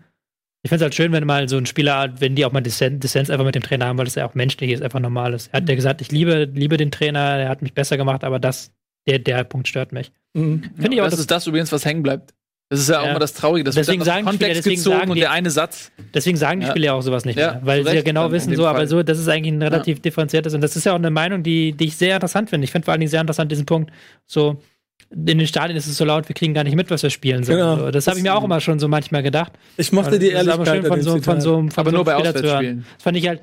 Ich 0.64 0.70
finde 0.70 0.84
es 0.84 0.84
halt 0.84 0.96
schön, 0.96 1.12
wenn 1.12 1.26
mal 1.26 1.50
so 1.50 1.58
ein 1.58 1.66
Spieler, 1.66 2.14
wenn 2.20 2.36
die 2.36 2.46
auch 2.46 2.52
mal 2.52 2.62
Dissens, 2.62 3.00
Dissens 3.00 3.30
einfach 3.30 3.46
mit 3.46 3.56
dem 3.56 3.64
Trainer 3.64 3.86
haben, 3.88 3.98
weil 3.98 4.06
das 4.06 4.16
ja 4.16 4.28
auch 4.28 4.36
menschlich 4.36 4.72
ist, 4.72 4.84
einfach 4.84 5.00
normal 5.00 5.34
ist. 5.34 5.48
Er 5.54 5.62
hat 5.62 5.70
ja 5.70 5.74
gesagt, 5.76 6.02
ich 6.02 6.12
liebe, 6.12 6.44
liebe 6.54 6.78
den 6.78 6.92
Trainer, 6.92 7.20
er 7.20 7.50
hat 7.50 7.62
mich 7.64 7.74
besser 7.74 7.98
gemacht, 7.98 8.24
aber 8.24 8.38
das, 8.40 8.72
der, 9.08 9.18
der 9.20 9.44
Punkt 9.44 9.68
stört 9.68 9.92
mich. 9.92 10.12
Mhm. 10.34 10.64
Finde 10.76 10.94
ich 10.96 11.02
auch, 11.02 11.06
das, 11.06 11.14
das, 11.14 11.20
ist 11.22 11.32
das 11.32 11.48
übrigens, 11.48 11.72
was 11.72 11.84
hängen 11.86 12.04
bleibt. 12.04 12.34
Das 12.72 12.80
ist 12.80 12.88
ja, 12.90 13.00
auch 13.02 13.04
Ja. 13.04 13.10
immer 13.12 13.20
das 13.20 13.34
Traurige. 13.34 13.66
Das 13.66 13.76
Deswegen 13.76 14.02
sagen 14.04 14.26
dem 14.26 14.34
Spieler, 14.34 14.48
Kontext 14.48 14.58
deswegen 14.60 14.76
gezogen 14.78 14.96
sagen 14.98 15.10
und 15.12 15.16
die- 15.16 15.22
der 15.22 15.32
eine 15.32 15.50
Satz. 15.52 15.92
deswegen 16.14 16.38
sagen 16.38 16.62
die 16.62 16.66
Ja. 16.68 16.72
Spieler 16.72 16.86
ja 16.86 16.94
auch 16.94 17.02
sowas 17.02 17.26
nicht 17.26 17.38
Ja, 17.38 17.52
mehr, 17.56 17.62
weil 17.66 17.86
sie 17.86 17.96
ja 17.96 18.02
genau 18.02 18.32
wissen, 18.32 18.56
so, 18.56 18.66
aber 18.66 18.80
Fall. 18.80 18.88
so, 18.88 19.04
das 19.04 19.20
ist 19.20 19.28
eigentlich 19.28 19.54
ein 19.54 19.62
relativ 19.62 20.02
differenziertes 20.02 20.54
und 20.54 20.62
das 20.62 20.78
ist 20.78 20.86
ja 20.86 20.94
auch 20.94 20.96
eine 20.98 21.12
Meinung, 21.12 21.44
die, 21.44 21.74
die 21.74 21.88
ich 21.88 21.98
sehr 21.98 22.16
interessant 22.16 22.50
finde. 22.50 22.64
Ich 22.64 22.72
finde 22.72 22.86
vor 22.86 22.94
allen 22.94 23.02
Dingen 23.02 23.10
sehr 23.12 23.20
interessant 23.20 23.52
diesen 23.52 23.66
Punkt, 23.66 23.92
so, 24.26 24.62
in 25.10 25.26
den 25.26 25.46
Stadien 25.48 25.76
ist 25.76 25.86
es 25.88 25.98
so 25.98 26.06
laut, 26.06 26.30
wir 26.30 26.34
kriegen 26.34 26.54
gar 26.54 26.64
nicht 26.64 26.76
mit, 26.78 26.90
was 26.90 27.04
wir 27.04 27.10
spielen. 27.10 27.44
So. 27.44 27.52
Genau. 27.52 27.76
So, 27.76 27.92
das 27.92 28.08
habe 28.08 28.16
ich 28.18 28.24
mir 28.24 28.34
auch 28.34 28.44
immer 28.46 28.62
schon 28.62 28.80
so 28.80 28.88
manchmal 28.88 29.22
gedacht. 29.22 29.52
Ich 29.76 29.92
mochte 29.92 30.18
die 30.18 30.32
Das 30.32 30.44
ist 30.44 30.48
aber 30.48 30.66
Ehrlichkeit 30.66 30.82
schön 30.84 30.86
von 30.86 31.02
so, 31.02 31.22
von 31.22 31.42
so, 31.42 31.56
von 31.58 31.72
Aber 31.76 31.90
so 31.90 31.96
nur 31.98 32.06
bei 32.06 32.16
einem 32.16 32.24
Spieler 32.26 32.36
zu 32.36 32.44
hören. 32.44 32.56
Auswärtsspielen. 32.56 32.86
Das 32.96 33.04
fand 33.04 33.18
ich 33.18 33.28
halt, 33.28 33.42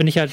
finde 0.00 0.08
ich 0.08 0.18
halt, 0.18 0.32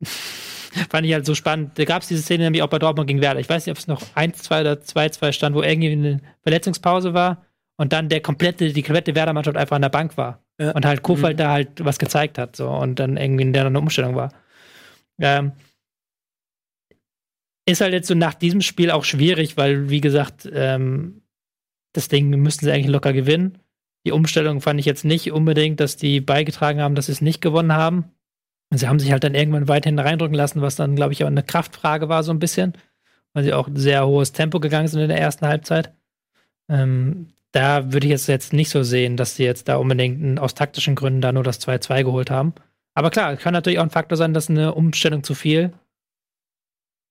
fand 0.90 1.06
ich 1.06 1.12
halt 1.12 1.26
so 1.26 1.34
spannend. 1.34 1.72
Da 1.78 1.84
gab 1.84 2.00
es 2.02 2.08
diese 2.08 2.22
Szene 2.22 2.44
nämlich 2.44 2.62
auch 2.62 2.68
bei 2.68 2.78
Dortmund 2.78 3.06
gegen 3.08 3.20
Werder. 3.20 3.40
Ich 3.40 3.48
weiß 3.50 3.66
nicht, 3.66 3.72
ob 3.72 3.78
es 3.78 3.86
noch 3.86 4.02
1-2 4.14 4.60
oder 4.62 4.72
2-2 4.80 5.32
stand, 5.32 5.54
wo 5.54 5.62
irgendwie 5.62 5.92
eine 5.92 6.20
Verletzungspause 6.42 7.12
war 7.14 7.44
und 7.76 7.92
dann 7.92 8.08
der 8.08 8.20
komplette, 8.20 8.72
die 8.72 8.82
komplette 8.82 9.14
Werder-Mannschaft 9.14 9.56
einfach 9.56 9.76
an 9.76 9.82
der 9.82 9.88
Bank 9.90 10.16
war. 10.16 10.42
Ja. 10.58 10.72
Und 10.72 10.86
halt 10.86 11.02
Kofeld 11.02 11.38
da 11.38 11.52
halt 11.52 11.84
was 11.84 11.98
gezeigt 11.98 12.38
hat. 12.38 12.56
So, 12.56 12.68
und 12.68 12.98
dann 12.98 13.16
irgendwie 13.16 13.42
in 13.42 13.52
der 13.52 13.66
eine 13.66 13.78
Umstellung 13.78 14.16
war. 14.16 14.32
Ähm, 15.18 15.52
ist 17.68 17.80
halt 17.80 17.92
jetzt 17.92 18.08
so 18.08 18.14
nach 18.14 18.34
diesem 18.34 18.60
Spiel 18.60 18.90
auch 18.90 19.04
schwierig, 19.04 19.56
weil, 19.56 19.90
wie 19.90 20.00
gesagt, 20.00 20.48
ähm, 20.52 21.22
das 21.92 22.08
Ding 22.08 22.30
müssten 22.30 22.64
sie 22.64 22.72
eigentlich 22.72 22.86
locker 22.86 23.12
gewinnen. 23.12 23.58
Die 24.06 24.12
Umstellung 24.12 24.60
fand 24.60 24.78
ich 24.78 24.86
jetzt 24.86 25.04
nicht 25.04 25.32
unbedingt, 25.32 25.80
dass 25.80 25.96
die 25.96 26.20
beigetragen 26.20 26.80
haben, 26.80 26.94
dass 26.94 27.06
sie 27.06 27.12
es 27.12 27.20
nicht 27.20 27.40
gewonnen 27.40 27.72
haben. 27.72 28.04
Und 28.70 28.78
sie 28.78 28.88
haben 28.88 29.00
sich 29.00 29.10
halt 29.12 29.24
dann 29.24 29.34
irgendwann 29.34 29.68
weiterhin 29.68 29.98
reindrücken 29.98 30.36
lassen, 30.36 30.62
was 30.62 30.76
dann, 30.76 30.96
glaube 30.96 31.12
ich, 31.12 31.24
auch 31.24 31.28
eine 31.28 31.42
Kraftfrage 31.42 32.08
war, 32.08 32.22
so 32.22 32.32
ein 32.32 32.38
bisschen. 32.38 32.74
Weil 33.32 33.44
sie 33.44 33.52
auch 33.52 33.68
sehr 33.74 34.06
hohes 34.06 34.32
Tempo 34.32 34.60
gegangen 34.60 34.88
sind 34.88 35.00
in 35.00 35.08
der 35.08 35.20
ersten 35.20 35.46
Halbzeit. 35.46 35.92
Ähm, 36.68 37.28
da 37.56 37.92
würde 37.92 38.06
ich 38.06 38.10
jetzt, 38.10 38.26
jetzt 38.28 38.52
nicht 38.52 38.68
so 38.68 38.82
sehen, 38.82 39.16
dass 39.16 39.36
sie 39.36 39.44
jetzt 39.44 39.68
da 39.68 39.76
unbedingt 39.76 40.38
aus 40.38 40.54
taktischen 40.54 40.94
Gründen 40.94 41.22
da 41.22 41.32
nur 41.32 41.42
das 41.42 41.60
2-2 41.66 42.04
geholt 42.04 42.30
haben. 42.30 42.52
Aber 42.94 43.10
klar, 43.10 43.36
kann 43.36 43.54
natürlich 43.54 43.78
auch 43.78 43.84
ein 43.84 43.90
Faktor 43.90 44.18
sein, 44.18 44.34
dass 44.34 44.50
eine 44.50 44.74
Umstellung 44.74 45.24
zu 45.24 45.34
viel 45.34 45.72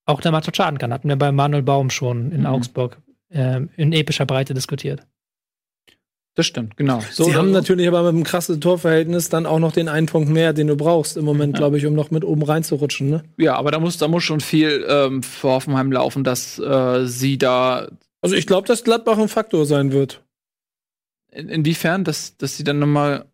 auch 0.06 0.22
der 0.22 0.32
Mannschaft 0.32 0.56
schaden 0.56 0.78
kann. 0.78 0.94
Hatten 0.94 1.10
wir 1.10 1.16
bei 1.16 1.32
Manuel 1.32 1.64
Baum 1.64 1.90
schon 1.90 2.32
in 2.32 2.42
Mhm. 2.42 2.46
Augsburg 2.46 2.98
äh, 3.30 3.62
in 3.76 3.92
epischer 3.92 4.28
Breite 4.28 4.54
diskutiert. 4.54 5.02
Das 6.36 6.46
stimmt, 6.46 6.76
genau. 6.78 7.00
Sie 7.12 7.34
haben 7.34 7.52
natürlich 7.52 7.88
aber 7.88 8.04
mit 8.04 8.10
einem 8.10 8.24
krassen 8.24 8.60
Torverhältnis 8.60 9.30
dann 9.30 9.46
auch 9.46 9.58
noch 9.60 9.72
den 9.72 9.88
einen 9.88 10.06
Punkt 10.06 10.30
mehr, 10.30 10.52
den 10.54 10.68
du 10.68 10.76
brauchst 10.76 11.16
im 11.18 11.24
Moment, 11.26 11.56
glaube 11.56 11.78
ich, 11.78 11.86
um 11.86 11.94
noch 11.94 12.12
mit 12.12 12.26
oben 12.26 12.44
reinzurutschen. 12.44 13.10
Ne? 13.10 13.24
Ja, 13.38 13.56
aber 13.56 13.72
da 13.72 13.80
muss, 13.80 13.98
da 13.98 14.08
muss 14.10 14.24
schon 14.24 14.42
viel 14.42 14.86
ähm, 14.88 15.24
für 15.24 15.48
Hoffenheim 15.48 15.92
laufen, 15.94 16.24
dass 16.26 16.60
äh, 16.60 17.06
sie 17.08 17.38
da 17.38 17.88
Also 18.22 18.36
ich 18.36 18.46
glaube, 18.46 18.68
dass 18.68 18.84
Gladbach 18.84 19.18
ein 19.18 19.30
Faktor 19.30 19.66
sein 19.66 19.94
wird. 19.94 20.25
In, 21.36 21.50
inwiefern, 21.50 22.04
dass, 22.04 22.38
dass 22.38 22.58
sie 22.58 22.64
dann 22.64 22.80
nochmal, 22.80 23.26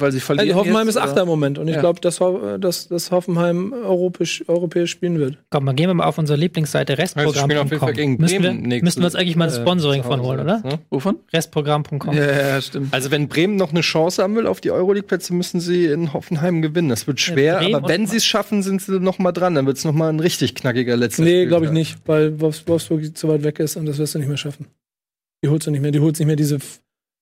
weil 0.00 0.12
sie 0.12 0.20
verlieren. 0.20 0.48
Also 0.50 0.60
Hoffenheim 0.60 0.86
jetzt, 0.86 0.94
ist 0.94 1.02
Achter 1.02 1.22
im 1.22 1.26
Moment 1.26 1.58
und 1.58 1.66
ich 1.66 1.74
Ja. 1.74 1.80
glaube, 1.80 2.00
dass, 2.00 2.20
Ho- 2.20 2.56
dass, 2.58 2.86
dass 2.86 3.10
Hoffenheim 3.10 3.72
europäisch, 3.72 4.44
europäisch 4.48 4.92
spielen 4.92 5.18
wird. 5.18 5.38
Komm, 5.50 5.64
mal 5.64 5.72
gehen 5.74 5.88
wir 5.88 5.94
mal 5.94 6.04
auf 6.04 6.18
unsere 6.18 6.38
Lieblingsseite 6.38 6.92
Also, 6.96 7.08
spielen 7.08 7.26
auf 7.58 7.70
jeden 7.70 7.80
Fall 7.80 7.88
restprogramm.com. 7.90 7.94
gegen 7.96 8.16
Müssen 8.20 8.42
wir, 8.44 8.82
müssen 8.82 9.00
wir 9.00 9.06
uns 9.06 9.16
eigentlich 9.16 9.34
mal 9.34 9.48
ein 9.48 9.54
äh, 9.54 9.60
Sponsoring 9.60 10.02
zu 10.02 10.08
von 10.08 10.20
holen, 10.22 10.38
oder? 10.38 10.60
ne? 10.60 10.78
Wovon? 10.90 11.16
Restprogramm.com. 11.32 12.14
Ja, 12.14 12.24
ja, 12.30 12.60
stimmt. 12.62 12.94
Also 12.94 13.10
wenn 13.10 13.26
Bremen 13.26 13.56
noch 13.56 13.72
eine 13.72 13.80
Chance 13.80 14.22
haben 14.22 14.36
will 14.36 14.46
auf 14.46 14.60
die 14.60 14.70
Euroleague-Plätze, 14.70 15.34
müssen 15.34 15.58
sie 15.58 15.86
in 15.86 16.12
Hoffenheim 16.12 16.62
gewinnen. 16.62 16.90
Das 16.90 17.08
wird 17.08 17.18
schwer, 17.18 17.58
Bremen 17.58 17.74
aber 17.74 17.88
wenn 17.88 18.06
sie 18.06 18.18
es 18.18 18.24
schaffen, 18.24 18.62
sind 18.62 18.80
sie 18.80 19.00
noch 19.00 19.18
mal 19.18 19.32
dran. 19.32 19.56
Dann 19.56 19.66
wird 19.66 19.78
es 19.78 19.84
noch 19.84 19.94
mal 19.94 20.10
ein 20.10 20.20
richtig 20.20 20.54
knackiger 20.54 20.96
letzter 20.96 21.24
Nee, 21.24 21.46
glaube 21.46 21.66
ich 21.66 21.72
nicht, 21.72 21.98
weil 22.06 22.40
Wolfs- 22.40 22.68
Wolfsburg 22.68 23.16
zu 23.18 23.26
weit 23.28 23.42
weg 23.42 23.58
ist 23.58 23.74
und 23.76 23.86
das 23.86 23.98
wirst 23.98 24.14
du 24.14 24.20
nicht 24.20 24.28
mehr 24.28 24.36
schaffen. 24.36 24.66
Die 25.42 25.48
holst 25.48 25.66
du 25.66 25.72
nicht 25.72 25.80
mehr. 25.80 25.90
Die 25.90 25.98
holst 26.00 26.20
nicht 26.20 26.26
mehr 26.28 26.36
diese 26.36 26.58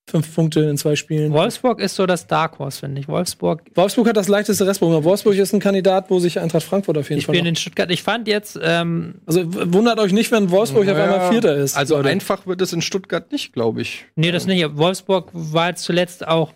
fünf 0.09 0.34
Punkte 0.34 0.61
in 0.61 0.76
zwei 0.78 0.94
Spielen. 0.94 1.32
Wolfsburg 1.32 1.80
ist 1.80 1.96
so 1.96 2.07
das 2.07 2.26
Dark 2.26 2.59
Horse, 2.59 2.78
finde 2.80 3.00
ich. 3.00 3.09
Wolfsburg, 3.09 3.62
Wolfsburg 3.74 4.09
hat 4.09 4.16
das 4.16 4.28
leichteste 4.28 4.66
Restprogramm. 4.66 5.02
Wolfsburg 5.04 5.34
ist 5.34 5.52
ein 5.52 5.59
Kandidat, 5.61 6.11
wo 6.11 6.18
sich 6.20 6.38
Eintracht 6.38 6.62
Frankfurt 6.62 6.96
auf 6.98 7.09
jeden 7.11 7.20
die 7.20 7.26
Fall. 7.26 7.34
spielen 7.34 7.44
Noch. 7.44 7.50
in 7.50 7.57
Stuttgart. 7.57 7.90
Ich 7.90 8.02
fand 8.02 8.28
jetzt, 8.28 8.59
ähm, 8.62 9.16
Also 9.26 9.42
wundert 9.46 9.98
euch 9.98 10.12
nicht, 10.12 10.30
wenn 10.30 10.50
Wolfsburg 10.50 10.86
auf 10.88 10.96
Naja, 10.96 11.12
einmal 11.14 11.32
Vierter 11.32 11.57
ist. 11.57 11.76
Also 11.76 11.96
Leute. 11.96 12.09
einfach 12.11 12.46
wird 12.46 12.61
es 12.62 12.72
in 12.72 12.82
Stuttgart 12.82 13.32
nicht, 13.32 13.52
glaube 13.52 13.82
ich. 13.82 14.07
nee, 14.14 14.30
das 14.30 14.46
nicht. 14.46 14.76
Wolfsburg 14.76 15.28
war 15.32 15.68
jetzt 15.70 15.82
zuletzt 15.82 16.26
auch 16.26 16.52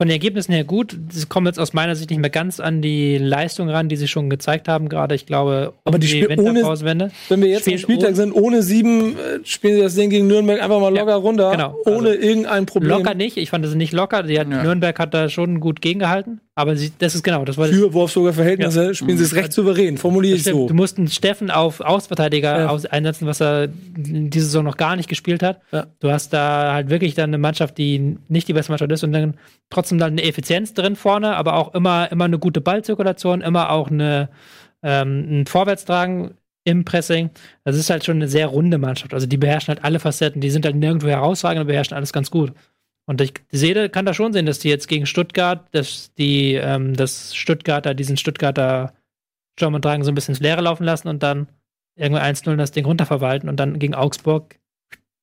von 0.00 0.08
den 0.08 0.14
Ergebnissen 0.14 0.54
her 0.54 0.64
gut. 0.64 0.96
Sie 1.10 1.26
kommen 1.26 1.46
jetzt 1.46 1.58
aus 1.60 1.74
meiner 1.74 1.94
Sicht 1.94 2.08
nicht 2.08 2.20
mehr 2.20 2.30
ganz 2.30 2.58
an 2.58 2.80
die 2.80 3.18
Leistung 3.18 3.68
ran, 3.68 3.90
die 3.90 3.96
sie 3.96 4.08
schon 4.08 4.30
gezeigt 4.30 4.66
haben, 4.66 4.88
gerade, 4.88 5.14
ich 5.14 5.26
glaube, 5.26 5.74
um 5.84 5.90
Aber 5.92 5.98
die 5.98 6.24
ohne- 6.24 6.38
Winterpausewende. 6.38 7.10
Wenn 7.28 7.42
wir 7.42 7.50
jetzt 7.50 7.68
am 7.68 7.76
Spieltag 7.76 8.16
sind, 8.16 8.32
ohne 8.32 8.62
sieben, 8.62 9.18
äh, 9.18 9.40
spielen 9.44 9.74
sie 9.76 9.82
das 9.82 9.96
Ding 9.96 10.08
gegen 10.08 10.26
Nürnberg 10.26 10.62
einfach 10.62 10.80
mal 10.80 10.94
Ja, 10.96 11.02
locker 11.02 11.16
runter, 11.16 11.50
genau. 11.50 11.76
Also 11.84 11.98
ohne 11.98 12.14
irgendein 12.14 12.64
Problem. 12.64 12.92
Locker 12.92 13.12
nicht, 13.14 13.36
ich 13.36 13.50
fand 13.50 13.62
das 13.62 13.74
nicht 13.74 13.92
locker. 13.92 14.22
Die 14.22 14.40
hat, 14.40 14.48
Ja. 14.50 14.62
Nürnberg 14.62 14.98
hat 14.98 15.12
da 15.12 15.28
schon 15.28 15.60
gut 15.60 15.82
gegengehalten, 15.82 16.40
aber 16.60 16.76
sie, 16.76 16.92
das 16.98 17.14
ist 17.14 17.22
genau, 17.22 17.44
das 17.44 17.56
war 17.58 17.66
Für 17.66 17.92
Wolfsburger 17.92 18.32
Verhältnisse 18.32 18.94
spielen 18.94 19.18
sie 19.18 19.24
es 19.24 19.34
recht 19.34 19.52
souverän, 19.52 19.98
formuliere 19.98 20.36
ich 20.36 20.44
so. 20.44 20.66
Du 20.68 20.74
musst 20.74 20.98
einen 20.98 21.08
Steffen 21.08 21.50
auf 21.50 21.80
Außenverteidiger 21.80 22.60
Ja. 22.60 22.68
aus 22.68 22.86
einsetzen, 22.86 23.26
was 23.26 23.40
er 23.40 23.68
diese 23.68 24.46
Saison 24.46 24.64
noch 24.64 24.76
gar 24.76 24.96
nicht 24.96 25.08
gespielt 25.08 25.42
hat. 25.42 25.60
Ja. 25.72 25.86
Du 26.00 26.10
hast 26.10 26.32
da 26.32 26.72
halt 26.72 26.90
wirklich 26.90 27.14
dann 27.14 27.30
eine 27.30 27.38
Mannschaft, 27.38 27.78
die 27.78 28.18
nicht 28.28 28.48
die 28.48 28.52
beste 28.52 28.72
Mannschaft 28.72 28.92
ist 28.92 29.02
und 29.04 29.12
dann 29.12 29.34
trotzdem 29.70 29.98
dann 29.98 30.12
eine 30.12 30.22
Effizienz 30.22 30.74
drin 30.74 30.96
vorne, 30.96 31.36
aber 31.36 31.54
auch 31.54 31.74
immer, 31.74 32.10
immer 32.12 32.24
eine 32.24 32.38
gute 32.38 32.60
Ballzirkulation, 32.60 33.40
immer 33.40 33.70
auch 33.70 33.90
eine, 33.90 34.28
ähm, 34.82 35.40
ein 35.42 35.46
Vorwärtstragen 35.46 36.32
im 36.64 36.84
Pressing. 36.84 37.30
Das 37.64 37.76
ist 37.76 37.90
halt 37.90 38.04
schon 38.04 38.16
eine 38.16 38.28
sehr 38.28 38.46
runde 38.46 38.78
Mannschaft. 38.78 39.14
Also 39.14 39.26
die 39.26 39.36
beherrschen 39.38 39.74
halt 39.74 39.84
alle 39.84 39.98
Facetten, 39.98 40.40
die 40.40 40.50
sind 40.50 40.64
halt 40.64 40.76
nirgendwo 40.76 41.08
herausragend, 41.08 41.60
aber 41.60 41.68
beherrschen 41.68 41.96
alles 41.96 42.12
ganz 42.12 42.30
gut. 42.30 42.52
Und 43.10 43.20
ich 43.20 43.32
sehe, 43.50 43.88
kann 43.88 44.06
da 44.06 44.14
schon 44.14 44.32
sehen, 44.32 44.46
dass 44.46 44.60
die 44.60 44.68
jetzt 44.68 44.86
gegen 44.86 45.04
Stuttgart, 45.04 45.66
dass 45.72 46.14
die, 46.14 46.54
ähm, 46.54 46.94
das 46.94 47.34
Stuttgarter, 47.34 47.92
diesen 47.92 48.16
Stuttgarter 48.16 48.92
Sturm 49.58 49.74
und 49.74 49.84
Drang 49.84 50.04
so 50.04 50.12
ein 50.12 50.14
bisschen 50.14 50.36
ins 50.36 50.40
Leere 50.40 50.60
laufen 50.60 50.84
lassen 50.84 51.08
und 51.08 51.20
dann 51.20 51.48
irgendwann 51.96 52.22
1-0 52.22 52.54
das 52.54 52.70
Ding 52.70 52.84
runterverwalten 52.84 53.48
und 53.48 53.58
dann 53.58 53.80
gegen 53.80 53.96
Augsburg. 53.96 54.60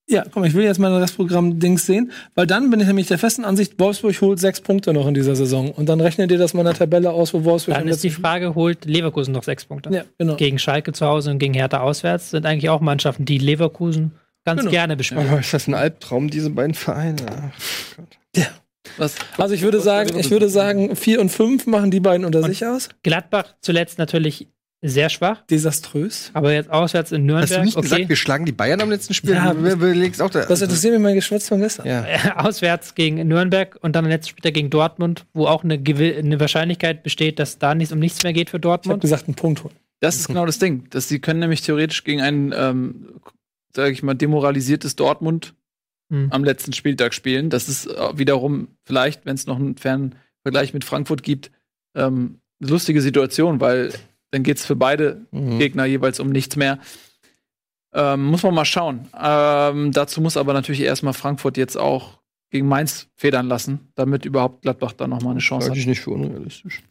Ja, 0.09 0.25
komm, 0.29 0.43
ich 0.43 0.53
will 0.53 0.65
jetzt 0.65 0.79
mal 0.79 0.91
das 0.91 1.03
Restprogramm-Dings 1.03 1.85
sehen, 1.85 2.11
weil 2.35 2.45
dann 2.45 2.69
bin 2.69 2.81
ich 2.81 2.88
nämlich 2.88 3.07
der 3.07 3.19
festen 3.19 3.45
Ansicht, 3.45 3.79
Wolfsburg 3.79 4.19
holt 4.19 4.39
sechs 4.39 4.59
Punkte 4.59 4.91
noch 4.91 5.07
in 5.07 5.13
dieser 5.13 5.38
Saison. 5.38 5.71
Und 5.71 5.88
dann 5.88 6.01
rechnet 6.01 6.29
ihr 6.29 6.38
das 6.38 6.53
mal 6.53 6.63
in 6.63 6.67
der 6.67 6.75
Tabelle 6.75 7.11
aus, 7.11 7.33
wo 7.33 7.45
Wolfsburg 7.45 7.77
Dann 7.77 7.88
ist 7.88 8.03
die 8.03 8.09
Frage, 8.09 8.53
holt 8.53 8.83
Leverkusen 8.83 9.33
noch 9.33 9.43
sechs 9.43 9.63
Punkte? 9.63 9.91
Ja, 9.93 10.03
genau. 10.17 10.35
Gegen 10.35 10.59
Schalke 10.59 10.91
zu 10.91 11.05
Hause 11.05 11.31
und 11.31 11.39
gegen 11.39 11.53
Hertha 11.53 11.79
auswärts 11.79 12.31
sind 12.31 12.45
eigentlich 12.45 12.69
auch 12.69 12.81
Mannschaften, 12.81 13.23
die 13.23 13.38
Leverkusen 13.38 14.11
ganz 14.48 14.62
Genau. 14.62 14.72
gerne 14.72 14.95
bespielen. 14.95 15.28
Aber 15.28 15.39
ist 15.41 15.54
das 15.54 15.68
ein 15.68 15.74
Albtraum, 15.74 16.30
diese 16.30 16.50
beiden 16.50 16.74
Vereine? 16.74 17.18
Ach 17.30 17.98
Gott. 17.98 18.52
Was? 18.98 19.16
Also 19.38 19.54
ich 19.54 19.62
würde 19.62 19.80
sagen, 19.82 20.18
ich 20.18 20.32
würde 20.32 20.50
sagen, 20.50 20.95
vier 20.95 21.20
und 21.20 21.30
fünf 21.30 21.68
machen 21.68 21.91
die 21.91 22.00
beiden 22.00 22.26
unter 22.26 22.41
sich 22.43 22.66
aus. 22.66 22.88
Gladbach 23.04 23.54
zuletzt 23.62 24.00
natürlich 24.00 24.48
sehr 24.82 25.10
schwach, 25.10 25.41
Desaströs. 25.50 26.32
aber 26.34 26.54
jetzt 26.54 26.70
auswärts 26.70 27.12
in 27.12 27.26
Nürnberg. 27.26 27.50
Hast 27.50 27.58
du 27.58 27.64
nicht 27.66 27.76
okay. 27.78 27.84
gesagt, 27.89 28.10
wir 28.10 28.16
schlagen 28.16 28.45
die 28.45 28.52
Bayern 28.54 28.80
am 28.80 28.89
letzten 28.89 29.14
Spiel? 29.14 29.32
Ja, 29.34 29.54
du 29.54 29.70
überlegst 29.70 30.22
auch 30.22 30.30
da. 30.30 30.45
Das 30.45 30.62
interessiert 30.62 30.93
mich 30.93 31.02
mein 31.02 31.16
Geschwätz 31.16 31.48
von 31.50 31.60
gestern. 31.60 31.86
ja. 31.88 32.06
auswärts 32.38 32.95
gegen 32.95 33.28
Nürnberg 33.28 33.78
und 33.82 33.95
dann 33.95 34.06
letztes 34.06 34.30
Spiel 34.30 34.52
gegen 34.52 34.70
Dortmund, 34.70 35.26
wo 35.34 35.48
auch 35.48 35.64
eine, 35.64 35.74
eine 35.76 36.39
Wahrscheinlichkeit 36.39 37.04
besteht, 37.04 37.39
dass 37.39 37.58
da 37.60 37.76
nichts 37.76 37.91
um 37.91 38.00
nichts 38.00 38.24
mehr 38.24 38.34
geht 38.34 38.50
für 38.52 38.58
Ich 38.58 38.64
habe 38.64 38.78
Dortmund. 38.78 39.02
gesagt, 39.02 39.28
einen 39.28 39.36
Punkt 39.36 39.64
holen. 39.64 39.74
Das 40.00 40.16
ist 40.16 40.28
genau 40.28 40.45
das 40.45 40.60
Ding. 40.60 40.86
Dass 40.91 41.10
sie 41.10 41.20
können 41.20 41.39
nämlich 41.39 41.62
theoretisch 41.64 42.04
gegen 42.04 42.22
ein, 42.22 42.54
ähm, 42.56 43.08
sage 43.78 43.91
ich 43.93 44.03
mal, 44.03 44.15
demoralisiertes 44.15 44.95
Dortmund 44.97 45.53
Hm. 46.11 46.30
am 46.32 46.43
letzten 46.43 46.71
Spieltag 46.73 47.13
spielen. 47.13 47.49
Das 47.49 47.67
ist 47.69 47.86
äh, 47.88 48.17
wiederum 48.17 48.69
vielleicht, 48.86 49.25
wenn 49.25 49.36
es 49.36 49.45
noch 49.45 49.57
einen 49.57 49.78
fernen 49.78 50.15
Vergleich 50.41 50.73
mit 50.73 50.84
Frankfurt 50.86 51.21
gibt, 51.21 51.51
ähm, 51.95 52.39
eine 52.61 52.69
lustige 52.71 53.01
Situation, 53.01 53.59
weil 53.59 53.93
dann 54.32 54.43
geht 54.43 54.57
es 54.57 54.65
für 54.65 54.75
beide 54.78 55.25
Mhm. 55.32 55.59
Gegner 55.59 55.86
jeweils 55.86 56.19
um 56.21 56.30
nichts 56.30 56.55
mehr. 56.55 56.80
Ähm, 57.93 58.25
muss 58.25 58.43
man 58.43 58.53
mal 58.55 58.65
schauen. 58.65 59.07
Ähm, 59.19 59.91
dazu 59.91 60.21
muss 60.21 60.38
aber 60.38 60.53
natürlich 60.53 60.82
erstmal 60.82 61.13
Frankfurt 61.13 61.57
jetzt 61.57 61.78
auch 61.78 62.19
gegen 62.51 62.67
Mainz 62.69 63.09
federn 63.17 63.47
lassen, 63.47 63.91
damit 63.95 64.23
überhaupt 64.25 64.61
Gladbach 64.61 64.93
da 64.93 65.07
noch 65.07 65.21
mal 65.21 65.32
eine 65.32 65.39
Chance 65.39 65.65
Halte 65.65 65.71
hat. 65.71 65.78
ich 65.80 65.88
nicht 65.88 65.99
für 66.01 66.11
unrealistisch. 66.11 66.84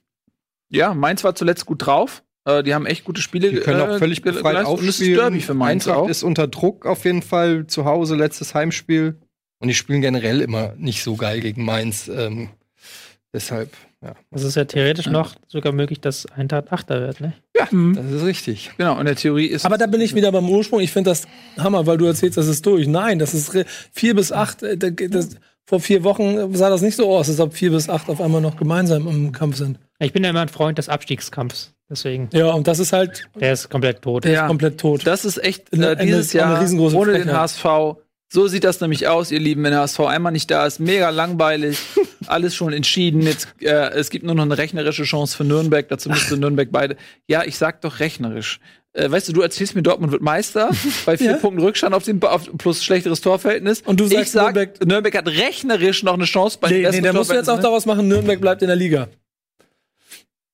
Ja, 0.69 0.93
Mainz 0.95 1.25
war 1.25 1.35
zuletzt 1.35 1.65
gut 1.65 1.87
drauf. 1.87 2.23
Äh, 2.47 2.63
die 2.63 2.73
haben 2.75 2.87
echt 2.87 3.05
gute 3.05 3.21
Spiele 3.21 3.51
Die 3.51 3.57
können 3.59 3.81
auch 3.81 3.89
äh, 3.95 3.99
völlig 3.99 4.23
ge- 4.23 4.33
befreit. 4.33 4.65
Und 4.67 4.81
ist 4.83 5.01
aufspielen. 5.01 5.43
Mainz 5.59 5.87
Eintracht 5.87 5.97
auch. 6.05 6.09
ist 6.09 6.23
unter 6.23 6.47
Druck 6.49 6.87
auf 6.87 7.05
jeden 7.05 7.23
Fall 7.23 7.67
zu 7.67 7.85
Hause, 7.85 8.17
letztes 8.17 8.55
Heimspiel. 8.55 9.17
Und 9.59 9.69
die 9.69 9.75
spielen 9.75 10.01
generell 10.01 10.41
immer 10.41 10.75
nicht 10.79 11.03
so 11.03 11.17
geil 11.17 11.41
gegen 11.41 11.65
Mainz. 11.65 12.09
Ähm, 12.09 12.51
deshalb, 13.33 13.71
ja, 14.03 14.15
Es 14.31 14.43
ist 14.45 14.55
ja 14.55 14.65
theoretisch 14.65 15.07
noch 15.07 15.35
sogar 15.49 15.73
möglich, 15.73 16.01
dass 16.01 16.27
Eintracht 16.27 16.73
Achter 16.73 17.01
wird, 17.01 17.21
ne? 17.21 17.33
das 17.55 18.13
ist 18.13 18.25
richtig. 18.25 18.71
Genau, 18.77 18.99
in 19.01 19.07
der 19.07 19.17
Theorie 19.17 19.47
ist 19.47 19.65
Aber 19.67 19.79
da 19.79 19.87
bin 19.87 20.01
ich 20.01 20.15
wieder 20.15 20.31
beim 20.31 20.49
Ursprung. 20.49 20.81
Ich 20.81 20.93
finde 20.93 21.11
das 21.11 21.27
Hammer, 21.59 21.87
weil 21.87 21.97
du 21.99 22.05
erzählst, 22.05 22.39
das 22.39 22.47
ist 22.47 22.65
durch. 22.65 22.87
Nein, 22.87 23.19
das 23.19 23.35
ist 23.35 23.53
vier 23.93 24.15
bis 24.15 24.31
acht. 24.31 24.63
äh, 24.63 24.77
da 24.77 24.91
geht 24.91 25.15
Das, 25.15 25.31
vor 25.65 25.81
vier 25.81 26.05
Wochen 26.05 26.55
sah 26.55 26.71
das 26.71 26.81
nicht 26.83 26.95
so 26.95 27.11
aus, 27.17 27.29
als 27.29 27.41
ob 27.41 27.55
vier 27.55 27.71
bis 27.73 27.89
acht 27.89 28.09
auf 28.09 28.21
einmal 28.21 28.41
noch 28.41 28.57
gemeinsam 28.57 29.09
im 29.09 29.33
Kampf 29.33 29.57
sind. 29.57 29.81
Ich 29.99 30.13
bin 30.13 30.23
ja 30.23 30.31
immer 30.31 30.43
ein 30.43 30.49
Freund 30.49 30.79
des 30.79 30.89
Abstiegskampfs. 30.89 31.73
Deswegen, 31.89 32.29
Ja, 32.33 32.51
und 32.53 32.67
das 32.67 32.79
ist 32.81 32.93
halt 32.93 33.29
der 33.39 33.53
ist 33.53 33.69
komplett 33.71 34.03
tot. 34.03 34.25
Ja. 34.25 34.47
komplett 34.49 34.79
tot. 34.81 35.07
Das 35.07 35.25
ist 35.25 35.43
echt 35.43 35.73
Eine- 35.73 35.91
äh, 35.91 35.97
dieses 36.05 36.35
eine- 36.35 36.41
Jahr 36.43 36.61
ohne 36.95 37.13
den 37.13 37.23
Frechheit. 37.23 37.35
HSV. 37.35 37.97
So 38.29 38.49
sieht 38.49 38.65
das 38.65 38.81
nämlich 38.81 39.07
aus, 39.07 39.31
ihr 39.31 39.39
Lieben, 39.39 39.63
wenn 39.63 39.71
der 39.71 39.81
HSV 39.83 40.01
einmal 40.01 40.33
nicht 40.33 40.51
da 40.51 40.67
ist. 40.67 40.81
Mega 40.81 41.11
langweilig. 41.11 41.79
Alles 42.27 42.57
schon 42.57 42.73
entschieden. 42.73 43.23
Jetzt, 43.23 43.47
äh, 43.61 43.91
es 43.91 44.11
gibt 44.11 44.25
nur 44.25 44.35
noch 44.35 44.43
eine 44.43 44.59
rechnerische 44.59 45.05
Chance 45.05 45.37
für 45.37 45.45
Nürnberg. 45.45 45.89
Dazu 45.89 46.09
müsste 46.09 46.37
Nürnberg 46.37 46.71
beide. 46.73 46.97
Ja, 47.29 47.45
ich 47.45 47.57
sag 47.57 47.83
doch 47.83 48.01
rechnerisch. 48.01 48.59
Äh, 48.95 49.09
weißt 49.09 49.29
du, 49.29 49.33
du 49.33 49.43
erzählst 49.43 49.77
mir, 49.77 49.83
Dortmund 49.83 50.11
wird 50.11 50.23
Meister 50.23 50.71
bei 51.07 51.17
vier 51.17 51.33
Ja. 51.33 51.37
Punkten 51.37 51.63
Rückstand 51.63 51.95
auf 51.95 52.03
den 52.03 52.21
auf, 52.25 52.51
plus 52.59 52.83
schlechteres 52.83 53.21
Torverhältnis. 53.21 53.83
Und 53.83 54.01
du 54.01 54.07
sagst, 54.09 54.23
ich 54.25 54.31
sag, 54.33 54.57
Nürnberg- 54.57 54.85
Nürnberg, 54.85 55.17
hat 55.17 55.29
rechnerisch 55.29 56.03
noch 56.03 56.15
eine 56.15 56.25
Chance 56.25 56.59
bei 56.61 56.69
Nee, 56.71 56.79
nee, 56.79 56.83
besten 56.83 57.03
der 57.05 57.13
musst 57.13 57.31
du 57.31 57.35
jetzt 57.35 57.49
auch 57.49 57.57
ne? 57.57 57.63
daraus 57.63 57.87
machen, 57.87 58.09
Nürnberg 58.09 58.41
bleibt 58.41 58.63
in 58.63 58.67
der 58.69 58.77
Liga. 58.77 59.07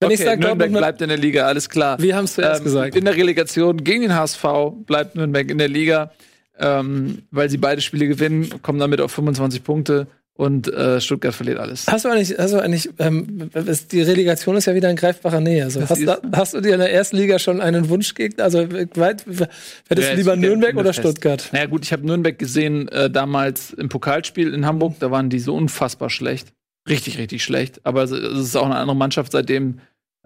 Wenn 0.02 0.06
Okay, 0.12 0.14
ich 0.14 0.24
sage, 0.24 0.40
Nürnberg 0.40 0.58
Dortmund 0.70 0.78
bleibt 0.80 1.02
in 1.02 1.08
der 1.08 1.18
Liga, 1.18 1.46
alles 1.46 1.68
klar. 1.68 1.98
Wir 2.00 2.16
haben 2.16 2.24
es 2.24 2.34
zuerst 2.34 2.60
Ähm, 2.60 2.64
gesagt. 2.64 2.96
In 2.96 3.04
der 3.04 3.16
Relegation 3.16 3.82
gegen 3.82 4.02
den 4.02 4.14
HSV 4.14 4.44
bleibt 4.86 5.14
Nürnberg 5.16 5.50
in 5.50 5.58
der 5.58 5.68
Liga, 5.68 6.12
ähm, 6.58 7.22
weil 7.30 7.48
sie 7.48 7.56
beide 7.58 7.80
Spiele 7.80 8.06
gewinnen, 8.08 8.62
kommen 8.62 8.78
damit 8.78 9.00
auf 9.00 9.12
25 9.12 9.64
Punkte 9.64 10.06
und 10.34 10.66
äh, 10.72 11.00
Stuttgart 11.00 11.34
verliert 11.34 11.58
alles. 11.58 11.86
Hast 11.86 12.04
du 12.04 12.08
eigentlich, 12.08 12.36
hast 12.38 12.52
du 12.54 12.58
eigentlich 12.58 12.88
ähm, 12.98 13.50
die 13.92 14.00
Relegation 14.00 14.56
ist 14.56 14.64
ja 14.66 14.74
wieder 14.74 14.88
in 14.90 14.96
greifbarer 14.96 15.40
Nähe. 15.40 15.64
Also 15.64 15.86
hast, 15.86 16.06
da, 16.06 16.18
hast 16.34 16.54
du 16.54 16.60
dir 16.60 16.72
in 16.74 16.80
der 16.80 16.92
ersten 16.92 17.16
Liga 17.16 17.38
schon 17.38 17.60
einen 17.60 17.88
Wunschgegner? 17.90 18.44
Also 18.44 18.60
weit, 18.70 19.24
hättest 19.26 19.48
Wer 19.88 20.10
du 20.12 20.16
lieber 20.16 20.36
Nürnberg 20.36 20.74
oder 20.76 20.92
fest? 20.94 21.00
Stuttgart? 21.00 21.48
Naja 21.52 21.66
gut, 21.66 21.84
ich 21.84 21.92
habe 21.92 22.06
Nürnberg 22.06 22.38
gesehen 22.38 22.88
äh, 22.88 23.10
damals 23.10 23.72
im 23.72 23.88
Pokalspiel 23.88 24.54
in 24.54 24.64
Hamburg, 24.66 24.94
da 25.00 25.10
waren 25.10 25.28
die 25.30 25.38
so 25.38 25.54
unfassbar 25.54 26.08
schlecht. 26.10 26.48
Richtig, 26.88 27.18
richtig 27.18 27.44
schlecht. 27.44 27.80
Aber 27.84 28.02
es 28.02 28.10
ist 28.10 28.56
auch 28.56 28.66
eine 28.66 28.76
andere 28.76 28.96
Mannschaft 28.96 29.32
seitdem. 29.32 29.78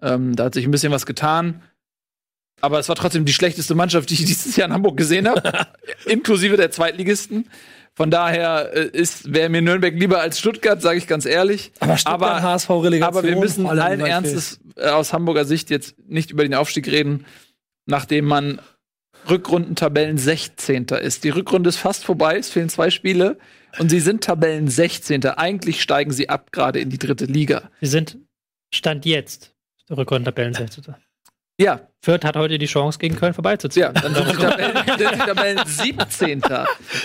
Ähm, 0.03 0.37
da 0.37 0.45
hat 0.45 0.55
sich 0.55 0.65
ein 0.65 0.71
bisschen 0.71 0.93
was 0.93 1.07
getan. 1.07 1.63
Aber 2.61 2.79
es 2.79 2.89
war 2.89 2.97
trotzdem 2.97 3.25
die 3.25 3.33
schlechteste 3.33 3.75
Mannschaft, 3.75 4.11
die 4.11 4.15
ich 4.15 4.25
dieses 4.25 4.57
Jahr 4.57 4.69
in 4.69 4.75
Hamburg 4.75 4.97
gesehen 4.97 5.29
habe, 5.29 5.67
inklusive 6.07 6.57
der 6.57 6.71
Zweitligisten. 6.71 7.49
Von 7.95 8.11
daher 8.11 8.73
äh, 8.75 8.89
ist 8.89 9.33
wäre 9.33 9.49
mir 9.49 9.63
Nürnberg 9.63 9.95
lieber 9.95 10.21
als 10.21 10.39
Stuttgart, 10.39 10.83
sage 10.83 10.99
ich 10.99 11.07
ganz 11.07 11.25
ehrlich. 11.25 11.73
Aber 11.81 11.97
Stuttgart, 11.97 12.43
HSV 12.43 12.71
Relegation. 12.71 13.03
Aber 13.03 13.23
wir 13.23 13.37
müssen 13.37 13.67
allen. 13.67 14.01
Ernstes 14.01 14.61
äh, 14.77 14.89
aus 14.89 15.13
Hamburger 15.13 15.47
Sicht 15.47 15.71
jetzt 15.71 15.97
nicht 16.07 16.31
über 16.31 16.43
den 16.43 16.55
Aufstieg 16.55 16.89
reden, 16.89 17.25
nachdem 17.87 18.27
man 18.27 18.61
Rückrundentabellen 19.29 20.19
16. 20.19 20.85
ist. 21.01 21.25
Die 21.25 21.31
Rückrunde 21.31 21.71
ist 21.71 21.79
fast 21.79 22.05
vorbei, 22.05 22.37
es 22.37 22.51
fehlen 22.51 22.69
zwei 22.69 22.91
Spiele 22.91 23.39
und 23.79 23.89
sie 23.89 24.01
sind 24.01 24.23
Tabellen 24.23 24.69
16. 24.69 25.25
Eigentlich 25.25 25.83
steigen 25.83 26.13
sie 26.13 26.29
ab 26.29 26.53
gerade 26.53 26.81
in 26.81 26.91
die 26.91 26.99
dritte 26.99 27.25
Liga. 27.25 27.71
Wir 27.81 27.89
sind 27.89 28.19
Stand 28.73 29.07
jetzt 29.07 29.56
Rückrundentabellen 29.91 30.55
16. 30.55 30.85
Ja, 31.59 31.81
Fürth 32.03 32.23
hat 32.27 32.37
heute 32.37 32.59
die 32.59 32.67
Chance, 32.67 32.99
gegen 32.99 33.17
Köln 33.17 33.33
vorbeizuziehen. 33.33 33.87
ja, 33.87 33.93
dann 33.93 34.15
sind 34.15 34.29
die 34.31 34.37
Tabellen, 34.37 34.75
dann 34.87 34.99
sind 34.99 35.13
die 35.15 35.19
Tabellen 35.27 35.61
17. 35.65 36.43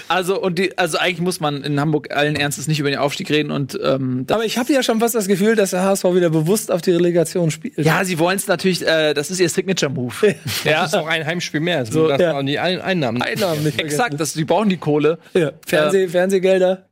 Also 0.10 0.42
und 0.42 0.60
die, 0.60 0.78
also 0.78 0.98
eigentlich 0.98 1.22
muss 1.22 1.40
man 1.40 1.64
in 1.64 1.80
Hamburg 1.80 2.14
allen 2.14 2.36
Ernstes 2.36 2.68
nicht 2.68 2.78
über 2.82 2.90
den 2.90 3.00
Aufstieg 3.00 3.30
reden 3.30 3.50
und 3.50 3.80
ähm, 3.82 4.26
das 4.28 4.36
Aber 4.36 4.44
ich 4.44 4.58
habe 4.58 4.74
ja 4.74 4.84
schon 4.84 5.00
fast 5.00 5.16
das 5.16 5.30
Gefühl, 5.30 5.56
dass 5.56 5.70
der 5.70 5.84
HSV 5.84 6.04
wieder 6.16 6.30
bewusst 6.30 6.70
auf 6.70 6.82
die 6.82 6.92
Relegation 6.92 7.50
spielt. 7.50 7.78
ja, 7.78 8.04
sie 8.04 8.20
wollen 8.20 8.36
es 8.36 8.48
natürlich, 8.48 8.86
äh, 8.86 9.14
das 9.14 9.32
ist 9.32 9.40
ihr 9.40 9.48
Signature-Move. 9.48 10.36
ja, 10.66 10.82
Das 10.82 10.88
ist 10.92 11.00
auch 11.00 11.08
ein 11.08 11.26
Heimspiel 11.26 11.62
mehr. 11.62 11.78
Also 11.78 11.94
So, 11.94 12.08
das 12.10 12.20
ja. 12.20 12.34
waren 12.34 12.46
die 12.46 12.60
Ein 12.60 12.82
Einnahmen. 12.82 13.22
Einnahmen 13.22 13.64
nicht 13.64 13.80
exakt, 13.82 14.20
das, 14.20 14.34
die 14.34 14.44
brauchen 14.44 14.68
die 14.68 14.78
Kohle. 14.78 15.18
Ja. 15.34 15.52
Fernseh, 15.66 16.10
Fernsehgelder. 16.10 16.91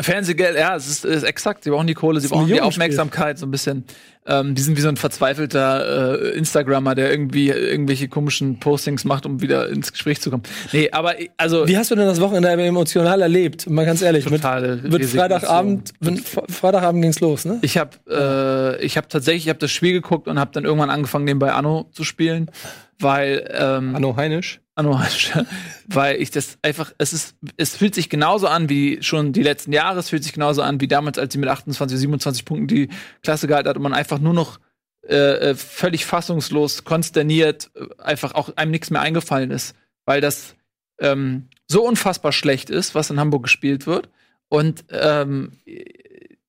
Fernsehgeld, 0.00 0.56
ja, 0.56 0.76
es 0.76 0.88
ist, 0.88 1.04
ist 1.04 1.22
exakt. 1.24 1.64
Sie 1.64 1.70
brauchen 1.70 1.86
die 1.86 1.94
Kohle, 1.94 2.20
sie 2.20 2.28
brauchen 2.28 2.46
die. 2.46 2.60
Aufmerksamkeit, 2.60 3.38
so 3.38 3.46
ein 3.46 3.50
bisschen. 3.50 3.84
Ähm, 4.26 4.54
die 4.54 4.60
sind 4.60 4.76
wie 4.76 4.80
so 4.82 4.88
ein 4.88 4.96
verzweifelter 4.96 6.20
äh, 6.20 6.36
Instagrammer, 6.36 6.94
der 6.94 7.10
irgendwie 7.10 7.48
irgendwelche 7.48 8.08
komischen 8.08 8.60
Postings 8.60 9.04
macht, 9.04 9.24
um 9.24 9.40
wieder 9.40 9.68
ins 9.70 9.90
Gespräch 9.90 10.20
zu 10.20 10.30
kommen. 10.30 10.42
Nee, 10.72 10.90
aber 10.92 11.14
also 11.38 11.66
Wie 11.66 11.78
hast 11.78 11.90
du 11.90 11.94
denn 11.94 12.06
das 12.06 12.20
Wochenende 12.20 12.50
emotional 12.50 13.22
erlebt? 13.22 13.68
Mal 13.70 13.86
ganz 13.86 14.02
ehrlich. 14.02 14.28
Mit, 14.28 14.42
Totale 14.42 14.76
mit 14.82 15.00
Resignation. 15.00 15.18
Freitagabend, 15.18 15.92
mit, 16.00 16.20
Freitagabend 16.20 17.02
ging's 17.02 17.20
los, 17.20 17.46
ne? 17.46 17.58
ich 17.62 17.78
habe 17.78 18.76
äh, 18.78 18.84
ich 18.84 18.98
habe 18.98 19.08
tatsächlich, 19.08 19.44
ich 19.44 19.48
habe 19.48 19.60
das 19.60 19.70
Spiel 19.70 19.94
geguckt 19.94 20.28
und 20.28 20.38
habe 20.38 20.50
dann 20.52 20.64
irgendwann 20.64 20.90
angefangen, 20.90 21.24
nebenbei 21.24 21.52
Anno 21.52 21.88
zu 21.92 22.04
spielen, 22.04 22.50
weil 22.98 23.48
ähm, 23.52 23.94
Anno 23.94 24.16
Heinisch. 24.16 24.60
Anno, 24.74 25.00
weil 25.88 26.20
ich 26.20 26.30
das 26.30 26.58
einfach, 26.62 26.92
es 26.98 27.12
ist, 27.12 27.36
es 27.56 27.76
fühlt 27.76 27.94
sich 27.94 28.08
genauso 28.08 28.46
an 28.46 28.68
wie 28.68 29.02
schon 29.02 29.32
die 29.32 29.42
letzten 29.42 29.72
Jahre, 29.72 29.98
es 29.98 30.10
fühlt 30.10 30.22
sich 30.22 30.32
genauso 30.32 30.62
an 30.62 30.80
wie 30.80 30.88
damals, 30.88 31.18
als 31.18 31.32
sie 31.32 31.38
mit 31.38 31.48
28, 31.48 31.98
27 31.98 32.44
Punkten 32.44 32.68
die 32.68 32.88
Klasse 33.22 33.48
gehalten 33.48 33.68
hat 33.68 33.76
und 33.76 33.82
man 33.82 33.94
einfach 33.94 34.20
nur 34.20 34.34
noch 34.34 34.60
äh, 35.08 35.50
äh, 35.50 35.54
völlig 35.54 36.04
fassungslos, 36.04 36.84
konsterniert, 36.84 37.70
äh, 37.74 37.86
einfach 38.02 38.34
auch 38.34 38.56
einem 38.56 38.70
nichts 38.70 38.90
mehr 38.90 39.00
eingefallen 39.00 39.50
ist, 39.50 39.74
weil 40.04 40.20
das 40.20 40.54
ähm, 41.00 41.48
so 41.66 41.84
unfassbar 41.86 42.32
schlecht 42.32 42.68
ist, 42.70 42.94
was 42.94 43.10
in 43.10 43.18
Hamburg 43.18 43.44
gespielt 43.44 43.86
wird. 43.86 44.10
Und 44.48 44.84
ähm, 44.90 45.52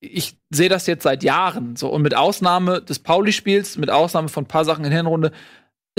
ich 0.01 0.37
sehe 0.49 0.69
das 0.69 0.87
jetzt 0.87 1.03
seit 1.03 1.23
Jahren 1.23 1.75
so. 1.75 1.89
Und 1.89 2.01
mit 2.01 2.15
Ausnahme 2.15 2.81
des 2.81 2.99
Pauli-Spiels, 2.99 3.77
mit 3.77 3.89
Ausnahme 3.89 4.29
von 4.29 4.45
ein 4.45 4.47
paar 4.47 4.65
Sachen 4.65 4.85
in 4.85 4.91
der 4.91 5.31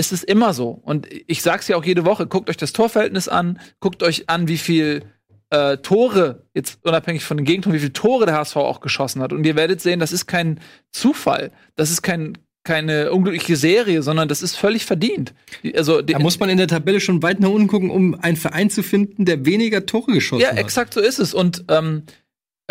Hinrunde, 0.01 0.07
ist 0.07 0.11
es 0.11 0.23
immer 0.23 0.53
so. 0.53 0.69
Und 0.83 1.07
ich 1.27 1.41
sag's 1.41 1.67
ja 1.67 1.75
auch 1.77 1.85
jede 1.85 2.05
Woche, 2.05 2.27
guckt 2.27 2.49
euch 2.49 2.57
das 2.57 2.73
Torverhältnis 2.73 3.27
an, 3.27 3.59
guckt 3.79 4.03
euch 4.03 4.29
an, 4.29 4.47
wie 4.47 4.57
viel 4.57 5.03
äh, 5.49 5.77
Tore, 5.77 6.43
jetzt 6.53 6.79
unabhängig 6.83 7.23
von 7.23 7.37
den 7.37 7.45
Gegentoren, 7.45 7.75
wie 7.75 7.79
viele 7.79 7.93
Tore 7.93 8.25
der 8.25 8.35
HSV 8.35 8.55
auch 8.57 8.79
geschossen 8.79 9.21
hat. 9.21 9.33
Und 9.33 9.45
ihr 9.45 9.55
werdet 9.55 9.81
sehen, 9.81 9.99
das 9.99 10.11
ist 10.13 10.25
kein 10.25 10.59
Zufall. 10.91 11.51
Das 11.75 11.91
ist 11.91 12.01
kein, 12.01 12.37
keine 12.63 13.11
unglückliche 13.11 13.55
Serie, 13.57 14.01
sondern 14.01 14.27
das 14.29 14.41
ist 14.41 14.55
völlig 14.55 14.85
verdient. 14.85 15.33
Die- 15.63 15.75
Also, 15.75 16.01
Da 16.01 16.19
muss 16.19 16.39
man 16.39 16.49
in 16.49 16.57
der 16.57 16.67
Tabelle 16.67 16.99
schon 17.01 17.21
weit 17.23 17.39
nach 17.39 17.49
unten 17.49 17.67
gucken, 17.67 17.89
um 17.89 18.15
einen 18.21 18.37
Verein 18.37 18.69
zu 18.69 18.81
finden, 18.83 19.25
der 19.25 19.45
weniger 19.45 19.85
Tore 19.85 20.11
geschossen 20.13 20.43
Ja, 20.43 20.51
hat. 20.51 20.57
exakt 20.59 20.93
so 20.93 20.99
ist 21.01 21.19
es. 21.19 21.33
Und 21.33 21.65
ähm, 21.69 22.03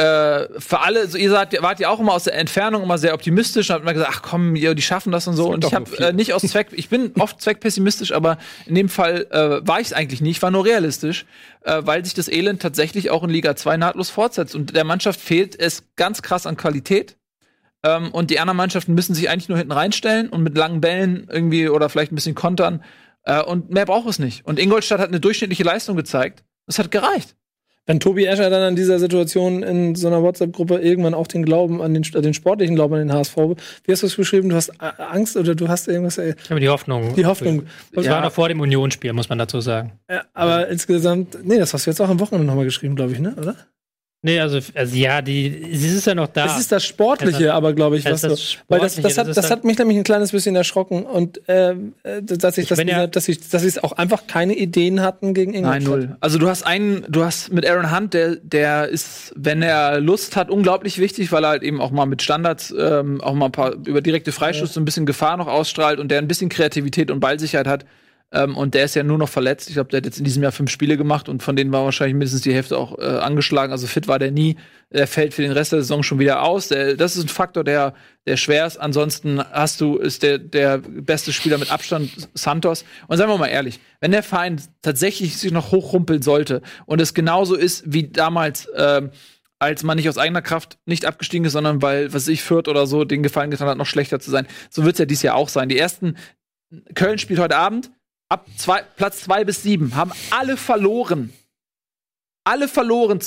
äh, 0.01 0.48
für 0.59 0.80
alle, 0.80 1.07
so, 1.09 1.18
ihr 1.18 1.28
seid, 1.28 1.61
wart 1.61 1.78
ja 1.78 1.90
auch 1.90 2.01
immer 2.01 2.14
aus 2.14 2.24
der 2.24 2.34
Entfernung 2.34 2.82
immer 2.82 2.96
sehr 2.96 3.12
optimistisch 3.12 3.68
und 3.68 3.74
habt 3.74 3.82
immer 3.82 3.92
gesagt, 3.92 4.11
ach 4.14 4.22
komm, 4.22 4.57
ihr, 4.57 4.74
die 4.74 4.80
schaffen 4.80 5.12
das 5.12 5.26
und 5.26 5.36
so. 5.36 5.44
sind 5.44 5.53
Und 5.53 5.64
ich 5.66 5.74
habe 5.74 5.98
äh, 5.98 6.12
nicht 6.14 6.32
aus 6.32 6.40
Zweck, 6.40 6.68
ich 6.72 6.88
bin 6.88 7.12
oft 7.18 7.42
zweckpessimistisch, 7.42 8.12
aber 8.12 8.38
in 8.64 8.76
dem 8.76 8.88
Fall 8.88 9.26
äh, 9.30 9.66
war 9.66 9.78
ich 9.78 9.88
es 9.88 9.92
eigentlich 9.92 10.22
nicht, 10.22 10.38
ich 10.38 10.42
war 10.42 10.51
nur 10.51 10.64
realistisch, 10.64 11.26
äh, 11.64 11.82
weil 11.84 12.03
sich 12.03 12.14
das 12.14 12.28
Elend 12.28 12.62
tatsächlich 12.62 13.11
auch 13.11 13.22
in 13.22 13.28
Liga 13.28 13.57
2 13.57 13.76
nahtlos 13.76 14.09
fortsetzt. 14.09 14.55
Und 14.55 14.74
der 14.74 14.84
Mannschaft 14.84 15.20
fehlt 15.20 15.59
es 15.61 15.84
ganz 15.96 16.22
krass 16.22 16.46
an 16.46 16.57
Qualität. 16.57 17.18
Ähm, 17.82 18.11
und 18.11 18.30
die 18.30 18.40
anderen 18.40 18.57
Mannschaften 18.57 18.94
müssen 18.94 19.14
sich 19.14 19.28
eigentlich 19.28 19.51
nur 19.51 19.59
hinten 19.59 19.72
reinstellen 19.72 20.30
und 20.30 20.42
mit 20.42 20.57
langen 20.57 20.80
Bällen 20.80 21.26
irgendwie 21.30 21.68
oder 21.68 21.90
vielleicht 21.90 22.12
ein 22.12 22.14
bisschen 22.14 22.34
kontern. 22.34 22.82
Äh, 23.24 23.42
und 23.42 23.70
mehr 23.70 23.84
braucht 23.84 24.09
es 24.09 24.18
nicht. 24.18 24.46
Und 24.46 24.59
Ingolstadt 24.59 25.01
hat 25.01 25.09
eine 25.09 25.20
durchschnittliche 25.20 25.62
Leistung 25.62 25.96
gezeigt. 25.96 26.42
Das 26.66 26.78
hat 26.78 26.90
gereicht. 26.90 27.36
Wenn 27.86 27.98
Tobi 27.98 28.24
Escher 28.26 28.50
dann 28.50 28.62
an 28.62 28.76
dieser 28.76 28.98
Situation 28.98 29.62
in 29.62 29.94
so 29.96 30.06
einer 30.06 30.22
WhatsApp-Gruppe 30.22 30.78
irgendwann 30.78 31.14
auch 31.14 31.26
den 31.26 31.44
Glauben 31.44 31.80
an 31.82 31.92
den, 31.94 32.02
den 32.02 32.34
sportlichen 32.34 32.76
Glauben 32.76 32.94
an 32.94 33.00
den 33.00 33.12
HSV, 33.12 33.36
wie 33.36 33.92
hast 33.92 34.02
du 34.02 34.06
es 34.06 34.16
geschrieben? 34.16 34.48
Du 34.50 34.54
hast 34.56 34.68
äh, 34.68 35.02
Angst 35.10 35.36
oder 35.36 35.54
du 35.54 35.66
hast 35.68 35.88
irgendwas, 35.88 36.18
äh, 36.18 36.34
Ich 36.44 36.50
habe 36.50 36.60
die 36.60 36.68
Hoffnung. 36.68 37.14
die 37.16 37.26
Hoffnung. 37.26 37.62
Das 37.92 38.04
Ja. 38.06 38.12
war 38.12 38.20
noch 38.20 38.32
vor 38.32 38.48
dem 38.48 38.60
Unionsspiel, 38.60 39.12
muss 39.12 39.28
man 39.28 39.38
dazu 39.38 39.60
sagen. 39.60 39.92
Ja, 40.10 40.22
aber 40.34 40.68
insgesamt, 40.68 41.38
nee, 41.42 41.58
das 41.58 41.74
hast 41.74 41.86
du 41.86 41.90
jetzt 41.90 42.00
auch 42.00 42.08
am 42.08 42.20
Wochenende 42.20 42.46
nochmal 42.46 42.64
geschrieben, 42.66 42.94
glaube 42.96 43.12
ich, 43.12 43.18
ne? 43.18 43.34
Oder? 43.36 43.56
Nee, 44.22 44.38
also, 44.38 44.58
also 44.74 44.96
ja, 44.96 45.22
die, 45.22 45.70
sie 45.72 45.96
ist 45.96 46.06
ja 46.06 46.14
noch 46.14 46.26
da. 46.28 46.44
Es 46.44 46.60
ist 46.60 46.70
das 46.70 46.84
Sportliche, 46.84 47.44
Das- 47.44 47.54
aber 47.54 47.72
glaube 47.72 47.96
ich, 47.96 48.04
das 48.04 48.22
was 48.22 48.30
das 48.30 48.30
weil 48.68 48.80
das, 48.80 48.92
Sportliche, 48.96 49.02
das, 49.02 49.16
hat, 49.18 49.28
das 49.28 49.36
das, 49.36 49.50
hat 49.50 49.64
mich 49.64 49.78
nämlich 49.78 49.96
ein 49.96 50.04
kleines 50.04 50.32
bisschen 50.32 50.54
erschrocken 50.56 51.04
und 51.04 51.40
ähm, 51.48 51.94
äh, 52.02 52.20
dass 52.22 52.58
ich, 52.58 52.68
das, 52.68 52.76
bin 52.76 52.86
ja- 52.88 53.06
dass 53.06 53.28
ich, 53.28 53.48
dass 53.48 53.64
ich 53.64 53.82
auch 53.82 53.92
einfach 53.92 54.26
keine 54.26 54.54
Ideen 54.54 55.00
hatten 55.00 55.32
gegen 55.32 55.52
Nein, 55.52 55.80
Ingolstadt. 55.80 56.08
null. 56.10 56.16
Also 56.20 56.38
du 56.38 56.48
hast 56.48 56.66
einen, 56.66 57.06
du 57.08 57.24
hast 57.24 57.50
mit 57.50 57.66
Aaron 57.66 57.96
Hunt, 57.96 58.12
der, 58.12 58.36
der 58.36 58.88
ist, 58.88 59.32
wenn 59.36 59.62
er 59.62 60.00
Lust 60.00 60.36
hat, 60.36 60.50
unglaublich 60.50 60.98
wichtig, 60.98 61.32
weil 61.32 61.42
er 61.44 61.48
halt 61.50 61.62
eben 61.62 61.80
auch 61.80 61.90
mal 61.90 62.04
mit 62.04 62.20
Standards, 62.20 62.74
ähm, 62.78 63.22
auch 63.22 63.32
mal 63.32 63.46
ein 63.46 63.52
paar 63.52 63.72
über 63.86 64.02
direkte 64.02 64.32
Freischuss 64.32 64.74
so 64.74 64.80
ein 64.80 64.84
bisschen 64.84 65.06
Gefahr 65.06 65.38
noch 65.38 65.46
ausstrahlt 65.48 65.98
und 65.98 66.08
der 66.10 66.18
ein 66.18 66.28
bisschen 66.28 66.50
Kreativität 66.50 67.10
und 67.10 67.20
Ballsicherheit 67.20 67.66
hat. 67.66 67.86
Ähm, 68.32 68.56
und 68.56 68.74
der 68.74 68.84
ist 68.84 68.94
ja 68.94 69.02
nur 69.02 69.18
noch 69.18 69.28
verletzt. 69.28 69.68
Ich 69.68 69.74
glaube, 69.74 69.90
der 69.90 69.98
hat 69.98 70.04
jetzt 70.04 70.18
in 70.18 70.24
diesem 70.24 70.42
Jahr 70.42 70.52
fünf 70.52 70.70
Spiele 70.70 70.96
gemacht 70.96 71.28
und 71.28 71.42
von 71.42 71.56
denen 71.56 71.72
war 71.72 71.84
wahrscheinlich 71.84 72.14
mindestens 72.14 72.42
die 72.42 72.54
Hälfte 72.54 72.78
auch 72.78 72.98
äh, 72.98 73.02
angeschlagen. 73.02 73.72
Also 73.72 73.86
fit 73.86 74.06
war 74.06 74.18
der 74.18 74.30
nie. 74.30 74.56
Der 74.92 75.06
fällt 75.06 75.34
für 75.34 75.42
den 75.42 75.52
Rest 75.52 75.72
der 75.72 75.80
Saison 75.80 76.02
schon 76.02 76.18
wieder 76.18 76.42
aus. 76.42 76.68
Der, 76.68 76.94
das 76.96 77.16
ist 77.16 77.24
ein 77.24 77.28
Faktor, 77.28 77.64
der, 77.64 77.94
der 78.26 78.36
schwer 78.36 78.66
ist. 78.66 78.76
Ansonsten 78.76 79.42
hast 79.42 79.80
du, 79.80 79.96
ist 79.96 80.22
der, 80.22 80.38
der 80.38 80.78
beste 80.78 81.32
Spieler 81.32 81.58
mit 81.58 81.72
Abstand 81.72 82.28
Santos. 82.34 82.84
Und 83.08 83.16
seien 83.16 83.28
wir 83.28 83.38
mal 83.38 83.46
ehrlich, 83.46 83.80
wenn 84.00 84.12
der 84.12 84.22
Verein 84.22 84.60
tatsächlich 84.82 85.36
sich 85.36 85.50
noch 85.50 85.72
hochrumpeln 85.72 86.22
sollte 86.22 86.62
und 86.86 87.00
es 87.00 87.14
genauso 87.14 87.56
ist 87.56 87.82
wie 87.86 88.08
damals, 88.08 88.68
ähm, 88.76 89.10
als 89.58 89.82
man 89.82 89.96
nicht 89.96 90.08
aus 90.08 90.18
eigener 90.18 90.42
Kraft 90.42 90.78
nicht 90.86 91.04
abgestiegen 91.04 91.44
ist, 91.44 91.52
sondern 91.52 91.82
weil, 91.82 92.12
was 92.14 92.28
ich, 92.28 92.42
Fürth 92.42 92.68
oder 92.68 92.86
so 92.86 93.04
den 93.04 93.22
Gefallen 93.22 93.50
getan 93.50 93.68
hat, 93.68 93.76
noch 93.76 93.86
schlechter 93.86 94.18
zu 94.18 94.30
sein. 94.30 94.46
So 94.70 94.84
wird 94.84 94.94
es 94.94 94.98
ja 95.00 95.04
dieses 95.04 95.22
Jahr 95.22 95.34
auch 95.34 95.50
sein. 95.50 95.68
Die 95.68 95.78
ersten, 95.78 96.16
Köln 96.94 97.18
spielt 97.18 97.40
heute 97.40 97.56
Abend, 97.56 97.90
ab 98.30 98.46
zwei, 98.56 98.82
Platz 98.96 99.20
zwei 99.20 99.44
bis 99.44 99.62
sieben, 99.62 99.94
haben 99.94 100.12
alle 100.30 100.56
verloren. 100.56 101.32
Alle 102.44 102.68
verloren 102.68 103.20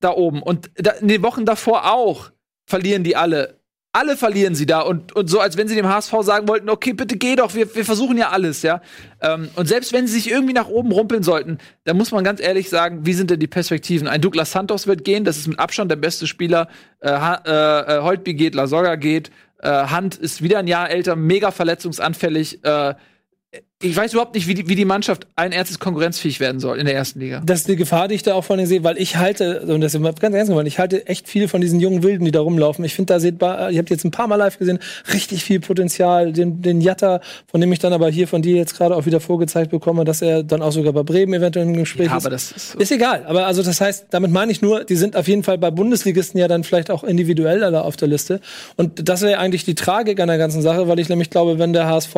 da 0.00 0.10
oben. 0.10 0.42
Und 0.42 0.70
da, 0.74 0.92
in 0.92 1.08
den 1.08 1.22
Wochen 1.22 1.44
davor 1.44 1.92
auch 1.92 2.30
verlieren 2.66 3.04
die 3.04 3.14
alle. 3.14 3.60
Alle 3.92 4.18
verlieren 4.18 4.54
sie 4.54 4.66
da 4.66 4.80
und, 4.80 5.16
und 5.16 5.28
so, 5.28 5.40
als 5.40 5.56
wenn 5.56 5.68
sie 5.68 5.74
dem 5.74 5.88
HSV 5.88 6.12
sagen 6.20 6.48
wollten, 6.48 6.68
okay, 6.68 6.92
bitte 6.92 7.16
geh 7.16 7.34
doch, 7.34 7.54
wir, 7.54 7.74
wir 7.74 7.84
versuchen 7.86 8.18
ja 8.18 8.28
alles, 8.28 8.60
ja. 8.60 8.82
Ähm, 9.22 9.48
und 9.56 9.68
selbst 9.68 9.94
wenn 9.94 10.06
sie 10.06 10.14
sich 10.14 10.30
irgendwie 10.30 10.52
nach 10.52 10.68
oben 10.68 10.92
rumpeln 10.92 11.22
sollten, 11.22 11.56
dann 11.84 11.96
muss 11.96 12.12
man 12.12 12.22
ganz 12.22 12.42
ehrlich 12.42 12.68
sagen, 12.68 13.06
wie 13.06 13.14
sind 13.14 13.30
denn 13.30 13.40
die 13.40 13.46
Perspektiven? 13.46 14.06
Ein 14.06 14.20
Douglas 14.20 14.52
Santos 14.52 14.86
wird 14.86 15.02
gehen, 15.04 15.24
das 15.24 15.38
ist 15.38 15.46
mit 15.46 15.58
Abstand 15.58 15.90
der 15.90 15.96
beste 15.96 16.26
Spieler. 16.26 16.68
Äh, 17.00 17.08
äh, 17.08 17.50
äh, 17.50 18.02
Holtby 18.02 18.34
geht, 18.34 18.54
Lasogga 18.54 18.96
geht. 18.96 19.30
Äh, 19.60 19.70
Hand 19.70 20.16
ist 20.16 20.42
wieder 20.42 20.58
ein 20.58 20.66
Jahr 20.66 20.90
älter, 20.90 21.16
mega 21.16 21.50
verletzungsanfällig. 21.50 22.62
Äh, 22.64 22.96
ich 23.82 23.94
weiß 23.94 24.12
überhaupt 24.14 24.34
nicht, 24.34 24.46
wie 24.48 24.54
die, 24.54 24.68
wie 24.70 24.74
die 24.74 24.86
Mannschaft 24.86 25.26
allen 25.36 25.52
Ernstes 25.52 25.78
konkurrenzfähig 25.78 26.40
werden 26.40 26.60
soll 26.60 26.78
in 26.78 26.86
der 26.86 26.94
ersten 26.94 27.20
Liga. 27.20 27.42
Das 27.44 27.58
ist 27.60 27.68
die 27.68 27.76
Gefahr, 27.76 28.08
die 28.08 28.14
ich 28.14 28.22
da 28.22 28.32
auch 28.32 28.42
vor 28.42 28.56
allem 28.56 28.64
sehe, 28.64 28.82
weil 28.84 28.96
ich 28.96 29.16
halte, 29.16 29.60
und 29.66 29.82
das 29.82 29.94
ist 29.94 30.00
ganz 30.20 30.34
ernst 30.34 30.48
gemeint, 30.48 30.66
ich 30.66 30.78
halte 30.78 31.06
echt 31.06 31.28
viel 31.28 31.46
von 31.46 31.60
diesen 31.60 31.78
jungen 31.78 32.02
Wilden, 32.02 32.24
die 32.24 32.30
da 32.30 32.40
rumlaufen. 32.40 32.82
Ich 32.86 32.94
finde, 32.94 33.12
da 33.12 33.20
seht, 33.20 33.38
ba- 33.38 33.68
ihr 33.68 33.78
habt 33.78 33.90
jetzt 33.90 34.04
ein 34.04 34.10
paar 34.10 34.28
Mal 34.28 34.36
live 34.36 34.58
gesehen, 34.58 34.78
richtig 35.12 35.44
viel 35.44 35.60
Potenzial. 35.60 36.32
Den, 36.32 36.62
den 36.62 36.80
Jatta, 36.80 37.20
von 37.50 37.60
dem 37.60 37.70
ich 37.70 37.78
dann 37.78 37.92
aber 37.92 38.08
hier 38.08 38.26
von 38.26 38.40
dir 38.40 38.56
jetzt 38.56 38.74
gerade 38.78 38.96
auch 38.96 39.04
wieder 39.04 39.20
vorgezeigt 39.20 39.70
bekomme, 39.72 40.04
dass 40.06 40.22
er 40.22 40.42
dann 40.42 40.62
auch 40.62 40.72
sogar 40.72 40.94
bei 40.94 41.02
Bremen 41.02 41.34
eventuell 41.34 41.66
im 41.66 41.74
Gespräch 41.74 42.06
Ja, 42.06 42.16
ist. 42.16 42.24
aber 42.24 42.30
das 42.30 42.52
ist 42.52 42.72
so. 42.72 42.78
Ist 42.78 42.92
egal, 42.92 43.24
aber 43.26 43.46
also 43.46 43.62
das 43.62 43.78
heißt, 43.80 44.06
damit 44.08 44.30
meine 44.30 44.52
ich 44.52 44.62
nur, 44.62 44.84
die 44.84 44.96
sind 44.96 45.16
auf 45.16 45.28
jeden 45.28 45.42
Fall 45.42 45.58
bei 45.58 45.70
Bundesligisten 45.70 46.40
ja 46.40 46.48
dann 46.48 46.64
vielleicht 46.64 46.90
auch 46.90 47.04
individuell 47.04 47.62
alle 47.62 47.82
auf 47.82 47.96
der 47.98 48.08
Liste. 48.08 48.40
Und 48.76 49.06
das 49.06 49.20
wäre 49.20 49.38
eigentlich 49.38 49.66
die 49.66 49.74
Tragik 49.74 50.18
an 50.18 50.28
der 50.28 50.38
ganzen 50.38 50.62
Sache, 50.62 50.88
weil 50.88 50.98
ich 50.98 51.10
nämlich 51.10 51.28
glaube, 51.28 51.58
wenn 51.58 51.74
der 51.74 51.86
HSV 51.88 52.14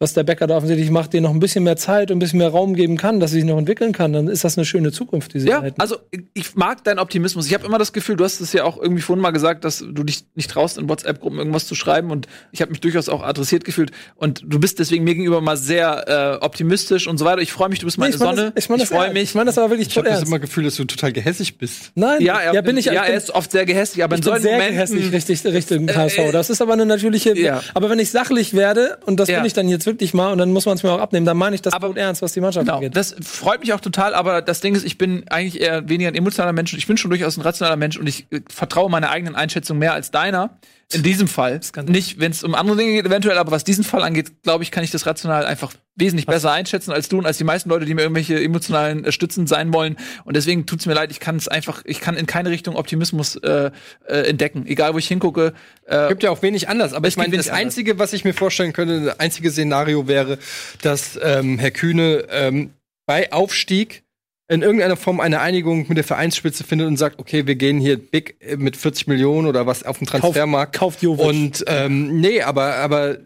was 0.00 0.12
der 0.12 0.24
Becker 0.24 0.46
da 0.48 0.56
offensichtlich 0.56 0.90
macht, 0.90 1.12
denen 1.12 1.22
noch 1.22 1.30
ein 1.30 1.38
bisschen 1.38 1.62
mehr 1.64 1.76
Zeit 1.76 2.10
und 2.10 2.16
ein 2.16 2.18
bisschen 2.18 2.38
mehr 2.40 2.48
Raum 2.48 2.74
geben 2.74 2.96
kann, 2.96 3.20
dass 3.20 3.30
sie 3.30 3.36
sich 3.38 3.44
noch 3.44 3.56
entwickeln 3.58 3.92
kann, 3.92 4.12
dann 4.12 4.26
ist 4.28 4.42
das 4.44 4.58
eine 4.58 4.64
schöne 4.64 4.90
Zukunft, 4.90 5.32
die 5.34 5.40
sie 5.40 5.48
Ja, 5.48 5.62
hätten. 5.62 5.80
also 5.80 5.96
ich- 6.10 6.24
ich 6.34 6.54
mag 6.56 6.82
deinen 6.84 6.98
Optimismus. 6.98 7.46
Ich 7.46 7.54
habe 7.54 7.64
immer 7.64 7.78
das 7.78 7.92
Gefühl, 7.92 8.16
du 8.16 8.24
hast 8.24 8.40
es 8.40 8.52
ja 8.52 8.64
auch 8.64 8.76
irgendwie 8.76 9.02
vorhin 9.02 9.22
mal 9.22 9.30
gesagt, 9.30 9.64
dass 9.64 9.78
du 9.78 10.02
dich 10.02 10.24
nicht 10.34 10.50
traust, 10.50 10.78
in 10.78 10.88
WhatsApp-Gruppen 10.88 11.38
irgendwas 11.38 11.66
zu 11.68 11.74
schreiben 11.76 12.10
und 12.10 12.26
ich 12.50 12.60
habe 12.60 12.72
mich 12.72 12.80
durchaus 12.80 13.08
auch 13.08 13.22
adressiert 13.22 13.64
gefühlt 13.64 13.92
und 14.16 14.42
du 14.44 14.58
bist 14.58 14.80
deswegen 14.80 15.04
mir 15.04 15.14
gegenüber 15.14 15.40
mal 15.40 15.56
sehr 15.56 16.38
äh, 16.40 16.44
optimistisch 16.44 17.06
und 17.06 17.16
so 17.18 17.24
weiter. 17.24 17.40
Ich 17.40 17.52
freue 17.52 17.68
mich, 17.68 17.78
du 17.78 17.86
bist 17.86 17.96
meine 17.96 18.12
ich 18.14 18.20
meine 18.20 18.36
Sonne. 18.36 18.52
das, 18.54 18.64
ich 18.64 18.68
mein 18.70 18.80
das 18.80 18.88
freue 18.88 19.12
mich. 19.12 19.22
Ich 19.22 19.34
meine 19.36 19.46
das 19.46 19.58
aber 19.58 19.70
wirklich 19.70 19.88
Ich 19.88 19.96
habe 19.96 20.08
das 20.08 20.24
immer 20.24 20.40
Gefühl, 20.40 20.64
dass 20.64 20.74
du 20.74 20.84
total 20.84 21.12
gehässig 21.12 21.56
bist. 21.56 21.92
Nein, 21.94 22.20
ja, 22.20 22.40
er, 22.40 22.62
bin 22.62 22.76
ich 22.76 22.86
ja, 22.86 22.92
ich 22.94 23.00
bin, 23.02 23.10
er 23.12 23.16
ist 23.16 23.30
oft 23.30 23.52
sehr 23.52 23.64
gehässig, 23.64 24.02
aber 24.02 24.16
in 24.16 24.20
ich 24.20 24.24
bin 24.24 24.32
solchen 24.32 24.42
sehr 24.42 24.52
Momenten 24.58 24.96
gehässig 24.98 25.12
richtig 25.12 25.44
Richtung 25.44 25.88
HSV. 25.88 26.18
äh, 26.18 26.32
Das 26.32 26.50
ist 26.50 26.60
aber 26.60 26.72
eine 26.72 26.84
natürliche. 26.84 27.38
ja. 27.38 27.62
Aber 27.74 27.88
wenn 27.90 28.00
ich 28.00 28.10
sachlich 28.10 28.54
werde 28.54 28.98
und 29.06 29.20
das 29.20 29.28
Ja. 29.28 29.36
bin 29.38 29.46
ich 29.46 29.52
dann 29.52 29.68
jetzt 29.68 29.83
wirklich 29.86 30.14
mal 30.14 30.32
und 30.32 30.38
dann 30.38 30.52
muss 30.52 30.66
man 30.66 30.76
es 30.76 30.82
mir 30.82 30.90
auch 30.92 31.00
abnehmen, 31.00 31.26
dann 31.26 31.36
meine 31.36 31.54
ich 31.56 31.62
das 31.62 31.72
Aber- 31.72 31.88
tot 31.88 31.96
ernst, 31.96 32.22
was 32.22 32.32
die 32.32 32.40
Mannschaft 32.40 32.66
Genau, 32.66 32.76
angeht. 32.78 32.96
das 32.96 33.14
freut 33.22 33.60
mich 33.60 33.72
auch 33.72 33.80
total, 33.80 34.14
aber 34.14 34.42
das 34.42 34.60
Ding 34.60 34.74
ist, 34.74 34.84
ich 34.84 34.98
bin 34.98 35.24
eigentlich 35.28 35.60
eher 35.60 35.88
weniger 35.88 36.08
ein 36.08 36.14
emotionaler 36.14 36.52
Mensch. 36.52 36.74
Ich 36.74 36.86
bin 36.86 36.96
schon 36.96 37.10
durchaus 37.10 37.36
ein 37.36 37.42
rationaler 37.42 37.76
Mensch 37.76 37.96
und 37.96 38.06
ich 38.08 38.26
äh, 38.30 38.40
vertraue 38.48 38.90
meiner 38.90 39.10
eigenen 39.10 39.34
Einschätzung 39.34 39.78
mehr 39.78 39.92
als 39.92 40.10
deiner. 40.10 40.58
In 40.92 41.02
diesem 41.02 41.28
Fall. 41.28 41.60
Nicht, 41.86 42.20
wenn 42.20 42.30
es 42.30 42.44
um 42.44 42.54
andere 42.54 42.76
Dinge 42.76 42.92
geht, 42.92 43.06
eventuell, 43.06 43.38
aber 43.38 43.50
was 43.50 43.64
diesen 43.64 43.84
Fall 43.84 44.02
angeht, 44.02 44.42
glaube 44.42 44.64
ich, 44.64 44.70
kann 44.70 44.84
ich 44.84 44.90
das 44.90 45.06
rational 45.06 45.46
einfach 45.46 45.72
wesentlich 45.96 46.26
besser 46.26 46.52
einschätzen 46.52 46.92
als 46.92 47.08
du 47.08 47.18
und 47.18 47.26
als 47.26 47.38
die 47.38 47.44
meisten 47.44 47.68
Leute, 47.68 47.86
die 47.86 47.94
mir 47.94 48.02
irgendwelche 48.02 48.42
emotionalen 48.42 49.04
äh, 49.04 49.12
Stützen 49.12 49.46
sein 49.46 49.72
wollen. 49.72 49.96
Und 50.24 50.36
deswegen 50.36 50.66
tut's 50.66 50.86
mir 50.86 50.94
leid, 50.94 51.10
ich 51.10 51.20
kann 51.20 51.36
es 51.36 51.48
einfach, 51.48 51.82
ich 51.84 52.00
kann 52.00 52.16
in 52.16 52.26
keine 52.26 52.50
Richtung 52.50 52.76
Optimismus 52.76 53.36
äh, 53.36 53.70
äh, 54.06 54.28
entdecken. 54.28 54.66
Egal, 54.66 54.94
wo 54.94 54.98
ich 54.98 55.08
hingucke. 55.08 55.54
Äh, 55.86 56.08
Gibt 56.08 56.22
ja 56.22 56.30
auch 56.30 56.42
wenig 56.42 56.68
anders. 56.68 56.92
Aber 56.92 57.08
ich 57.08 57.16
meine, 57.16 57.36
das 57.36 57.48
anders. 57.48 57.60
Einzige, 57.60 57.98
was 57.98 58.12
ich 58.12 58.24
mir 58.24 58.34
vorstellen 58.34 58.72
könnte, 58.72 59.04
das 59.04 59.20
einzige 59.20 59.50
Szenario 59.50 60.08
wäre, 60.08 60.38
dass 60.82 61.18
ähm, 61.22 61.58
Herr 61.58 61.70
Kühne 61.70 62.26
ähm, 62.30 62.70
bei 63.06 63.32
Aufstieg 63.32 64.03
in 64.48 64.62
irgendeiner 64.62 64.96
Form 64.96 65.20
eine 65.20 65.40
Einigung 65.40 65.86
mit 65.88 65.96
der 65.96 66.04
Vereinsspitze 66.04 66.64
findet 66.64 66.86
und 66.86 66.96
sagt, 66.96 67.18
okay, 67.18 67.46
wir 67.46 67.54
gehen 67.54 67.80
hier 67.80 67.96
big 67.96 68.36
äh, 68.40 68.56
mit 68.56 68.76
40 68.76 69.06
Millionen 69.06 69.46
oder 69.46 69.66
was 69.66 69.84
auf 69.84 69.98
dem 69.98 70.06
Transfermarkt. 70.06 70.74
kauft 70.74 71.02
Jovic. 71.02 71.26
Und 71.26 71.64
ähm, 71.66 72.20
nee, 72.20 72.42
aber, 72.42 72.76
aber 72.76 73.18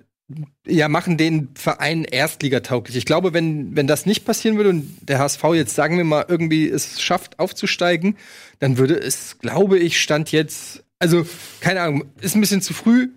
ja, 0.66 0.88
machen 0.88 1.16
den 1.16 1.48
Verein 1.54 2.04
erstligatauglich. 2.04 2.96
Ich 2.96 3.06
glaube, 3.06 3.32
wenn, 3.32 3.74
wenn 3.74 3.86
das 3.86 4.06
nicht 4.06 4.24
passieren 4.24 4.56
würde 4.56 4.70
und 4.70 4.96
der 5.00 5.18
HSV 5.18 5.42
jetzt, 5.54 5.74
sagen 5.74 5.96
wir 5.96 6.04
mal, 6.04 6.26
irgendwie 6.28 6.68
es 6.68 7.00
schafft, 7.00 7.38
aufzusteigen, 7.38 8.16
dann 8.58 8.76
würde 8.76 8.94
es, 8.94 9.38
glaube 9.38 9.78
ich, 9.78 10.00
Stand 10.00 10.30
jetzt, 10.30 10.84
also, 10.98 11.26
keine 11.60 11.80
Ahnung, 11.80 12.04
ist 12.20 12.34
ein 12.34 12.40
bisschen 12.40 12.60
zu 12.60 12.74
früh. 12.74 13.08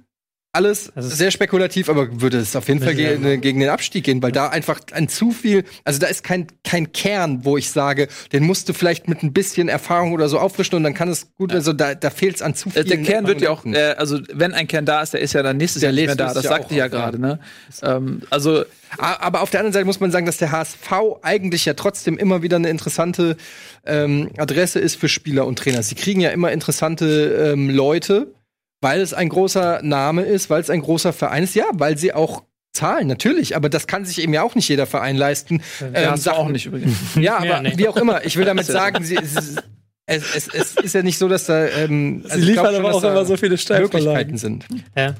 Alles 0.53 0.91
ist- 0.95 1.17
sehr 1.17 1.31
spekulativ, 1.31 1.87
aber 1.87 2.19
würde 2.21 2.37
es 2.39 2.55
auf 2.57 2.67
jeden 2.67 2.81
Fall 2.81 2.99
Ja. 2.99 3.15
ge 3.15 3.37
gegen 3.37 3.61
den 3.61 3.69
Abstieg 3.69 4.03
gehen, 4.03 4.21
weil 4.21 4.33
da 4.33 4.49
einfach 4.49 4.81
ein 4.91 5.07
zu 5.07 5.31
viel, 5.31 5.63
also 5.85 5.97
da 5.99 6.07
ist 6.07 6.23
kein, 6.25 6.47
kein 6.65 6.91
Kern, 6.91 7.45
wo 7.45 7.55
ich 7.57 7.69
sage, 7.71 8.09
den 8.33 8.43
musst 8.43 8.67
du 8.67 8.73
vielleicht 8.73 9.07
mit 9.07 9.23
ein 9.23 9.31
bisschen 9.31 9.69
Erfahrung 9.69 10.11
oder 10.11 10.27
so 10.27 10.39
auffrischen 10.39 10.75
und 10.75 10.83
dann 10.83 10.93
kann 10.93 11.07
es 11.07 11.33
gut, 11.37 11.53
also 11.53 11.71
da, 11.71 11.95
da 11.95 12.09
fehlt 12.09 12.35
es 12.35 12.41
an 12.41 12.53
zu 12.53 12.67
äh, 12.69 12.71
viel. 12.73 12.83
der 12.83 12.97
Kern 13.01 13.27
wird 13.27 13.39
ja 13.39 13.49
auch, 13.49 13.65
äh, 13.65 13.95
also 13.97 14.19
wenn 14.33 14.53
ein 14.53 14.67
Kern 14.67 14.85
da 14.85 15.01
ist, 15.01 15.13
der 15.13 15.21
ist 15.21 15.31
ja 15.31 15.41
dann 15.41 15.55
nächstes 15.55 15.79
Der 15.81 15.91
Jahr 15.91 15.95
nicht 15.95 16.05
mehr 16.07 16.15
da. 16.17 16.33
Das 16.33 16.43
ja 16.43 16.49
sagte 16.49 16.67
ich 16.73 16.77
ja 16.77 16.85
ja. 16.85 16.87
gerade, 16.89 17.17
ne? 17.19 17.39
Ähm, 17.81 18.21
also 18.29 18.65
Aber 18.97 19.39
auf 19.41 19.51
der 19.51 19.61
anderen 19.61 19.71
Seite 19.73 19.85
muss 19.85 20.01
man 20.01 20.11
sagen, 20.11 20.25
dass 20.25 20.35
der 20.35 20.51
HSV 20.51 20.91
eigentlich 21.21 21.63
ja 21.63 21.75
trotzdem 21.75 22.17
immer 22.17 22.41
wieder 22.41 22.57
eine 22.57 22.67
interessante 22.69 23.37
ähm, 23.85 24.29
Adresse 24.37 24.79
ist 24.79 24.95
für 24.97 25.07
Spieler 25.07 25.47
und 25.47 25.57
Trainer. 25.59 25.81
Sie 25.81 25.95
kriegen 25.95 26.19
ja 26.19 26.31
immer 26.31 26.51
interessante 26.51 27.51
ähm, 27.53 27.69
Leute, 27.69 28.33
weil 28.81 28.99
es 29.01 29.13
ein 29.13 29.29
großer 29.29 29.81
Name 29.83 30.23
ist, 30.23 30.49
weil 30.49 30.61
es 30.61 30.69
ein 30.69 30.81
großer 30.81 31.13
Verein 31.13 31.43
ist. 31.43 31.55
Ja, 31.55 31.65
weil 31.73 31.97
sie 31.97 32.13
auch 32.13 32.43
zahlen, 32.73 33.07
natürlich. 33.07 33.55
Aber 33.55 33.69
das 33.69 33.85
kann 33.87 34.05
sich 34.05 34.21
eben 34.21 34.33
ja 34.33 34.43
auch 34.43 34.55
nicht 34.55 34.67
jeder 34.69 34.85
Verein 34.87 35.15
leisten. 35.17 35.61
der 35.79 36.13
Ähm, 36.13 36.21
du 36.23 36.31
auch 36.33 36.47
nicht 36.49 36.65
übrigens. 36.65 36.95
Ja, 37.15 37.37
aber 37.37 37.45
Ja, 37.45 37.61
nee. 37.61 37.73
wie 37.77 37.87
auch 37.87 37.97
immer. 37.97 38.25
Ich 38.25 38.35
will 38.37 38.45
damit 38.45 38.65
sagen, 38.67 39.03
sie, 39.03 39.15
es, 39.17 39.33
ist- 39.35 39.63
es, 40.07 40.35
es, 40.35 40.47
es 40.47 40.75
ist 40.77 40.93
ja 40.95 41.03
nicht 41.03 41.17
so, 41.17 41.27
dass 41.29 41.45
da 41.45 41.65
ähm, 41.67 42.23
Sie 42.27 42.39
ich 42.39 42.45
liefern 42.47 42.65
schon, 42.67 42.75
aber 42.85 42.93
auch 42.95 43.01
da 43.01 43.11
immer 43.11 43.23
so 43.25 43.37
viele 43.37 43.55
Möglichkeiten 43.79 44.37
sind. 44.37 44.65
Ja. 44.95 45.15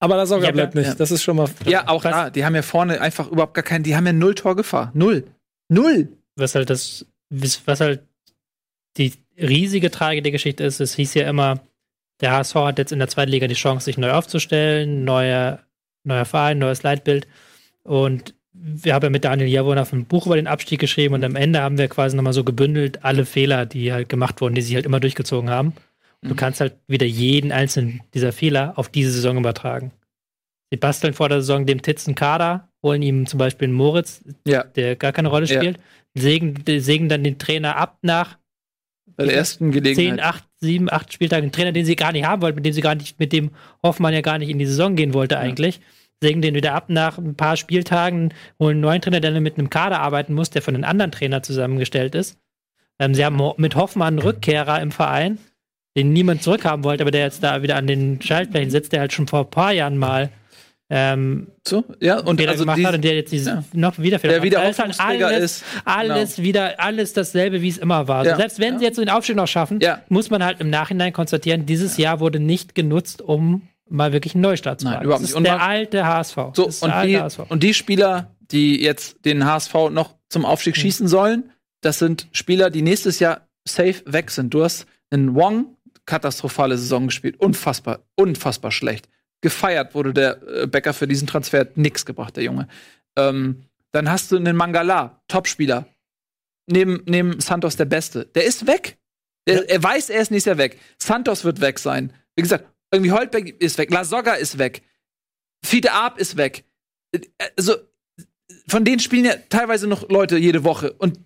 Aber 0.00 0.16
das 0.16 0.30
Sorge 0.30 0.46
Ja, 0.46 0.50
bleibt 0.52 0.74
nicht. 0.74 0.86
ja. 0.88 0.94
Das 0.94 1.10
ist 1.12 1.22
schon 1.22 1.36
mal. 1.36 1.48
Ja, 1.66 1.86
auch 1.88 2.02
da. 2.02 2.30
Die 2.30 2.44
haben 2.44 2.54
ja 2.56 2.62
vorne 2.62 3.00
einfach 3.00 3.28
überhaupt 3.30 3.54
gar 3.54 3.62
keinen, 3.62 3.84
die 3.84 3.94
haben 3.94 4.06
ja 4.06 4.12
null 4.12 4.34
Torgefahr. 4.34 4.90
Null. 4.94 5.24
Null. 5.68 6.08
was 6.36 6.54
halt 6.56 6.70
das, 6.70 7.06
was 7.30 7.80
halt 7.80 8.00
die 8.96 9.12
riesige 9.38 9.90
Tragik 9.90 10.24
der 10.24 10.32
Geschichte 10.32 10.64
ist, 10.64 10.80
es 10.80 10.94
hieß 10.94 11.14
ja 11.14 11.28
immer, 11.28 11.60
der 12.22 12.32
HSV 12.32 12.54
hat 12.54 12.78
jetzt 12.78 12.92
in 12.92 12.98
der 12.98 13.08
zweiten 13.08 13.30
Liga 13.30 13.46
die 13.46 13.54
Chance, 13.54 13.84
sich 13.84 13.98
neu 13.98 14.12
aufzustellen, 14.12 15.04
neuer, 15.04 15.60
neuer 16.04 16.24
Verein, 16.24 16.58
neues 16.58 16.82
Leitbild. 16.82 17.26
Und 17.82 18.34
wir 18.52 18.94
haben 18.94 19.02
ja 19.04 19.10
mit 19.10 19.24
Daniel 19.24 19.48
Jawohner 19.48 19.86
ein 19.92 20.04
Buch 20.06 20.26
über 20.26 20.36
den 20.36 20.46
Abstieg 20.46 20.78
geschrieben 20.80 21.14
und 21.14 21.24
am 21.24 21.36
Ende 21.36 21.60
haben 21.60 21.78
wir 21.78 21.88
quasi 21.88 22.14
nochmal 22.16 22.32
so 22.32 22.44
gebündelt 22.44 23.04
alle 23.04 23.24
Fehler, 23.26 23.66
die 23.66 23.92
halt 23.92 24.08
gemacht 24.08 24.40
wurden, 24.40 24.54
die 24.54 24.62
sie 24.62 24.74
halt 24.76 24.86
immer 24.86 25.00
durchgezogen 25.00 25.50
haben. 25.50 25.74
Und 26.22 26.28
du 26.30 26.34
kannst 26.36 26.60
halt 26.60 26.76
wieder 26.86 27.06
jeden 27.06 27.50
einzelnen 27.50 28.00
dieser 28.14 28.30
Fehler 28.32 28.74
auf 28.76 28.88
diese 28.88 29.10
Saison 29.10 29.36
übertragen. 29.38 29.90
Sie 30.70 30.76
basteln 30.76 31.12
vor 31.14 31.28
der 31.28 31.40
Saison 31.40 31.66
dem 31.66 31.82
Titz 31.82 32.06
einen 32.06 32.14
Kader, 32.14 32.68
holen 32.82 33.02
ihm 33.02 33.26
zum 33.26 33.38
Beispiel 33.38 33.66
einen 33.66 33.74
Moritz, 33.76 34.22
Ja. 34.46 34.62
der 34.64 34.94
gar 34.96 35.12
keine 35.12 35.28
Rolle 35.28 35.46
Ja. 35.46 35.56
spielt, 35.60 35.78
sägen, 36.14 36.62
sägen 36.78 37.08
dann 37.08 37.24
den 37.24 37.38
Trainer 37.38 37.76
ab 37.76 37.98
nach 38.02 38.38
Bei 39.16 39.24
der 39.24 39.34
ersten 39.34 39.72
Gelegenheit. 39.72 40.18
10, 40.18 40.20
8, 40.20 40.44
7, 40.60 40.92
8 40.92 41.12
Spieltagen. 41.12 41.46
Den 41.46 41.52
Trainer, 41.52 41.72
den 41.72 41.84
sie 41.84 41.96
gar 41.96 42.12
nicht 42.12 42.26
haben 42.26 42.42
wollten, 42.42 42.56
mit 42.56 42.66
dem 42.66 42.72
sie 42.72 42.80
gar 42.80 42.94
nicht, 42.94 43.18
mit 43.18 43.32
dem 43.32 43.50
Hoffmann 43.82 44.14
ja 44.14 44.20
gar 44.20 44.38
nicht 44.38 44.48
in 44.48 44.58
die 44.58 44.66
Saison 44.66 44.96
gehen 44.96 45.14
wollte 45.14 45.38
eigentlich. 45.38 45.80
Sägen 46.22 46.40
den 46.40 46.54
wieder 46.54 46.74
ab 46.74 46.88
nach 46.88 47.18
ein 47.18 47.34
paar 47.34 47.56
Spieltagen, 47.56 48.32
holen 48.60 48.76
einen 48.76 48.80
neuen 48.80 49.02
Trainer, 49.02 49.20
der 49.20 49.32
dann 49.32 49.42
mit 49.42 49.58
einem 49.58 49.70
Kader 49.70 50.00
arbeiten 50.00 50.34
muss, 50.34 50.50
der 50.50 50.62
von 50.62 50.74
einem 50.74 50.84
anderen 50.84 51.10
Trainer 51.10 51.42
zusammengestellt 51.42 52.14
ist. 52.14 52.38
Ähm, 52.98 53.14
sie 53.14 53.24
haben 53.24 53.40
mit 53.56 53.74
Hoffmann 53.74 54.14
einen 54.14 54.18
Rückkehrer 54.18 54.80
im 54.80 54.92
Verein, 54.92 55.38
den 55.96 56.12
niemand 56.12 56.42
zurückhaben 56.42 56.84
wollte, 56.84 57.02
aber 57.02 57.10
der 57.10 57.22
jetzt 57.22 57.42
da 57.42 57.62
wieder 57.62 57.76
an 57.76 57.88
den 57.88 58.22
Schaltflächen 58.22 58.70
sitzt, 58.70 58.92
der 58.92 59.00
halt 59.00 59.12
schon 59.12 59.26
vor 59.26 59.40
ein 59.40 59.50
paar 59.50 59.72
Jahren 59.72 59.98
mal 59.98 60.30
ähm, 60.94 61.48
So, 61.66 61.84
ja, 62.00 62.18
und 62.20 62.36
Fehler 62.38 62.52
also 62.52 62.64
gemacht 62.64 62.78
die, 62.78 62.86
hat 62.86 62.94
und 62.94 63.02
der 63.02 63.14
jetzt 63.14 63.32
dieses 63.32 63.46
ja. 63.48 63.64
noch 63.72 63.98
wieder 63.98 64.18
Fehler 64.18 64.34
der 64.34 64.42
wieder 64.42 64.58
macht. 64.58 64.78
Da 64.78 64.84
ist 64.84 64.98
halt 65.02 65.20
alles, 65.22 65.42
ist. 65.56 65.64
alles 65.86 66.42
wieder, 66.42 66.78
alles 66.80 67.12
dasselbe, 67.14 67.62
wie 67.62 67.68
es 67.68 67.78
immer 67.78 68.08
war. 68.08 68.24
Ja. 68.24 68.32
Also 68.32 68.40
selbst 68.42 68.58
wenn 68.60 68.74
Ja. 68.74 68.78
sie 68.80 68.84
jetzt 68.84 68.98
den 68.98 69.08
Aufstieg 69.08 69.36
noch 69.36 69.48
schaffen, 69.48 69.80
muss 70.10 70.28
man 70.30 70.44
halt 70.44 70.60
im 70.60 70.68
Nachhinein 70.70 71.12
konstatieren, 71.12 71.64
dieses 71.66 71.96
Jahr 71.96 72.20
wurde 72.20 72.40
nicht 72.40 72.74
genutzt, 72.74 73.22
um 73.22 73.62
mal 73.88 74.12
wirklich 74.12 74.34
einen 74.34 74.42
Neustart 74.42 74.80
zu 74.80 74.84
Nein, 74.86 74.94
machen. 74.94 75.04
überhaupt 75.04 75.22
Das 75.22 75.30
nicht. 75.30 75.36
Und 75.36 75.44
der 75.44 75.56
man- 75.58 75.68
alte 75.68 76.06
HSV. 76.06 76.36
So, 76.54 76.66
und 76.66 76.92
die, 77.04 77.18
HSV. 77.18 77.38
und 77.48 77.62
die 77.62 77.74
Spieler, 77.74 78.30
die 78.50 78.82
jetzt 78.82 79.24
den 79.24 79.44
HSV 79.46 79.74
noch 79.90 80.14
zum 80.28 80.44
Aufstieg 80.44 80.76
schießen 80.76 81.08
sollen, 81.08 81.50
das 81.80 81.98
sind 81.98 82.28
Spieler, 82.32 82.70
die 82.70 82.82
nächstes 82.82 83.18
Jahr 83.18 83.48
safe 83.66 84.02
weg 84.06 84.30
sind. 84.30 84.52
Du 84.54 84.62
hast 84.62 84.86
einen 85.10 85.34
Wong, 85.34 85.76
katastrophale 86.06 86.76
Saison 86.78 87.06
gespielt. 87.06 87.36
Unfassbar, 87.38 88.00
unfassbar 88.14 88.70
schlecht. 88.70 89.08
Gefeiert 89.42 89.94
wurde 89.94 90.14
der 90.14 90.42
äh, 90.42 90.66
Becker 90.66 90.94
für 90.94 91.06
diesen 91.06 91.26
Transfer, 91.26 91.60
hat 91.60 91.76
nix 91.76 92.06
gebracht, 92.06 92.36
der 92.36 92.44
Junge. 92.44 92.68
Ähm, 93.16 93.64
dann 93.90 94.10
hast 94.10 94.32
du 94.32 94.36
einen 94.36 94.56
Mangala, 94.56 95.22
Topspieler. 95.28 95.86
Neben, 96.66 97.02
neben 97.06 97.40
Santos 97.40 97.76
der 97.76 97.84
Beste. 97.84 98.24
Der 98.24 98.44
ist 98.44 98.66
weg. 98.66 98.96
Der, 99.46 99.68
Er 99.68 99.82
weiß, 99.82 100.10
er 100.10 100.22
ist 100.22 100.30
nächstes 100.30 100.50
Jahr 100.50 100.58
weg. 100.58 100.78
Santos 100.96 101.44
wird 101.44 101.60
weg 101.60 101.78
sein. 101.78 102.12
Wie 102.36 102.42
gesagt, 102.42 102.66
irgendwie 102.92 103.10
Holtbeck 103.10 103.60
ist 103.60 103.78
weg. 103.78 103.90
Lasogga 103.90 104.34
ist 104.34 104.58
weg. 104.58 104.82
Fide 105.64 105.92
Arp 105.92 106.18
ist 106.18 106.36
weg. 106.36 106.64
Also, 107.56 107.74
von 108.68 108.84
denen 108.84 109.00
spielen 109.00 109.24
ja 109.24 109.34
teilweise 109.48 109.88
noch 109.88 110.08
Leute 110.08 110.38
jede 110.38 110.62
Woche. 110.62 110.92
Und 110.92 111.18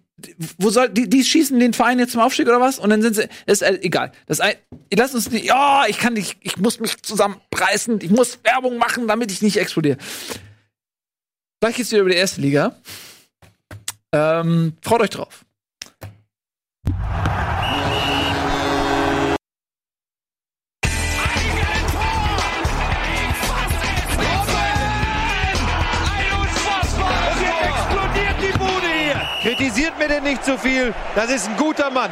wo 0.59 0.71
soll, 0.71 0.89
die, 0.89 1.09
die 1.09 1.25
schießen 1.25 1.59
den 1.61 1.75
Verein 1.75 1.99
jetzt 1.99 2.13
zum 2.13 2.23
Aufstieg 2.23 2.49
oder 2.49 2.61
was? 2.61 2.79
Und 2.79 2.91
dann 2.91 3.03
sind 3.03 3.17
sie, 3.17 3.29
ist 3.47 3.63
äh, 3.63 3.79
egal. 3.83 4.13
Das 4.27 4.41
ein, 4.41 4.55
lass 4.93 5.15
uns 5.15 5.31
nicht, 5.31 5.45
ja, 5.45 5.85
ich 5.89 5.99
kann 5.99 6.15
nicht, 6.15 6.39
ich 6.41 6.57
muss 6.57 6.81
mich 6.81 7.03
zusammenpreisen, 7.03 8.01
ich 8.01 8.11
muss 8.11 8.39
Werbung 8.43 8.79
machen, 8.79 9.09
damit 9.09 9.31
ich 9.31 9.43
nicht 9.43 9.59
explodiere. 9.59 9.99
Gleich 11.61 11.77
geht's 11.77 11.91
wieder 11.91 12.03
über 12.03 12.11
die 12.11 12.17
erste 12.17 12.41
Liga. 12.41 12.77
Ähm, 14.13 14.75
freut 14.83 15.03
euch 15.03 15.11
drauf. 15.11 15.46
Denn 30.09 30.23
nicht 30.23 30.45
zu 30.45 30.57
viel. 30.57 30.95
Das 31.17 31.31
ist 31.33 31.49
ein 31.49 31.57
guter 31.57 31.91
Mann. 31.91 32.11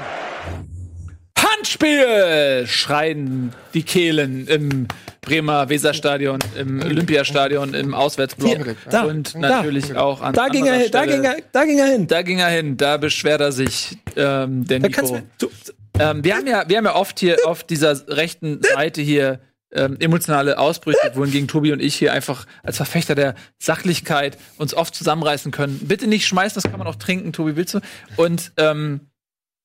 Handspiel! 1.38 2.66
Schreien 2.66 3.52
die 3.72 3.82
Kehlen 3.84 4.48
im 4.48 4.88
Bremer 5.20 5.68
Weserstadion, 5.68 6.38
im 6.58 6.82
Olympiastadion, 6.82 7.72
im 7.72 7.94
Auswärtsblock. 7.94 8.64
Hier, 8.64 8.76
da, 8.90 9.04
und 9.04 9.34
da. 9.34 9.38
natürlich 9.38 9.96
auch 9.96 10.20
an 10.20 10.34
Da 10.34 10.48
ging, 10.48 10.66
er, 10.66 10.88
da, 10.88 11.06
ging 11.06 11.22
er, 11.24 11.36
da 11.52 11.64
ging 11.64 11.78
er 11.78 11.86
hin. 11.86 12.06
Da 12.06 12.22
ging 12.22 12.38
er 12.40 12.48
hin, 12.48 12.76
da 12.76 12.96
beschwert 12.96 13.40
er 13.40 13.52
sich, 13.52 13.96
ähm, 14.16 14.66
der 14.66 14.80
Da 14.80 14.88
kannst 14.88 15.12
Nico. 15.12 15.26
du, 15.38 15.46
du, 15.46 15.72
Ähm, 15.98 16.24
wir, 16.24 16.34
haben 16.34 16.46
ja, 16.46 16.64
wir 16.68 16.76
haben 16.76 16.84
ja 16.86 16.96
oft 16.96 17.20
hier 17.20 17.38
auf 17.46 17.62
dieser 17.62 18.08
rechten 18.08 18.60
Seite 18.62 19.00
hier 19.00 19.38
ähm, 19.74 19.96
emotionale 20.00 20.58
Ausbrüche, 20.58 20.98
wohingegen 21.14 21.48
Tobi 21.48 21.72
und 21.72 21.80
ich 21.80 21.94
hier 21.94 22.12
einfach 22.12 22.46
als 22.62 22.76
Verfechter 22.76 23.14
der 23.14 23.34
Sachlichkeit 23.58 24.38
uns 24.58 24.74
oft 24.74 24.94
zusammenreißen 24.94 25.52
können. 25.52 25.80
Bitte 25.84 26.06
nicht 26.06 26.26
schmeißen, 26.26 26.60
das 26.60 26.70
kann 26.70 26.78
man 26.78 26.86
auch 26.86 26.96
trinken, 26.96 27.32
Tobi, 27.32 27.56
willst 27.56 27.74
du? 27.74 27.80
Und 28.16 28.52
ähm, 28.56 29.00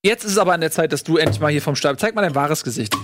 jetzt 0.04 0.24
ist 0.26 0.32
es 0.34 0.38
aber 0.38 0.54
an 0.54 0.62
der 0.62 0.72
Zeit, 0.72 0.92
dass 0.94 1.04
du 1.04 1.18
endlich 1.18 1.40
mal 1.40 1.52
hier 1.52 1.62
vom 1.62 1.76
Stab. 1.76 2.00
Zeig 2.00 2.16
mal 2.16 2.22
dein 2.22 2.36
wahres 2.36 2.64
Gesicht. 2.64 2.96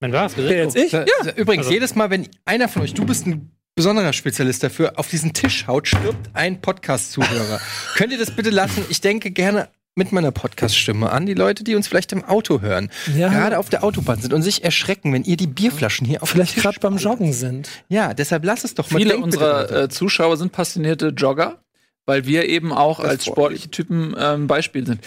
Mein 0.00 0.12
Wer 0.12 0.28
gesagt. 0.28 0.50
jetzt 0.50 0.76
ich? 0.76 0.90
Da, 0.90 1.04
Übrigens, 1.36 1.66
Also- 1.66 1.74
jedes 1.74 1.94
Mal, 1.94 2.10
wenn 2.10 2.28
einer 2.44 2.68
von 2.68 2.82
euch, 2.82 2.92
du 2.92 3.06
bist 3.06 3.26
ein 3.26 3.52
besonderer 3.74 4.12
Spezialist 4.12 4.62
dafür, 4.62 4.98
auf 4.98 5.08
diesen 5.08 5.32
Tisch 5.32 5.66
haut, 5.68 5.86
stirbt 5.86 6.30
ein 6.34 6.60
Podcast-Zuhörer. 6.60 7.60
Könnt 7.96 8.12
ihr 8.12 8.18
das 8.18 8.32
bitte 8.32 8.50
lassen? 8.50 8.84
Ich 8.88 9.00
denke 9.00 9.30
gerne 9.30 9.68
mit 9.94 10.10
meiner 10.12 10.30
Podcast-Stimme 10.32 11.10
an 11.10 11.26
die 11.26 11.34
Leute, 11.34 11.64
die 11.64 11.74
uns 11.74 11.86
vielleicht 11.86 12.12
im 12.12 12.24
Auto 12.24 12.60
hören, 12.62 12.90
Ja. 13.14 13.28
gerade 13.28 13.58
auf 13.58 13.68
der 13.68 13.84
Autobahn 13.84 14.20
sind 14.20 14.32
und 14.32 14.42
sich 14.42 14.64
erschrecken, 14.64 15.12
wenn 15.12 15.24
ihr 15.24 15.36
die 15.36 15.46
Bierflaschen 15.46 16.06
hier 16.06 16.22
auf 16.22 16.30
Vielleicht 16.30 16.56
gerade 16.56 16.80
beim. 16.80 16.96
Joggen 16.96 17.32
sind. 17.32 17.68
Ja, 17.88 18.14
deshalb 18.14 18.44
lass 18.44 18.64
es 18.64 18.74
doch 18.74 18.90
mal. 18.90 18.98
Viele 18.98 19.18
unserer 19.18 19.70
äh, 19.70 19.88
Zuschauer 19.88 20.36
sind 20.38 20.52
passionierte 20.52 21.08
Jogger, 21.08 21.62
weil 22.06 22.26
wir 22.26 22.48
eben 22.48 22.72
auch 22.72 23.00
Das 23.00 23.10
als 23.10 23.24
sportliche 23.26 23.70
Typen 23.70 24.14
ähm, 24.18 24.46
Beispiel 24.46 24.86
sind. 24.86 25.00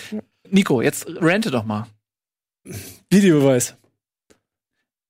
Nico, 0.49 0.81
jetzt 0.81 1.07
rente 1.07 1.49
doch 1.51 1.65
mal. 1.65 1.87
Videobeweis. 3.09 3.75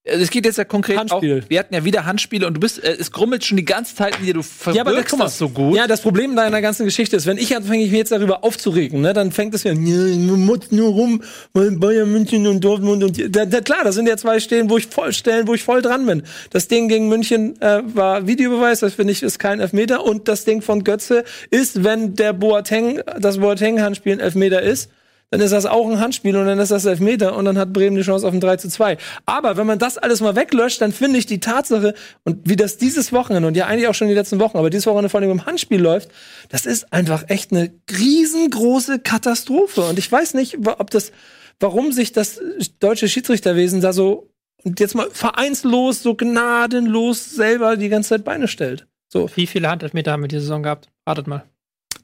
Also 0.07 0.21
Es 0.21 0.29
geht 0.29 0.45
jetzt 0.45 0.57
ja 0.57 0.65
konkret 0.65 0.99
Handspiel. 0.99 1.41
auch, 1.43 1.49
wir 1.49 1.59
hatten 1.59 1.73
ja 1.73 1.83
wieder 1.83 2.05
Handspiele 2.05 2.45
und 2.45 2.53
du 2.53 2.59
bist, 2.59 2.83
äh, 2.83 2.95
es 2.99 3.11
grummelt 3.11 3.43
schon 3.43 3.57
die 3.57 3.65
ganze 3.65 3.95
Zeit 3.95 4.19
in 4.19 4.25
dir, 4.25 4.33
du 4.35 4.41
Ja, 4.41 4.81
aber 4.81 4.91
verbirgst 4.91 5.17
mal, 5.17 5.23
das 5.25 5.37
so 5.37 5.49
gut. 5.49 5.75
Ja, 5.75 5.87
das 5.87 6.01
Problem 6.01 6.35
deiner 6.35 6.61
ganzen 6.61 6.85
Geschichte 6.85 7.15
ist, 7.15 7.25
wenn 7.25 7.37
ich 7.37 7.55
anfange, 7.55 7.79
mich 7.79 7.91
jetzt 7.91 8.11
darüber 8.11 8.43
aufzuregen, 8.43 9.01
ne, 9.01 9.13
dann 9.13 9.31
fängt 9.31 9.55
es 9.55 9.63
wieder, 9.63 9.75
motzt 9.75 10.71
nur 10.71 10.89
rum, 10.89 11.23
weil 11.53 11.71
Bayern 11.71 12.11
München 12.11 12.45
und 12.45 12.63
Dortmund 12.63 13.03
und 13.03 13.35
da, 13.35 13.45
da, 13.45 13.61
klar, 13.61 13.83
das 13.83 13.95
sind 13.95 14.07
ja 14.07 14.15
zwei 14.15 14.39
Stellen, 14.39 14.69
wo 14.69 14.77
ich 14.77 14.85
voll 14.87 15.11
Stellen, 15.11 15.47
wo 15.47 15.55
ich 15.55 15.63
voll 15.63 15.81
dran 15.81 16.05
bin. 16.05 16.21
Das 16.51 16.67
Ding 16.67 16.87
gegen 16.87 17.09
München 17.09 17.59
äh, 17.61 17.81
war 17.85 18.27
Videobeweis, 18.27 18.81
das 18.81 18.93
finde 18.93 19.11
ich 19.13 19.23
ist 19.23 19.39
kein 19.39 19.59
Elfmeter 19.59 20.03
und 20.03 20.27
das 20.27 20.45
Ding 20.45 20.61
von 20.61 20.83
Götze 20.83 21.23
ist, 21.49 21.83
wenn 21.83 22.15
der 22.15 22.33
Boateng, 22.33 23.01
das 23.19 23.39
Boateng-Handspiel 23.39 24.13
ein 24.13 24.19
Elfmeter 24.19 24.61
ist, 24.61 24.91
dann 25.31 25.41
ist 25.41 25.51
das 25.51 25.65
auch 25.65 25.89
ein 25.89 25.99
Handspiel 25.99 26.35
und 26.35 26.45
dann 26.45 26.59
ist 26.59 26.71
das 26.71 26.85
Elfmeter 26.85 27.35
und 27.35 27.45
dann 27.45 27.57
hat 27.57 27.73
Bremen 27.73 27.95
die 27.95 28.03
Chance 28.03 28.27
auf 28.27 28.33
ein 28.33 28.39
3 28.39 28.57
zu 28.57 28.69
2. 28.69 28.97
Aber 29.25 29.57
wenn 29.57 29.67
man 29.67 29.79
das 29.79 29.97
alles 29.97 30.21
mal 30.21 30.35
weglöscht, 30.35 30.81
dann 30.81 30.91
finde 30.91 31.19
ich 31.19 31.25
die 31.25 31.39
Tatsache 31.39 31.93
und 32.23 32.47
wie 32.47 32.55
das 32.55 32.77
dieses 32.77 33.11
Wochenende 33.11 33.47
und 33.47 33.57
ja 33.57 33.65
eigentlich 33.65 33.87
auch 33.87 33.95
schon 33.95 34.07
die 34.07 34.13
letzten 34.13 34.39
Wochen, 34.39 34.57
aber 34.57 34.69
dieses 34.69 34.85
Wochenende 34.85 35.09
vor 35.09 35.19
allem 35.19 35.31
im 35.31 35.45
Handspiel 35.45 35.81
läuft, 35.81 36.09
das 36.49 36.65
ist 36.65 36.93
einfach 36.93 37.25
echt 37.27 37.51
eine 37.51 37.71
riesengroße 37.91 38.99
Katastrophe 38.99 39.81
und 39.81 39.99
ich 39.99 40.11
weiß 40.11 40.35
nicht, 40.35 40.57
ob 40.65 40.89
das, 40.91 41.11
warum 41.59 41.91
sich 41.91 42.11
das 42.11 42.39
deutsche 42.79 43.07
Schiedsrichterwesen 43.07 43.81
da 43.81 43.93
so 43.93 44.29
und 44.63 44.79
jetzt 44.79 44.95
mal 44.95 45.09
vereinslos, 45.11 46.01
so 46.01 46.15
gnadenlos 46.15 47.31
selber 47.31 47.77
die 47.77 47.89
ganze 47.89 48.09
Zeit 48.09 48.23
Beine 48.23 48.47
stellt. 48.47 48.87
So. 49.07 49.29
Wie 49.35 49.47
viele 49.47 49.69
Handelfmeter 49.69 50.11
haben 50.11 50.23
wir 50.23 50.27
diese 50.27 50.41
Saison 50.41 50.63
gehabt? 50.63 50.89
Ratet 51.07 51.27
mal. 51.27 51.45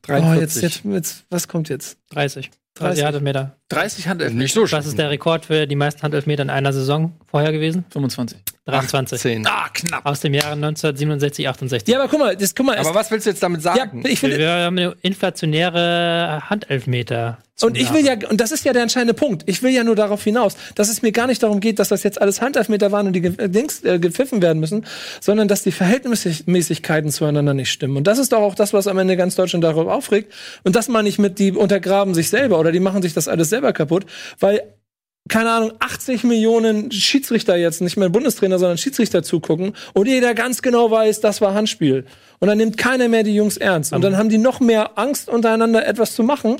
Oh, 0.08 0.34
jetzt, 0.34 0.62
jetzt, 0.62 0.84
jetzt, 0.84 1.26
was 1.30 1.48
kommt 1.48 1.70
jetzt? 1.70 1.98
30. 2.10 2.50
30 2.76 3.04
30. 3.04 3.06
Handelfmeter. 3.06 3.56
30 3.70 4.08
Handelfmeter. 4.08 4.42
nicht 4.44 4.54
so 4.54 4.72
Was 4.72 4.86
ist 4.86 4.98
der 4.98 5.10
Rekord 5.10 5.46
für 5.46 5.68
die 5.68 5.76
meisten 5.76 6.02
Handelfmeter 6.04 6.44
in 6.44 6.50
einer 6.50 6.72
Saison 6.74 7.14
vorher 7.30 7.52
gewesen? 7.52 7.86
25. 7.92 8.38
23. 8.66 9.20
10. 9.20 9.48
Ah, 9.48 9.68
knapp. 9.74 10.06
Aus 10.06 10.20
dem 10.22 10.34
Jahre 10.34 10.54
1967, 10.54 11.48
68. 11.50 11.88
Ja, 11.94 12.00
aber 12.00 12.10
guck 12.10 12.20
mal, 12.20 12.36
das, 12.36 12.54
guck 12.56 12.66
mal, 12.66 12.78
Aber 12.78 12.94
was 12.96 13.10
willst 13.12 13.26
du 13.26 13.32
jetzt 13.32 13.42
damit 13.44 13.64
ja, 13.64 13.76
sagen? 13.76 14.04
ich 14.06 14.20
finde, 14.20 14.38
Wir 14.38 14.50
haben 14.50 14.78
eine 14.78 14.96
inflationäre 15.02 16.42
Handelfmeter. 16.50 17.38
Und 17.62 17.78
ich 17.78 17.94
will 17.94 18.04
ja, 18.04 18.14
und 18.30 18.42
das 18.42 18.52
ist 18.52 18.66
ja 18.66 18.74
der 18.74 18.82
entscheidende 18.82 19.14
Punkt. 19.14 19.44
Ich 19.46 19.62
will 19.62 19.72
ja 19.72 19.84
nur 19.84 19.96
darauf 19.96 20.24
hinaus, 20.24 20.56
dass 20.74 20.90
es 20.90 21.04
mir 21.04 21.12
gar 21.12 21.28
nicht 21.28 21.44
darum 21.44 21.60
geht, 21.60 21.78
dass 21.78 21.90
das 21.90 22.02
jetzt 22.02 22.20
alles 22.20 22.42
Handelfmeter 22.42 22.92
waren 22.92 23.06
und 23.06 23.14
die 23.14 23.22
ge- 23.22 23.48
Dings 23.50 23.84
äh, 23.84 24.00
gepfiffen 24.00 24.42
werden 24.42 24.60
müssen, 24.60 24.84
sondern 25.20 25.48
dass 25.48 25.62
die 25.62 25.72
Verhältnismäßigkeiten 25.72 27.12
zueinander 27.12 27.54
nicht 27.54 27.70
stimmen. 27.72 27.98
Und 27.98 28.08
das 28.08 28.18
ist 28.18 28.32
doch 28.34 28.40
auch 28.40 28.56
das, 28.56 28.74
was 28.74 28.88
am 28.88 28.98
Ende 28.98 29.16
ganz 29.16 29.36
Deutschland 29.36 29.64
darüber 29.64 29.94
aufregt. 29.94 30.34
Und 30.64 30.76
das 30.76 30.88
meine 30.88 31.08
ich 31.08 31.20
mit, 31.20 31.38
die 31.38 31.52
untergraben 31.52 32.16
sich 32.16 32.30
selber 32.30 32.58
oder 32.62 32.72
die 32.72 32.80
machen 32.80 33.02
sich 33.02 33.14
das 33.14 33.28
alles 33.28 33.50
selber 33.50 33.74
kaputt, 33.74 34.06
weil 34.40 34.62
keine 35.30 35.52
Ahnung, 35.52 35.74
80 35.80 36.24
Millionen 36.24 36.92
Schiedsrichter 36.92 37.56
jetzt, 37.56 37.82
nicht 37.82 37.96
mehr 37.96 38.10
Bundestrainer, 38.10 38.58
sondern 38.58 38.78
Schiedsrichter 38.78 39.24
zugucken 39.24 39.74
und 39.94 40.08
jeder 40.08 40.34
ganz 40.34 40.62
genau 40.62 40.90
weiß, 40.90 41.22
das 41.22 41.42
war 41.42 41.54
Handspiel. 41.54 42.06
Und 42.40 42.48
dann 42.48 42.58
nimmt 42.58 42.78
keiner 42.78 43.08
mehr 43.08 43.24
die 43.24 43.36
Jungs 43.36 43.58
ernst. 43.58 43.94
Und 43.94 44.02
dann 44.02 44.18
haben 44.18 44.30
die 44.30 44.40
noch 44.40 44.60
mehr 44.60 44.98
Angst, 44.98 45.30
untereinander 45.30 45.86
etwas 45.88 46.16
zu 46.16 46.24
machen. 46.24 46.58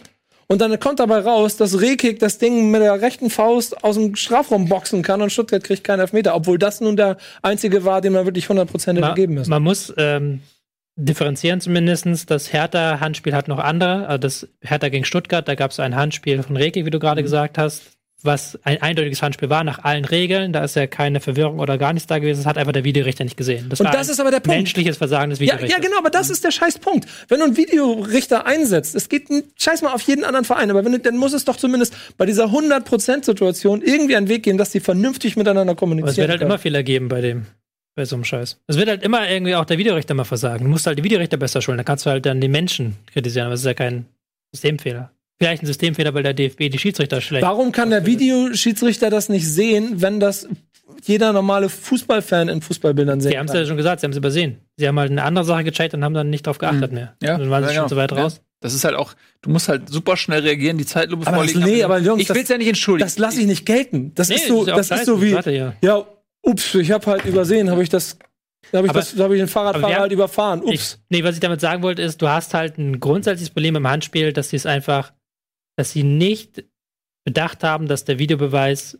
Und 0.48 0.60
dann 0.60 0.78
kommt 0.80 1.00
dabei 1.00 1.20
raus, 1.20 1.58
dass 1.58 1.80
Rekik 1.80 2.20
das 2.20 2.38
Ding 2.38 2.70
mit 2.70 2.82
der 2.82 3.02
rechten 3.02 3.30
Faust 3.30 3.84
aus 3.84 3.96
dem 3.96 4.16
Strafraum 4.16 4.68
boxen 4.68 5.02
kann 5.02 5.22
und 5.22 5.32
Stuttgart 5.32 5.64
kriegt 5.64 5.84
keinen 5.84 6.02
Elfmeter, 6.02 6.36
obwohl 6.36 6.60
das 6.60 6.82
nun 6.82 6.98
der 6.98 7.18
einzige 7.42 7.86
war, 7.86 8.02
den 8.02 8.14
man 8.14 8.26
wirklich 8.26 8.48
100% 8.48 8.88
hätte 8.88 9.00
Ma 9.00 9.14
geben 9.14 9.36
müssen. 9.36 9.50
man 9.50 9.64
muss 9.64 9.94
ähm, 9.98 10.42
differenzieren 10.96 11.62
zumindest. 11.62 12.30
Das 12.30 12.52
Hertha-Handspiel 12.54 13.34
hat 13.34 13.48
noch 13.48 13.60
andere. 13.60 14.08
Also 14.08 14.18
das 14.20 14.48
Hertha 14.62 14.90
gegen 14.90 15.06
Stuttgart, 15.06 15.48
da 15.48 15.56
gab 15.56 15.72
es 15.72 15.80
ein 15.80 15.96
Handspiel 15.96 16.42
von 16.44 16.58
Reke, 16.58 16.86
wie 16.86 16.90
du 16.90 16.98
Mhm. 16.98 17.02
gerade 17.02 17.24
gesagt 17.24 17.58
hast, 17.58 17.82
was 18.24 18.60
ein 18.62 18.80
eindeutiges 18.84 19.24
Handspiel 19.24 19.50
war 19.50 19.64
nach 19.64 19.80
allen 19.84 20.06
Regeln. 20.06 20.54
Da 20.54 20.64
ist 20.64 20.76
ja 20.76 20.86
keine 20.86 21.20
Verwirrung 21.22 21.58
oder 21.58 21.80
gar 21.80 21.92
nichts 21.92 22.06
da 22.06 22.20
gewesen. 22.20 22.38
Das 22.42 22.46
hat 22.46 22.56
einfach 22.60 22.72
der 22.72 22.84
Videorichter 22.84 23.24
nicht 23.24 23.36
gesehen. 23.36 23.66
Das 23.70 23.80
Und 23.80 23.88
war 23.88 23.94
das 23.94 24.10
ein 24.10 24.12
ist 24.14 24.20
aber 24.20 24.30
der 24.30 24.42
Punkt. 24.42 24.58
menschliches 24.60 24.98
Versagen 24.98 25.32
des 25.32 25.40
Ja, 25.40 25.46
Videorichters. 25.56 25.72
ja, 25.72 25.80
genau, 25.84 25.98
aber 25.98 26.12
das 26.12 26.30
ist 26.30 26.44
der 26.44 26.52
Scheißpunkt. 26.52 27.08
Wenn 27.30 27.40
du 27.40 27.46
einen 27.46 27.58
Videorichter 27.58 28.46
einsetzt, 28.46 28.94
es 28.94 29.10
geht 29.10 29.28
Scheiß 29.58 29.82
mal 29.82 29.94
auf 29.94 30.04
jeden 30.04 30.24
anderen 30.24 30.46
Verein, 30.46 30.70
aber 30.70 30.86
wenn 30.86 31.02
dann 31.02 31.18
muss 31.18 31.34
es 31.34 31.46
doch 31.46 31.56
zumindest 31.56 31.96
bei 32.18 32.28
dieser 32.28 32.52
100%-Situation 32.52 33.82
irgendwie 33.82 34.16
einen 34.16 34.28
Weg 34.30 34.44
gehen, 34.44 34.60
dass 34.60 34.70
die 34.70 34.82
vernünftig 34.82 35.36
miteinander 35.36 35.72
Aber 35.72 35.80
kommunizieren. 35.80 36.12
es 36.12 36.18
wird 36.18 36.30
halt 36.30 36.40
können. 36.42 36.52
immer 36.52 36.60
Fehler 36.60 36.84
geben 36.84 37.08
bei 37.08 37.22
dem, 37.22 37.48
bei 37.96 38.06
so 38.06 38.16
einem 38.16 38.24
Scheiß. 38.24 38.58
Es 38.68 38.78
wird 38.78 38.88
halt 38.90 39.04
immer 39.04 39.30
irgendwie 39.30 39.56
auch 39.56 39.66
der 39.66 39.78
Videorichter 39.78 40.14
mal 40.14 40.24
versagen. 40.24 40.64
Du 40.66 40.70
musst 40.72 40.88
halt 40.88 40.98
die 40.98 41.04
Videorichter 41.04 41.38
besser 41.38 41.62
schulen. 41.62 41.78
Da 41.78 41.84
kannst 41.84 42.06
du 42.06 42.10
halt 42.10 42.26
dann 42.26 42.40
den 42.42 42.52
Menschen 42.52 42.96
kritisieren, 43.12 43.46
aber 43.48 43.56
es 43.56 43.62
ist 43.62 43.66
ja 43.66 43.74
kein 43.74 44.06
Systemfehler. 44.54 45.12
Vielleicht 45.40 45.64
ein 45.64 45.66
Systemfehler, 45.66 46.14
weil 46.14 46.24
der 46.24 46.34
DFB 46.34 46.70
die 46.70 46.78
Schiedsrichter 46.78 47.20
schlecht. 47.20 47.44
Warum 47.44 47.72
kann 47.72 47.90
der 47.90 48.06
Videoschiedsrichter 48.06 49.10
das 49.10 49.28
nicht 49.30 49.48
sehen, 49.48 50.02
wenn 50.02 50.20
das 50.20 50.48
jeder 51.04 51.34
normale 51.34 51.68
Fußballfan 51.70 52.48
in 52.50 52.62
Fußballbildern 52.62 53.22
sehen 53.22 53.32
Sie 53.32 53.38
haben 53.40 53.48
es 53.48 53.54
ja 53.54 53.66
schon 53.66 53.78
gesagt, 53.78 54.02
sie 54.02 54.06
haben 54.06 54.12
es 54.12 54.18
übersehen. 54.18 54.58
Sie 54.78 54.88
haben 54.88 55.00
halt 55.00 55.10
eine 55.10 55.24
andere 55.24 55.44
Sache 55.46 55.64
gecheckt 55.64 55.94
und 55.96 56.04
haben 56.04 56.14
dann 56.14 56.30
nicht 56.30 56.46
drauf 56.46 56.60
geachtet 56.60 56.92
mehr. 56.92 57.16
Ja, 57.24 57.38
dann 57.40 57.50
waren 57.50 57.64
sie 57.64 57.70
ja, 57.70 57.76
schon 57.76 57.88
genau. 57.88 57.88
so 57.90 57.96
weit 57.96 58.12
Ja. 58.12 58.22
raus. 58.24 58.42
Das 58.60 58.76
ist 58.76 58.84
halt 58.84 58.96
auch, 58.96 59.14
du 59.42 59.50
musst 59.50 59.68
halt 59.68 59.90
super 59.90 60.16
schnell 60.16 60.42
reagieren, 60.42 60.78
die 60.78 60.86
Zeitlupe 60.86 61.26
Aber 61.26 61.38
das- 61.44 61.52
vorlegen. 61.54 61.72
nee, 61.78 61.84
aber 61.84 61.98
Jungs, 61.98 62.22
ich 62.22 62.30
will 62.30 62.36
es 62.38 62.44
das- 62.44 62.50
ja 62.50 62.58
nicht 62.60 62.68
entschuldigen. 62.68 63.08
Das 63.08 63.18
lasse 63.18 63.42
ich 63.42 63.48
nicht 63.48 63.66
gelten. 63.66 64.12
Das 64.14 64.30
Nee, 64.30 64.36
ist 64.36 64.48
so, 64.48 64.62
ist 64.62 64.68
ja 64.68 64.76
das 64.76 64.92
ist 64.92 65.06
so 65.08 65.20
wie, 65.24 65.34
warte, 65.34 65.50
ja. 65.52 65.74
ja, 65.82 66.06
ups, 66.52 66.76
ich 66.76 66.92
habe 66.92 67.06
halt 67.06 67.26
übersehen, 67.26 67.70
habe 67.70 67.84
ich 67.84 67.90
das, 67.90 68.18
habe 68.74 68.86
ich 68.86 68.90
Aber- 68.92 69.00
das, 69.00 69.18
habe 69.18 69.36
ich 69.36 69.42
den 69.42 69.48
Fahrradfahrer 69.48 69.94
haben- 69.96 70.02
halt 70.02 70.12
überfahren. 70.12 70.62
Ich, 70.68 70.82
Ups. 70.82 71.00
nee, 71.10 71.24
was 71.24 71.36
ich 71.36 71.40
damit 71.42 71.62
sagen 71.62 71.84
wollte, 71.84 72.02
ist, 72.02 72.22
du 72.22 72.28
hast 72.30 72.54
halt 72.54 72.78
ein 72.78 73.00
grundsätzliches 73.00 73.50
Problem 73.54 73.76
im 73.76 73.88
Handspiel, 73.88 74.34
dass 74.34 74.50
sie 74.50 74.56
es 74.58 74.66
einfach, 74.66 75.14
dass 75.78 75.92
sie 75.92 76.04
nicht 76.04 76.64
bedacht 77.26 77.64
haben, 77.64 77.88
dass 77.88 78.04
der 78.06 78.20
Videobeweis 78.20 79.00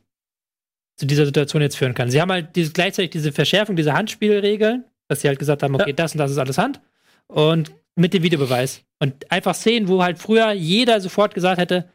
zu 0.98 1.06
dieser 1.06 1.26
Situation 1.26 1.62
jetzt 1.62 1.78
führen 1.78 1.94
kann. 1.94 2.10
Sie 2.12 2.22
haben 2.22 2.32
halt 2.32 2.56
diese, 2.56 2.72
gleichzeitig 2.74 3.12
diese 3.12 3.32
Verschärfung 3.32 3.76
dieser 3.76 3.94
Handspielregeln, 3.94 4.86
dass 5.08 5.22
sie 5.22 5.28
halt 5.28 5.40
gesagt 5.40 5.64
haben, 5.64 5.74
okay, 5.76 5.90
Ja. 5.90 5.96
das 5.96 6.14
und 6.14 6.20
das 6.20 6.32
ist 6.32 6.38
alles 6.38 6.58
Hand 6.58 6.80
und 7.28 7.72
mit 7.96 8.14
dem 8.14 8.24
Videobeweis. 8.24 8.84
Und 9.00 9.30
einfach 9.32 9.56
Szenen, 9.56 9.88
wo 9.88 10.04
halt 10.04 10.20
früher 10.20 10.52
jeder 10.52 11.02
sofort 11.02 11.34
gesagt 11.34 11.60
hätte, 11.60 11.90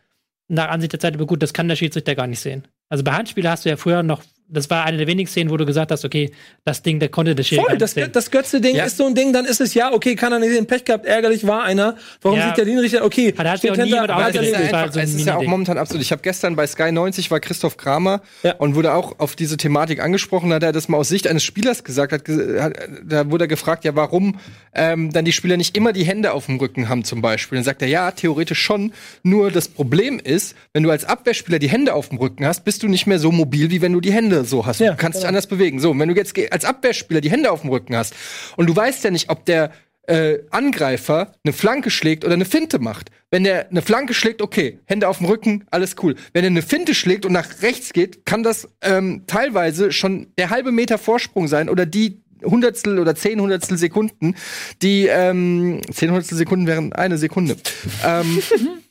nach 0.49 0.69
Ansicht 0.69 0.93
der 0.93 1.01
Zeit, 1.01 1.15
aber 1.15 1.27
gut, 1.27 1.43
das 1.43 1.53
kann 1.53 1.69
der 1.69 1.77
Schiedsrichter 1.77 2.15
gar 2.15 2.27
nicht 2.27 2.41
sehen. 2.41 2.67
Also 2.89 3.03
bei 3.05 3.13
Handspielen 3.13 3.49
hast 3.51 3.65
du 3.65 3.69
ja 3.69 3.77
früher 3.77 4.03
noch, 4.03 4.23
das 4.49 4.71
war 4.71 4.85
eine 4.85 4.97
der 4.99 5.07
wenigen 5.07 5.29
Szenen, 5.29 5.51
wo 5.51 5.57
du 5.57 5.67
gesagt 5.67 5.91
hast, 5.91 6.05
okay, 6.05 6.31
das 6.65 6.83
Ding, 6.83 7.01
der 7.01 7.09
konnte 7.09 7.35
der 7.35 7.43
Schiedsrichter 7.43 7.71
Voll, 7.73 7.79
das, 7.79 7.93
sehen. 7.93 8.11
das 8.13 8.31
Götze-Ding 8.31 8.77
Ja. 8.77 8.85
ist 8.85 8.97
so 8.97 9.07
ein 9.07 9.15
Ding, 9.15 9.33
dann 9.33 9.45
ist 9.45 9.61
es 9.61 9.75
ja, 9.75 9.93
okay, 9.93 10.15
kann 10.15 10.33
er 10.33 10.39
nicht 10.39 10.55
den 10.55 10.67
Pech 10.67 10.85
gehabt, 10.85 11.05
ärgerlich 11.07 11.47
war 11.47 11.65
einer. 11.65 11.97
Warum 12.23 12.39
Ja. 12.39 12.49
sieht 12.49 12.59
der 12.59 12.65
Linienrichter, 12.67 13.05
okay, 13.05 13.35
Hat- 13.37 13.47
hat 13.47 13.61
sich 13.61 13.71
steht 13.73 13.83
hinter- 13.85 14.01
hat 14.03 14.09
er 14.35 14.43
ja 14.43 14.51
Das 14.53 14.63
einfach, 14.63 14.93
so 14.93 14.99
ein 15.01 15.05
es 15.05 15.15
ist 15.15 15.27
ja 15.27 15.37
auch 15.37 15.43
momentan 15.45 15.79
absolut. 15.79 16.03
Ich 16.03 16.13
habe 16.13 16.23
gestern 16.23 16.55
bei 16.57 16.67
Sky 16.67 16.93
90 16.93 17.31
war 17.31 17.41
Christoph 17.41 17.77
Kramer 17.77 18.23
Ja. 18.43 18.55
und 18.57 18.75
wurde 18.77 18.95
auch 18.95 19.19
auf 19.19 19.35
diese 19.37 19.57
Thematik 19.57 20.01
angesprochen, 20.01 20.53
hat 20.53 20.63
er 20.63 20.73
das 20.73 20.89
mal 20.89 20.99
aus 20.99 21.09
Sicht 21.09 21.27
eines 21.27 21.43
Spielers 21.43 21.83
gesagt, 21.85 22.13
hat, 22.13 22.25
ge- 22.25 22.61
hat 22.61 22.75
da 23.05 23.31
wurde 23.31 23.45
er 23.45 23.49
gefragt, 23.49 23.85
ja, 23.85 23.95
warum 23.97 24.39
ähm, 24.75 25.13
dann 25.13 25.25
die 25.25 25.33
Spieler 25.33 25.57
nicht 25.57 25.77
immer 25.77 25.93
die 25.93 26.05
Hände 26.05 26.33
auf 26.33 26.47
dem 26.47 26.59
Rücken 26.59 26.89
haben 26.89 27.03
zum 27.05 27.23
Beispiel. 27.23 27.57
Dann 27.57 27.65
sagt 27.65 27.81
er, 27.83 27.89
ja, 27.89 28.11
theoretisch 28.11 28.61
schon. 28.61 28.93
Nur 29.23 29.51
das 29.51 29.69
Problem 29.69 30.19
ist, 30.23 30.55
wenn 30.73 30.83
du 30.83 30.91
als 30.91 31.05
Abwehrspieler 31.05 31.59
die 31.59 31.69
Hände 31.71 31.95
auf 31.95 32.11
dem 32.11 32.19
Rücken 32.19 32.45
hast, 32.47 32.65
bist 32.65 32.83
du 32.83 32.89
nicht 32.89 33.07
mehr 33.07 33.19
so 33.19 33.33
mobil, 33.33 33.71
wie 33.71 33.81
wenn 33.81 33.93
du 33.93 34.01
die 34.01 34.13
Hände 34.13 34.36
so 34.45 34.67
hast. 34.67 34.81
Ja, 34.81 34.93
du 34.93 34.97
kannst 34.97 35.17
dich 35.17 35.23
genau. 35.23 35.29
anders 35.29 35.47
bewegen. 35.47 35.81
So, 35.81 35.97
wenn 35.99 36.09
du 36.09 36.15
jetzt 36.15 36.37
als 36.53 36.65
Abwehrspieler 36.65 37.21
die 37.21 37.31
Hände 37.31 37.51
auf 37.51 37.63
dem 37.63 37.71
Rücken 37.71 37.97
hast 37.97 38.15
und 38.57 38.69
du 38.69 38.77
weißt 38.77 39.05
ja 39.05 39.11
nicht, 39.11 39.31
ob 39.31 39.45
der 39.45 39.73
äh, 40.07 40.39
Angreifer 40.51 41.33
eine 41.45 41.53
Flanke 41.53 41.91
schlägt 41.91 42.25
oder 42.25 42.35
eine 42.35 42.45
Finte 42.45 42.79
macht. 42.79 43.11
Wenn 43.31 43.45
der 43.45 43.71
eine 43.71 43.83
Flanke 43.83 44.15
schlägt, 44.15 44.41
okay, 44.41 44.79
Hände 44.87 45.09
auf 45.09 45.19
dem 45.19 45.27
Rücken, 45.27 45.65
alles 45.71 45.97
cool. 46.03 46.15
Wenn 46.33 46.45
er 46.45 46.51
eine 46.51 46.63
Finte 46.63 46.95
schlägt 46.95 47.27
und 47.27 47.33
nach 47.33 47.63
rechts 47.63 47.93
geht, 47.93 48.25
kann 48.25 48.43
das 48.43 48.69
ähm, 48.83 49.25
teilweise 49.27 49.93
schon 49.93 50.29
der 50.39 50.51
halbe 50.51 50.73
Meter 50.73 50.99
Vorsprung 50.99 51.49
sein 51.49 51.69
oder 51.69 51.87
die 51.87 52.23
Hundertstel 52.45 52.99
oder 52.99 53.15
zehn 53.15 53.41
Hundertstel 53.41 53.79
Sekunden, 53.79 54.35
die 54.83 55.07
ähm, 55.07 55.81
zehn 55.93 56.11
Hundertstel 56.11 56.39
Sekunden 56.39 56.67
wären 56.67 56.93
eine 56.93 57.19
Sekunde. 57.19 57.57
ähm, 58.05 58.43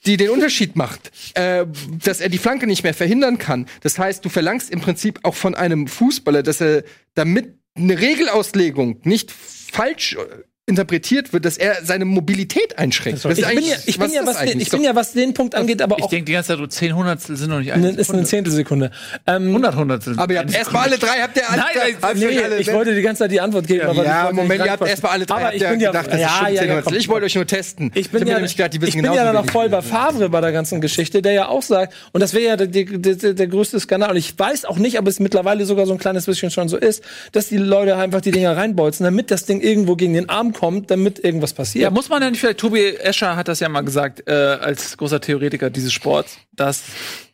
die 0.05 0.17
den 0.17 0.30
Unterschied 0.30 0.76
macht, 0.76 1.11
äh, 1.34 1.65
dass 2.03 2.22
er 2.22 2.30
die 2.30 2.38
Flanke 2.38 2.67
nicht 2.67 2.84
mehr 2.84 2.93
verhindern 2.93 3.38
kann. 3.38 3.65
Das 3.81 3.97
heißt, 3.97 4.23
du 4.23 4.30
verlangst 4.30 4.69
im 4.69 4.81
Prinzip 4.81 5.19
auch 5.23 5.35
von 5.35 5.55
einem 5.55 5.88
Fußballer, 5.88 6.43
dass 6.43 6.61
er 6.61 6.84
damit 7.15 7.57
eine 7.76 7.99
Regelauslegung 7.99 8.99
nicht 9.03 9.31
falsch 9.31 10.15
interpretiert 10.67 11.31
wird, 11.31 11.45
dass 11.45 11.57
er 11.57 11.75
seine 11.83 12.05
Mobilität 12.05 12.79
einschränkt. 12.79 13.23
ich 13.23 13.35
bin 13.35 13.63
ja, 13.63 13.75
ich 13.85 13.99
bin 13.99 14.11
ja, 14.11 14.25
was 14.25 14.39
den, 14.39 14.59
ich 14.59 14.69
bin 14.71 14.81
ja, 14.81 14.95
was 14.95 15.13
den 15.13 15.35
Punkt 15.35 15.53
angeht, 15.53 15.79
aber 15.79 15.97
Ich 15.99 16.03
auch 16.03 16.09
denke 16.09 16.25
die 16.25 16.31
ganze 16.31 16.49
Zeit, 16.49 16.57
so 16.57 16.65
10 16.65 16.95
Hundertstel 16.95 17.37
sind 17.37 17.51
noch 17.51 17.59
nicht 17.59 17.67
ne, 17.67 17.73
eine 17.73 17.89
ist 17.89 18.09
eine 18.09 18.25
Sekunde. 18.25 18.25
Zehntelsekunde. 18.25 18.91
Ähm, 19.27 19.49
100 19.49 19.75
Hundertstel. 19.75 20.17
aber 20.17 20.33
ihr 20.33 20.39
habt 20.39 20.55
erstmal 20.55 20.87
alle 20.87 20.97
drei, 20.97 21.21
habt 21.21 21.37
ihr 21.37 21.47
alle, 21.47 21.61
Nein, 21.61 21.97
habt 22.01 22.17
nee, 22.17 22.39
alle 22.39 22.57
ich 22.57 22.73
wollte 22.73 22.95
die 22.95 23.03
ganze 23.03 23.23
Zeit 23.23 23.31
die 23.31 23.41
Antwort 23.41 23.67
geben, 23.67 23.87
aber 23.87 24.03
ja, 24.03 24.29
ich 24.29 24.35
Moment, 24.35 24.65
ihr 24.65 24.71
habt 24.71 24.87
erstmal 24.87 25.11
alle 25.11 25.25
drei 25.27 25.35
Aber 25.35 25.45
habt 25.45 25.55
ich 25.55 25.61
bin 25.61 25.79
ja, 25.79 25.91
gedacht, 25.91 26.07
das 26.07 26.19
ja, 26.19 26.27
ist 26.27 26.33
schon 26.33 26.47
ja, 26.55 26.61
10 26.61 26.69
ja, 26.69 26.81
komm, 26.81 26.95
Ich 26.95 27.09
wollte 27.09 27.25
euch 27.27 27.35
nur 27.35 27.45
testen. 27.45 27.91
Ich 27.93 28.09
bin, 28.09 28.23
mir 28.23 28.31
ja, 28.31 28.67
die 28.67 28.81
wissen 28.81 28.97
ich 28.97 29.03
bin 29.03 29.13
ja 29.13 29.23
dann 29.23 29.35
noch 29.35 29.49
voll 29.51 29.69
bei. 29.69 29.83
Favre 29.83 30.29
bei 30.29 30.41
der 30.41 30.51
ganzen 30.51 30.81
Geschichte, 30.81 31.21
der 31.21 31.33
ja 31.33 31.47
auch 31.47 31.61
sagt, 31.61 31.93
und 32.11 32.21
das 32.21 32.33
wäre 32.33 32.43
ja 32.43 32.55
der, 32.57 33.33
der 33.33 33.47
größte 33.47 33.79
Skandal. 33.79 34.09
Und 34.09 34.17
ich 34.17 34.37
weiß 34.37 34.65
auch 34.65 34.77
nicht, 34.77 34.97
ob 34.97 35.07
es 35.07 35.19
mittlerweile 35.19 35.65
sogar 35.67 35.85
so 35.85 35.93
ein 35.93 35.99
kleines 35.99 36.25
bisschen 36.25 36.49
schon 36.49 36.69
so 36.69 36.77
ist, 36.77 37.03
dass 37.33 37.49
die 37.49 37.57
Leute 37.57 37.97
einfach 37.97 38.21
die 38.21 38.31
Dinger 38.31 38.57
reinbolzen, 38.57 39.03
damit 39.03 39.29
das 39.29 39.45
Ding 39.45 39.61
irgendwo 39.61 39.95
gegen 39.95 40.13
den 40.13 40.27
Arm 40.27 40.55
kommt, 40.56 40.90
damit 40.90 41.23
irgendwas 41.23 41.53
passiert. 41.53 41.84
Ja, 41.84 41.91
muss 41.91 42.10
man 42.10 42.22
ja 42.23 42.32
nicht 42.32 42.40
vielleicht, 42.40 42.60
Tobi 42.60 42.95
Escher 42.95 43.36
hat 43.36 43.48
das 43.48 43.60
ja 43.60 43.69
mal 43.69 43.82
gesagt, 43.82 44.27
äh, 44.27 44.32
als 44.32 44.98
großer 44.98 45.22
Theoretiker 45.22 45.69
dieses 45.69 45.94
Sports, 45.94 46.38
dass 46.52 46.84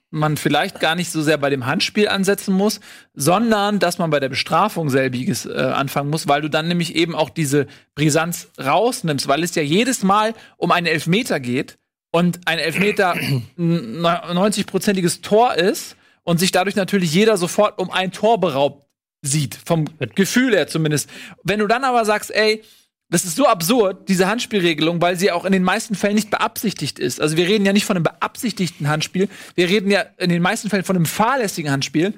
man 0.10 0.36
vielleicht 0.36 0.82
gar 0.82 0.96
nicht 0.96 1.10
so 1.10 1.22
sehr 1.22 1.38
bei 1.38 1.50
dem 1.50 1.66
Handspiel 1.66 2.10
ansetzen 2.10 2.54
muss, 2.54 2.82
sondern 3.14 3.80
dass 3.80 3.98
man 3.98 4.10
bei 4.10 4.20
der 4.20 4.28
Bestrafung 4.28 4.90
selbiges 4.90 5.46
äh, 5.46 5.54
anfangen 5.54 6.10
muss, 6.10 6.28
weil 6.28 6.42
du 6.42 6.50
dann 6.50 6.68
nämlich 6.68 6.96
eben 6.96 7.16
auch 7.16 7.30
diese 7.30 7.66
Brisanz 7.96 8.50
rausnimmst, 8.60 9.30
weil 9.30 9.42
es 9.42 9.56
ja 9.56 9.62
jedes 9.62 10.04
Mal 10.04 10.34
um 10.58 10.72
einen 10.72 10.88
Elfmeter 10.88 11.40
geht 11.40 11.78
und 12.12 12.42
ein 12.46 12.60
Elfmeter 12.60 13.12
ein 13.58 14.04
90-prozentiges 14.04 15.22
Tor 15.22 15.56
ist 15.56 15.96
und 16.24 16.40
sich 16.40 16.52
dadurch 16.52 16.76
natürlich 16.76 17.14
jeder 17.14 17.38
sofort 17.38 17.80
um 17.80 17.90
ein 17.90 18.12
Tor 18.12 18.40
beraubt 18.40 18.86
sieht, 19.22 19.56
vom 19.56 19.86
Gefühl 20.16 20.54
her 20.54 20.68
zumindest. 20.68 21.10
Wenn 21.44 21.60
du 21.60 21.68
dann 21.68 21.84
aber 21.84 22.06
sagst, 22.06 22.32
ey, 22.32 22.64
das 23.12 23.26
ist 23.26 23.36
so 23.36 23.46
absurd, 23.46 24.08
diese 24.10 24.28
Handspielregelung, 24.28 25.02
weil 25.02 25.18
sie 25.18 25.32
auch 25.32 25.46
in 25.46 25.52
den 25.52 25.64
meisten 25.64 25.96
Fällen 25.96 26.16
nicht 26.16 26.32
beabsichtigt 26.32 26.98
ist. 26.98 27.22
Also 27.22 27.38
wir 27.38 27.48
reden 27.48 27.66
ja 27.66 27.74
nicht 27.74 27.86
von 27.86 27.98
einem 27.98 28.04
beabsichtigten 28.04 28.88
Handspiel, 28.88 29.28
wir 29.56 29.70
reden 29.70 29.92
ja 29.92 30.06
in 30.18 30.30
den 30.30 30.42
meisten 30.42 30.70
Fällen 30.70 30.86
von 30.86 30.96
einem 30.96 31.06
fahrlässigen 31.06 31.72
Handspiel 31.72 32.14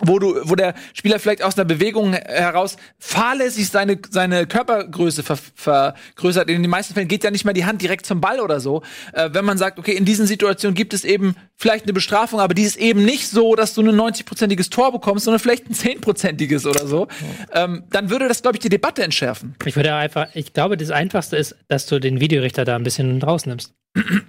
wo 0.00 0.18
du, 0.18 0.40
wo 0.44 0.54
der 0.54 0.74
Spieler 0.94 1.18
vielleicht 1.18 1.42
aus 1.42 1.56
einer 1.56 1.64
Bewegung 1.64 2.12
heraus 2.12 2.76
fahrlässig 2.98 3.68
seine, 3.68 3.98
seine 4.10 4.46
Körpergröße 4.46 5.22
ver, 5.22 5.38
vergrößert. 5.54 6.48
In 6.48 6.62
den 6.62 6.70
meisten 6.70 6.94
Fällen 6.94 7.08
geht 7.08 7.24
ja 7.24 7.30
nicht 7.30 7.44
mal 7.44 7.52
die 7.52 7.64
Hand 7.64 7.82
direkt 7.82 8.06
zum 8.06 8.20
Ball 8.20 8.40
oder 8.40 8.60
so. 8.60 8.82
Äh, 9.12 9.30
wenn 9.32 9.44
man 9.44 9.58
sagt, 9.58 9.78
okay, 9.78 9.92
in 9.92 10.04
diesen 10.04 10.26
Situationen 10.26 10.74
gibt 10.74 10.94
es 10.94 11.04
eben 11.04 11.36
vielleicht 11.56 11.84
eine 11.84 11.92
Bestrafung, 11.92 12.40
aber 12.40 12.54
die 12.54 12.62
ist 12.62 12.76
eben 12.76 13.04
nicht 13.04 13.28
so, 13.28 13.54
dass 13.54 13.74
du 13.74 13.82
ein 13.82 13.88
90-prozentiges 13.88 14.70
Tor 14.70 14.92
bekommst, 14.92 15.24
sondern 15.24 15.40
vielleicht 15.40 15.68
ein 15.68 15.74
10-prozentiges 15.74 16.66
oder 16.66 16.86
so, 16.86 17.06
ähm, 17.52 17.84
dann 17.90 18.10
würde 18.10 18.28
das, 18.28 18.42
glaube 18.42 18.56
ich, 18.56 18.60
die 18.60 18.68
Debatte 18.68 19.02
entschärfen. 19.02 19.54
Ich 19.64 19.76
würde 19.76 19.94
einfach, 19.94 20.28
ich 20.34 20.52
glaube, 20.52 20.76
das 20.76 20.90
Einfachste 20.90 21.36
ist, 21.36 21.56
dass 21.68 21.86
du 21.86 21.98
den 21.98 22.20
Videorichter 22.20 22.64
da 22.64 22.76
ein 22.76 22.82
bisschen 22.82 23.22
rausnimmst. 23.22 23.72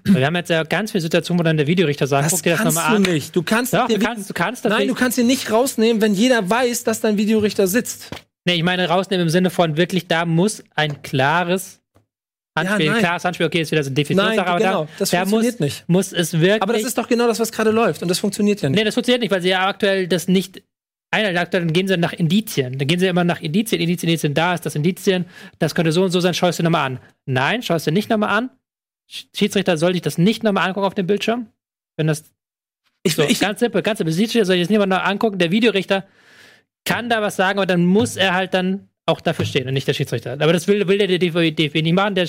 Wir 0.03 0.25
haben 0.25 0.35
jetzt 0.35 0.49
ja 0.49 0.63
ganz 0.63 0.91
viele 0.91 1.01
Situationen, 1.01 1.39
wo 1.39 1.43
dann 1.43 1.57
der 1.57 1.67
Videorichter 1.67 2.05
sagt, 2.05 2.25
das 2.25 2.31
guck 2.33 2.43
dir 2.43 2.57
das 2.57 2.65
nochmal 2.65 2.89
du 2.89 2.95
an. 3.09 3.13
nicht. 3.13 3.35
Du 3.35 3.43
kannst, 3.43 3.73
Doch, 3.73 3.87
du 3.87 3.97
kannst, 3.97 4.29
du 4.29 4.33
kannst 4.33 4.65
das 4.65 4.71
Nein, 4.71 4.87
du 4.87 4.93
kannst 4.93 5.17
ihn 5.17 5.27
nicht 5.27 5.51
rausnehmen, 5.51 6.01
wenn 6.01 6.13
jeder 6.13 6.49
weiß, 6.49 6.83
dass 6.83 6.99
dein 6.99 7.17
Videorichter 7.17 7.67
sitzt. 7.67 8.09
Nee, 8.45 8.55
ich 8.55 8.63
meine 8.63 8.87
rausnehmen 8.89 9.27
im 9.27 9.29
Sinne 9.29 9.49
von 9.49 9.77
wirklich, 9.77 10.07
da 10.07 10.25
muss 10.25 10.63
ein 10.75 11.01
klares 11.01 11.81
Handspiel, 12.57 12.91
ein 12.91 12.99
klares 12.99 13.25
Handspiel, 13.25 13.47
okay, 13.47 13.61
ist 13.61 13.71
wieder 13.71 13.83
so 13.83 13.87
eine 13.87 13.95
Definitionssache, 13.95 14.47
aber 14.47 14.59
genau, 14.59 14.83
da, 14.83 14.89
das 14.99 15.09
da 15.09 15.19
funktioniert 15.19 15.59
muss, 15.59 15.59
nicht. 15.59 15.89
muss 15.89 16.13
es 16.13 16.33
wirklich. 16.33 16.61
Aber 16.61 16.73
das 16.73 16.83
ist 16.83 16.97
doch 16.97 17.07
genau 17.07 17.27
das, 17.27 17.39
was 17.39 17.51
gerade 17.51 17.71
läuft. 17.71 18.01
Und 18.03 18.09
das 18.09 18.19
funktioniert 18.19 18.61
ja 18.61 18.69
nicht. 18.69 18.77
Nee, 18.77 18.83
das 18.83 18.93
funktioniert 18.93 19.21
nicht, 19.21 19.31
weil 19.31 19.41
sie 19.41 19.49
ja 19.49 19.67
aktuell 19.67 20.07
das 20.07 20.27
nicht. 20.27 20.61
Einer 21.09 21.33
sagt, 21.33 21.53
dann 21.53 21.71
gehen 21.73 21.87
sie 21.87 21.95
nach 21.95 22.13
Indizien. 22.13 22.77
Dann 22.77 22.87
gehen 22.87 22.99
sie 22.99 23.07
immer 23.07 23.23
nach 23.23 23.39
Indizien, 23.39 23.81
Indizien, 23.81 24.09
Indizien, 24.09 24.33
da 24.33 24.55
ist 24.55 24.65
das 24.65 24.75
Indizien, 24.75 25.25
das 25.59 25.73
könnte 25.73 25.91
so 25.91 26.03
und 26.03 26.11
so 26.11 26.19
sein, 26.19 26.33
schaust 26.33 26.59
du 26.59 26.63
nochmal 26.63 26.85
an. 26.87 26.99
Nein, 27.25 27.61
schaust 27.61 27.87
du 27.87 27.91
nicht 27.91 28.09
nochmal 28.09 28.29
an. 28.29 28.49
Sch- 29.09 29.25
Schiedsrichter 29.35 29.77
soll 29.77 29.93
dich 29.93 30.01
das 30.01 30.17
nicht 30.17 30.43
nochmal 30.43 30.67
angucken 30.67 30.85
auf 30.85 30.95
dem 30.95 31.07
Bildschirm. 31.07 31.47
Wenn 31.97 32.07
das. 32.07 32.23
Ich, 33.03 33.15
So, 33.15 33.23
ich, 33.23 33.39
ganz 33.39 33.59
simpel, 33.59 33.81
ganz 33.81 33.97
simpel. 33.97 34.13
Schiedsrichter 34.13 34.45
soll 34.45 34.55
dich 34.57 34.67
das 34.67 34.69
nicht 34.69 34.85
mal 34.85 34.95
angucken. 34.97 35.37
Der 35.37 35.51
Videorichter 35.51 36.05
kann 36.85 37.09
da 37.09 37.21
was 37.21 37.35
sagen, 37.35 37.59
aber 37.59 37.65
dann 37.65 37.85
muss 37.85 38.15
er 38.15 38.33
halt 38.33 38.53
dann 38.53 38.87
auch 39.05 39.19
dafür 39.21 39.45
stehen 39.45 39.67
und 39.67 39.73
nicht 39.73 39.87
der 39.87 39.93
Schiedsrichter. 39.93 40.33
Aber 40.33 40.53
das 40.53 40.67
will, 40.67 40.87
will 40.87 40.97
der 40.97 41.07
DFB 41.19 41.75
nicht 41.81 41.93
machen. 41.93 42.15
Der, 42.15 42.27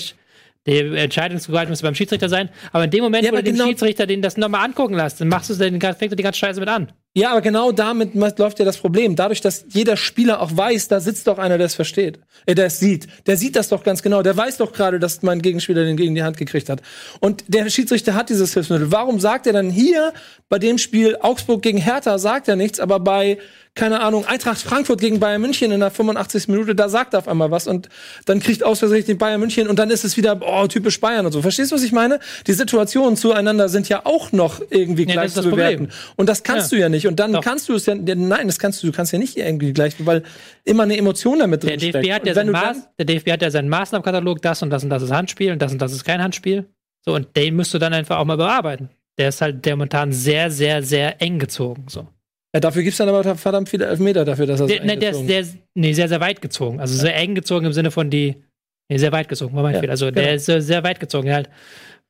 der 0.65 0.91
Entscheidungsgewalt 1.03 1.69
muss 1.69 1.81
beim 1.81 1.95
Schiedsrichter 1.95 2.27
sein. 2.27 2.49
Aber 2.73 2.83
in 2.83 2.91
dem 2.91 3.03
Moment, 3.03 3.23
Ja, 3.25 3.31
wo 3.31 3.37
du 3.37 3.43
den 3.43 3.53
genau- 3.55 3.67
Schiedsrichter 3.67 4.05
den 4.07 4.21
das 4.21 4.35
nochmal 4.37 4.65
angucken 4.65 4.95
lässt, 4.95 5.21
dann 5.21 5.29
machst 5.29 5.49
du 5.49 5.53
den, 5.55 5.79
fängt 5.79 6.11
er 6.11 6.15
die 6.15 6.23
ganze 6.23 6.39
Scheiße 6.39 6.59
mit 6.59 6.67
an. 6.69 6.91
Ja, 7.17 7.31
aber 7.31 7.39
genau 7.41 7.71
damit 7.71 8.13
läuft 8.37 8.59
ja 8.59 8.65
das 8.65 8.77
Problem. 8.77 9.15
Dadurch, 9.15 9.39
dass 9.39 9.63
jeder 9.69 9.95
Spieler 9.95 10.41
auch 10.41 10.55
weiß, 10.55 10.89
da 10.89 10.99
sitzt 10.99 11.27
doch 11.27 11.37
einer, 11.37 11.57
der 11.57 11.67
es 11.67 11.73
versteht, 11.75 12.19
äh, 12.45 12.55
der 12.55 12.65
es 12.65 12.79
sieht. 12.79 13.07
Der 13.25 13.37
sieht 13.37 13.55
das 13.55 13.69
doch 13.69 13.83
ganz 13.83 14.03
genau. 14.03 14.21
Der 14.21 14.35
weiß 14.35 14.57
doch 14.57 14.73
gerade, 14.73 14.99
dass 14.99 15.21
mein 15.21 15.41
Gegenspieler 15.41 15.85
den 15.85 15.95
gegen 15.95 16.13
die 16.13 16.23
Hand 16.23 16.35
gekriegt 16.35 16.67
hat. 16.69 16.81
Und 17.21 17.45
der 17.47 17.69
Schiedsrichter 17.69 18.15
hat 18.15 18.29
dieses 18.29 18.53
Hilfsmittel. 18.53 18.91
Warum 18.91 19.21
sagt 19.21 19.47
er 19.47 19.53
dann 19.53 19.69
hier 19.69 20.11
bei 20.49 20.59
dem 20.59 20.77
Spiel 20.77 21.15
Augsburg 21.21 21.61
gegen 21.61 21.77
Hertha 21.77 22.17
sagt 22.17 22.49
er 22.49 22.57
nichts, 22.57 22.81
aber 22.81 22.99
bei 22.99 23.37
keine 23.77 23.99
Ahnung, 23.99 24.25
Eintracht 24.25 24.61
Frankfurt 24.61 25.01
gegen 25.01 25.19
Bayern 25.19 25.41
München 25.41 25.69
in 25.73 25.81
der 25.81 25.91
85. 25.91 26.47
Minute, 26.47 26.75
da 26.75 26.87
sagt 26.87 27.13
er 27.13 27.19
auf 27.19 27.27
einmal 27.27 27.51
was 27.51 27.67
und 27.67 27.89
dann 28.23 28.39
kriegt 28.39 28.63
aus 28.63 28.79
Versehen 28.79 29.05
den 29.05 29.17
Bayern 29.17 29.37
München 29.41 29.67
und 29.67 29.77
dann 29.79 29.89
ist 29.89 30.05
es 30.05 30.15
wieder, 30.15 30.39
oh, 30.41 30.65
typisch 30.67 31.01
Bayern 31.01 31.25
und 31.25 31.33
so. 31.33 31.41
Verstehst 31.41 31.71
du, 31.71 31.75
was 31.75 31.83
ich 31.83 31.91
meine? 31.91 32.21
Die 32.47 32.53
Situationen 32.53 33.17
zueinander 33.17 33.67
sind 33.67 33.89
ja 33.89 34.05
auch 34.05 34.31
noch 34.31 34.61
irgendwie 34.69 35.03
Ja, 35.05 35.11
gleich 35.11 35.31
zu 35.33 35.41
das 35.41 35.49
Problem. 35.49 35.87
bewerten. 35.87 35.89
Und 36.15 36.29
das 36.29 36.43
kannst 36.43 36.71
Ja. 36.71 36.77
du 36.77 36.81
ja 36.83 36.87
nicht. 36.87 37.04
Und 37.07 37.19
dann 37.19 37.33
Doch. 37.33 37.41
kannst 37.43 37.69
du 37.69 37.73
es 37.75 37.85
ja, 37.85 37.93
ja, 37.95 38.15
nein, 38.15 38.47
das 38.47 38.59
kannst 38.59 38.81
du, 38.83 38.87
du 38.87 38.93
kannst 38.93 39.11
ja 39.13 39.19
nicht 39.19 39.37
irgendwie 39.37 39.73
gleich, 39.73 39.93
weil 40.05 40.23
immer 40.63 40.83
eine 40.83 40.97
Emotion 40.97 41.39
damit 41.39 41.63
Der 41.63 41.71
drin 41.77 41.79
DFB, 41.91 42.05
steckt. 42.05 42.13
hat 42.13 42.25
ja 42.37 42.43
Maß, 42.45 42.89
der 42.97 43.05
DFB 43.05 43.31
hat 43.31 43.41
ja 43.41 43.51
seinen 43.51 43.69
Maßnahmenkatalog, 43.69 44.41
das 44.41 44.61
und 44.61 44.69
das 44.69 44.83
und 44.83 44.89
das 44.89 45.01
ist 45.03 45.11
Handspiel 45.11 45.51
und 45.51 45.61
das 45.61 45.71
und 45.71 45.81
das 45.81 45.91
ist 45.93 46.03
kein 46.03 46.21
Handspiel. 46.21 46.65
So, 47.05 47.13
und 47.15 47.35
den 47.35 47.55
musst 47.55 47.73
du 47.73 47.77
dann 47.77 47.93
einfach 47.93 48.17
auch 48.17 48.25
mal 48.25 48.37
bearbeiten. 48.37 48.89
Der 49.17 49.29
ist 49.29 49.41
halt 49.41 49.65
der 49.65 49.75
momentan 49.75 50.11
sehr, 50.11 50.49
sehr, 50.51 50.81
sehr 50.83 51.21
eng 51.21 51.39
gezogen. 51.39 51.85
So. 51.87 52.07
ja, 52.53 52.59
dafür 52.59 52.83
gibt's 52.83 52.97
dann 52.97 53.07
aber 53.09 53.35
verdammt 53.35 53.69
viele 53.69 53.85
Elfmeter 53.85 54.25
dafür, 54.25 54.45
dass 54.47 54.59
er 54.59 54.67
Der, 54.67 54.83
ne, 54.83 54.97
der 54.97 55.11
ist 55.11 55.25
der, 55.27 55.39
ist- 55.41 55.55
nee, 55.75 55.93
sehr, 55.93 56.09
sehr 56.09 56.19
weit 56.19 56.41
gezogen. 56.41 56.79
Also 56.79 56.95
sehr 56.95 57.15
eng 57.15 57.35
gezogen 57.35 57.65
im 57.65 57.73
Sinne 57.73 57.91
von 57.91 58.09
die. 58.09 58.35
Nee, 58.89 58.97
sehr 58.97 59.11
weit 59.11 59.29
gezogen, 59.29 59.55
war 59.55 59.63
mein 59.63 59.73
Ja, 59.73 59.79
Fehler. 59.79 59.91
Also 59.93 60.05
genau. 60.07 60.21
der 60.21 60.35
ist 60.35 60.45
sehr 60.45 60.83
weit 60.83 60.99
gezogen 60.99 61.31
halt. 61.33 61.49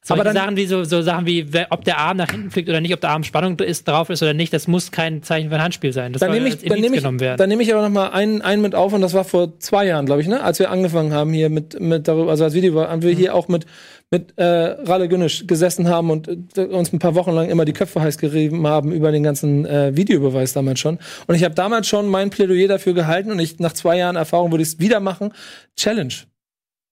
Solche 0.08 0.22
Aber 0.22 0.34
dann- 0.34 0.36
Sachen 0.36 0.56
wie 0.56 0.68
so, 0.68 0.84
so 0.84 1.02
Sachen 1.02 1.26
wie, 1.26 1.48
ob 1.72 1.84
der 1.84 1.98
Arm 1.98 2.18
nach 2.18 2.30
hinten 2.30 2.52
fliegt 2.52 2.70
oder 2.70 2.80
nicht, 2.80 2.94
ob 2.94 3.02
der 3.02 3.10
Arm 3.10 3.24
Spannung 3.24 3.58
ist, 3.58 3.88
drauf 3.88 4.12
ist 4.12 4.22
oder 4.22 4.36
nicht, 4.36 4.54
das 4.54 4.68
muss 4.68 4.92
kein 4.92 5.24
Zeichen 5.24 5.50
für 5.50 5.56
ein 5.56 5.64
Handspiel 5.64 5.94
sein. 5.94 6.14
Das 6.14 6.20
dann 6.20 6.30
soll 6.30 6.38
nehme 6.42 6.50
ich, 6.50 6.62
dann 6.64 6.80
nehme 6.80 6.96
ich, 6.96 7.02
genommen 7.02 7.20
werden. 7.20 7.38
dann 7.40 7.50
nehme 7.50 7.64
ich 7.64 7.74
aber 7.74 7.82
noch 7.82 7.90
mal 7.90 8.10
einen, 8.10 8.44
einen 8.44 8.62
mit 8.62 8.76
auf 8.76 8.94
und 8.94 9.02
das 9.02 9.16
war 9.16 9.24
vor 9.24 9.60
zwei 9.60 9.88
Jahren, 9.88 10.06
glaube 10.06 10.22
ich, 10.22 10.28
ne, 10.28 10.44
als 10.44 10.60
wir 10.60 10.70
angefangen 10.70 11.12
haben 11.12 11.34
hier 11.34 11.50
mit 11.50 11.80
mit 11.80 12.08
darüber, 12.08 12.30
also 12.30 12.44
als 12.44 12.54
Video 12.54 12.80
haben 12.88 13.02
wir 13.02 13.14
hier 13.14 13.34
auch 13.34 13.48
mit 13.48 13.66
mit 14.12 14.38
äh, 14.38 14.44
Ralle 14.46 15.10
Günnisch 15.10 15.48
gesessen 15.48 15.90
haben 15.90 16.12
und 16.12 16.30
äh, 16.56 16.66
uns 16.66 16.94
ein 16.94 17.00
paar 17.00 17.16
Wochen 17.16 17.32
lang 17.32 17.50
immer 17.50 17.66
die 17.66 17.74
Köpfe 17.74 18.00
heiß 18.00 18.20
gerieben 18.20 18.68
haben 18.68 18.92
über 18.92 19.12
den 19.12 19.24
ganzen 19.24 19.66
äh, 19.66 19.98
Videobeweis 19.98 20.54
damals 20.54 20.80
schon. 20.80 21.00
Und 21.26 21.34
ich 21.34 21.44
habe 21.44 21.56
damals 21.56 21.88
schon 21.88 22.08
mein 22.08 22.30
Plädoyer 22.30 22.68
dafür 22.68 22.94
gehalten 22.94 23.32
und 23.32 23.40
ich 23.40 23.58
nach 23.58 23.74
zwei 23.74 23.98
Jahren 23.98 24.18
Erfahrung 24.18 24.52
würde 24.52 24.62
ich 24.62 24.70
es 24.70 24.80
wieder 24.80 25.00
machen. 25.00 25.34
Challenge. 25.76 26.14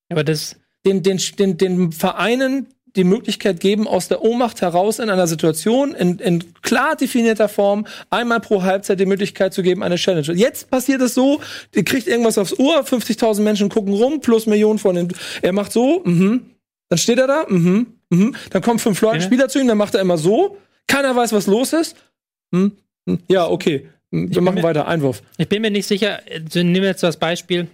aber 0.09 0.23
das, 0.23 0.55
den, 0.87 1.03
den, 1.03 1.19
den, 1.37 1.57
den 1.57 1.91
Vereinen 1.91 2.67
die 2.95 3.03
Möglichkeit 3.03 3.59
geben, 3.59 3.87
aus 3.87 4.07
der 4.07 4.21
Ohnmacht 4.21 4.61
heraus 4.61 4.99
in 4.99 5.09
einer 5.09 5.25
Situation 5.27 5.95
in, 5.95 6.19
in 6.19 6.53
klar 6.61 6.95
definierter 6.95 7.49
Form 7.49 7.87
einmal 8.11 8.39
pro 8.39 8.61
Halbzeit 8.63 8.99
die 8.99 9.05
Möglichkeit 9.07 9.53
zu 9.53 9.63
geben, 9.63 9.81
eine 9.81 9.95
Challenge. 9.95 10.31
Jetzt 10.33 10.69
passiert 10.69 11.01
es 11.01 11.15
so, 11.15 11.41
ihr 11.73 11.83
kriegt 11.83 12.07
irgendwas 12.07 12.37
aufs 12.37 12.57
Ohr, 12.59 12.81
50.000 12.83 13.41
Menschen 13.41 13.69
gucken 13.69 13.93
rum, 13.93 14.21
plus 14.21 14.45
Millionen 14.45 14.77
von 14.79 14.95
den, 14.95 15.07
er 15.41 15.53
macht 15.53 15.71
so, 15.71 16.01
mhm. 16.05 16.51
dann 16.89 16.99
steht 16.99 17.17
er 17.17 17.27
da, 17.27 17.45
mhm, 17.49 17.87
mhm. 18.09 18.35
dann 18.51 18.61
kommen 18.61 18.77
fünf 18.79 19.01
Leute, 19.01 19.17
Ja. 19.17 19.23
Spieler 19.23 19.49
zu 19.49 19.59
ihm, 19.59 19.67
dann 19.67 19.77
macht 19.77 19.95
er 19.95 20.01
immer 20.01 20.17
so, 20.19 20.57
keiner 20.87 21.15
weiß, 21.15 21.33
was 21.33 21.47
los 21.47 21.73
ist, 21.73 21.95
hm, 22.53 22.73
hm. 23.07 23.19
ja, 23.27 23.47
okay, 23.47 23.87
Hm, 24.11 24.29
wir 24.29 24.35
bin 24.35 24.43
machen 24.43 24.55
mir- 24.57 24.63
weiter, 24.63 24.87
Einwurf. 24.87 25.23
ich 25.37 25.49
bin 25.49 25.63
mir 25.63 25.71
nicht 25.71 25.87
sicher, 25.87 26.19
äh, 26.29 26.39
nehmen 26.63 26.75
wir 26.75 26.89
jetzt 26.89 27.01
das 27.01 27.17
Beispiel 27.17 27.67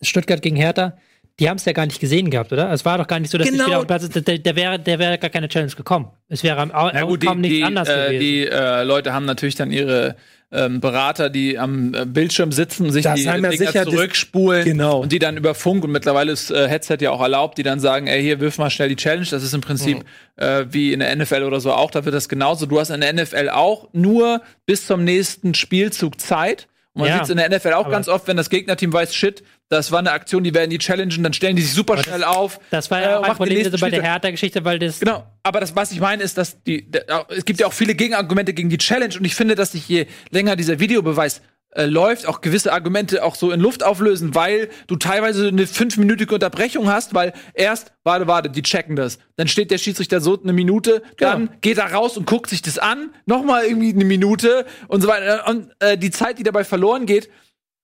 Stuttgart 0.00 0.40
gegen 0.42 0.54
Hertha. 0.54 0.96
Die 1.40 1.48
haben 1.48 1.56
es 1.56 1.64
ja 1.64 1.72
gar 1.72 1.86
nicht 1.86 2.00
gesehen 2.00 2.30
gehabt, 2.30 2.52
oder? 2.52 2.72
Es 2.72 2.84
war 2.84 2.98
doch 2.98 3.06
gar 3.06 3.20
nicht 3.20 3.30
so, 3.30 3.38
dass 3.38 3.46
Genau. 3.46 3.58
die 3.58 3.62
Spieler 3.64 3.78
auf 3.80 3.86
Platz 3.86 4.02
sind. 4.12 4.26
Der, 4.26 4.38
der 4.38 4.56
wäre 4.56 4.78
der 4.78 4.98
wäre 4.98 5.18
gar 5.18 5.30
keine 5.30 5.48
Challenge 5.48 5.72
gekommen. 5.72 6.10
Es 6.28 6.42
wäre 6.42 6.58
am 6.60 6.70
Na 6.74 7.02
gut, 7.04 7.22
die, 7.22 7.28
nichts 7.34 7.56
die, 7.58 7.64
anders 7.64 7.88
äh, 7.88 7.92
gewesen. 8.06 8.20
die 8.20 8.46
äh, 8.46 8.82
Leute 8.82 9.12
haben 9.12 9.24
natürlich 9.24 9.54
dann 9.54 9.70
ihre 9.70 10.16
ähm, 10.50 10.80
Berater, 10.80 11.28
die 11.30 11.58
am 11.58 11.92
äh, 11.94 12.06
Bildschirm 12.06 12.50
sitzen, 12.52 12.90
sich 12.90 13.04
Das 13.04 13.16
die 13.16 13.24
ja 13.24 13.34
Dinger 13.34 13.52
sicher 13.52 13.84
zurückspulen 13.84 14.64
Genau. 14.64 15.00
und 15.02 15.12
die 15.12 15.18
dann 15.18 15.36
über 15.36 15.54
Funk 15.54 15.84
und 15.84 15.92
mittlerweile 15.92 16.32
ist 16.32 16.50
äh, 16.50 16.66
Headset 16.68 16.96
ja 17.00 17.10
auch 17.10 17.20
erlaubt, 17.20 17.58
die 17.58 17.62
dann 17.62 17.80
sagen, 17.80 18.06
ey, 18.06 18.22
hier 18.22 18.40
wirf 18.40 18.56
mal 18.58 18.70
schnell 18.70 18.88
die 18.88 18.96
Challenge. 18.96 19.26
Das 19.30 19.42
ist 19.42 19.52
im 19.52 19.60
Prinzip 19.60 20.04
äh, 20.36 20.64
wie 20.70 20.92
in 20.94 21.00
der 21.00 21.14
NFL 21.14 21.42
oder 21.42 21.60
so 21.60 21.72
auch, 21.72 21.90
da 21.90 22.04
wird 22.06 22.14
das 22.14 22.28
genauso. 22.30 22.64
Du 22.66 22.80
hast 22.80 22.88
in 22.90 23.02
der 23.02 23.12
NFL 23.12 23.50
auch 23.50 23.88
nur 23.92 24.40
bis 24.66 24.86
zum 24.86 25.04
nächsten 25.04 25.52
Spielzug 25.54 26.18
Zeit. 26.18 26.66
Und 26.94 27.02
man 27.02 27.10
Ja, 27.10 27.14
sieht 27.16 27.24
es 27.24 27.30
in 27.30 27.36
der 27.36 27.50
NFL 27.50 27.74
auch 27.74 27.90
ganz 27.90 28.08
oft, 28.08 28.26
wenn 28.26 28.38
das 28.38 28.48
Gegnerteam 28.50 28.90
weiß, 28.92 29.14
shit, 29.14 29.42
das 29.68 29.92
war 29.92 29.98
eine 29.98 30.12
Aktion, 30.12 30.44
die 30.44 30.54
werden 30.54 30.70
die 30.70 30.78
challengen, 30.78 31.22
dann 31.22 31.32
stellen 31.32 31.56
die 31.56 31.62
sich 31.62 31.74
super 31.74 31.98
schnell 32.02 32.24
auf. 32.24 32.58
Das 32.70 32.90
war 32.90 33.00
äh, 33.00 33.02
ja 33.02 33.16
auch 33.18 33.22
und 33.22 33.30
ein 33.30 33.36
Problem 33.36 33.70
bei 33.80 33.90
der. 33.90 34.02
Hertha-Geschichte, 34.02 34.64
weil 34.64 34.78
das. 34.78 35.00
Genau, 35.00 35.24
aber 35.42 35.60
das, 35.60 35.76
was 35.76 35.92
ich 35.92 36.00
meine, 36.00 36.22
ist, 36.22 36.38
dass 36.38 36.62
die, 36.62 36.90
da- 36.90 37.26
es 37.28 37.44
gibt 37.44 37.60
ja 37.60 37.66
auch 37.66 37.72
viele 37.72 37.94
Gegenargumente 37.94 38.54
gegen 38.54 38.70
die 38.70 38.78
Challenge 38.78 39.14
und 39.18 39.24
ich 39.24 39.34
finde, 39.34 39.54
dass 39.54 39.72
sich 39.72 39.88
je 39.88 40.06
länger 40.30 40.56
dieser 40.56 40.78
Videobeweis 40.80 41.42
äh, 41.72 41.84
läuft, 41.84 42.26
auch 42.26 42.40
gewisse 42.40 42.72
Argumente 42.72 43.22
auch 43.22 43.34
so 43.34 43.50
in 43.52 43.60
Luft 43.60 43.82
auflösen, 43.82 44.34
weil 44.34 44.70
du 44.86 44.96
teilweise 44.96 45.48
eine 45.48 45.66
fünfminütige 45.66 46.32
Unterbrechung 46.32 46.88
hast, 46.90 47.12
weil 47.12 47.34
erst, 47.52 47.92
warte, 48.04 48.26
warte, 48.26 48.48
die 48.48 48.62
checken 48.62 48.96
das. 48.96 49.18
Dann 49.36 49.48
steht 49.48 49.70
der 49.70 49.76
Schiedsrichter 49.76 50.22
so 50.22 50.40
eine 50.42 50.54
Minute, 50.54 51.02
dann 51.18 51.50
geht 51.60 51.76
er 51.76 51.92
raus 51.92 52.16
und 52.16 52.26
guckt 52.26 52.48
sich 52.48 52.62
das 52.62 52.78
an, 52.78 53.10
nochmal 53.26 53.64
irgendwie 53.66 53.90
eine 53.92 54.06
Minute 54.06 54.64
und 54.88 55.02
so 55.02 55.08
weiter. 55.08 55.46
Und 55.46 55.68
äh, 55.80 55.98
die 55.98 56.10
Zeit, 56.10 56.38
die 56.38 56.42
dabei 56.42 56.64
verloren 56.64 57.04
geht, 57.04 57.28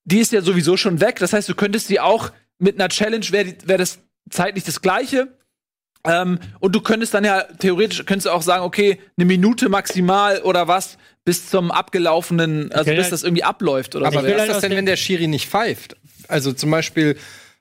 die 0.04 0.18
ist 0.18 0.32
ja 0.32 0.40
sowieso 0.42 0.76
schon 0.76 1.00
weg. 1.00 1.18
Das 1.18 1.32
heißt, 1.32 1.48
du 1.48 1.54
könntest 1.54 1.88
sie 1.88 2.00
auch 2.00 2.30
mit 2.58 2.76
einer 2.78 2.88
Challenge, 2.88 3.24
wäre 3.30 3.54
wär 3.64 3.78
das 3.78 3.98
zeitlich 4.30 4.64
das 4.64 4.80
Gleiche. 4.80 5.28
Ähm, 6.06 6.38
und 6.60 6.74
du 6.74 6.80
könntest 6.82 7.14
dann 7.14 7.24
ja 7.24 7.42
theoretisch 7.42 8.04
könntest 8.04 8.26
du 8.26 8.30
auch 8.30 8.42
sagen, 8.42 8.62
okay, 8.64 8.98
eine 9.16 9.24
Minute 9.24 9.68
maximal 9.70 10.42
oder 10.42 10.68
was 10.68 10.98
bis 11.24 11.48
zum 11.48 11.70
abgelaufenen, 11.70 12.70
also 12.72 12.90
bis 12.90 13.04
halt- 13.04 13.12
das 13.12 13.22
irgendwie 13.22 13.44
abläuft 13.44 13.96
oder 13.96 14.06
Aber 14.08 14.20
so. 14.20 14.22
wie 14.22 14.26
will 14.26 14.34
ist 14.34 14.40
halt 14.40 14.50
das 14.50 14.56
aus 14.56 14.62
denn, 14.62 14.76
wenn 14.76 14.84
der 14.86 14.96
Schiri 14.96 15.26
nicht 15.26 15.48
pfeift? 15.48 15.96
Also 16.28 16.52
zum 16.52 16.70
Beispiel, 16.70 17.16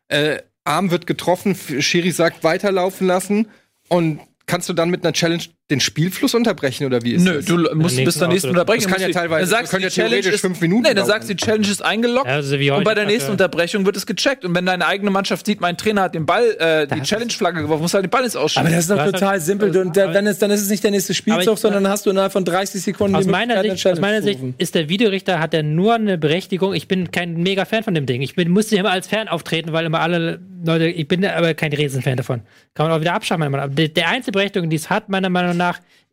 äh, 0.10 0.40
Arm 0.66 0.92
wird 0.92 1.08
getroffen, 1.08 1.56
Schiri 1.80 2.12
sagt 2.12 2.44
weiterlaufen 2.44 3.08
lassen 3.08 3.48
und 3.88 4.20
kannst 4.46 4.68
du 4.68 4.74
dann 4.74 4.90
mit 4.90 5.04
einer 5.06 5.14
Challenge 5.14 5.44
den 5.74 5.80
Spielfluss 5.80 6.34
unterbrechen 6.36 6.86
oder 6.86 7.02
wie 7.04 7.14
ist 7.14 7.24
Nö, 7.24 7.36
das? 7.38 7.46
du 7.46 7.58
musst 7.76 7.98
bis 7.98 8.18
zur 8.18 8.28
nächsten. 8.28 8.50
Unterbrechung. 8.50 8.84
Das 8.92 9.00
kann 9.00 9.02
ja 9.02 9.14
teilweise- 9.14 9.42
dann 9.42 9.50
sagst 9.50 9.64
das 9.64 9.70
können 9.72 9.82
du, 9.82 9.86
ja 9.86 9.90
die 9.90 9.96
Challenge 9.96 10.10
theoretisch 10.22 10.34
ist, 10.36 10.42
fünf 10.42 10.62
Minuten 10.62 10.84
Nee, 10.84 10.94
dann 10.94 11.06
sagst 11.06 11.30
du, 11.30 11.36
die 11.36 11.44
Challenge 11.44 11.68
ist 11.68 11.84
eingeloggt. 11.84 12.28
Also 12.28 12.60
wie 12.60 12.72
und 12.72 12.84
bei 12.84 12.94
der 12.94 13.06
nächsten. 13.06 13.32
Unterbrechung 13.32 13.86
wird 13.86 13.98
es 13.98 14.06
gecheckt. 14.06 14.46
Und 14.46 14.54
wenn 14.56 14.66
deine 14.66 14.86
eigene 14.86 15.10
Mannschaft 15.12 15.46
sieht, 15.46 15.60
mein 15.62 15.78
Trainer 15.78 16.04
hat 16.04 16.16
den 16.16 16.26
Ball, 16.26 16.44
äh, 16.60 16.88
die 16.88 17.02
Challenge-Flagge 17.02 17.62
geworfen, 17.64 17.82
muss 17.82 17.94
halt 17.94 18.06
den 18.06 18.10
Ball 18.10 18.24
ins 18.24 18.36
Ausspielen. 18.36 18.68
Aber 18.68 18.76
das 18.76 18.86
ist 18.86 18.92
doch 18.92 19.04
total 19.06 19.30
halt- 19.30 19.42
simpel. 19.42 19.76
Und 19.78 19.96
der, 19.96 20.10
dann, 20.10 20.28
ist, 20.28 20.42
dann 20.42 20.52
ist 20.52 20.62
es 20.62 20.70
nicht 20.70 20.84
der 20.84 20.92
nächste 20.92 21.14
Spielzug, 21.14 21.58
sondern 21.58 21.88
hast 21.88 22.06
du 22.06 22.10
innerhalb 22.12 22.32
von 22.32 22.46
30 22.46 22.82
Sekunden 22.82 23.16
Aus 23.16 23.26
die 23.26 23.32
meiner, 23.32 23.62
Sicht, 23.62 23.88
aus 23.88 24.00
meiner 24.00 24.22
Sicht 24.22 24.40
ist 24.58 24.76
der 24.76 24.90
Videorichter, 24.90 25.40
hat 25.40 25.54
er 25.54 25.64
nur 25.64 25.96
eine 25.96 26.18
Berechtigung. 26.18 26.74
Ich 26.74 26.88
bin 26.88 27.12
kein 27.12 27.36
mega 27.38 27.66
Fan 27.66 27.84
von 27.84 27.94
dem 27.94 28.06
Ding. 28.06 28.22
Ich 28.22 28.36
bin, 28.36 28.50
musste 28.52 28.76
immer 28.76 28.92
als 28.92 29.08
Fan 29.08 29.28
auftreten, 29.28 29.72
weil 29.74 29.86
immer 29.86 30.02
alle 30.02 30.40
Leute, 30.66 30.86
ich 30.88 31.08
bin 31.08 31.26
aber 31.26 31.54
kein 31.56 31.74
Riesenfan 31.74 32.16
davon. 32.18 32.42
Kann 32.74 32.88
man 32.88 32.96
auch 32.98 33.02
wieder 33.02 33.14
abschaffen, 33.14 33.40
meiner 33.40 33.52
Meinung 33.52 33.70
nach. 33.70 33.76
Der, 33.76 33.88
der 33.90 34.10
einzige 34.10 34.32
Berechtigung, 34.32 34.70
die 34.70 34.76
es 34.78 34.90
hat, 34.90 35.10
meiner 35.10 35.30
Meinung 35.30 35.58
nach, 35.58 35.63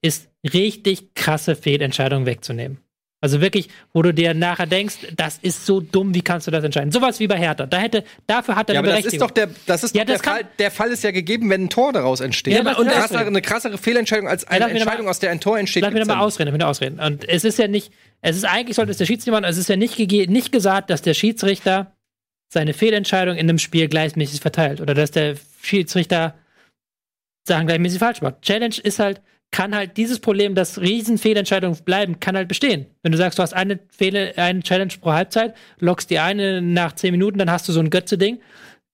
ist 0.03 0.29
richtig 0.53 1.15
krasse 1.15 1.57
Fehlentscheidungen 1.57 2.27
wegzunehmen. 2.27 2.79
Also 3.23 3.43
wirklich, 3.43 3.69
wo 3.93 4.01
du 4.01 4.15
dir 4.15 4.33
nachher 4.33 4.65
denkst, 4.67 5.09
das 5.15 5.37
ist 5.43 5.67
so 5.67 5.81
dumm, 5.81 6.15
wie 6.15 6.23
kannst 6.23 6.47
du 6.47 6.51
das 6.51 6.65
entscheiden? 6.65 6.91
Sowas 6.91 7.21
wie 7.21 7.27
bei 7.27 7.37
Hertha. 7.37 7.67
Da 7.67 7.77
hätte, 7.77 8.03
dafür 8.27 8.57
hat 8.57 8.71
er 8.71 8.77
Ja, 8.77 8.81
aber 8.81 8.93
das 8.93 9.05
ist 9.05 9.21
doch 9.21 9.31
der, 9.31 9.51
das 9.67 9.85
ist 9.85 9.95
Ja, 9.95 10.07
das 10.07 10.23
der 10.23 10.33
Fall. 10.33 10.41
Der 10.59 10.71
Fall 10.71 10.91
ist 10.91 11.05
ja 11.05 11.11
gegeben, 11.11 11.51
wenn 11.51 11.65
ein 11.65 11.69
Tor 11.69 11.93
daraus 11.93 12.21
entsteht. 12.21 12.55
Ja, 12.55 12.61
aber- 12.61 12.79
und 12.79 12.87
das- 12.87 13.13
eine 13.13 13.43
krassere 13.43 13.77
Fehlentscheidung 13.77 14.27
als 14.27 14.47
eine 14.47 14.61
mich 14.65 14.69
doch 14.69 14.73
mal- 14.73 14.81
Entscheidung, 14.93 15.09
aus 15.09 15.19
der 15.19 15.33
ein 15.33 15.41
Tor 15.41 15.59
entsteht. 15.59 15.83
Lass 15.83 15.91
mich 15.93 15.97
doch 16.01 16.07
gibt's 16.07 16.09
mal 16.09 16.21
ja 16.21 16.27
ausreden, 16.27 16.49
lass 16.49 16.57
mich 16.59 16.65
ausreden. 16.65 16.99
Und 16.99 17.29
es 17.29 17.45
ist 17.45 17.59
ja 17.59 17.69
nicht, 17.69 17.93
es 18.23 18.37
ist 18.39 18.45
eigentlich 18.45 18.77
sollte 18.77 18.93
es 18.93 18.97
der 18.97 19.05
Schiedsrichter 19.05 19.33
machen, 19.33 19.45
es 19.51 19.59
ist 19.59 19.69
ja 19.69 19.77
nicht, 19.77 19.99
nicht 19.99 20.51
gesagt, 20.51 20.89
dass 20.89 21.03
der 21.03 21.13
Schiedsrichter 21.13 21.93
seine 22.49 22.73
Fehlentscheidung 22.73 23.35
in 23.37 23.51
einem 23.51 23.59
Spiel 23.59 23.87
gleichmäßig 23.89 24.41
verteilt 24.41 24.81
oder 24.81 24.95
dass 24.95 25.11
der 25.11 25.37
Schiedsrichter 25.61 26.37
Sachen 27.47 27.67
gleichmäßig 27.67 27.99
falsch 27.99 28.23
macht. 28.23 28.41
Challenge 28.41 28.77
ist 28.83 28.99
halt, 28.99 29.21
kann 29.53 29.75
halt 29.75 29.97
dieses 29.97 30.21
Problem, 30.21 30.55
dass 30.55 30.81
riesen 30.81 31.19
Fehlentscheidungen 31.19 31.77
bleiben, 31.85 32.21
kann 32.21 32.37
halt 32.37 32.49
bestehen. 32.49 32.87
Wenn 33.03 33.13
du 33.13 33.19
sagst, 33.19 33.39
du 33.39 33.43
hast 33.43 33.53
eine 33.53 33.81
Fehle, 33.89 34.33
eine 34.37 34.63
Challenge 34.63 34.93
pro 35.01 35.13
Halbzeit, 35.13 35.55
lockst 35.79 36.11
die 36.11 36.19
eine 36.19 36.63
nach 36.63 36.95
zehn 36.95 37.11
Minuten, 37.13 37.39
dann 37.39 37.51
hast 37.51 37.69
du 37.69 37.73
so 37.73 37.81
ein 37.81 37.91
Götze-Ding. 37.91 38.41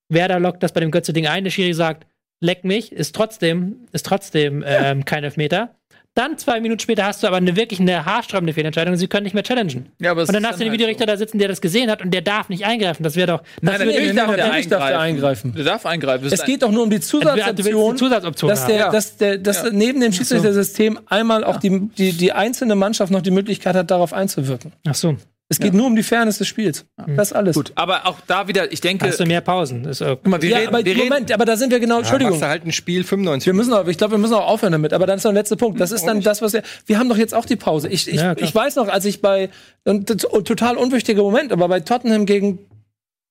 Werder 0.09 0.39
lockt 0.39 0.63
das 0.63 0.71
bei 0.71 0.79
dem 0.79 0.91
Götze-Ding 0.91 1.27
ein, 1.27 1.43
der 1.43 1.51
Schiri 1.51 1.73
sagt, 1.73 2.07
leck 2.39 2.63
mich, 2.63 2.91
ist 2.91 3.15
trotzdem, 3.15 3.87
ist 3.91 4.05
trotzdem 4.05 4.63
ähm, 4.65 5.05
kein 5.05 5.23
Elfmeter. 5.23 5.75
Dann 6.17 6.35
zwei 6.39 6.59
Minuten 6.59 6.79
später 6.79 7.05
hast 7.05 7.21
du 7.21 7.27
aber 7.27 7.37
eine 7.37 7.55
wirklich 7.55 7.79
eine 7.79 8.03
haarsträubende 8.03 8.51
Fehlentscheidung 8.51 8.93
und 8.93 8.97
sie 8.97 9.07
können 9.07 9.25
nicht 9.25 9.35
mehr 9.35 9.43
challengen. 9.43 9.89
Ja, 9.99 10.09
aber 10.11 10.23
es 10.23 10.29
und 10.29 10.33
dann 10.33 10.41
ist 10.41 10.49
hast 10.49 10.55
du 10.55 10.63
den 10.63 10.71
halt 10.71 10.79
Videorichter 10.79 11.03
so. 11.03 11.11
da 11.11 11.17
sitzen, 11.17 11.37
der 11.37 11.47
das 11.47 11.61
gesehen 11.61 11.91
hat 11.91 12.01
und 12.01 12.11
der 12.11 12.21
darf 12.21 12.49
nicht 12.49 12.65
eingreifen. 12.65 13.03
Das 13.03 13.15
wäre 13.15 13.27
doch. 13.27 13.41
Das 13.41 13.47
Nein, 13.61 13.87
natürlich 13.87 14.09
ich 14.09 14.15
darf 14.15 14.25
doch- 14.27 14.35
der 14.35 14.61
darf 14.63 14.87
der 14.87 14.99
eingreifen. 14.99 15.53
Der 15.53 15.63
darf 15.63 15.85
eingreifen. 15.85 16.23
Das 16.23 16.33
Es 16.33 16.39
ist 16.39 16.45
geht 16.47 16.63
doch 16.63 16.71
nur 16.71 16.81
um 16.81 16.89
die 16.89 16.95
willst 16.95 17.09
Zusatzoption, 17.09 17.97
Zusatzoption 17.97 18.49
dass, 18.49 18.65
der, 18.65 18.89
dass, 18.89 19.17
der, 19.17 19.37
dass 19.37 19.71
neben 19.71 20.01
dem 20.01 20.11
Schiedsrichtersystem 20.11 20.99
einmal 21.05 21.43
auch 21.43 21.57
die, 21.57 21.87
die, 21.95 22.13
die 22.13 22.31
einzelne 22.31 22.73
Mannschaft 22.73 23.11
noch 23.11 23.21
die 23.21 23.29
Möglichkeit 23.29 23.75
hat, 23.75 23.91
darauf 23.91 24.11
einzuwirken. 24.11 24.71
Ach 24.87 24.95
so. 24.95 25.17
Es 25.49 25.59
geht 25.59 25.73
nur 25.73 25.85
um 25.85 25.95
die 25.95 26.03
Fairness 26.03 26.39
des 26.39 26.47
Spiels. 26.47 26.85
Das 27.15 27.29
ist 27.29 27.33
alles. 27.33 27.55
gut. 27.55 27.71
Aber 27.75 28.05
auch 28.05 28.19
da 28.27 28.49
wieder, 28.49 28.69
ich 28.71 28.81
denke, 28.81 29.07
Hast 29.07 29.21
du 29.21 29.25
mehr 29.25 29.39
Pausen? 29.39 29.85
Ist, 29.85 30.01
äh, 30.01 30.17
guck 30.21 30.27
mal, 30.27 30.41
wir 30.41 30.49
Ja, 30.49 30.57
reden, 30.57 30.67
aber 30.75 30.83
wir 30.83 30.93
reden, 30.93 31.07
Moment, 31.07 31.31
aber 31.31 31.45
da 31.45 31.55
sind 31.55 31.71
wir 31.71 31.79
genau. 31.79 31.95
Dann 31.95 32.03
Entschuldigung. 32.03 32.31
machst 32.33 32.43
du 32.43 32.47
halt 32.47 32.65
ein 32.65 32.73
Spiel 32.73 33.05
95 33.05 33.45
Wir 33.45 33.53
müssen 33.53 33.71
auch, 33.73 33.87
ich 33.87 33.97
glaube, 33.97 34.11
wir 34.15 34.17
müssen 34.17 34.33
auch 34.33 34.47
aufhören 34.47 34.73
damit. 34.73 34.91
Aber 34.91 35.07
dann 35.07 35.17
ist 35.17 35.23
noch 35.23 35.31
der 35.31 35.39
letzte 35.39 35.55
Punkt. 35.55 35.79
Das 35.79 35.91
ist 35.93 36.05
dann 36.05 36.19
das, 36.21 36.41
was 36.41 36.51
wir. 36.51 36.63
Wir 36.85 36.99
haben 36.99 37.07
doch 37.07 37.17
jetzt 37.17 37.33
auch 37.33 37.45
die 37.45 37.55
Pause. 37.55 37.87
Ich, 37.87 38.07
ich, 38.09 38.15
Ja, 38.15 38.35
ich 38.37 38.53
weiß 38.53 38.75
noch, 38.75 38.89
als 38.89 39.05
ich 39.05 39.21
bei 39.21 39.49
und 39.85 40.09
das, 40.09 40.25
und 40.25 40.47
total 40.47 40.75
unwichtiger 40.75 41.21
Moment, 41.23 41.53
aber 41.53 41.69
bei 41.69 41.79
Tottenham 41.79 42.25
gegen 42.25 42.59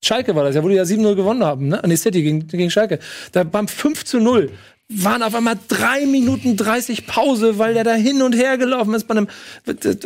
Schalke 0.02 0.34
war 0.34 0.44
das 0.44 0.55
ja, 0.55 0.62
wo 0.62 0.68
die 0.68 0.74
ja 0.76 0.84
7-0 0.84 1.16
gewonnen 1.16 1.44
haben, 1.44 1.68
ne? 1.68 1.82
An 1.82 1.90
die 1.90 1.97
City 1.97 2.22
gegen, 2.22 2.47
gegen 2.47 2.70
Schalke. 2.70 2.98
Da 3.32 3.44
beim 3.44 3.68
5 3.68 4.05
zu 4.05 4.20
0 4.20 4.51
waren 4.88 5.22
auf 5.22 5.34
einmal 5.34 5.58
drei 5.68 6.06
Minuten 6.06 6.56
30 6.56 7.06
Pause, 7.06 7.58
weil 7.58 7.74
der 7.74 7.84
da 7.84 7.94
hin 7.94 8.22
und 8.22 8.34
her 8.34 8.56
gelaufen 8.56 8.94
ist 8.94 9.08
bei 9.08 9.16
einem. 9.16 9.28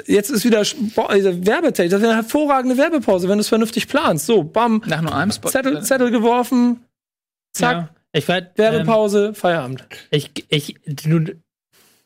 Jetzt 0.06 0.30
ist 0.30 0.44
wieder 0.44 0.60
Werbetechnik. 0.60 1.90
Das 1.90 2.00
wäre 2.00 2.12
eine 2.12 2.22
hervorragende 2.22 2.78
Werbepause, 2.78 3.28
wenn 3.28 3.36
du 3.36 3.42
es 3.42 3.48
vernünftig 3.48 3.88
planst. 3.88 4.26
So, 4.26 4.42
bam, 4.42 4.82
nach 4.86 5.02
nur 5.02 5.14
einem 5.14 5.32
Spot. 5.32 5.50
Zettel, 5.50 5.82
Zettel 5.82 6.10
geworfen, 6.10 6.84
zack, 7.52 7.76
ja. 7.76 7.88
Ich 8.12 8.26
werd, 8.26 8.58
ähm, 8.58 8.64
Werbepause, 8.64 9.34
Feierabend. 9.34 9.84
ich, 10.10 10.32
ich, 10.48 10.76
du, 10.84 11.26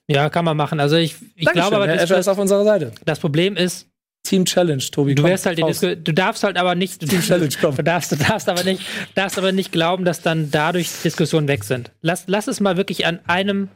ja, 0.06 0.28
kann 0.28 0.44
man 0.44 0.56
machen. 0.56 0.80
Also 0.80 0.96
ich, 0.96 1.16
ich 1.34 1.46
glaube 1.46 1.76
aber, 1.76 1.86
das, 1.86 2.10
ist 2.10 2.28
auf 2.28 2.38
unserer 2.38 2.64
Seite. 2.64 2.92
das 3.04 3.20
Problem 3.20 3.56
ist, 3.56 3.88
Team 4.24 4.44
Challenge, 4.46 4.82
Tobi. 4.90 5.14
Du 5.14 5.22
wirst 5.22 5.46
halt 5.46 5.58
du 5.58 6.12
darfst 6.12 6.42
halt 6.42 6.56
aber 6.56 6.74
nicht, 6.74 7.00
Team 7.00 7.20
Challenge, 7.20 7.54
komm. 7.60 7.76
du 7.76 7.84
darfst, 7.84 8.10
du 8.10 8.16
darfst 8.16 8.48
aber 8.48 8.64
nicht, 8.64 8.82
darfst 9.14 9.38
aber 9.38 9.52
nicht 9.52 9.70
glauben, 9.70 10.04
dass 10.04 10.22
dann 10.22 10.50
dadurch 10.50 10.88
Diskussionen 11.04 11.46
weg 11.46 11.62
sind. 11.62 11.92
Lass, 12.00 12.24
lass 12.26 12.48
es 12.48 12.58
mal 12.60 12.76
wirklich 12.76 13.06
an 13.06 13.20
einem, 13.26 13.68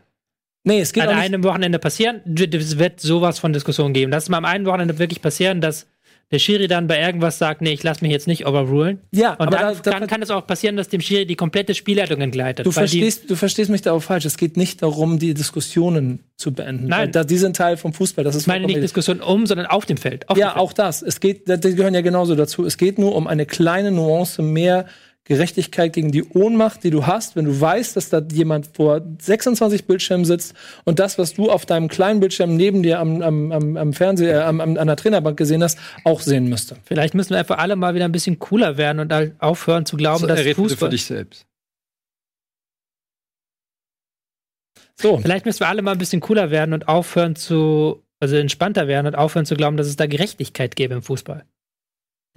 Nee, 0.65 0.81
es 0.81 0.93
geht 0.93 1.05
an 1.05 1.17
einem 1.17 1.45
Wochenende 1.45 1.79
passieren. 1.79 2.21
Es 2.37 2.79
wird 2.79 3.01
sowas 3.01 3.39
von 3.39 3.53
Diskussionen 3.53 3.95
geben. 3.95 4.11
Lass 4.11 4.25
es 4.25 4.29
mal 4.29 4.39
am 4.39 4.45
einen 4.45 4.67
Wochenende 4.67 4.99
wirklich 4.99 5.23
passieren, 5.23 5.61
dass 5.61 5.87
der 6.31 6.39
Schiri 6.39 6.69
dann 6.69 6.87
bei 6.87 7.01
irgendwas 7.01 7.39
sagt, 7.39 7.63
nee, 7.63 7.73
ich 7.73 7.83
lass 7.83 8.03
mich 8.03 8.11
jetzt 8.13 8.27
nicht 8.27 8.47
overrulen. 8.47 8.99
Ja, 9.13 9.33
Und 9.33 9.47
aber 9.49 9.51
dann, 9.57 9.75
da- 9.77 9.81
da- 9.93 9.99
dann 10.01 10.07
kann 10.09 10.21
es 10.21 10.31
auch 10.31 10.47
passieren, 10.47 10.77
dass 10.77 10.89
dem 10.89 11.01
Schiri 11.01 11.25
die 11.25 11.37
komplette 11.37 11.75
Spielleitung 11.75 12.21
entgleitet. 12.21 12.67
Du 12.67 12.77
weil 12.77 12.87
die- 12.87 13.01
verstehst, 13.01 13.31
du 13.31 13.35
verstehst 13.37 13.71
mich 13.71 13.81
da 13.83 13.93
auch 13.93 14.03
falsch. 14.03 14.27
Es 14.27 14.37
geht 14.37 14.57
nicht 14.59 14.83
darum, 14.83 15.19
die 15.19 15.33
Diskussionen 15.33 16.21
zu 16.37 16.53
beenden. 16.53 16.87
Nein. 16.87 17.13
Da, 17.13 17.25
die 17.25 17.39
sind 17.39 17.57
Teil 17.57 17.77
vom 17.79 17.93
Fußball. 17.95 18.25
Das 18.25 18.35
ist 18.35 18.43
ich 18.43 18.47
meine 18.47 18.61
nicht 18.67 18.75
vollkommen 18.75 18.83
Diskussion 18.83 19.21
um, 19.21 19.47
sondern 19.47 19.67
auf 19.67 19.87
dem 19.87 19.97
Feld. 19.97 20.29
Auf 20.29 20.37
Ja, 20.37 20.49
dem 20.49 20.53
Feld. 20.53 20.61
auch 20.61 20.73
das. 20.75 21.03
Es 21.03 21.21
geht, 21.21 21.49
die 21.49 21.75
gehören 21.75 21.95
ja 21.95 22.03
genauso 22.03 22.35
dazu. 22.35 22.65
Es 22.67 22.77
geht 22.77 22.99
nur 22.99 23.15
um 23.17 23.27
eine 23.27 23.47
kleine 23.47 23.91
Nuance 23.91 24.43
mehr 24.43 24.85
Gerechtigkeit 25.29 25.93
gegen 25.93 26.11
die 26.11 26.25
Ohnmacht, 26.25 26.83
die 26.85 26.91
du 26.91 27.07
hast, 27.07 27.37
wenn 27.37 27.45
du 27.45 27.61
weißt, 27.61 27.97
dass 27.97 28.09
da 28.09 28.23
jemand 28.33 28.71
vor 28.75 29.03
26 29.21 29.87
Bildschirmen 29.87 30.25
sitzt 30.25 30.55
und 30.85 30.99
das, 30.99 31.19
was 31.19 31.35
du 31.35 31.51
auf 31.51 31.67
deinem 31.67 31.89
kleinen 31.89 32.21
Bildschirm 32.21 32.57
neben 32.57 32.83
dir 32.83 32.99
am, 32.99 33.21
am, 33.21 33.53
am, 33.53 33.77
am 33.77 33.93
Fernseher, 33.93 34.47
am, 34.47 34.61
am, 34.63 34.79
an 34.79 34.87
der 34.87 34.97
Trainerbank 34.97 35.37
gesehen 35.37 35.63
hast, 35.63 35.79
auch 36.05 36.23
sehen 36.23 36.49
müsste. 36.49 36.77
Vielleicht 36.85 37.13
müssen 37.15 37.31
wir 37.31 37.39
einfach 37.39 37.59
alle 37.59 37.77
mal 37.77 37.95
wieder 37.95 38.07
ein 38.07 38.13
bisschen 38.13 38.39
cooler 38.39 38.79
werden 38.79 39.01
und 39.01 39.13
halt 39.13 39.35
aufhören 39.39 39.85
zu 39.85 39.99
glauben, 39.99 40.27
dass 40.27 40.39
red 40.39 40.47
bitte 40.47 40.63
für 40.63 40.69
Fußball. 40.69 40.91
dich 40.91 41.05
selbst. 41.05 41.47
So. 45.01 45.19
Vielleicht 45.19 45.45
müssen 45.45 45.61
wir 45.61 45.69
alle 45.69 45.83
mal 45.83 45.93
ein 45.93 45.99
bisschen 45.99 46.21
cooler 46.21 46.51
werden 46.51 46.73
und 46.73 46.89
aufhören 46.89 47.37
zu, 47.37 48.03
also 48.19 48.37
entspannter 48.37 48.89
werden 48.89 49.07
und 49.07 49.15
aufhören 49.15 49.45
zu 49.45 49.57
glauben, 49.57 49.77
dass 49.77 49.87
es 49.87 49.97
da 49.97 50.07
Gerechtigkeit 50.07 50.75
gäbe 50.75 50.95
im 50.95 51.03
Fußball. 51.03 51.45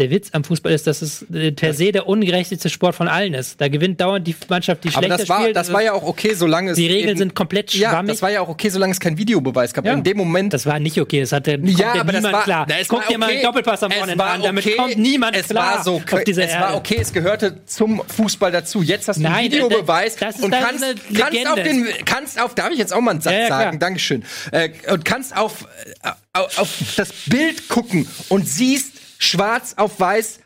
Der 0.02 0.10
Witz 0.10 0.30
am 0.32 0.44
Fußball 0.44 0.72
ist, 0.72 0.88
dass 0.88 1.04
es 1.04 1.24
äh, 1.32 1.52
per 1.52 1.76
se 1.76 1.92
der 1.92 2.08
ungerechteste 2.08 2.70
Sport 2.72 2.96
von 2.96 3.08
allen 3.08 3.36
ist. 3.36 3.62
Da 3.62 3.68
gewinnt 3.68 4.02
dauernd 4.02 4.26
die 4.26 4.36
Mannschaft, 4.50 4.84
die 4.84 4.88
Aber 4.90 4.98
schlechter 4.98 5.18
das 5.18 5.30
war, 5.30 5.40
spielt. 5.42 5.56
das 5.56 5.72
war 5.72 5.84
ja 5.84 5.94
auch 5.94 6.02
okay, 6.02 6.34
solange 6.34 6.72
es. 6.72 6.76
die 6.76 6.88
Regeln 6.88 7.10
eben- 7.10 7.18
sind 7.20 7.36
komplett 7.36 7.72
Ja, 7.76 7.92
schwammig. 7.92 8.14
das 8.14 8.22
war 8.24 8.32
ja 8.32 8.42
auch 8.42 8.50
okay, 8.50 8.70
solange 8.70 8.94
es 8.94 9.00
keinen 9.00 9.20
Videobeweis 9.20 9.74
gab. 9.76 9.86
Ja. 9.86 9.94
In 9.94 10.02
dem 10.04 10.18
Moment. 10.18 10.54
Das 10.54 10.66
war 10.66 10.80
nicht 10.80 11.00
okay. 11.00 11.20
Das 11.20 11.32
hatte 11.34 11.58
kommt 11.60 11.70
ja, 11.78 11.94
ja 11.94 12.02
aber 12.02 12.12
das 12.14 12.22
niemand 12.22 12.34
war, 12.34 12.44
klar. 12.44 12.66
Na, 12.68 12.80
es 12.80 12.88
Guck 12.88 13.02
war 13.02 13.08
dir 13.10 13.18
mal 13.20 13.26
okay. 13.28 13.36
einen 13.36 13.44
Doppelpass 13.44 13.84
am 13.84 13.92
Wochenende 13.92 14.18
war 14.18 14.32
an. 14.32 14.42
Damit 14.42 14.66
okay. 14.66 14.76
kommt 14.76 14.98
niemand 14.98 15.36
es 15.36 15.48
klar 15.50 15.76
war 15.78 15.84
so, 15.84 16.02
auf 16.12 16.24
dieser 16.24 16.46
Es 16.46 16.54
war 16.56 16.62
Erde. 16.70 16.78
okay, 16.78 16.98
es 17.00 17.14
gehörte 17.14 17.64
zum 17.68 18.02
Fußball 18.08 18.52
dazu. 18.52 18.82
Jetzt 18.82 19.08
hast 19.08 19.18
du 19.18 19.22
Nein, 19.22 19.34
einen 19.34 19.52
Videobeweis 19.52 20.16
das 20.16 20.38
ist- 20.38 20.44
und 20.44 20.50
das 20.52 20.64
kannst, 20.64 20.84
eine 20.84 20.96
kannst 21.16 21.48
auf 21.48 21.62
den, 21.62 21.88
kannst 22.06 22.42
auf, 22.42 22.56
darf 22.56 22.72
ich 22.72 22.80
jetzt 22.80 22.92
auch 22.94 23.02
mal 23.02 23.12
einen 23.12 23.22
Satz 23.22 23.34
Ja, 23.34 23.40
ja, 23.42 23.48
sagen? 23.50 23.78
Dankeschön. 23.80 24.24
Äh, 24.52 24.70
und 24.92 25.06
kannst 25.06 25.38
auf, 25.38 25.68
äh, 26.02 26.10
auf, 26.34 26.58
auf 26.58 26.70
das 26.96 27.12
Bild 27.28 27.70
gucken 27.70 28.08
und 28.30 28.48
siehst 28.48 29.01
schwarz 29.22 29.76
auf 29.78 30.00
weiß, 30.00 30.40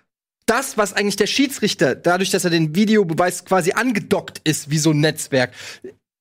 das, 0.45 0.77
was 0.77 0.93
eigentlich 0.93 1.15
der 1.15 1.27
Schiedsrichter, 1.27 1.95
dadurch, 1.95 2.29
dass 2.29 2.43
er 2.43 2.51
den 2.51 2.75
Videobeweis 2.75 3.45
quasi 3.45 3.71
angedockt 3.71 4.41
ist, 4.43 4.69
wie 4.69 4.77
so 4.77 4.91
ein 4.91 4.99
Netzwerk, 4.99 5.51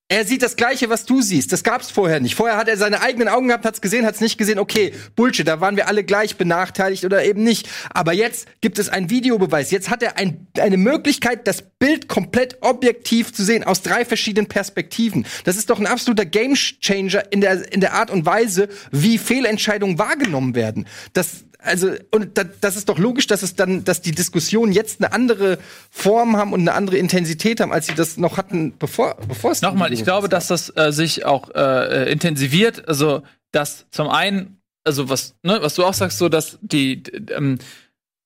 Er 0.09 0.27
sieht 0.27 0.43
das 0.43 0.57
Gleiche, 0.57 0.91
was 0.91 1.07
du 1.07 1.23
siehst. 1.23 1.51
Das 1.51 1.65
gab's 1.65 1.91
vorher 1.91 2.21
nicht. 2.21 2.35
Vorher 2.35 2.59
hat 2.59 2.69
er 2.69 2.77
seine 2.77 3.01
eigenen 3.01 3.27
Augen 3.27 3.49
gehabt, 3.49 3.65
hat's 3.65 3.81
gesehen, 3.81 4.05
hat's 4.05 4.21
nicht 4.21 4.37
gesehen. 4.37 4.59
Okay, 4.59 4.93
Bullshit, 5.17 5.49
da 5.49 5.63
waren 5.63 5.77
wir 5.77 5.89
alle 5.89 6.05
gleich 6.05 6.37
benachteiligt 6.37 7.07
oder 7.07 7.25
eben 7.25 7.43
nicht. 7.43 7.71
Aber 7.89 8.13
jetzt 8.13 8.47
gibt 8.61 8.79
es 8.79 8.91
einen 8.91 9.09
Videobeweis. 9.09 9.71
Jetzt 9.71 9.89
hat 9.89 10.03
er 10.03 10.19
ein, 10.19 10.47
eine 10.59 10.77
Möglichkeit, 10.77 11.49
das 11.49 11.63
Bild 11.63 12.07
komplett 12.07 12.59
objektiv 12.61 13.33
zu 13.33 13.43
sehen, 13.43 13.65
aus 13.65 13.81
drei 13.81 14.05
verschiedenen 14.05 14.47
Perspektiven. 14.47 15.27
Das 15.45 15.57
ist 15.57 15.71
doch 15.71 15.81
ein 15.81 15.87
absoluter 15.87 16.27
Gamechanger 16.27 17.33
in 17.33 17.41
der, 17.41 17.73
in 17.73 17.81
der 17.81 17.95
Art 17.95 18.11
und 18.11 18.27
Weise, 18.27 18.69
wie 18.93 19.17
Fehlentscheidungen 19.17 19.99
wahrgenommen 19.99 20.55
werden. 20.55 20.87
Das, 21.15 21.45
also, 21.65 21.93
und 22.11 22.37
da, 22.37 22.45
das 22.45 22.77
ist 22.77 22.89
doch 22.89 22.99
logisch, 22.99 23.27
dass 23.27 23.43
es 23.43 23.57
dann, 23.57 23.85
dass 23.85 24.03
die 24.03 24.13
Diskussionen 24.13 24.73
jetzt 24.73 25.01
eine 25.01 25.13
andere 25.13 25.59
Form 25.91 26.37
haben 26.37 26.53
und 26.53 26.61
eine 26.61 26.75
andere 26.75 26.99
Intensität 26.99 27.61
haben, 27.61 27.73
als 27.73 27.87
sie 27.87 27.95
das 27.95 28.17
noch 28.17 28.37
hatten, 28.37 28.75
bevor, 28.79 29.17
bevor 29.27 29.51
es 29.51 29.63
Nochmal, 29.63 29.93
ich 29.93 30.05
glaube, 30.05 30.29
dass 30.29 30.47
das 30.47 30.75
äh, 30.77 30.93
sich 30.93 31.25
auch 31.25 31.51
äh, 31.55 32.05
äh, 32.05 32.13
intensiviert. 32.13 32.87
Also, 32.89 33.23
dass 33.51 33.87
zum 33.91 34.09
einen, 34.09 34.59
also 34.85 35.09
was, 35.09 35.35
ne, 35.43 35.59
was 35.63 35.75
du 35.75 35.85
auch 35.85 35.95
sagst, 35.95 36.19
so, 36.19 36.29
dass 36.29 36.59
die, 36.61 37.03
ähm, 37.31 37.59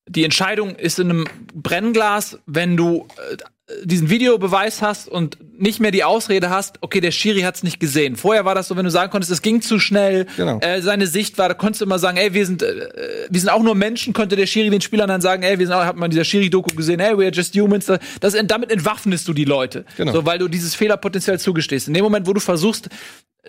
die 0.08 0.24
Entscheidung 0.24 0.74
ist 0.74 0.98
in 0.98 1.10
einem 1.10 1.26
Brennglas, 1.54 2.38
wenn 2.46 2.76
du 2.76 3.06
äh, 3.30 3.36
diesen 3.84 4.08
Videobeweis 4.08 4.80
hast 4.80 5.08
und 5.08 5.38
nicht 5.60 5.78
mehr 5.80 5.90
die 5.90 6.04
Ausrede 6.04 6.48
hast, 6.48 6.78
okay, 6.80 7.00
der 7.00 7.10
Schiri 7.10 7.40
hat's 7.40 7.62
nicht 7.62 7.80
gesehen. 7.80 8.16
Vorher 8.16 8.44
war 8.44 8.54
das 8.54 8.68
so, 8.68 8.76
wenn 8.76 8.84
du 8.84 8.90
sagen 8.90 9.10
konntest, 9.10 9.30
es 9.30 9.42
ging 9.42 9.60
zu 9.60 9.78
schnell, 9.78 10.26
Genau. 10.36 10.58
äh, 10.60 10.80
seine 10.80 11.06
Sicht 11.06 11.36
war, 11.36 11.48
da 11.48 11.54
konntest 11.54 11.80
du 11.80 11.84
immer 11.84 11.98
sagen, 11.98 12.16
ey, 12.16 12.32
wir 12.32 12.46
sind, 12.46 12.62
äh, 12.62 12.88
wir 13.28 13.40
sind 13.40 13.50
auch 13.50 13.62
nur 13.62 13.74
Menschen, 13.74 14.12
könnte 14.14 14.36
der 14.36 14.46
Schiri 14.46 14.70
den 14.70 14.80
Spielern 14.80 15.08
dann 15.08 15.20
sagen, 15.20 15.42
ey, 15.42 15.58
wir 15.58 15.66
sind 15.66 15.74
auch, 15.74 15.84
hat 15.84 15.96
man 15.96 16.10
dieser 16.10 16.24
Schiri-Doku 16.24 16.74
gesehen, 16.74 17.00
hey, 17.00 17.16
we 17.18 17.24
are 17.24 17.32
just 17.32 17.54
humans. 17.54 17.86
Das, 17.86 17.98
das, 18.20 18.36
damit 18.44 18.70
entwaffnest 18.70 19.28
du 19.28 19.34
die 19.34 19.44
Leute. 19.44 19.84
Genau. 19.96 20.12
So, 20.12 20.24
weil 20.24 20.38
du 20.38 20.48
dieses 20.48 20.74
Fehlerpotenzial 20.74 21.38
zugestehst. 21.38 21.88
In 21.88 21.94
dem 21.94 22.04
Moment, 22.04 22.26
wo 22.26 22.32
du 22.32 22.40
versuchst, 22.40 22.88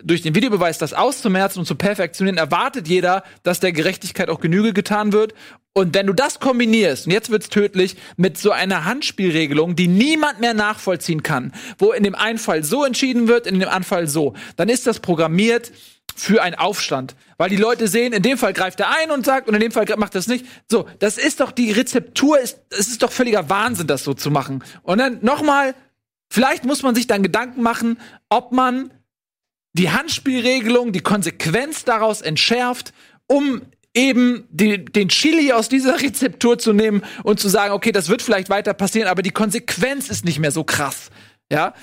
durch 0.03 0.21
den 0.21 0.33
Videobeweis 0.35 0.77
das 0.77 0.93
auszumerzen 0.93 1.59
und 1.59 1.65
zu 1.65 1.75
perfektionieren, 1.75 2.37
erwartet 2.37 2.87
jeder, 2.87 3.23
dass 3.43 3.59
der 3.59 3.71
Gerechtigkeit 3.73 4.29
auch 4.29 4.39
Genüge 4.39 4.71
getan 4.73 5.11
wird. 5.13 5.33
Und 5.73 5.93
wenn 5.93 6.07
du 6.07 6.13
das 6.13 6.39
kombinierst, 6.39 7.05
und 7.05 7.11
jetzt 7.13 7.29
wird's 7.29 7.49
tödlich, 7.49 7.95
mit 8.17 8.37
so 8.37 8.51
einer 8.51 8.85
Handspielregelung, 8.85 9.75
die 9.75 9.87
niemand 10.09 10.39
mehr 10.39 10.53
nachvollziehen 10.53 11.23
kann, 11.23 11.53
wo 11.77 11.91
in 11.91 12.03
dem 12.03 12.15
einen 12.15 12.39
Fall 12.39 12.63
so 12.63 12.83
entschieden 12.83 13.27
wird, 13.27 13.45
in 13.45 13.59
dem 13.59 13.67
anderen 13.67 13.83
Fall 13.83 14.07
so, 14.07 14.33
dann 14.55 14.69
ist 14.69 14.87
das 14.87 14.99
programmiert 14.99 15.71
für 16.15 16.41
einen 16.41 16.55
Aufstand. 16.55 17.15
Weil 17.37 17.49
die 17.49 17.55
Leute 17.55 17.87
sehen, 17.87 18.11
in 18.11 18.23
dem 18.23 18.37
Fall 18.37 18.53
greift 18.53 18.79
er 18.79 18.89
ein 18.89 19.11
und 19.11 19.25
sagt, 19.25 19.47
und 19.47 19.53
in 19.53 19.61
dem 19.61 19.71
Fall 19.71 19.85
macht 19.97 20.15
er 20.15 20.19
es 20.19 20.27
nicht. 20.27 20.45
So, 20.69 20.87
das 20.99 21.17
ist 21.17 21.39
doch 21.39 21.51
die 21.51 21.71
Rezeptur, 21.71 22.39
ist, 22.39 22.59
es 22.71 22.87
ist 22.87 23.03
doch 23.03 23.11
völliger 23.11 23.49
Wahnsinn, 23.49 23.87
das 23.87 24.03
so 24.03 24.13
zu 24.13 24.31
machen. 24.31 24.63
Und 24.83 24.97
dann 24.97 25.19
nochmal, 25.21 25.75
vielleicht 26.29 26.65
muss 26.65 26.83
man 26.83 26.95
sich 26.95 27.07
dann 27.07 27.23
Gedanken 27.23 27.61
machen, 27.61 27.99
ob 28.29 28.51
man 28.51 28.91
die 29.73 29.91
Handspielregelung, 29.91 30.91
die 30.91 31.01
Konsequenz 31.01 31.85
daraus 31.85 32.21
entschärft, 32.21 32.93
um 33.27 33.61
eben 33.93 34.45
die, 34.51 34.85
den 34.85 35.09
Chili 35.09 35.51
aus 35.51 35.69
dieser 35.69 36.01
Rezeptur 36.01 36.57
zu 36.59 36.73
nehmen 36.73 37.03
und 37.23 37.39
zu 37.39 37.49
sagen, 37.49 37.73
okay, 37.73 37.91
das 37.91 38.09
wird 38.09 38.21
vielleicht 38.21 38.49
weiter 38.49 38.73
passieren, 38.73 39.07
aber 39.07 39.21
die 39.21 39.31
Konsequenz 39.31 40.09
ist 40.09 40.25
nicht 40.25 40.39
mehr 40.39 40.51
so 40.51 40.63
krass. 40.63 41.09
Ja, 41.51 41.73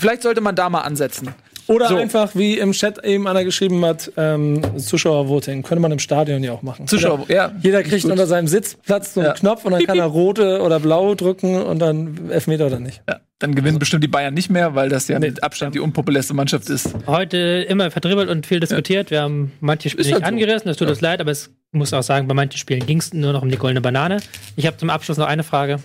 vielleicht 0.00 0.22
sollte 0.22 0.40
man 0.40 0.56
da 0.56 0.68
mal 0.70 0.80
ansetzen. 0.82 1.34
Oder 1.66 1.88
So. 1.88 1.96
einfach, 1.96 2.34
wie 2.34 2.58
im 2.58 2.72
Chat 2.72 3.02
eben 3.06 3.26
einer 3.26 3.42
geschrieben 3.42 3.82
hat, 3.86 4.12
ähm, 4.18 4.60
Zuschauervoting. 4.78 5.62
Könnte 5.62 5.80
man 5.80 5.92
im 5.92 5.98
Stadion 5.98 6.44
ja 6.44 6.52
auch 6.52 6.60
machen. 6.60 6.86
Zuschauer, 6.86 7.20
jeder, 7.26 7.34
ja. 7.34 7.52
Jeder 7.62 7.82
kriegt 7.82 8.02
Gut. 8.02 8.10
unter 8.10 8.26
seinem 8.26 8.48
Sitzplatz 8.48 9.14
so 9.14 9.20
einen 9.20 9.28
Ja. 9.30 9.34
Knopf 9.34 9.64
und 9.64 9.72
dann 9.72 9.82
kann 9.84 9.98
er 9.98 10.04
rote 10.04 10.60
oder 10.60 10.78
blaue 10.78 11.16
drücken 11.16 11.62
und 11.62 11.78
dann 11.78 12.28
Elfmeter 12.30 12.66
oder 12.66 12.80
nicht. 12.80 13.02
Ja, 13.08 13.20
dann 13.44 13.54
gewinnen 13.54 13.78
bestimmt 13.78 14.02
die 14.02 14.08
Bayern 14.08 14.32
nicht 14.34 14.48
mehr, 14.50 14.74
weil 14.74 14.88
das 14.88 15.06
ja 15.08 15.18
mit 15.18 15.42
Abstand 15.42 15.74
die 15.74 15.80
unpopulärste 15.80 16.32
Mannschaft 16.34 16.68
ist. 16.70 16.94
Heute 17.06 17.36
immer 17.68 17.90
verdribbelt 17.90 18.28
und 18.30 18.46
viel 18.46 18.58
diskutiert. 18.60 19.10
Wir 19.10 19.22
haben 19.22 19.52
manche 19.60 19.90
Spiele 19.90 20.00
Ist 20.00 20.06
nicht 20.06 20.14
halt 20.14 20.24
so. 20.24 20.28
angerissen, 20.28 20.68
das 20.68 20.76
tut 20.78 20.88
uns 20.88 21.00
leid, 21.00 21.20
aber 21.20 21.30
es 21.30 21.54
muss 21.72 21.92
auch 21.92 22.02
sagen, 22.02 22.26
bei 22.26 22.34
manchen 22.34 22.56
Spielen 22.58 22.86
ging 22.86 22.98
es 22.98 23.12
nur 23.12 23.32
noch 23.32 23.42
um 23.42 23.50
die 23.50 23.56
goldene 23.58 23.80
Banane. 23.82 24.20
Ich 24.56 24.66
habe 24.66 24.76
zum 24.78 24.88
Abschluss 24.90 25.18
noch 25.18 25.26
eine 25.26 25.42
Frage. 25.44 25.80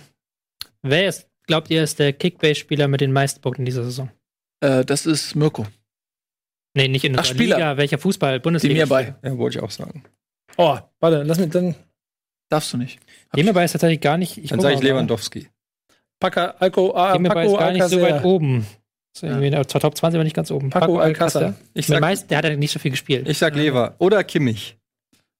Wer 0.82 1.08
ist, 1.08 1.28
glaubt 1.46 1.70
ihr, 1.70 1.82
ist 1.82 1.98
der 1.98 2.12
Kickbase-Spieler 2.14 2.88
mit 2.88 3.02
den 3.02 3.12
meisten 3.12 3.40
Punkten 3.42 3.64
dieser 3.66 3.84
Saison? 3.84 4.10
Äh, 4.60 4.84
das 4.84 5.04
ist 5.04 5.34
Mirko. 5.34 5.66
Nee, 6.74 6.88
nicht 6.88 7.04
in 7.04 7.14
Ach, 7.14 7.18
unserer 7.18 7.34
Spieler. 7.34 7.56
Liga, 7.56 7.76
welcher 7.76 7.98
Fußball, 7.98 8.38
Die 8.38 8.42
Bundesliga. 8.42 8.74
mir 8.84 8.86
bei. 8.86 9.14
Ja, 9.22 9.36
wollte 9.36 9.58
ich 9.58 9.64
auch 9.64 9.70
sagen. 9.70 10.04
Oh, 10.56 10.78
warte, 11.00 11.22
lass 11.24 11.38
mich 11.38 11.50
dann. 11.50 11.74
Darfst 12.48 12.72
du 12.72 12.78
nicht. 12.78 12.98
Dem 13.36 13.52
bei 13.52 13.64
ist 13.64 13.72
tatsächlich 13.72 14.00
gar 14.00 14.16
nicht. 14.16 14.38
Ich 14.38 14.50
Dann 14.50 14.60
sage 14.60 14.74
ich 14.74 14.80
mal. 14.80 14.88
Lewandowski. 14.88 15.48
Paco, 16.20 16.40
Alco, 16.58 16.94
ah, 16.94 17.18
Paco 17.18 17.40
ist 17.40 17.58
gar 17.58 17.72
nicht 17.72 17.82
so 17.88 17.96
Alcacer. 17.96 18.14
weit 18.16 18.24
oben. 18.24 18.66
Ist 19.14 19.22
irgendwie 19.24 19.46
in 19.46 19.52
der 19.52 19.66
Top 19.66 19.96
20 19.96 20.16
aber 20.16 20.24
nicht 20.24 20.36
ganz 20.36 20.50
oben. 20.50 20.70
Paco 20.70 21.00
Alcácer. 21.00 21.54
Ich 21.74 21.88
Mit 21.88 21.96
sag, 21.96 22.00
meist, 22.00 22.30
der 22.30 22.38
hat 22.38 22.44
ja 22.44 22.54
nicht 22.56 22.70
so 22.72 22.78
viel 22.78 22.92
gespielt. 22.92 23.28
ich 23.28 23.38
sag 23.38 23.56
Lever. 23.56 23.94
Oder 23.98 24.22
Kimmich. 24.22 24.76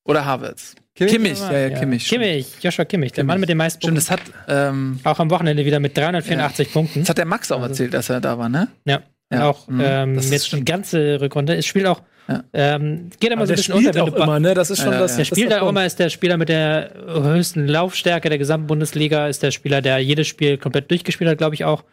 Oder 0.04 0.24
Havertz. 0.24 0.74
Kimmich? 0.94 1.12
Kimmich, 1.12 1.38
ja, 1.40 1.52
ja, 1.68 1.78
Kimmich. 1.78 2.08
Kimmich, 2.08 2.48
Joshua 2.62 2.84
Kimmich, 2.84 3.12
der 3.12 3.22
Mann 3.24 3.38
mit 3.38 3.48
den 3.48 3.58
meisten 3.58 3.80
Stimmt, 3.80 4.04
Punkten. 4.06 4.24
das 4.26 4.34
hat, 4.48 4.70
ähm, 4.72 4.98
Auch 5.04 5.18
am 5.20 5.30
Wochenende 5.30 5.64
wieder 5.64 5.78
mit 5.78 5.96
384 5.96 6.72
Punkten. 6.72 7.00
das 7.00 7.10
hat 7.10 7.18
der 7.18 7.26
Max 7.26 7.52
auch 7.52 7.62
erzählt, 7.62 7.94
dass 7.94 8.10
er 8.10 8.20
da 8.20 8.36
war, 8.38 8.48
ne? 8.48 8.68
Ja. 8.86 9.02
Ja. 9.32 9.48
Auch 9.48 9.68
Mhm. 9.68 9.80
ähm, 9.84 10.14
Das 10.16 10.24
ist 10.24 10.32
jetzt 10.32 10.44
die 10.46 10.48
stimmt. 10.48 10.66
ganze 10.66 11.20
Rückrunde. 11.20 11.54
Es 11.54 11.64
spielt 11.66 11.86
auch, 11.86 12.02
Ja. 12.30 12.44
ähm, 12.52 13.10
geht 13.18 13.32
immer 13.32 13.42
Aber 13.42 13.46
so 13.46 13.54
der 13.54 13.54
ein 13.54 13.56
bisschen 13.56 13.74
spielt 13.80 13.96
unter, 13.96 14.04
auch 14.04 14.24
immer, 14.24 14.38
ne? 14.40 14.54
Das 14.54 14.70
ist 14.70 14.80
schon 14.82 14.92
Ja, 14.92 15.00
das. 15.00 15.12
ja. 15.12 15.16
Der 15.16 15.24
das 15.24 15.26
spielt 15.28 15.50
ist 15.50 15.56
auch 15.56 15.60
der 15.60 15.68
immer, 15.68 15.86
ist 15.86 15.98
der 15.98 16.08
Spieler 16.10 16.36
mit 16.36 16.48
der 16.48 16.92
höchsten 17.08 17.66
Laufstärke 17.66 18.28
der 18.28 18.38
gesamten 18.38 18.66
Bundesliga, 18.68 19.26
ist 19.26 19.42
der 19.42 19.50
Spieler, 19.50 19.82
der 19.82 19.98
jedes 19.98 20.28
Spiel 20.28 20.56
komplett 20.58 20.90
durchgespielt 20.90 21.28
hat, 21.30 21.38
glaube 21.38 21.54
ich 21.54 21.64
auch. 21.64 21.84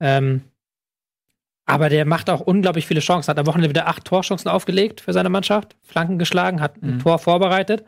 Ähm, 0.00 0.42
aber 1.66 1.88
der 1.88 2.04
macht 2.04 2.28
auch 2.28 2.40
unglaublich 2.40 2.86
viele 2.86 3.00
Chancen. 3.00 3.30
Hat 3.30 3.38
am 3.38 3.46
Wochenende 3.46 3.70
wieder 3.70 3.86
acht 3.88 4.04
Torchancen 4.04 4.50
aufgelegt 4.50 5.00
für 5.00 5.12
seine 5.14 5.30
Mannschaft, 5.30 5.76
Flanken 5.82 6.18
geschlagen, 6.18 6.60
hat 6.60 6.82
Mhm. 6.82 6.88
ein 6.94 6.98
Tor 6.98 7.18
vorbereitet. 7.18 7.84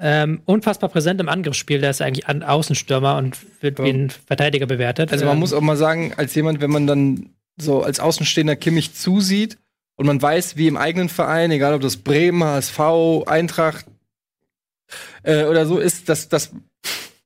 Ähm, 0.00 0.40
unfassbar 0.46 0.88
präsent 0.88 1.20
im 1.20 1.28
Angriffsspiel. 1.28 1.80
Der 1.80 1.90
ist 1.90 2.00
eigentlich 2.02 2.26
ein 2.26 2.42
Außenstürmer 2.42 3.16
und 3.16 3.36
wird 3.62 3.78
wie 3.82 3.90
ein 3.90 4.10
Verteidiger 4.10 4.66
bewertet. 4.66 5.12
Also 5.12 5.24
man 5.26 5.34
Ähm, 5.34 5.40
muss 5.40 5.52
auch 5.52 5.60
mal 5.60 5.76
sagen, 5.76 6.14
als 6.16 6.34
jemand, 6.34 6.60
wenn 6.60 6.70
man 6.70 6.86
dann 6.86 7.30
so 7.56 7.82
als 7.82 8.00
Außenstehender 8.00 8.56
Kimmich 8.56 8.94
zusieht 8.94 9.58
und 9.96 10.06
man 10.06 10.20
weiß, 10.20 10.56
wie 10.56 10.66
im 10.66 10.76
eigenen 10.76 11.08
Verein, 11.08 11.50
egal 11.50 11.74
ob 11.74 11.80
das 11.80 11.98
Bremen, 11.98 12.42
HSV, 12.42 12.80
Eintracht 13.26 13.86
äh, 15.22 15.44
oder 15.44 15.66
so 15.66 15.78
ist, 15.78 16.08
dass, 16.08 16.28
dass 16.28 16.50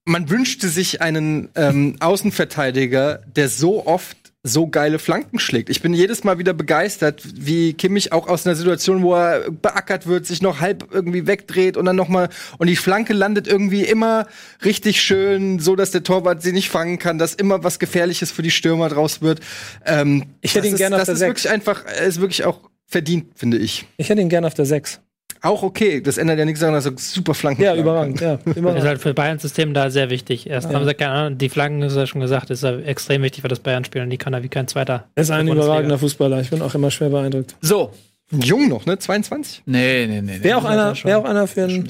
man 0.05 0.31
wünschte 0.31 0.69
sich 0.69 1.03
einen 1.03 1.51
ähm, 1.55 1.97
Außenverteidiger, 2.01 3.19
der 3.27 3.49
so 3.49 3.87
oft 3.87 4.28
so 4.49 4.67
geile 4.67 4.99
Flanken 4.99 5.39
schlägt. 5.39 5.71
Ich 5.71 5.81
bin 5.83 5.95
jedes 5.95 6.25
Mal 6.25 6.39
wieder 6.39 6.53
begeistert, 6.55 7.23
wie 7.35 7.75
Kimmich 7.75 8.13
auch 8.13 8.27
aus 8.29 8.47
einer 8.47 8.57
Situation, 8.57 9.03
wo 9.03 9.15
er 9.15 9.51
beackert 9.51 10.07
wird, 10.07 10.27
sich 10.27 10.43
noch 10.43 10.61
halb 10.61 10.89
irgendwie 10.93 11.27
wegdreht 11.27 11.77
und 11.77 11.85
dann 11.85 11.97
noch 11.97 12.09
mal 12.09 12.29
und 12.59 12.67
die 12.67 12.77
Flanke 12.77 13.13
landet 13.13 13.47
irgendwie 13.47 13.83
immer 13.85 14.27
richtig 14.65 15.01
schön, 15.01 15.61
so 15.61 15.77
dass 15.77 15.91
der 15.93 16.03
Torwart 16.03 16.43
sie 16.43 16.53
nicht 16.53 16.69
fangen 16.71 16.99
kann, 16.99 17.19
dass 17.19 17.35
immer 17.35 17.63
was 17.63 17.79
Gefährliches 17.79 18.31
für 18.33 18.43
die 18.43 18.51
Stürmer 18.51 18.89
draus 18.89 19.23
wird. 19.23 19.41
Ähm, 19.87 20.25
Ich 20.41 20.53
hätte 20.55 20.63
das 20.63 20.69
ihn 20.69 20.73
ist, 20.75 20.79
gerne 20.79 20.97
auf 20.97 21.01
Das 21.01 21.07
der 21.07 21.13
ist 21.15 21.19
Sechs. 21.21 21.29
wirklich 21.31 21.51
einfach, 21.51 21.85
er 21.87 22.05
ist 22.07 22.21
wirklich 22.21 22.45
auch 22.45 22.61
verdient, 22.87 23.27
finde 23.37 23.59
ich. 23.59 23.87
Ich 23.99 24.09
hätte 24.09 24.21
ihn 24.23 24.29
gerne 24.29 24.47
auf 24.47 24.55
der 24.55 24.65
6. 24.67 25.01
Auch 25.43 25.63
okay, 25.63 26.01
das 26.01 26.19
ändert 26.19 26.39
ja 26.39 26.45
nichts 26.45 26.61
daran, 26.61 26.75
dass 26.75 26.87
er 26.87 26.93
super 26.97 27.35
Flanken 27.35 27.63
Ja, 27.63 27.75
überragend, 27.77 28.21
ja. 28.21 28.35
ist 28.45 28.57
Überragend. 28.57 28.85
halt 28.87 29.01
für 29.01 29.15
Bayerns 29.15 29.43
System 29.43 29.75
da 29.75 29.91
sehr 29.91 30.11
wichtig. 30.11 30.49
Erst 30.49 30.73
haben 30.73 30.85
sie 30.85 30.95
keine 30.95 31.13
Ahnung, 31.13 31.39
die 31.39 31.49
Flanken, 31.49 31.83
ist 31.83 31.97
ja 31.97 32.07
schon 32.07 32.21
gesagt, 32.21 32.51
ist 32.51 32.63
ja 32.65 32.77
extrem 32.79 33.23
wichtig 33.23 33.43
für 33.43 33.49
das 33.49 33.61
Bayern-Spiel 33.61 34.03
und 34.03 34.11
die 34.11 34.19
kann 34.19 34.33
er 34.35 34.43
wie 34.43 34.49
kein 34.49 34.67
zweiter. 34.69 35.05
Er 35.15 35.23
ist 35.23 35.31
ein 35.31 35.47
Bundesliga. 35.47 35.65
überragender 35.67 35.99
Fußballer. 35.99 36.41
Ich 36.41 36.51
bin 36.51 36.61
auch 36.63 36.75
immer 36.75 36.91
schwer 36.91 37.11
beeindruckt. 37.11 37.57
So. 37.61 37.93
Jung 38.31 38.69
noch, 38.69 38.85
ne? 38.85 38.99
22? 38.99 39.63
Nee, 39.65 40.07
nee, 40.07 40.21
nee. 40.21 40.33
nee. 40.37 40.45
Wäre 40.45 40.59
auch 40.59 40.65
einer, 40.67 40.95
wäre 41.03 41.17
auch 41.19 41.25
einer 41.25 41.47
für 41.47 41.65
einen. 41.65 41.89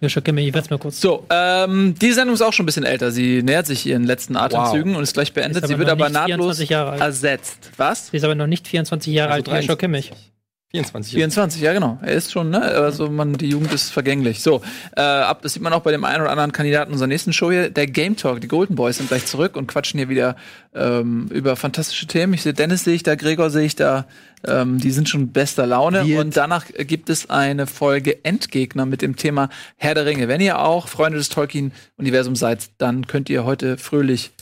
Joshua 0.00 0.22
Kimmich, 0.22 0.46
ich 0.46 0.54
werde 0.54 0.68
mal 0.70 0.78
kurz. 0.78 1.00
So, 1.00 1.24
ähm, 1.28 1.94
die 2.00 2.12
Sendung 2.12 2.34
ist 2.34 2.42
auch 2.42 2.52
schon 2.52 2.62
ein 2.62 2.66
bisschen 2.66 2.84
älter. 2.84 3.10
Sie 3.10 3.42
nähert 3.42 3.66
sich 3.66 3.84
ihren 3.84 4.04
letzten 4.04 4.36
Atemzügen 4.36 4.94
und 4.94 5.02
ist 5.02 5.14
gleich 5.14 5.32
beendet. 5.32 5.64
Ist 5.64 5.68
Sie 5.68 5.76
wird 5.76 5.88
aber 5.88 6.08
nahtlos 6.08 6.58
24 6.58 6.68
Jahre 6.68 6.90
alt. 6.92 7.00
ersetzt. 7.00 7.70
Was? 7.78 8.08
Sie 8.08 8.16
ist 8.16 8.22
aber 8.22 8.36
noch 8.36 8.46
nicht 8.46 8.68
24 8.68 9.12
Jahre 9.12 9.32
Also 9.32 9.50
alt, 9.50 9.64
wie 9.64 9.66
Joshua 9.66 9.74
23. 9.76 10.12
Kimmich. 10.70 10.86
24. 10.86 11.14
24, 11.14 11.62
ja 11.62 11.72
genau. 11.72 11.98
Er 12.02 12.12
ist 12.12 12.32
schon, 12.32 12.50
ne? 12.50 12.60
Also 12.60 13.08
man, 13.08 13.34
die 13.34 13.48
Jugend 13.48 13.72
ist 13.72 13.90
vergänglich. 13.90 14.42
So, 14.42 14.62
äh, 14.96 15.00
ab, 15.00 15.42
das 15.42 15.54
sieht 15.54 15.62
man 15.62 15.72
auch 15.72 15.80
bei 15.80 15.92
dem 15.92 16.04
einen 16.04 16.22
oder 16.22 16.30
anderen 16.30 16.52
Kandidaten 16.52 16.92
unserer 16.92 17.06
nächsten 17.06 17.32
Show 17.32 17.50
hier. 17.50 17.70
Der 17.70 17.86
Game 17.86 18.16
Talk, 18.16 18.40
die 18.40 18.48
Golden 18.48 18.74
Boys 18.74 18.98
sind 18.98 19.08
gleich 19.08 19.26
zurück 19.26 19.56
und 19.56 19.68
quatschen 19.68 19.98
hier 19.98 20.08
wieder 20.08 20.36
ähm, 20.74 21.28
über 21.30 21.56
fantastische 21.56 22.06
Themen. 22.06 22.34
Ich 22.34 22.42
sehe 22.42 22.52
Dennis 22.52 22.84
sehe 22.84 22.94
ich 22.94 23.02
da, 23.02 23.14
Gregor 23.14 23.50
sehe 23.50 23.64
ich 23.64 23.76
da. 23.76 24.06
Ähm, 24.46 24.78
die 24.78 24.90
sind 24.90 25.08
schon 25.08 25.32
bester 25.32 25.66
Laune. 25.66 26.06
Weird. 26.06 26.24
Und 26.24 26.36
danach 26.36 26.66
gibt 26.66 27.10
es 27.10 27.30
eine 27.30 27.66
Folge 27.66 28.24
Endgegner 28.24 28.86
mit 28.86 29.02
dem 29.02 29.16
Thema 29.16 29.48
Herr 29.76 29.94
der 29.94 30.04
Ringe. 30.04 30.28
Wenn 30.28 30.40
ihr 30.40 30.58
auch 30.58 30.88
Freunde 30.88 31.18
des 31.18 31.28
Tolkien-Universums 31.28 32.38
seid, 32.38 32.70
dann 32.78 33.06
könnt 33.06 33.30
ihr 33.30 33.44
heute 33.44 33.78
fröhlich 33.78 34.32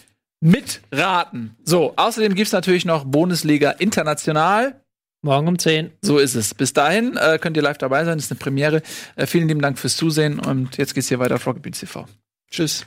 mitraten. 0.41 1.57
So, 1.65 1.95
außerdem 1.97 2.35
gibt's 2.35 2.53
natürlich 2.53 2.85
noch 2.85 3.05
Bundesliga 3.05 3.71
International. 3.71 4.81
Morgen 5.25 5.49
um 5.49 5.59
10. 5.59 5.91
So 6.03 6.19
ist 6.19 6.35
es. 6.35 6.53
Bis 6.53 6.75
dahin 6.75 7.17
äh, 7.17 7.39
könnt 7.41 7.57
ihr 7.57 7.63
live 7.63 7.79
dabei 7.79 8.05
sein. 8.05 8.19
Das 8.19 8.27
ist 8.27 8.33
eine 8.33 8.39
Premiere. 8.39 8.83
Äh, 9.17 9.25
vielen 9.27 9.49
lieben 9.49 9.63
Dank 9.63 9.79
fürs 9.79 9.97
Zusehen 9.97 10.39
und 10.39 10.77
jetzt 10.77 10.95
geht's 10.95 11.09
hier 11.09 11.19
weiter 11.19 11.37
auf 11.37 11.47
Rocket 11.47 11.75
TV. 11.75 12.05
Tschüss. 12.51 12.85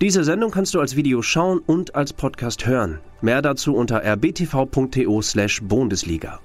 Diese 0.00 0.24
Sendung 0.24 0.52
kannst 0.52 0.72
du 0.74 0.80
als 0.80 0.96
Video 0.96 1.20
schauen 1.20 1.58
und 1.58 1.94
als 1.94 2.14
Podcast 2.14 2.66
hören. 2.66 3.00
Mehr 3.20 3.42
dazu 3.42 3.76
unter 3.76 4.02
rbtv.to/bundesliga. 4.02 6.40